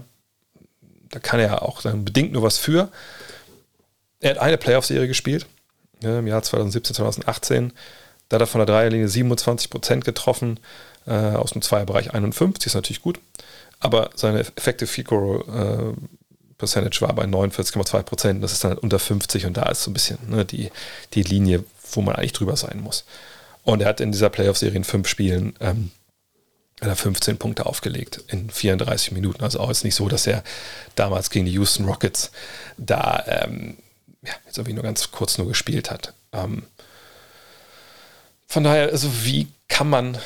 da 1.09 1.19
kann 1.19 1.39
er 1.39 1.61
auch 1.61 1.81
dann 1.81 2.05
bedingt 2.05 2.31
nur 2.31 2.43
was 2.43 2.57
für. 2.57 2.91
Er 4.19 4.31
hat 4.31 4.37
eine 4.39 4.57
Playoff-Serie 4.57 5.07
gespielt, 5.07 5.45
ja, 6.01 6.19
im 6.19 6.27
Jahr 6.27 6.41
2017, 6.41 6.95
2018. 6.95 7.73
Da 8.29 8.35
hat 8.35 8.41
er 8.41 8.47
von 8.47 8.59
der 8.59 8.65
Dreierlinie 8.65 9.07
27 9.07 9.69
Prozent 9.69 10.05
getroffen 10.05 10.59
äh, 11.05 11.35
aus 11.35 11.51
dem 11.51 11.61
Zweierbereich 11.61 12.13
51, 12.13 12.67
ist 12.67 12.75
natürlich 12.75 13.01
gut. 13.01 13.19
Aber 13.79 14.11
seine 14.15 14.39
Effective 14.39 14.87
Field 14.87 15.11
äh, 15.11 15.93
Percentage 16.57 17.01
war 17.01 17.13
bei 17.13 17.25
49,2 17.25 18.03
Prozent. 18.03 18.43
Das 18.43 18.51
ist 18.51 18.63
dann 18.63 18.77
unter 18.77 18.99
50 18.99 19.47
und 19.47 19.57
da 19.57 19.63
ist 19.63 19.83
so 19.83 19.89
ein 19.89 19.93
bisschen 19.95 20.19
ne, 20.29 20.45
die, 20.45 20.71
die 21.13 21.23
Linie, 21.23 21.63
wo 21.91 22.01
man 22.01 22.15
eigentlich 22.15 22.33
drüber 22.33 22.55
sein 22.55 22.79
muss. 22.79 23.03
Und 23.63 23.81
er 23.81 23.87
hat 23.87 23.99
in 23.99 24.11
dieser 24.11 24.29
Playoff-Serie 24.29 24.77
in 24.77 24.83
fünf 24.83 25.07
Spielen 25.07 25.55
ähm, 25.59 25.91
15 26.81 27.37
Punkte 27.37 27.65
aufgelegt 27.65 28.23
in 28.27 28.49
34 28.49 29.11
Minuten. 29.11 29.43
Also 29.43 29.59
auch 29.59 29.69
jetzt 29.69 29.83
nicht 29.83 29.95
so, 29.95 30.07
dass 30.07 30.25
er 30.25 30.43
damals 30.95 31.29
gegen 31.29 31.45
die 31.45 31.53
Houston 31.53 31.85
Rockets 31.85 32.31
da 32.77 33.23
ähm, 33.27 33.77
ja, 34.23 34.33
jetzt 34.45 34.57
irgendwie 34.57 34.73
nur 34.73 34.83
ganz 34.83 35.11
kurz 35.11 35.37
nur 35.37 35.47
gespielt 35.47 35.91
hat. 35.91 36.13
Ähm, 36.31 36.63
von 38.47 38.63
daher, 38.63 38.89
also 38.89 39.09
wie 39.23 39.47
kann 39.67 39.89
man 39.89 40.17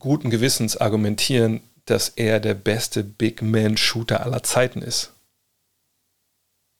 guten 0.00 0.30
Gewissens 0.30 0.76
argumentieren, 0.76 1.60
dass 1.84 2.08
er 2.08 2.40
der 2.40 2.54
beste 2.54 3.04
Big 3.04 3.42
Man 3.42 3.76
Shooter 3.76 4.24
aller 4.24 4.42
Zeiten 4.42 4.82
ist. 4.82 5.12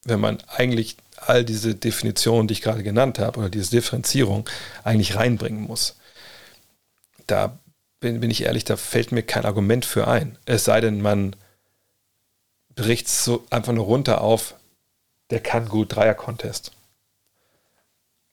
Wenn 0.04 0.20
man 0.20 0.42
eigentlich 0.48 0.96
all 1.16 1.44
diese 1.44 1.74
Definitionen, 1.74 2.48
die 2.48 2.52
ich 2.52 2.62
gerade 2.62 2.82
genannt 2.82 3.18
habe, 3.18 3.38
oder 3.38 3.50
diese 3.50 3.70
Differenzierung 3.70 4.48
eigentlich 4.84 5.16
reinbringen 5.16 5.62
muss. 5.62 5.96
Da 7.26 7.58
bin, 8.00 8.20
bin 8.20 8.30
ich 8.30 8.42
ehrlich, 8.42 8.64
da 8.64 8.76
fällt 8.76 9.12
mir 9.12 9.22
kein 9.22 9.44
Argument 9.44 9.84
für 9.84 10.08
ein. 10.08 10.38
Es 10.46 10.64
sei 10.64 10.80
denn, 10.80 11.00
man 11.00 11.36
bricht 12.74 13.08
so 13.08 13.44
einfach 13.50 13.72
nur 13.72 13.84
runter 13.84 14.22
auf, 14.22 14.54
der 15.30 15.40
kann 15.40 15.68
gut 15.68 15.94
Dreier-Contest. 15.94 16.72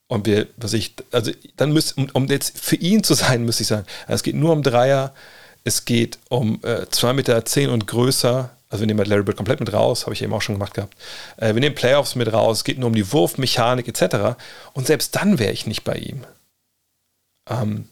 Und 0.08 0.26
wir, 0.26 0.48
was 0.58 0.74
ich, 0.74 0.94
also 1.12 1.32
dann 1.58 1.74
müsste, 1.74 2.08
um, 2.14 2.28
jetzt 2.28 2.58
für 2.58 2.78
ihn 2.78 3.04
zu 3.04 3.14
sein, 3.14 3.44
müsste 3.44 3.64
ich 3.64 3.68
sagen, 3.68 3.86
es 4.08 4.24
geht 4.24 4.36
nur 4.36 4.54
um 4.54 4.64
Dreier, 4.64 5.14
es 5.64 5.84
geht 5.84 6.18
um 6.30 6.60
äh, 6.64 6.86
2,10 6.90 7.14
Meter 7.14 7.46
zehn 7.46 7.70
und 7.70 7.88
größer. 7.88 8.50
Also 8.70 8.82
wir 8.82 8.88
nehmen 8.88 9.00
halt 9.00 9.10
Larry 9.10 9.24
Bird 9.24 9.38
komplett 9.38 9.60
mit 9.60 9.74
raus, 9.74 10.06
habe 10.06 10.14
ich 10.14 10.22
eben 10.22 10.34
auch 10.34 10.42
schon 10.42 10.56
gemacht 10.56 10.74
gehabt. 10.74 10.96
Äh, 11.36 11.54
wir 11.54 11.60
nehmen 11.60 11.76
Playoffs 11.76 12.16
mit 12.16 12.32
raus, 12.32 12.58
es 12.58 12.64
geht 12.64 12.80
nur 12.80 12.88
um 12.88 12.96
die 12.96 13.12
Wurfmechanik 13.12 13.88
etc. 13.88 14.38
Und 14.74 14.88
selbst 14.88 15.16
dann 15.16 15.40
wäre 15.40 15.52
ich 15.52 15.68
nicht 15.68 15.84
bei 15.84 15.96
ihm. 15.96 16.24
Ähm, 17.50 17.90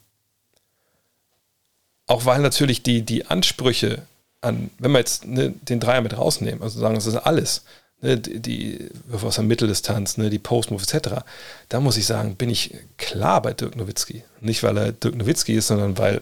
auch 2.07 2.25
weil 2.25 2.41
natürlich 2.41 2.81
die, 2.83 3.01
die 3.01 3.25
Ansprüche 3.25 4.03
an, 4.41 4.69
wenn 4.79 4.91
wir 4.91 4.99
jetzt 4.99 5.25
ne, 5.25 5.49
den 5.49 5.79
Dreier 5.79 6.01
mit 6.01 6.17
rausnehmen, 6.17 6.61
also 6.61 6.79
sagen, 6.79 6.95
das 6.95 7.07
ist 7.07 7.15
alles, 7.15 7.63
ne, 8.01 8.17
die, 8.17 8.39
die 8.39 8.89
aus 9.11 9.35
der 9.35 9.43
Mitteldistanz, 9.43 10.17
ne, 10.17 10.29
die 10.29 10.39
Postmove 10.39 10.83
etc., 10.83 11.21
da 11.69 11.79
muss 11.79 11.97
ich 11.97 12.05
sagen, 12.05 12.35
bin 12.35 12.49
ich 12.49 12.75
klar 12.97 13.41
bei 13.41 13.53
Dirk 13.53 13.75
Nowitzki. 13.75 14.23
Nicht, 14.41 14.63
weil 14.63 14.77
er 14.77 14.91
Dirk 14.91 15.15
Nowitzki 15.15 15.53
ist, 15.53 15.67
sondern 15.67 15.97
weil 15.97 16.21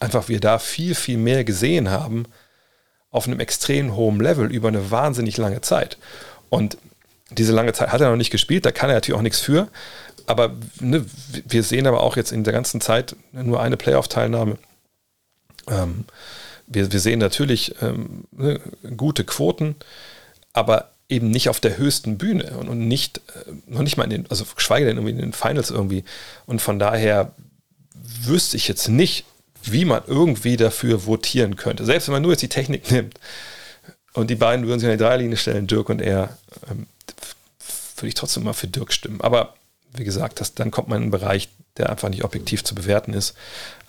einfach 0.00 0.28
wir 0.28 0.40
da 0.40 0.58
viel, 0.58 0.94
viel 0.94 1.18
mehr 1.18 1.44
gesehen 1.44 1.90
haben 1.90 2.24
auf 3.10 3.26
einem 3.28 3.40
extrem 3.40 3.94
hohen 3.94 4.20
Level 4.20 4.50
über 4.50 4.68
eine 4.68 4.90
wahnsinnig 4.90 5.36
lange 5.36 5.60
Zeit. 5.60 5.98
Und 6.50 6.76
diese 7.30 7.52
lange 7.52 7.72
Zeit 7.72 7.92
hat 7.92 8.00
er 8.00 8.10
noch 8.10 8.16
nicht 8.16 8.30
gespielt, 8.30 8.66
da 8.66 8.72
kann 8.72 8.90
er 8.90 8.96
natürlich 8.96 9.18
auch 9.18 9.22
nichts 9.22 9.40
für. 9.40 9.68
Aber 10.26 10.54
ne, 10.80 11.04
wir 11.46 11.62
sehen 11.62 11.86
aber 11.86 12.02
auch 12.02 12.16
jetzt 12.16 12.32
in 12.32 12.44
der 12.44 12.52
ganzen 12.52 12.80
Zeit 12.80 13.14
nur 13.32 13.60
eine 13.60 13.76
Playoff-Teilnahme. 13.76 14.58
Ähm, 15.68 16.04
wir, 16.66 16.90
wir, 16.92 17.00
sehen 17.00 17.18
natürlich 17.18 17.74
ähm, 17.82 18.24
ne, 18.32 18.60
gute 18.96 19.24
Quoten, 19.24 19.76
aber 20.52 20.90
eben 21.08 21.30
nicht 21.30 21.48
auf 21.48 21.60
der 21.60 21.76
höchsten 21.76 22.18
Bühne 22.18 22.56
und, 22.58 22.68
und 22.68 22.88
nicht, 22.88 23.18
äh, 23.18 23.52
noch 23.66 23.82
nicht 23.82 23.96
mal 23.96 24.04
in 24.04 24.10
den, 24.10 24.30
also 24.30 24.44
geschweige 24.56 24.86
denn 24.86 24.96
irgendwie 24.96 25.12
in 25.12 25.18
den 25.18 25.32
Finals 25.32 25.70
irgendwie. 25.70 26.04
Und 26.46 26.62
von 26.62 26.78
daher 26.78 27.32
wüsste 28.22 28.56
ich 28.56 28.68
jetzt 28.68 28.88
nicht, 28.88 29.24
wie 29.62 29.84
man 29.84 30.02
irgendwie 30.06 30.56
dafür 30.56 31.06
votieren 31.06 31.56
könnte. 31.56 31.84
Selbst 31.84 32.08
wenn 32.08 32.14
man 32.14 32.22
nur 32.22 32.32
jetzt 32.32 32.42
die 32.42 32.48
Technik 32.48 32.90
nimmt 32.90 33.18
und 34.12 34.30
die 34.30 34.34
beiden 34.34 34.66
würden 34.66 34.80
sich 34.80 34.88
an 34.88 34.96
die 34.96 35.02
Dreierlinie 35.02 35.36
stellen, 35.36 35.66
Dirk 35.66 35.88
und 35.88 36.00
er, 36.00 36.36
ähm, 36.70 36.86
würde 37.96 38.08
ich 38.08 38.14
trotzdem 38.14 38.44
mal 38.44 38.52
für 38.52 38.68
Dirk 38.68 38.92
stimmen. 38.92 39.20
Aber 39.20 39.54
wie 39.94 40.04
gesagt, 40.04 40.40
das, 40.40 40.54
dann 40.54 40.70
kommt 40.70 40.88
man 40.88 40.98
in 40.98 41.02
einen 41.04 41.10
Bereich, 41.10 41.48
der 41.76 41.90
einfach 41.90 42.08
nicht 42.08 42.24
objektiv 42.24 42.64
zu 42.64 42.74
bewerten 42.74 43.12
ist. 43.12 43.34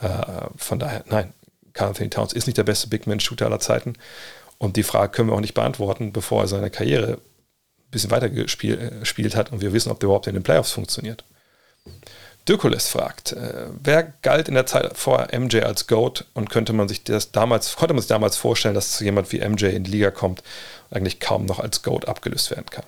Äh, 0.02 0.48
von 0.58 0.80
daher, 0.80 1.04
nein, 1.08 1.34
Carl 1.74 1.90
Anthony 1.90 2.10
Towns 2.10 2.34
ist 2.34 2.48
nicht 2.48 2.58
der 2.58 2.64
beste 2.64 2.88
Big 2.88 3.06
Man-Shooter 3.06 3.46
aller 3.46 3.60
Zeiten. 3.60 3.94
Und 4.58 4.78
die 4.78 4.84
Frage 4.84 5.12
können 5.12 5.30
wir 5.30 5.36
auch 5.36 5.42
nicht 5.42 5.54
beantworten, 5.54 6.14
bevor 6.14 6.42
er 6.42 6.48
seine 6.48 6.70
Karriere 6.70 7.14
ein 7.14 7.92
bisschen 7.92 8.12
weiter 8.12 8.30
gespielt 8.30 9.34
äh, 9.34 9.38
hat 9.38 9.52
und 9.52 9.62
wir 9.62 9.74
wissen, 9.74 9.92
ob 9.92 10.00
der 10.00 10.08
überhaupt 10.08 10.28
in 10.28 10.34
den 10.34 10.44
Playoffs 10.44 10.72
funktioniert. 10.72 11.24
Dirkules 12.48 12.88
fragt, 12.88 13.32
äh, 13.32 13.68
wer 13.82 14.04
galt 14.22 14.48
in 14.48 14.54
der 14.54 14.68
Zeit 14.68 14.96
vor 14.96 15.28
MJ 15.34 15.62
als 15.62 15.88
GOAT 15.88 16.26
und 16.36 16.50
könnte 16.50 16.74
man 16.74 16.88
sich 16.88 17.04
das 17.04 17.32
damals, 17.32 17.76
konnte 17.76 17.94
man 17.96 18.02
sich 18.02 18.08
damals 18.08 18.38
vorstellen, 18.38 18.76
dass 18.76 19.00
jemand 19.00 19.32
wie 19.32 19.40
MJ 19.40 19.66
in 19.66 19.84
die 19.84 19.92
Liga 19.92 20.12
kommt 20.12 20.44
und 20.90 20.98
eigentlich 20.98 21.20
kaum 21.20 21.46
noch 21.46 21.60
als 21.60 21.82
GOAT 21.82 22.08
abgelöst 22.08 22.52
werden 22.52 22.70
kann? 22.70 22.86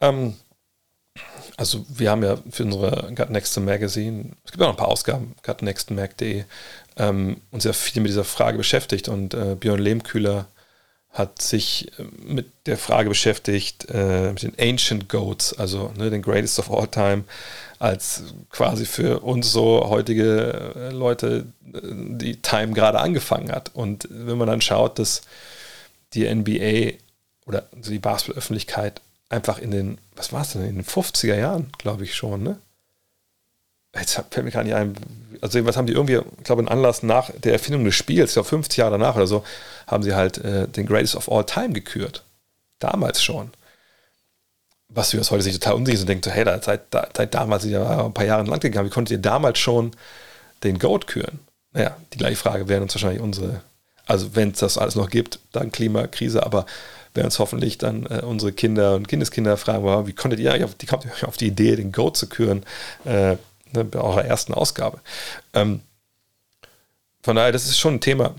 Ähm, 0.00 0.36
also 1.56 1.84
wir 1.88 2.10
haben 2.10 2.22
ja 2.22 2.38
für 2.50 2.64
unsere 2.64 3.12
Gut 3.14 3.30
Next 3.30 3.58
Magazine, 3.60 4.30
es 4.44 4.50
gibt 4.50 4.62
ja 4.62 4.66
noch 4.66 4.74
ein 4.74 4.78
paar 4.78 4.88
Ausgaben, 4.88 5.34
gutnextmag.de, 5.42 6.44
ähm, 6.96 7.36
uns 7.50 7.64
ja 7.64 7.72
viel 7.72 8.00
mit 8.02 8.10
dieser 8.10 8.24
Frage 8.24 8.56
beschäftigt 8.56 9.08
und 9.08 9.34
äh, 9.34 9.56
Björn 9.56 9.78
Lehmkühler 9.78 10.46
hat 11.12 11.42
sich 11.42 11.90
äh, 11.98 12.04
mit 12.24 12.46
der 12.66 12.78
Frage 12.78 13.08
beschäftigt, 13.08 13.86
äh, 13.92 14.32
mit 14.32 14.42
den 14.42 14.54
Ancient 14.58 15.08
Goats, 15.08 15.52
also 15.52 15.92
ne, 15.96 16.08
den 16.08 16.22
Greatest 16.22 16.58
of 16.58 16.70
All 16.70 16.88
Time, 16.88 17.24
als 17.78 18.22
quasi 18.50 18.86
für 18.86 19.20
uns 19.20 19.52
so 19.52 19.88
heutige 19.88 20.72
äh, 20.76 20.90
Leute 20.90 21.46
äh, 21.72 21.80
die 21.82 22.36
Time 22.36 22.72
gerade 22.72 23.00
angefangen 23.00 23.50
hat. 23.50 23.70
Und 23.74 24.08
wenn 24.10 24.38
man 24.38 24.48
dann 24.48 24.60
schaut, 24.60 24.98
dass 24.98 25.22
die 26.14 26.32
NBA 26.32 26.98
oder 27.46 27.66
die 27.72 27.98
Basketball-Öffentlichkeit 27.98 29.00
einfach 29.30 29.58
in 29.58 29.70
den, 29.70 29.98
was 30.16 30.32
war 30.32 30.42
es 30.42 30.52
denn, 30.52 30.62
in 30.66 30.74
den 30.74 30.84
50er 30.84 31.36
Jahren, 31.36 31.72
glaube 31.78 32.04
ich 32.04 32.14
schon, 32.14 32.42
ne? 32.42 32.58
Jetzt 33.96 34.22
fällt 34.30 34.44
mir 34.44 34.52
gar 34.52 34.62
nicht 34.62 34.74
ein, 34.74 34.94
also 35.40 35.64
was 35.64 35.76
haben 35.76 35.86
die 35.86 35.94
irgendwie, 35.94 36.18
ich 36.18 36.44
glaube, 36.44 36.60
einen 36.60 36.68
Anlass 36.68 37.02
nach 37.02 37.30
der 37.30 37.54
Erfindung 37.54 37.84
des 37.84 37.94
Spiels, 37.94 38.30
ich 38.30 38.34
glaube 38.34 38.48
50 38.48 38.76
Jahre 38.76 38.92
danach 38.92 39.16
oder 39.16 39.26
so, 39.26 39.44
haben 39.86 40.04
sie 40.04 40.14
halt 40.14 40.38
äh, 40.38 40.68
den 40.68 40.86
Greatest 40.86 41.16
of 41.16 41.30
All 41.30 41.44
Time 41.44 41.70
gekürt. 41.70 42.22
Damals 42.78 43.22
schon. 43.22 43.50
Was 44.88 45.12
wir 45.12 45.20
aus 45.20 45.30
heute 45.30 45.42
sich 45.42 45.54
total 45.54 45.74
unsicher 45.74 45.98
sind 45.98 46.04
und 46.04 46.08
denken 46.08 46.24
so, 46.24 46.30
hey, 46.30 46.44
da, 46.44 46.60
seit, 46.62 46.82
da, 46.94 47.08
seit 47.16 47.34
damals 47.34 47.64
ja 47.64 48.06
ein 48.06 48.14
paar 48.14 48.24
Jahre 48.24 48.44
lang 48.44 48.60
gegangen, 48.60 48.86
wie 48.88 48.92
konntet 48.92 49.18
ihr 49.18 49.22
damals 49.22 49.58
schon 49.58 49.92
den 50.62 50.78
Goat 50.78 51.08
küren? 51.08 51.40
Naja, 51.72 51.96
die 52.12 52.18
gleiche 52.18 52.36
Frage 52.36 52.68
wären 52.68 52.82
uns 52.82 52.94
wahrscheinlich 52.94 53.20
unsere, 53.20 53.60
also 54.06 54.36
wenn 54.36 54.50
es 54.50 54.58
das 54.58 54.78
alles 54.78 54.94
noch 54.94 55.10
gibt, 55.10 55.40
dann 55.52 55.72
Klimakrise, 55.72 56.44
aber 56.44 56.66
werden 57.14 57.26
uns 57.26 57.38
hoffentlich 57.38 57.78
dann 57.78 58.06
äh, 58.06 58.22
unsere 58.24 58.52
Kinder 58.52 58.94
und 58.94 59.08
Kindeskinder 59.08 59.56
fragen, 59.56 59.82
wow, 59.82 60.06
wie 60.06 60.12
konntet 60.12 60.40
ihr 60.40 60.64
auf 60.64 60.74
die, 60.74 60.86
kommt 60.86 61.04
ihr 61.04 61.28
auf 61.28 61.36
die 61.36 61.48
Idee, 61.48 61.76
den 61.76 61.92
Goat 61.92 62.16
zu 62.16 62.28
küren? 62.28 62.64
Äh, 63.04 63.36
ne, 63.72 63.84
bei 63.84 64.00
eurer 64.00 64.24
ersten 64.24 64.54
Ausgabe. 64.54 65.00
Ähm, 65.54 65.80
von 67.22 67.36
daher, 67.36 67.52
das 67.52 67.66
ist 67.66 67.78
schon 67.78 67.94
ein 67.94 68.00
Thema, 68.00 68.34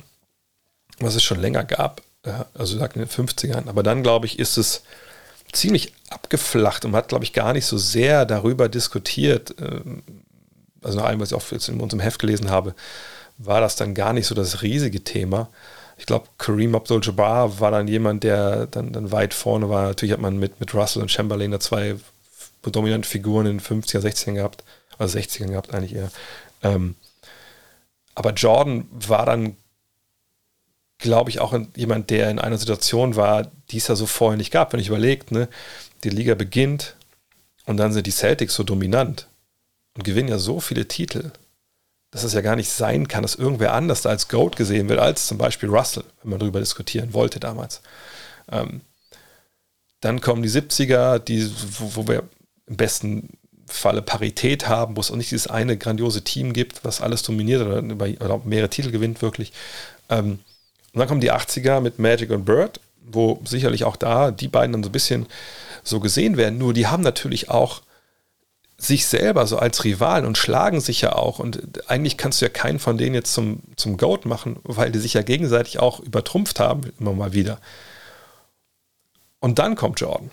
was 0.99 1.15
es 1.15 1.23
schon 1.23 1.39
länger 1.39 1.63
gab, 1.63 2.01
ja, 2.25 2.45
also 2.53 2.77
sagt 2.77 2.95
in 2.95 3.01
den 3.01 3.09
50ern. 3.09 3.67
Aber 3.67 3.83
dann, 3.83 4.03
glaube 4.03 4.25
ich, 4.25 4.39
ist 4.39 4.57
es 4.57 4.83
ziemlich 5.51 5.93
abgeflacht 6.09 6.85
und 6.85 6.91
man 6.91 6.99
hat, 6.99 7.09
glaube 7.09 7.23
ich, 7.23 7.33
gar 7.33 7.53
nicht 7.53 7.65
so 7.65 7.77
sehr 7.77 8.25
darüber 8.25 8.69
diskutiert. 8.69 9.55
Ähm, 9.59 10.03
also 10.81 10.97
nach 10.97 11.05
allem, 11.05 11.19
was 11.19 11.31
ich 11.31 11.37
auch 11.37 11.51
jetzt 11.51 11.69
in 11.69 11.79
unserem 11.79 11.99
Heft 11.99 12.19
gelesen 12.19 12.49
habe, 12.49 12.73
war 13.37 13.61
das 13.61 13.75
dann 13.75 13.93
gar 13.93 14.13
nicht 14.13 14.27
so 14.27 14.35
das 14.35 14.61
riesige 14.61 15.03
Thema. 15.03 15.49
Ich 16.01 16.07
glaube, 16.07 16.25
Kareem 16.39 16.73
Abdul-Jabbar 16.73 17.59
war 17.59 17.69
dann 17.71 17.87
jemand, 17.87 18.23
der 18.23 18.65
dann, 18.65 18.91
dann 18.91 19.11
weit 19.11 19.35
vorne 19.35 19.69
war. 19.69 19.83
Natürlich 19.83 20.13
hat 20.13 20.19
man 20.19 20.37
mit, 20.37 20.59
mit 20.59 20.73
Russell 20.73 21.01
und 21.01 21.11
Chamberlain 21.11 21.51
da 21.51 21.59
zwei 21.59 21.95
dominante 22.63 23.07
Figuren 23.07 23.45
in 23.45 23.59
den 23.59 23.61
50er, 23.61 23.99
60ern 23.99 24.33
gehabt 24.33 24.63
also 25.01 25.17
60ern 25.17 25.49
gehabt 25.49 25.73
eigentlich 25.73 25.95
eher. 25.95 26.11
Ähm, 26.63 26.95
aber 28.13 28.33
Jordan 28.33 28.87
war 28.91 29.25
dann, 29.25 29.57
glaube 30.99 31.29
ich, 31.29 31.39
auch 31.39 31.57
jemand, 31.75 32.09
der 32.09 32.29
in 32.29 32.39
einer 32.39 32.57
Situation 32.57 33.15
war, 33.15 33.49
die 33.71 33.77
es 33.77 33.87
ja 33.87 33.95
so 33.95 34.05
vorher 34.05 34.37
nicht 34.37 34.51
gab. 34.51 34.71
Wenn 34.71 34.79
ich 34.79 34.89
überlegt, 34.89 35.31
ne, 35.31 35.49
die 36.03 36.09
Liga 36.09 36.35
beginnt 36.35 36.95
und 37.65 37.77
dann 37.77 37.93
sind 37.93 38.05
die 38.05 38.11
Celtics 38.11 38.53
so 38.53 38.63
dominant 38.63 39.27
und 39.95 40.03
gewinnen 40.03 40.29
ja 40.29 40.37
so 40.37 40.59
viele 40.59 40.87
Titel, 40.87 41.31
dass 42.11 42.23
es 42.23 42.33
ja 42.33 42.41
gar 42.41 42.57
nicht 42.57 42.69
sein 42.69 43.07
kann, 43.07 43.21
dass 43.21 43.35
irgendwer 43.35 43.73
anders 43.73 44.01
da 44.01 44.09
als 44.09 44.27
GOAT 44.27 44.57
gesehen 44.57 44.89
wird, 44.89 44.99
als 44.99 45.27
zum 45.27 45.37
Beispiel 45.37 45.69
Russell, 45.69 46.03
wenn 46.21 46.31
man 46.31 46.39
darüber 46.39 46.59
diskutieren 46.59 47.13
wollte 47.13 47.39
damals. 47.39 47.81
Ähm, 48.51 48.81
dann 50.01 50.19
kommen 50.19 50.43
die 50.43 50.49
70er, 50.49 51.19
die, 51.19 51.49
wo, 51.79 51.95
wo 51.95 52.07
wir 52.07 52.23
im 52.67 52.77
besten 52.77 53.37
Falle 53.67 54.01
Parität 54.01 54.67
haben, 54.67 54.97
wo 54.97 55.01
es 55.01 55.11
auch 55.11 55.15
nicht 55.15 55.31
dieses 55.31 55.47
eine 55.47 55.77
grandiose 55.77 56.23
Team 56.23 56.51
gibt, 56.51 56.83
was 56.83 56.99
alles 56.99 57.23
dominiert 57.23 57.61
oder, 57.61 57.77
oder 57.77 58.41
mehrere 58.43 58.69
Titel 58.69 58.91
gewinnt 58.91 59.21
wirklich. 59.21 59.53
Ähm, 60.09 60.39
und 60.93 60.99
dann 60.99 61.07
kommen 61.07 61.21
die 61.21 61.31
80er 61.31 61.79
mit 61.79 61.99
Magic 61.99 62.31
und 62.31 62.43
Bird, 62.43 62.81
wo 63.05 63.39
sicherlich 63.45 63.85
auch 63.85 63.95
da 63.95 64.31
die 64.31 64.49
beiden 64.49 64.73
dann 64.73 64.83
so 64.83 64.89
ein 64.89 64.93
bisschen 64.93 65.27
so 65.83 66.01
gesehen 66.01 66.35
werden. 66.35 66.57
Nur 66.57 66.73
die 66.73 66.87
haben 66.87 67.03
natürlich 67.03 67.49
auch 67.49 67.81
sich 68.81 69.05
selber 69.05 69.45
so 69.45 69.59
als 69.59 69.83
Rivalen 69.83 70.25
und 70.25 70.39
schlagen 70.39 70.81
sich 70.81 71.01
ja 71.01 71.13
auch. 71.13 71.37
Und 71.37 71.87
eigentlich 71.89 72.17
kannst 72.17 72.41
du 72.41 72.45
ja 72.45 72.49
keinen 72.49 72.79
von 72.79 72.97
denen 72.97 73.13
jetzt 73.13 73.33
zum, 73.33 73.61
zum 73.75 73.95
Goat 73.95 74.25
machen, 74.25 74.59
weil 74.63 74.91
die 74.91 74.99
sich 74.99 75.13
ja 75.13 75.21
gegenseitig 75.21 75.79
auch 75.79 75.99
übertrumpft 75.99 76.59
haben, 76.59 76.91
immer 76.99 77.13
mal 77.13 77.33
wieder. 77.33 77.59
Und 79.39 79.59
dann 79.59 79.75
kommt 79.75 79.99
Jordan. 79.99 80.31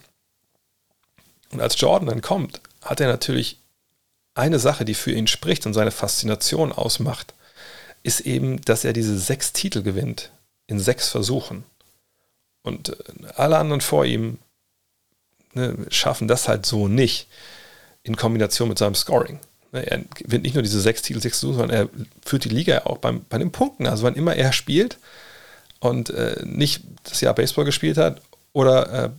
Und 1.51 1.61
als 1.61 1.79
Jordan 1.79 2.09
dann 2.09 2.23
kommt, 2.23 2.63
hat 2.83 3.01
er 3.01 3.09
natürlich 3.09 3.59
eine 4.35 4.59
Sache, 4.59 4.87
die 4.87 4.95
für 4.95 5.13
ihn 5.13 5.27
spricht 5.27 5.67
und 5.67 5.75
seine 5.75 5.91
Faszination 5.91 6.73
ausmacht, 6.73 7.35
ist 8.03 8.21
eben, 8.21 8.63
dass 8.63 8.85
er 8.85 8.95
diese 8.95 9.19
sechs 9.19 9.53
Titel 9.53 9.83
gewinnt 9.83 10.31
in 10.67 10.79
sechs 10.79 11.11
Versuchen. 11.11 11.65
Und 12.63 12.91
äh, 12.91 12.95
alle 13.37 13.59
anderen 13.59 13.83
vor 13.83 14.07
ihm 14.07 14.39
ne, 15.53 15.77
schaffen 15.91 16.29
das 16.29 16.49
halt 16.49 16.65
so 16.65 16.89
nicht 16.89 17.29
in 18.03 18.17
Kombination 18.17 18.69
mit 18.69 18.79
seinem 18.79 18.95
Scoring. 18.95 19.41
Ne, 19.73 19.87
er 19.87 19.99
gewinnt 20.15 20.45
nicht 20.45 20.55
nur 20.55 20.63
diese 20.63 20.81
sechs 20.81 21.03
Titel, 21.03 21.21
sechs 21.21 21.41
Versuche, 21.41 21.59
sondern 21.59 21.77
er 21.77 21.89
führt 22.25 22.45
die 22.45 22.49
Liga 22.49 22.83
auch 22.85 22.99
beim, 22.99 23.25
bei 23.29 23.39
den 23.39 23.53
Punkten. 23.53 23.87
Also 23.87 24.05
wann 24.05 24.15
immer 24.15 24.35
er 24.35 24.53
spielt 24.53 24.99
und 25.81 26.11
äh, 26.11 26.43
nicht 26.45 26.83
das 27.05 27.21
Jahr 27.21 27.35
Baseball 27.35 27.65
gespielt 27.65 27.99
hat 27.99 28.21
oder 28.53 29.05
äh, 29.05 29.11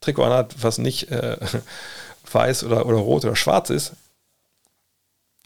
Trikot 0.00 0.24
anhat, 0.24 0.56
was 0.60 0.78
nicht 0.78 1.10
äh, 1.10 1.36
weiß 2.32 2.64
oder, 2.64 2.86
oder 2.86 2.98
rot 2.98 3.24
oder 3.24 3.36
schwarz 3.36 3.70
ist, 3.70 3.92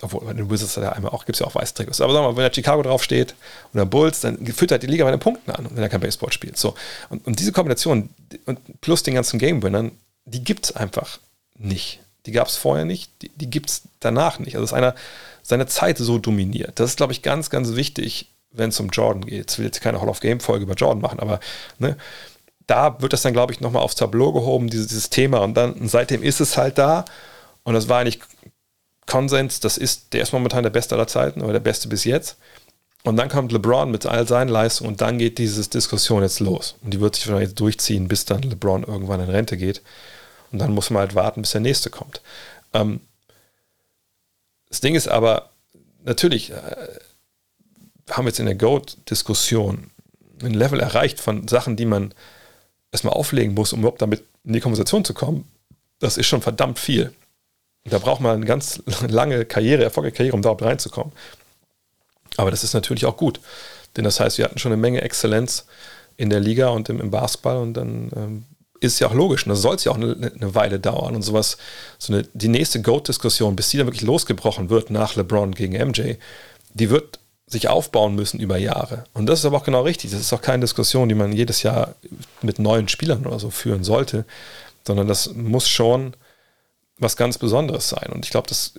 obwohl 0.03 0.25
bei 0.27 0.35
den 0.35 0.51
Wizards 0.51 0.77
ja 0.77 0.93
einmal 0.93 1.13
auch, 1.13 1.25
gibt 1.25 1.37
es 1.37 1.41
ja 1.41 1.47
auch 1.47 1.55
weiße 1.55 1.75
Trikots. 1.75 2.01
Aber 2.01 2.13
sagen 2.13 2.25
wir 2.25 2.33
mal, 2.33 2.37
wenn 2.37 2.45
da 2.45 2.53
Chicago 2.53 2.83
draufsteht 2.83 3.35
oder 3.73 3.87
Bulls, 3.87 4.21
dann 4.21 4.45
führt 4.47 4.71
halt 4.71 4.83
die 4.83 4.89
Liga 4.89 5.05
bei 5.05 5.11
den 5.11 5.21
Punkten 5.21 5.51
an, 5.51 5.69
wenn 5.71 5.83
er 5.83 5.89
kein 5.89 6.01
Baseball 6.01 6.33
spielt. 6.33 6.59
So. 6.59 6.75
Und, 7.09 7.27
und 7.27 7.41
diese 7.41 7.53
Kombination 7.53 8.11
plus 8.83 9.03
den 9.03 9.15
ganzen 9.15 9.39
Game-Winnern, 9.39 9.93
die 10.27 10.45
gibt 10.45 10.67
es 10.67 10.77
einfach 10.77 11.19
nicht. 11.59 12.01
Die 12.27 12.33
gab 12.33 12.49
es 12.49 12.57
vorher 12.57 12.85
nicht, 12.85 13.11
die, 13.23 13.31
die 13.31 13.51
gibt 13.51 13.71
es 13.71 13.83
danach 14.01 14.39
nicht. 14.39 14.57
Also 14.57 14.65
ist 14.65 14.73
einer 14.73 14.95
seine 15.43 15.67
Zeit 15.67 15.99
so 15.99 16.19
dominiert. 16.19 16.81
Das 16.81 16.91
ist, 16.91 16.97
glaube 16.97 17.13
ich, 17.13 17.23
ganz, 17.23 17.51
ganz 17.51 17.77
wichtig, 17.77 18.33
wenn 18.51 18.71
es 18.71 18.81
um 18.81 18.89
Jordan 18.89 19.25
geht. 19.25 19.39
Jetzt 19.39 19.59
will 19.59 19.67
jetzt 19.67 19.81
keine 19.81 20.01
Hall 20.01 20.09
of 20.09 20.21
Game-Folge 20.21 20.65
über 20.65 20.75
Jordan 20.75 21.01
machen, 21.01 21.21
aber 21.21 21.39
ne, 21.79 21.97
da 22.67 23.01
wird 23.01 23.13
das 23.13 23.23
dann, 23.23 23.33
glaube 23.33 23.53
ich, 23.53 23.61
nochmal 23.61 23.83
aufs 23.83 23.95
Tableau 23.95 24.33
gehoben, 24.33 24.69
dieses, 24.69 24.89
dieses 24.89 25.11
Thema. 25.11 25.39
Und 25.39 25.55
dann 25.55 25.75
und 25.75 25.89
seitdem 25.89 26.23
ist 26.23 26.41
es 26.41 26.57
halt 26.57 26.79
da. 26.79 27.05
Und 27.63 27.75
das 27.75 27.89
war 27.89 28.01
eigentlich 28.01 28.21
Konsens, 29.07 29.61
das 29.61 29.79
ist, 29.79 30.13
der 30.13 30.23
ist 30.23 30.33
momentan 30.33 30.65
der 30.65 30.71
Beste 30.71 30.97
aller 30.97 31.07
Zeiten 31.07 31.43
oder 31.43 31.55
der 31.55 31.61
Beste 31.61 31.89
bis 31.89 32.05
jetzt. 32.05 32.37
Und 33.05 33.17
dann 33.17 33.29
kommt 33.29 33.53
LeBron 33.53 33.89
mit 33.89 34.05
all 34.05 34.27
seinen 34.27 34.49
Leistungen 34.49 34.91
und 34.91 35.01
dann 35.01 35.19
geht 35.19 35.39
diese 35.39 35.69
Diskussion 35.69 36.23
jetzt 36.23 36.41
los. 36.41 36.75
Und 36.83 36.93
die 36.93 37.01
wird 37.01 37.15
sich 37.15 37.29
wahrscheinlich 37.29 37.55
durchziehen, 37.55 38.09
bis 38.09 38.25
dann 38.25 38.43
LeBron 38.43 38.83
irgendwann 38.83 39.21
in 39.21 39.31
Rente 39.31 39.57
geht. 39.57 39.81
Und 40.53 40.59
dann 40.59 40.73
muss 40.73 40.91
man 40.91 41.01
halt 41.01 41.15
warten, 41.15 41.43
bis 41.43 41.53
der 41.53 41.61
nächste 41.61 41.91
kommt. 41.91 42.21
Ähm, 42.73 43.01
das 44.69 44.81
Ding 44.81 44.95
ist 44.95 45.09
aber, 45.09 45.51
natürlich 46.05 46.51
äh, 46.51 46.55
haben 48.11 48.25
wir 48.25 48.31
jetzt 48.31 48.41
in 48.41 48.47
der 48.47 48.55
GOAT-Diskussion 48.55 49.91
ein 50.43 50.55
Level 50.55 50.81
erreicht 50.81 51.21
von 51.21 51.49
Sachen, 51.49 51.77
die 51.77 51.87
man 51.87 52.13
erstmal 52.93 53.15
auflegen 53.15 53.55
muss, 53.55 53.73
um 53.73 53.81
überhaupt 53.81 54.03
damit 54.03 54.23
in 54.45 54.53
die 54.53 54.61
Konversation 54.61 55.05
zu 55.05 55.15
kommen, 55.15 55.49
das 55.99 56.17
ist 56.17 56.27
schon 56.27 56.43
verdammt 56.43 56.79
viel. 56.79 57.13
Da 57.85 57.99
braucht 57.99 58.21
man 58.21 58.37
eine 58.37 58.47
ganz 58.47 58.83
lange 59.09 59.45
Karriere, 59.45 59.85
erfolgreiche 59.85 60.17
Karriere, 60.17 60.37
um 60.37 60.43
darauf 60.43 60.61
reinzukommen. 60.63 61.13
Aber 62.37 62.51
das 62.51 62.65
ist 62.65 62.75
natürlich 62.75 63.07
auch 63.07 63.17
gut. 63.17 63.41
Denn 63.97 64.05
das 64.05 64.21
heißt, 64.21 64.39
wir 64.39 64.45
hatten 64.45 64.59
schon 64.59 64.73
eine 64.73 64.81
Menge 64.81 65.01
Exzellenz 65.03 65.67
in 66.17 66.31
der 66.31 66.41
Liga 66.41 66.69
und 66.69 66.89
im, 66.89 67.01
im 67.01 67.11
Basketball 67.11 67.59
und 67.59 67.75
dann 67.75 68.11
ähm, 68.15 68.45
ist 68.81 68.99
ja 69.01 69.09
auch 69.09 69.15
logisch. 69.15 69.47
Und 69.47 69.51
das 69.51 69.63
soll 69.63 69.77
es 69.77 69.85
ja 69.85 69.93
auch 69.93 69.97
eine, 69.97 70.33
eine, 70.35 70.55
Weile 70.55 70.79
dauern 70.79 71.15
und 71.15 71.23
sowas. 71.23 71.57
So 71.99 72.13
eine, 72.13 72.25
die 72.35 72.49
nächste 72.49 72.83
GOAT-Diskussion, 72.83 73.57
bis 73.57 73.71
die 73.71 73.79
dann 73.79 73.87
wirklich 73.87 74.03
losgebrochen 74.03 74.71
wird 74.71 74.91
nach 74.91 75.17
LeBron 75.17 75.53
gegen 75.53 75.73
MJ, 75.75 76.15
die 76.75 76.91
wird 76.91 77.19
sich 77.47 77.69
aufbauen 77.69 78.15
müssen 78.15 78.41
über 78.41 78.59
Jahre. 78.59 79.05
Und 79.15 79.27
das 79.27 79.41
ist 79.41 79.45
aber 79.45 79.59
auch 79.59 79.65
genau 79.65 79.83
richtig. 79.83 80.11
Das 80.11 80.21
ist 80.21 80.33
auch 80.33 80.43
keine 80.43 80.63
Diskussion, 80.63 81.09
die 81.09 81.15
man 81.15 81.33
jedes 81.33 81.63
Jahr 81.63 81.95
mit 82.43 82.59
neuen 82.59 82.89
Spielern 82.89 83.25
oder 83.25 83.39
so 83.39 83.51
führen 83.51 83.85
sollte, 83.85 84.25
sondern 84.87 85.07
das 85.07 85.33
muss 85.35 85.69
schon 85.69 86.15
was 86.99 87.17
ganz 87.17 87.39
Besonderes 87.39 87.89
sein. 87.89 88.11
Und 88.13 88.25
ich 88.25 88.31
glaube, 88.31 88.49
das, 88.49 88.75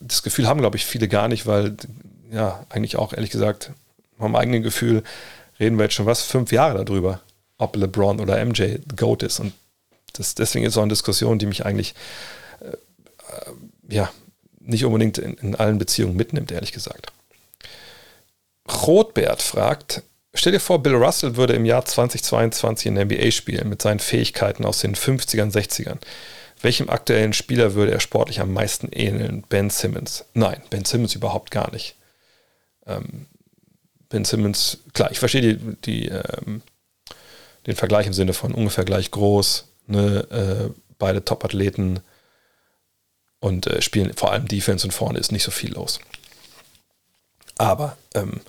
das 0.00 0.22
Gefühl 0.22 0.46
haben, 0.46 0.60
glaube 0.60 0.76
ich, 0.76 0.86
viele 0.86 1.08
gar 1.08 1.28
nicht, 1.28 1.46
weil, 1.46 1.76
ja, 2.30 2.64
eigentlich 2.70 2.96
auch, 2.96 3.12
ehrlich 3.12 3.30
gesagt, 3.30 3.72
vom 4.18 4.34
eigenen 4.36 4.62
Gefühl 4.62 5.02
reden 5.60 5.76
wir 5.76 5.84
jetzt 5.84 5.94
schon 5.94 6.06
was, 6.06 6.22
fünf 6.22 6.52
Jahre 6.52 6.84
darüber, 6.84 7.20
ob 7.58 7.76
LeBron 7.76 8.20
oder 8.20 8.42
MJ 8.44 8.78
GOAT 8.96 9.22
ist. 9.24 9.40
Und 9.40 9.52
das, 10.14 10.34
deswegen 10.34 10.64
ist 10.64 10.72
es 10.72 10.78
auch 10.78 10.82
eine 10.82 10.90
Diskussion, 10.90 11.38
die 11.38 11.46
mich 11.46 11.66
eigentlich, 11.66 11.94
äh, 12.60 12.72
ja, 13.92 14.10
nicht 14.60 14.84
unbedingt 14.84 15.18
in, 15.18 15.34
in 15.34 15.54
allen 15.54 15.78
Beziehungen 15.78 16.16
mitnimmt, 16.16 16.52
ehrlich 16.52 16.72
gesagt. 16.72 17.12
Rotbert 18.86 19.42
fragt, 19.42 20.02
stell 20.34 20.52
dir 20.52 20.60
vor, 20.60 20.82
Bill 20.82 20.94
Russell 20.94 21.36
würde 21.36 21.54
im 21.54 21.64
Jahr 21.64 21.84
2022 21.84 22.86
in 22.86 22.94
der 22.94 23.06
NBA 23.06 23.30
spielen 23.30 23.68
mit 23.68 23.82
seinen 23.82 23.98
Fähigkeiten 23.98 24.64
aus 24.64 24.80
den 24.80 24.94
50ern, 24.94 25.52
60ern. 25.52 25.98
Welchem 26.60 26.90
aktuellen 26.90 27.32
Spieler 27.32 27.74
würde 27.74 27.92
er 27.92 28.00
sportlich 28.00 28.40
am 28.40 28.52
meisten 28.52 28.88
ähneln? 28.92 29.44
Ben 29.48 29.70
Simmons. 29.70 30.24
Nein, 30.34 30.60
Ben 30.70 30.84
Simmons 30.84 31.14
überhaupt 31.14 31.50
gar 31.50 31.70
nicht. 31.70 31.94
Ähm, 32.86 33.26
ben 34.08 34.24
Simmons, 34.24 34.78
klar, 34.92 35.10
ich 35.10 35.18
verstehe 35.18 35.54
die, 35.54 35.76
die 35.84 36.08
ähm, 36.08 36.62
den 37.68 37.76
Vergleich 37.76 38.06
im 38.06 38.14
Sinne 38.14 38.32
von 38.32 38.54
ungefähr 38.54 38.84
gleich 38.84 39.10
groß, 39.10 39.68
ne, 39.86 40.26
äh, 40.30 40.70
beide 40.98 41.22
Top-Athleten 41.22 42.00
und 43.40 43.66
äh, 43.66 43.82
spielen 43.82 44.14
vor 44.14 44.32
allem 44.32 44.48
Defense 44.48 44.86
und 44.86 44.92
vorne 44.92 45.18
ist 45.18 45.32
nicht 45.32 45.44
so 45.44 45.50
viel 45.50 45.74
los. 45.74 46.00
Aber 47.58 47.98
ähm, 48.14 48.40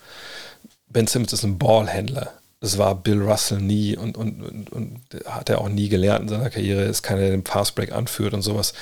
Ben 0.88 1.06
Simmons 1.06 1.34
ist 1.34 1.44
ein 1.44 1.60
Ballhändler. 1.60 2.39
Das 2.62 2.78
war 2.78 2.94
Bill 2.94 3.22
Russell 3.22 3.60
nie 3.60 3.96
und, 3.96 4.18
und, 4.18 4.42
und, 4.42 4.70
und 4.74 5.00
hat 5.26 5.50
er 5.50 5.62
auch 5.62 5.70
nie 5.70 5.88
gelernt 5.88 6.24
in 6.24 6.28
seiner 6.28 6.50
Karriere. 6.50 6.84
Ist 6.84 7.04
keiner, 7.04 7.22
der 7.22 7.32
den 7.32 7.44
Passbreak 7.44 7.94
anführt 7.94 8.34
und 8.34 8.42
sowas 8.42 8.74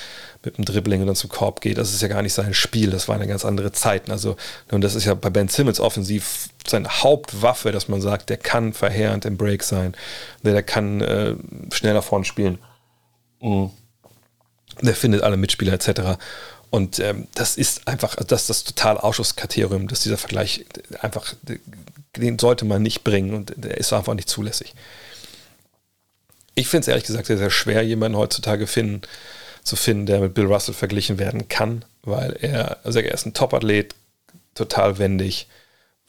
mit 0.44 0.58
dem 0.58 0.64
Dribbling 0.64 1.00
und 1.00 1.06
dann 1.06 1.14
zum 1.14 1.30
Korb 1.30 1.60
geht. 1.60 1.78
Das 1.78 1.94
ist 1.94 2.02
ja 2.02 2.08
gar 2.08 2.22
nicht 2.22 2.32
sein 2.32 2.54
Spiel. 2.54 2.90
Das 2.90 3.06
waren 3.06 3.20
ja 3.20 3.26
ganz 3.26 3.44
andere 3.44 3.70
Zeiten. 3.70 4.10
Also, 4.10 4.36
und 4.72 4.80
das 4.80 4.96
ist 4.96 5.04
ja 5.04 5.14
bei 5.14 5.30
Ben 5.30 5.46
Simmons 5.46 5.78
offensiv 5.78 6.48
seine 6.66 6.88
Hauptwaffe, 6.88 7.70
dass 7.70 7.86
man 7.86 8.00
sagt, 8.00 8.30
der 8.30 8.36
kann 8.36 8.72
verheerend 8.72 9.24
im 9.24 9.36
Break 9.36 9.62
sein. 9.62 9.94
Der, 10.42 10.54
der 10.54 10.64
kann 10.64 11.00
äh, 11.00 11.34
schnell 11.70 11.94
nach 11.94 12.04
vorne 12.04 12.24
spielen. 12.24 12.58
Mhm. 13.40 13.70
Der 14.80 14.96
findet 14.96 15.22
alle 15.22 15.36
Mitspieler 15.36 15.74
etc. 15.74 16.18
Und 16.70 16.98
ähm, 16.98 17.28
das 17.34 17.56
ist 17.56 17.86
einfach, 17.86 18.16
das 18.16 18.42
ist 18.42 18.50
das 18.50 18.64
totale 18.64 19.02
Ausschusskriterium, 19.04 19.86
dass 19.86 20.02
dieser 20.02 20.18
Vergleich 20.18 20.64
einfach 21.00 21.34
den 22.18 22.38
sollte 22.38 22.64
man 22.64 22.82
nicht 22.82 23.04
bringen 23.04 23.34
und 23.34 23.52
der 23.56 23.76
ist 23.78 23.92
einfach 23.92 24.14
nicht 24.14 24.28
zulässig. 24.28 24.74
Ich 26.54 26.68
finde 26.68 26.82
es 26.82 26.88
ehrlich 26.88 27.04
gesagt 27.04 27.26
sehr, 27.26 27.38
sehr 27.38 27.50
schwer, 27.50 27.82
jemanden 27.82 28.18
heutzutage 28.18 28.66
finden, 28.66 29.02
zu 29.62 29.76
finden, 29.76 30.06
der 30.06 30.20
mit 30.20 30.34
Bill 30.34 30.46
Russell 30.46 30.74
verglichen 30.74 31.18
werden 31.18 31.48
kann, 31.48 31.84
weil 32.02 32.36
er, 32.40 32.78
also 32.84 32.98
er 32.98 33.14
ist 33.14 33.26
ein 33.26 33.34
Top-Athlet, 33.34 33.94
total 34.54 34.98
wendig, 34.98 35.46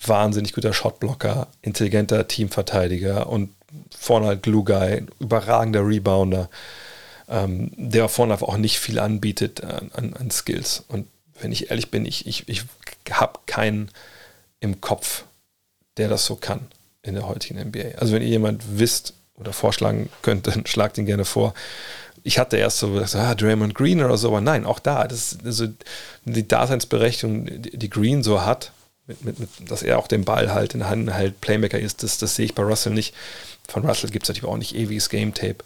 wahnsinnig 0.03 0.53
guter 0.53 0.73
Shotblocker, 0.73 1.47
intelligenter 1.61 2.27
Teamverteidiger 2.27 3.27
und 3.27 3.53
vorne 3.95 4.27
halt 4.27 4.43
Glue 4.43 4.63
Guy, 4.63 5.05
überragender 5.19 5.85
Rebounder, 5.85 6.49
ähm, 7.27 7.71
der 7.75 8.09
vorne 8.09 8.33
einfach 8.33 8.47
auch 8.47 8.57
nicht 8.57 8.79
viel 8.79 8.99
anbietet 8.99 9.63
an, 9.63 9.91
an, 9.93 10.13
an 10.13 10.31
Skills. 10.31 10.83
Und 10.87 11.07
wenn 11.39 11.51
ich 11.51 11.69
ehrlich 11.69 11.91
bin, 11.91 12.05
ich, 12.05 12.27
ich, 12.27 12.47
ich 12.47 12.63
habe 13.11 13.39
keinen 13.45 13.91
im 14.59 14.81
Kopf, 14.81 15.25
der 15.99 16.09
das 16.09 16.25
so 16.25 16.35
kann 16.35 16.67
in 17.03 17.13
der 17.13 17.27
heutigen 17.27 17.59
NBA. 17.59 17.97
Also 17.99 18.13
wenn 18.13 18.21
ihr 18.21 18.27
jemand 18.27 18.63
wisst 18.79 19.13
oder 19.35 19.53
vorschlagen 19.53 20.09
könnt, 20.21 20.47
dann 20.47 20.65
schlagt 20.65 20.97
ihn 20.97 21.05
gerne 21.05 21.25
vor. 21.25 21.53
Ich 22.23 22.37
hatte 22.37 22.57
erst 22.57 22.79
so 22.79 22.91
gesagt, 22.91 23.15
ah, 23.15 23.35
Draymond 23.35 23.75
Green 23.75 24.03
oder 24.03 24.17
so, 24.17 24.27
aber 24.29 24.41
nein, 24.41 24.65
auch 24.65 24.79
da, 24.79 25.07
das 25.07 25.33
ist 25.33 25.45
also 25.45 25.67
die 26.25 26.47
Daseinsberechtigung, 26.47 27.47
die 27.61 27.89
Green 27.89 28.23
so 28.23 28.43
hat, 28.45 28.73
mit, 29.07 29.23
mit, 29.23 29.39
mit, 29.39 29.49
dass 29.67 29.83
er 29.83 29.97
auch 29.97 30.07
den 30.07 30.25
Ball 30.25 30.53
halt 30.53 30.73
in 30.73 30.81
der 30.81 30.89
Hand 30.89 31.11
hält, 31.11 31.39
Playmaker 31.41 31.79
ist, 31.79 32.03
das, 32.03 32.17
das 32.17 32.35
sehe 32.35 32.45
ich 32.45 32.55
bei 32.55 32.63
Russell 32.63 32.93
nicht. 32.93 33.15
Von 33.67 33.85
Russell 33.85 34.09
gibt 34.09 34.23
es 34.23 34.29
natürlich 34.29 34.49
auch 34.49 34.57
nicht 34.57 34.75
ewiges 34.75 35.09
Game 35.09 35.33
Tape. 35.33 35.57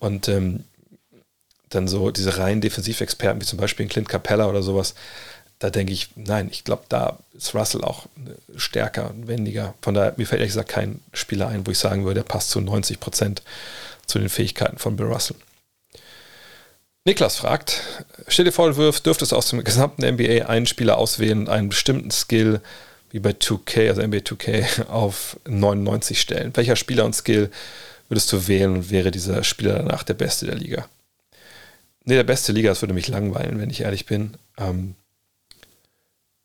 Und 0.00 0.28
ähm, 0.28 0.64
dann 1.68 1.88
so 1.88 2.10
diese 2.10 2.38
reinen 2.38 2.60
Defensivexperten, 2.60 3.40
wie 3.40 3.46
zum 3.46 3.58
Beispiel 3.58 3.86
Clint 3.86 4.08
Capella 4.08 4.48
oder 4.48 4.62
sowas, 4.62 4.94
da 5.58 5.70
denke 5.70 5.92
ich, 5.92 6.10
nein, 6.14 6.48
ich 6.50 6.64
glaube, 6.64 6.84
da 6.88 7.18
ist 7.36 7.54
Russell 7.54 7.82
auch 7.82 8.06
stärker 8.56 9.10
und 9.10 9.26
wendiger. 9.26 9.74
Von 9.82 9.94
daher, 9.94 10.14
mir 10.16 10.26
fällt 10.26 10.40
ehrlich 10.40 10.52
gesagt 10.52 10.70
kein 10.70 11.00
Spieler 11.12 11.48
ein, 11.48 11.66
wo 11.66 11.70
ich 11.70 11.78
sagen 11.78 12.04
würde, 12.04 12.20
der 12.20 12.28
passt 12.28 12.50
zu 12.50 12.60
90 12.60 13.00
Prozent 13.00 13.42
zu 14.06 14.18
den 14.18 14.28
Fähigkeiten 14.28 14.78
von 14.78 14.96
Bill 14.96 15.06
Russell. 15.06 15.36
Niklas 17.04 17.36
fragt, 17.36 17.82
stell 18.28 18.44
dir 18.44 18.52
vor, 18.52 18.72
du 18.72 18.90
dürftest 18.90 19.32
aus 19.32 19.48
dem 19.48 19.64
gesamten 19.64 20.06
NBA 20.06 20.46
einen 20.46 20.66
Spieler 20.66 20.98
auswählen 20.98 21.40
und 21.40 21.48
einen 21.48 21.70
bestimmten 21.70 22.10
Skill, 22.10 22.60
wie 23.10 23.18
bei 23.18 23.30
2K, 23.30 23.88
also 23.88 24.02
NBA 24.02 24.18
2K, 24.18 24.86
auf 24.88 25.38
99 25.48 26.20
stellen. 26.20 26.52
Welcher 26.54 26.76
Spieler 26.76 27.04
und 27.04 27.14
Skill 27.14 27.50
würdest 28.08 28.32
du 28.32 28.46
wählen 28.46 28.74
und 28.74 28.90
wäre 28.90 29.10
dieser 29.10 29.42
Spieler 29.42 29.74
danach 29.74 30.02
der 30.02 30.14
Beste 30.14 30.46
der 30.46 30.56
Liga? 30.56 30.88
Nee, 32.04 32.14
der 32.14 32.24
beste 32.24 32.52
Liga, 32.52 32.70
das 32.70 32.82
würde 32.82 32.94
mich 32.94 33.08
langweilen, 33.08 33.60
wenn 33.60 33.70
ich 33.70 33.80
ehrlich 33.80 34.06
bin. 34.06 34.34
Ähm, 34.56 34.94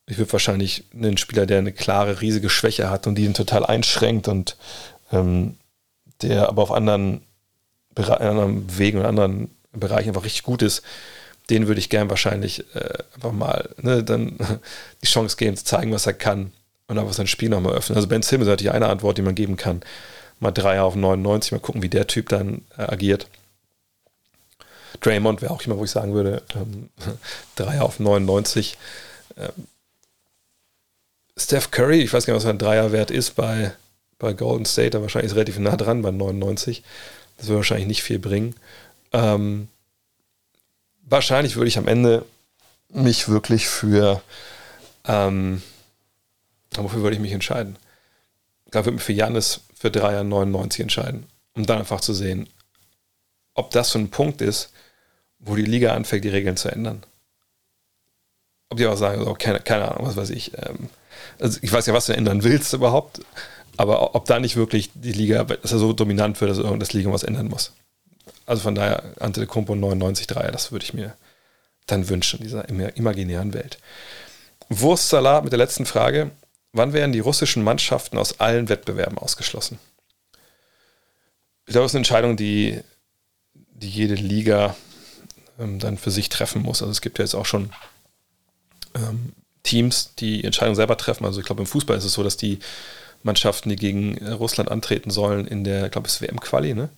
ich 0.05 0.17
würde 0.17 0.31
wahrscheinlich 0.33 0.83
einen 0.93 1.17
Spieler, 1.17 1.45
der 1.45 1.59
eine 1.59 1.71
klare, 1.71 2.21
riesige 2.21 2.49
Schwäche 2.49 2.89
hat 2.89 3.07
und 3.07 3.15
die 3.15 3.25
ihn 3.25 3.33
total 3.33 3.65
einschränkt 3.65 4.27
und 4.27 4.57
ähm, 5.11 5.57
der 6.21 6.49
aber 6.49 6.61
auf 6.61 6.71
anderen, 6.71 7.21
anderen 7.95 8.77
Wegen 8.77 8.99
und 8.99 9.05
anderen 9.05 9.49
Bereichen 9.71 10.09
einfach 10.09 10.25
richtig 10.25 10.43
gut 10.43 10.61
ist, 10.61 10.83
den 11.49 11.67
würde 11.67 11.79
ich 11.79 11.89
gern 11.89 12.09
wahrscheinlich 12.09 12.65
äh, 12.75 13.03
einfach 13.15 13.31
mal 13.31 13.69
ne, 13.81 14.03
dann 14.03 14.37
die 15.03 15.07
Chance 15.07 15.37
geben, 15.37 15.57
zu 15.57 15.65
zeigen, 15.65 15.91
was 15.91 16.05
er 16.05 16.13
kann 16.13 16.51
und 16.87 16.97
einfach 16.97 17.13
sein 17.13 17.27
Spiel 17.27 17.49
nochmal 17.49 17.73
öffnen. 17.73 17.95
Also 17.95 18.07
Ben 18.07 18.21
Simmons 18.21 18.47
ist 18.47 18.51
natürlich 18.51 18.73
eine 18.73 18.87
Antwort, 18.87 19.17
die 19.17 19.21
man 19.21 19.35
geben 19.35 19.57
kann. 19.57 19.81
Mal 20.39 20.51
drei 20.51 20.81
auf 20.81 20.95
99, 20.95 21.53
mal 21.53 21.59
gucken, 21.59 21.81
wie 21.81 21.89
der 21.89 22.07
Typ 22.07 22.29
dann 22.29 22.63
äh, 22.77 22.83
agiert. 22.83 23.27
Draymond 25.01 25.41
wäre 25.41 25.51
auch 25.51 25.61
jemand, 25.61 25.79
wo 25.79 25.85
ich 25.85 25.91
sagen 25.91 26.13
würde, 26.13 26.43
ähm, 26.55 26.89
drei 27.55 27.81
auf 27.81 27.99
99. 27.99 28.77
Ähm, 29.37 29.67
Steph 31.37 31.71
Curry, 31.71 32.01
ich 32.01 32.13
weiß 32.13 32.25
gar 32.25 32.33
nicht, 32.33 32.43
was 32.43 32.49
sein 32.49 32.59
Dreierwert 32.59 33.11
ist 33.11 33.31
bei, 33.31 33.73
bei 34.19 34.33
Golden 34.33 34.65
State, 34.65 34.91
da 34.91 35.01
wahrscheinlich 35.01 35.31
ist 35.31 35.35
relativ 35.35 35.57
nah 35.59 35.75
dran 35.75 36.01
bei 36.01 36.11
99. 36.11 36.83
Das 37.37 37.47
wird 37.47 37.57
wahrscheinlich 37.57 37.87
nicht 37.87 38.03
viel 38.03 38.19
bringen. 38.19 38.55
Ähm, 39.11 39.67
wahrscheinlich 41.03 41.55
würde 41.55 41.67
ich 41.67 41.77
am 41.77 41.87
Ende 41.87 42.25
mich 42.89 43.27
wirklich 43.27 43.67
für, 43.67 44.21
ähm, 45.05 45.63
wofür 46.75 47.01
würde 47.01 47.15
ich 47.15 47.21
mich 47.21 47.31
entscheiden? 47.31 47.77
Ich 48.65 48.71
glaube, 48.71 48.83
ich 48.83 48.85
würde 48.87 48.95
mich 48.95 49.03
für 49.03 49.13
Janis 49.13 49.61
für 49.75 49.91
Dreier 49.91 50.23
99 50.23 50.81
entscheiden, 50.81 51.25
um 51.53 51.65
dann 51.65 51.79
einfach 51.79 52.01
zu 52.01 52.13
sehen, 52.13 52.47
ob 53.55 53.71
das 53.71 53.91
so 53.91 53.99
ein 53.99 54.09
Punkt 54.09 54.41
ist, 54.41 54.71
wo 55.39 55.55
die 55.55 55.63
Liga 55.63 55.93
anfängt, 55.93 56.23
die 56.23 56.29
Regeln 56.29 56.57
zu 56.57 56.69
ändern. 56.69 57.03
Ob 58.69 58.77
die 58.77 58.87
auch 58.87 58.97
sagen, 58.97 59.27
oh, 59.27 59.33
keine, 59.33 59.59
keine 59.59 59.91
Ahnung, 59.91 60.07
was 60.07 60.15
weiß 60.15 60.29
ich, 60.29 60.53
ähm, 60.57 60.89
also 61.39 61.59
ich 61.61 61.71
weiß 61.71 61.85
ja, 61.85 61.93
was 61.93 62.05
du 62.05 62.13
ändern 62.13 62.43
willst 62.43 62.73
überhaupt, 62.73 63.21
aber 63.77 64.15
ob 64.15 64.25
da 64.25 64.39
nicht 64.39 64.55
wirklich 64.55 64.91
die 64.93 65.11
Liga, 65.11 65.43
dass 65.43 65.71
er 65.71 65.79
so 65.79 65.93
dominant 65.93 66.39
wird, 66.41 66.51
dass 66.51 66.79
das 66.79 66.93
Liga 66.93 67.11
was 67.11 67.23
ändern 67.23 67.47
muss. 67.47 67.73
Also 68.45 68.61
von 68.61 68.75
daher 68.75 69.03
Ante 69.19 69.45
Kumpo 69.47 69.73
99-3, 69.73 70.51
das 70.51 70.71
würde 70.71 70.85
ich 70.85 70.93
mir 70.93 71.15
dann 71.87 72.09
wünschen, 72.09 72.39
in 72.39 72.43
dieser 72.43 72.67
imaginären 72.97 73.53
Welt. 73.53 73.77
Wurstsalat 74.69 75.43
mit 75.43 75.51
der 75.51 75.57
letzten 75.57 75.85
Frage. 75.85 76.31
Wann 76.71 76.93
werden 76.93 77.11
die 77.11 77.19
russischen 77.19 77.63
Mannschaften 77.63 78.17
aus 78.17 78.39
allen 78.39 78.69
Wettbewerben 78.69 79.17
ausgeschlossen? 79.17 79.79
Ich 81.65 81.71
glaube, 81.71 81.85
das 81.85 81.91
ist 81.91 81.95
eine 81.95 81.99
Entscheidung, 81.99 82.37
die, 82.37 82.79
die 83.53 83.89
jede 83.89 84.15
Liga 84.15 84.75
ähm, 85.59 85.79
dann 85.79 85.97
für 85.97 86.11
sich 86.11 86.29
treffen 86.29 86.61
muss. 86.61 86.81
Also 86.81 86.91
es 86.91 87.01
gibt 87.01 87.19
ja 87.19 87.25
jetzt 87.25 87.35
auch 87.35 87.45
schon 87.45 87.71
ähm, 88.95 89.33
Teams, 89.63 90.13
die 90.15 90.43
Entscheidung 90.43 90.75
selber 90.75 90.97
treffen. 90.97 91.25
Also 91.25 91.39
ich 91.39 91.45
glaube, 91.45 91.61
im 91.61 91.67
Fußball 91.67 91.97
ist 91.97 92.03
es 92.03 92.13
so, 92.13 92.23
dass 92.23 92.37
die 92.37 92.59
Mannschaften, 93.23 93.69
die 93.69 93.75
gegen 93.77 94.17
Russland 94.27 94.69
antreten 94.69 95.09
sollen, 95.09 95.47
in 95.47 95.63
der, 95.63 95.85
ich 95.85 95.91
glaube, 95.91 96.07
es 96.07 96.21
WM-Quali, 96.21 96.73
ne? 96.73 96.89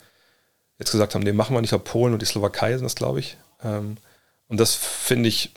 Jetzt 0.78 0.92
gesagt 0.92 1.16
haben, 1.16 1.24
nee, 1.24 1.32
machen 1.32 1.56
wir 1.56 1.62
nicht, 1.62 1.74
aber 1.74 1.84
Polen 1.84 2.14
und 2.14 2.22
die 2.22 2.26
Slowakei 2.26 2.74
sind 2.74 2.84
das, 2.84 2.96
glaube 2.96 3.20
ich. 3.20 3.38
Ähm, 3.64 3.98
und 4.48 4.60
das 4.60 4.76
finde 4.76 5.30
ich 5.30 5.52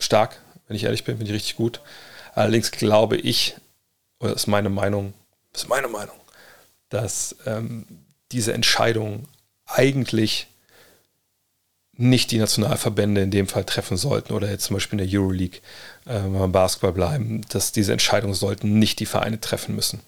stark, 0.00 0.40
wenn 0.66 0.76
ich 0.76 0.84
ehrlich 0.84 1.04
bin, 1.04 1.18
finde 1.18 1.30
ich 1.30 1.36
richtig 1.36 1.56
gut. 1.56 1.80
Allerdings 2.34 2.70
glaube 2.70 3.16
ich, 3.16 3.56
oder 4.20 4.34
ist 4.34 4.46
meine 4.46 4.70
Meinung, 4.70 5.12
ist 5.52 5.68
meine 5.68 5.88
Meinung, 5.88 6.16
dass 6.88 7.36
ähm, 7.46 7.86
diese 8.32 8.54
Entscheidung 8.54 9.28
eigentlich 9.66 10.46
nicht 11.96 12.30
die 12.30 12.38
Nationalverbände 12.38 13.22
in 13.22 13.30
dem 13.30 13.46
Fall 13.46 13.64
treffen 13.64 13.96
sollten 13.96 14.32
oder 14.32 14.50
jetzt 14.50 14.64
zum 14.64 14.74
Beispiel 14.74 14.98
in 14.98 15.08
der 15.08 15.20
Euroleague, 15.20 15.60
äh, 16.06 16.20
wir 16.22 16.48
Basketball 16.48 16.92
bleiben, 16.92 17.42
dass 17.48 17.72
diese 17.72 17.92
Entscheidungen 17.92 18.34
sollten 18.34 18.78
nicht 18.78 19.00
die 19.00 19.06
Vereine 19.06 19.40
treffen 19.40 19.74
müssen. 19.74 20.00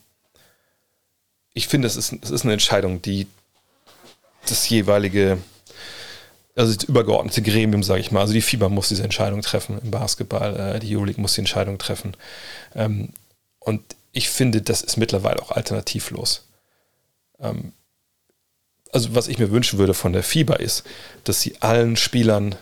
Ich 1.55 1.69
finde, 1.69 1.87
es 1.87 1.97
ist, 1.97 2.13
es 2.23 2.31
ist 2.31 2.45
eine 2.45 2.53
Entscheidung, 2.53 3.01
die 3.03 3.27
das 4.49 4.69
jeweilige, 4.69 5.39
also 6.55 6.75
das 6.75 6.85
übergeordnete 6.85 7.43
Gremium, 7.43 7.83
sage 7.83 8.01
ich 8.01 8.11
mal, 8.11 8.21
also 8.21 8.33
die 8.33 8.43
FIBA 8.43 8.69
muss 8.69 8.89
diese 8.89 9.05
Entscheidung 9.05 9.43
treffen 9.43 9.79
im 9.83 9.91
Basketball, 9.91 10.75
äh, 10.77 10.81
die 10.81 10.95
Euroleague 10.95 11.21
muss 11.21 11.35
die 11.35 11.41
Entscheidung 11.41 11.79
treffen. 11.79 12.17
Ähm, 12.75 13.11
und 13.61 13.83
ich 14.13 14.29
finde, 14.29 14.63
das 14.63 14.83
ist 14.83 14.97
mittlerweile 14.97 15.41
auch 15.41 15.53
alternativlos. 15.53 16.47
Ähm, 17.39 17.73
also 18.97 19.15
was 19.15 19.29
ich 19.29 19.39
mir 19.39 19.51
wünschen 19.51 19.79
würde 19.79 19.93
von 19.93 20.15
der 20.15 20.23
FIBA 20.23 20.55
ist, 20.55 20.85
dass 21.25 21.43
sie 21.43 21.61
allen 21.61 21.97
Spielern, 21.97 22.55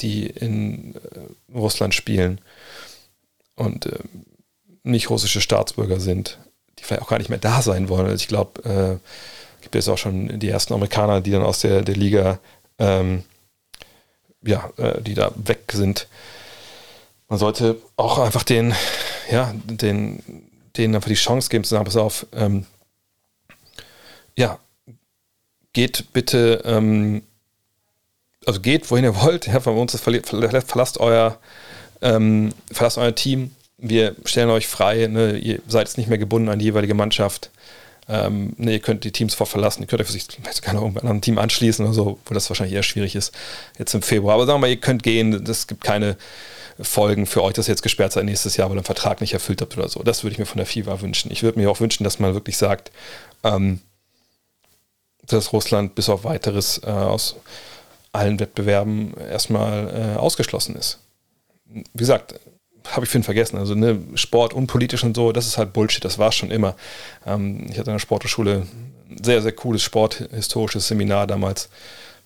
die 0.00 0.26
in 0.26 0.94
äh, 0.94 1.54
Russland 1.54 1.94
spielen 1.94 2.40
und 3.54 3.84
äh, 3.84 3.98
nicht 4.82 5.10
russische 5.10 5.42
Staatsbürger 5.42 6.00
sind, 6.00 6.38
die 6.78 6.84
vielleicht 6.84 7.02
auch 7.02 7.08
gar 7.08 7.18
nicht 7.18 7.28
mehr 7.28 7.38
da 7.38 7.60
sein 7.60 7.90
wollen. 7.90 8.06
Also 8.06 8.16
ich 8.16 8.28
glaube, 8.28 8.62
äh, 8.64 9.62
gibt 9.62 9.74
es 9.74 9.88
auch 9.88 9.98
schon 9.98 10.38
die 10.38 10.48
ersten 10.48 10.72
Amerikaner, 10.72 11.20
die 11.20 11.32
dann 11.32 11.42
aus 11.42 11.60
der, 11.60 11.82
der 11.82 11.96
Liga 11.96 12.38
ähm, 12.78 13.24
ja, 14.42 14.70
äh, 14.78 15.02
die 15.02 15.12
da 15.12 15.32
weg 15.36 15.70
sind. 15.70 16.08
Man 17.28 17.38
sollte 17.38 17.76
auch 17.96 18.18
einfach 18.18 18.42
den, 18.42 18.74
ja, 19.30 19.52
den, 19.66 20.48
denen 20.78 20.94
einfach 20.94 21.08
die 21.10 21.14
Chance 21.14 21.50
geben 21.50 21.64
zu 21.64 21.70
sagen, 21.70 21.84
pass 21.84 21.96
auf, 21.96 22.26
ähm, 22.32 22.64
ja, 24.34 24.58
geht 25.76 26.14
bitte, 26.14 26.62
ähm, 26.64 27.22
also 28.46 28.60
geht, 28.60 28.90
wohin 28.90 29.04
ihr 29.04 29.20
wollt, 29.20 29.46
ja, 29.46 29.60
von 29.60 29.76
uns 29.76 29.92
ist, 29.92 30.04
verlasst 30.04 30.98
euer, 30.98 31.38
ähm, 32.00 32.54
verlasst 32.72 32.96
euer 32.96 33.14
Team, 33.14 33.50
wir 33.76 34.16
stellen 34.24 34.48
euch 34.48 34.68
frei, 34.68 35.06
ne, 35.06 35.36
ihr 35.36 35.60
seid 35.68 35.86
jetzt 35.86 35.98
nicht 35.98 36.08
mehr 36.08 36.16
gebunden 36.16 36.48
an 36.48 36.58
die 36.58 36.64
jeweilige 36.64 36.94
Mannschaft. 36.94 37.50
Ähm, 38.08 38.54
ne, 38.56 38.72
ihr 38.72 38.78
könnt 38.78 39.04
die 39.04 39.12
Teams 39.12 39.34
vor 39.34 39.46
verlassen, 39.46 39.82
ihr 39.82 39.86
könnt 39.86 40.00
euch 40.00 40.06
vielleicht 40.08 40.62
keine 40.62 40.78
Ahnung, 40.78 40.96
an 40.96 41.08
ein 41.08 41.20
Team 41.20 41.36
anschließen 41.36 41.84
oder 41.84 41.92
so, 41.92 42.18
wo 42.24 42.32
das 42.32 42.48
wahrscheinlich 42.48 42.74
eher 42.74 42.82
schwierig 42.82 43.14
ist, 43.14 43.34
jetzt 43.78 43.92
im 43.92 44.00
Februar. 44.00 44.36
Aber 44.36 44.46
sagen 44.46 44.56
wir 44.56 44.60
mal, 44.62 44.70
ihr 44.70 44.80
könnt 44.80 45.02
gehen, 45.02 45.34
es 45.46 45.66
gibt 45.66 45.84
keine 45.84 46.16
Folgen 46.80 47.26
für 47.26 47.42
euch, 47.42 47.52
dass 47.52 47.68
ihr 47.68 47.72
jetzt 47.72 47.82
gesperrt 47.82 48.12
seid 48.12 48.24
nächstes 48.24 48.56
Jahr, 48.56 48.70
weil 48.70 48.76
ihr 48.76 48.78
einen 48.78 48.86
Vertrag 48.86 49.20
nicht 49.20 49.34
erfüllt 49.34 49.60
habt 49.60 49.76
oder 49.76 49.90
so. 49.90 50.02
Das 50.02 50.24
würde 50.24 50.32
ich 50.32 50.38
mir 50.38 50.46
von 50.46 50.56
der 50.56 50.66
FIFA 50.66 51.02
wünschen. 51.02 51.30
Ich 51.30 51.42
würde 51.42 51.58
mir 51.58 51.70
auch 51.70 51.80
wünschen, 51.80 52.04
dass 52.04 52.18
man 52.18 52.32
wirklich 52.32 52.56
sagt, 52.56 52.92
ähm, 53.44 53.80
dass 55.26 55.52
Russland 55.52 55.94
bis 55.94 56.08
auf 56.08 56.24
weiteres 56.24 56.80
äh, 56.84 56.90
aus 56.90 57.36
allen 58.12 58.40
Wettbewerben 58.40 59.14
erstmal 59.30 60.14
äh, 60.16 60.18
ausgeschlossen 60.18 60.76
ist. 60.76 61.00
Wie 61.66 61.82
gesagt, 61.94 62.34
habe 62.92 63.04
ich 63.04 63.10
vorhin 63.10 63.24
vergessen. 63.24 63.58
Also 63.58 63.74
ne, 63.74 64.00
Sport 64.14 64.54
unpolitisch 64.54 65.04
und 65.04 65.16
so, 65.16 65.32
das 65.32 65.46
ist 65.46 65.58
halt 65.58 65.72
Bullshit, 65.72 66.04
das 66.04 66.18
war 66.18 66.28
es 66.28 66.34
schon 66.34 66.50
immer. 66.50 66.76
Ähm, 67.26 67.66
ich 67.70 67.78
hatte 67.78 67.90
in 67.90 67.96
der 67.96 67.98
Sporthochschule 67.98 68.66
ein 69.10 69.24
sehr, 69.24 69.42
sehr 69.42 69.52
cooles 69.52 69.82
sporthistorisches 69.82 70.88
Seminar 70.88 71.26
damals, 71.26 71.68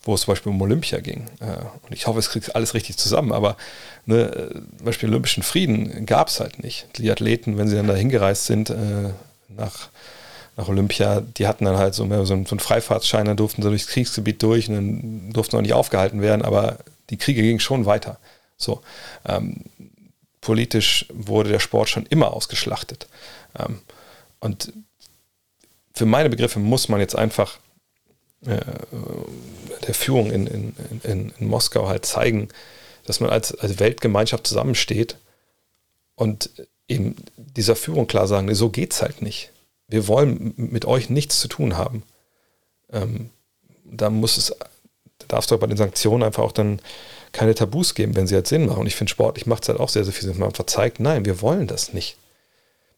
wo 0.02 0.14
es 0.14 0.22
zum 0.22 0.32
Beispiel 0.32 0.52
um 0.52 0.60
Olympia 0.60 1.00
ging. 1.00 1.26
Äh, 1.40 1.64
und 1.82 1.92
ich 1.92 2.06
hoffe, 2.06 2.18
es 2.18 2.30
kriegt 2.30 2.54
alles 2.54 2.74
richtig 2.74 2.96
zusammen, 2.96 3.32
aber 3.32 3.56
ne, 4.06 4.50
zum 4.76 4.84
Beispiel 4.84 5.08
Olympischen 5.08 5.42
Frieden 5.42 6.06
gab 6.06 6.28
es 6.28 6.40
halt 6.40 6.62
nicht. 6.62 6.86
Die 6.98 7.10
Athleten, 7.10 7.58
wenn 7.58 7.68
sie 7.68 7.76
dann 7.76 7.88
da 7.88 7.94
hingereist 7.94 8.46
sind, 8.46 8.70
äh, 8.70 9.10
nach, 9.48 9.88
nach 10.56 10.68
Olympia, 10.68 11.20
die 11.20 11.46
hatten 11.46 11.64
dann 11.64 11.76
halt 11.76 11.94
so, 11.94 12.04
mehr 12.04 12.24
so, 12.26 12.34
einen, 12.34 12.46
so 12.46 12.52
einen 12.52 12.60
Freifahrtsschein, 12.60 13.26
dann 13.26 13.36
durften 13.36 13.62
sie 13.62 13.68
durchs 13.68 13.86
Kriegsgebiet 13.86 14.42
durch 14.42 14.68
und 14.68 14.74
dann 14.74 15.32
durften 15.32 15.56
auch 15.56 15.62
nicht 15.62 15.72
aufgehalten 15.72 16.20
werden, 16.20 16.42
aber 16.42 16.78
die 17.10 17.16
Kriege 17.16 17.42
gingen 17.42 17.60
schon 17.60 17.86
weiter. 17.86 18.18
So, 18.56 18.82
ähm, 19.26 19.64
politisch 20.40 21.06
wurde 21.12 21.50
der 21.50 21.60
Sport 21.60 21.88
schon 21.88 22.06
immer 22.06 22.32
ausgeschlachtet. 22.32 23.06
Ähm, 23.58 23.80
und 24.40 24.72
für 25.94 26.06
meine 26.06 26.30
Begriffe 26.30 26.58
muss 26.58 26.88
man 26.88 27.00
jetzt 27.00 27.16
einfach 27.16 27.58
äh, 28.46 28.60
der 29.86 29.94
Führung 29.94 30.30
in, 30.30 30.46
in, 30.46 30.74
in, 31.02 31.32
in, 31.38 31.48
Moskau 31.48 31.88
halt 31.88 32.06
zeigen, 32.06 32.48
dass 33.04 33.20
man 33.20 33.30
als, 33.30 33.54
als 33.54 33.78
Weltgemeinschaft 33.80 34.46
zusammensteht 34.46 35.16
und 36.14 36.50
eben 36.88 37.16
dieser 37.36 37.76
Führung 37.76 38.06
klar 38.06 38.26
sagen, 38.26 38.54
so 38.54 38.70
geht's 38.70 39.02
halt 39.02 39.20
nicht. 39.22 39.50
Wir 39.90 40.08
wollen 40.08 40.54
mit 40.56 40.84
euch 40.84 41.10
nichts 41.10 41.40
zu 41.40 41.48
tun 41.48 41.76
haben. 41.76 42.02
Ähm, 42.92 43.30
da 43.84 44.08
muss 44.10 44.36
es, 44.36 44.54
da 45.18 45.26
darfst 45.28 45.50
du 45.50 45.58
bei 45.58 45.66
den 45.66 45.76
Sanktionen 45.76 46.22
einfach 46.22 46.42
auch 46.42 46.52
dann 46.52 46.80
keine 47.32 47.54
Tabus 47.54 47.94
geben, 47.94 48.16
wenn 48.16 48.26
sie 48.26 48.34
halt 48.34 48.46
Sinn 48.46 48.66
machen. 48.66 48.80
Und 48.80 48.86
ich 48.86 48.96
finde, 48.96 49.10
sportlich 49.10 49.46
macht 49.46 49.64
es 49.64 49.68
halt 49.68 49.80
auch 49.80 49.88
sehr, 49.88 50.04
sehr 50.04 50.12
viel 50.12 50.28
Sinn. 50.28 50.38
Man 50.38 50.52
verzeigt, 50.52 51.00
nein, 51.00 51.24
wir 51.24 51.42
wollen 51.42 51.66
das 51.66 51.92
nicht. 51.92 52.16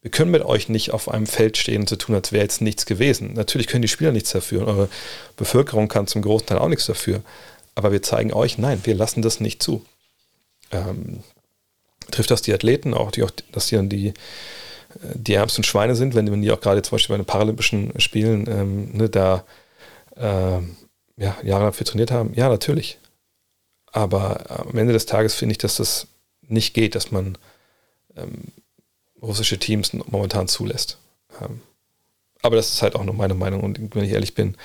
Wir 0.02 0.10
können 0.10 0.32
mit 0.32 0.44
euch 0.44 0.68
nicht 0.68 0.90
auf 0.90 1.08
einem 1.08 1.26
Feld 1.26 1.56
stehen 1.56 1.82
und 1.82 1.88
so 1.88 1.96
tun, 1.96 2.14
als 2.14 2.32
wäre 2.32 2.42
jetzt 2.42 2.60
nichts 2.60 2.86
gewesen. 2.86 3.34
Natürlich 3.34 3.68
können 3.68 3.82
die 3.82 3.88
Spieler 3.88 4.10
nichts 4.10 4.32
dafür 4.32 4.62
und 4.62 4.68
eure 4.68 4.88
Bevölkerung 5.36 5.88
kann 5.88 6.08
zum 6.08 6.22
großen 6.22 6.46
Teil 6.46 6.58
auch 6.58 6.68
nichts 6.68 6.86
dafür. 6.86 7.22
Aber 7.74 7.92
wir 7.92 8.02
zeigen 8.02 8.32
euch, 8.32 8.58
nein, 8.58 8.80
wir 8.84 8.94
lassen 8.94 9.22
das 9.22 9.38
nicht 9.38 9.62
zu. 9.62 9.84
Ähm, 10.72 11.20
trifft 12.10 12.32
das 12.32 12.42
die 12.42 12.52
Athleten 12.52 12.94
auch, 12.94 13.12
die 13.12 13.22
auch 13.22 13.30
dass 13.52 13.68
die 13.68 13.76
dann 13.76 13.88
die, 13.88 14.12
die 15.14 15.34
ärmsten 15.34 15.64
Schweine 15.64 15.94
sind, 15.94 16.14
wenn, 16.14 16.30
wenn 16.30 16.42
die 16.42 16.50
auch 16.50 16.60
gerade 16.60 16.82
zum 16.82 16.96
Beispiel 16.96 17.14
bei 17.14 17.22
den 17.22 17.26
Paralympischen 17.26 17.98
Spielen 18.00 18.46
ähm, 18.48 18.96
ne, 18.96 19.08
da 19.08 19.44
äh, 20.16 20.60
ja, 21.16 21.36
jahrelang 21.42 21.72
für 21.72 21.84
trainiert 21.84 22.10
haben? 22.10 22.32
Ja, 22.34 22.48
natürlich. 22.48 22.98
Aber 23.86 24.66
am 24.68 24.76
Ende 24.76 24.92
des 24.92 25.06
Tages 25.06 25.34
finde 25.34 25.52
ich, 25.52 25.58
dass 25.58 25.76
das 25.76 26.06
nicht 26.42 26.74
geht, 26.74 26.94
dass 26.94 27.10
man 27.10 27.38
ähm, 28.16 28.52
russische 29.20 29.58
Teams 29.58 29.92
momentan 29.92 30.48
zulässt. 30.48 30.98
Ähm, 31.40 31.60
aber 32.42 32.56
das 32.56 32.72
ist 32.72 32.82
halt 32.82 32.96
auch 32.96 33.04
nur 33.04 33.14
meine 33.14 33.34
Meinung 33.34 33.62
und 33.62 33.94
wenn 33.94 34.04
ich 34.04 34.12
ehrlich 34.12 34.34
bin, 34.34 34.56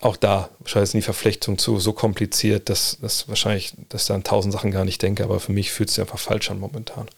auch 0.00 0.16
da 0.16 0.50
wahrscheinlich 0.60 0.88
ist 0.88 0.94
die 0.94 1.02
Verflechtung 1.02 1.58
zu 1.58 1.78
so 1.78 1.92
kompliziert, 1.92 2.68
dass, 2.68 2.98
dass 3.00 3.28
wahrscheinlich, 3.28 3.74
dass 3.88 4.06
da 4.06 4.14
an 4.14 4.24
tausend 4.24 4.52
Sachen 4.52 4.70
gar 4.70 4.84
nicht 4.84 5.02
denke, 5.02 5.24
aber 5.24 5.40
für 5.40 5.52
mich 5.52 5.70
fühlt 5.70 5.88
es 5.88 5.96
sich 5.96 6.02
einfach 6.02 6.18
falsch 6.18 6.50
an 6.50 6.60
momentan. 6.60 7.08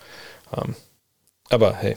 Ähm, 0.56 0.74
aber 1.50 1.74
hey, 1.74 1.96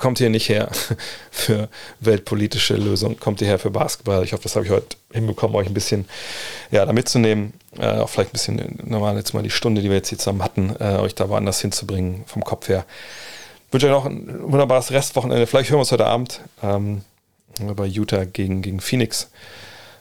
kommt 0.00 0.18
hier 0.18 0.30
nicht 0.30 0.48
her 0.48 0.70
für 1.30 1.68
weltpolitische 2.00 2.74
Lösungen, 2.74 3.20
kommt 3.20 3.38
hierher 3.38 3.58
für 3.58 3.70
Basketball. 3.70 4.24
Ich 4.24 4.32
hoffe, 4.32 4.42
das 4.42 4.56
habe 4.56 4.64
ich 4.64 4.72
heute 4.72 4.96
hinbekommen, 5.12 5.54
euch 5.54 5.68
ein 5.68 5.74
bisschen 5.74 6.08
ja, 6.70 6.84
da 6.84 6.92
mitzunehmen. 6.92 7.52
Äh, 7.78 7.98
auch 7.98 8.08
vielleicht 8.08 8.30
ein 8.30 8.32
bisschen 8.32 8.78
normal 8.84 9.16
jetzt 9.16 9.34
mal 9.34 9.42
die 9.42 9.50
Stunde, 9.50 9.82
die 9.82 9.88
wir 9.88 9.96
jetzt 9.96 10.08
hier 10.08 10.18
zusammen 10.18 10.42
hatten, 10.42 10.74
äh, 10.80 10.96
euch 10.96 11.14
da 11.14 11.28
woanders 11.28 11.60
hinzubringen, 11.60 12.24
vom 12.26 12.42
Kopf 12.42 12.68
her. 12.68 12.84
Ich 13.68 13.72
wünsche 13.72 13.86
euch 13.86 13.92
noch 13.92 14.06
ein 14.06 14.50
wunderbares 14.50 14.90
Restwochenende. 14.90 15.46
Vielleicht 15.46 15.70
hören 15.70 15.76
wir 15.76 15.82
uns 15.82 15.92
heute 15.92 16.06
Abend 16.06 16.40
ähm, 16.62 17.02
bei 17.76 17.86
Utah 17.86 18.24
gegen, 18.24 18.62
gegen 18.62 18.80
Phoenix. 18.80 19.30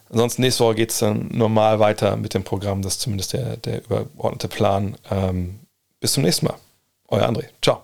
Ansonsten 0.10 0.42
nächste 0.42 0.64
Woche 0.64 0.76
geht 0.76 0.92
es 0.92 1.00
dann 1.00 1.30
normal 1.32 1.80
weiter 1.80 2.16
mit 2.16 2.34
dem 2.34 2.44
Programm. 2.44 2.82
Das 2.82 2.94
ist 2.94 3.02
zumindest 3.02 3.34
der, 3.34 3.58
der 3.58 3.84
übergeordnete 3.84 4.48
Plan. 4.48 4.98
Ähm, 5.12 5.60
bis 6.00 6.14
zum 6.14 6.24
nächsten 6.24 6.48
Mal. 6.48 6.56
Euer 7.10 7.28
André. 7.28 7.46
Ciao. 7.62 7.84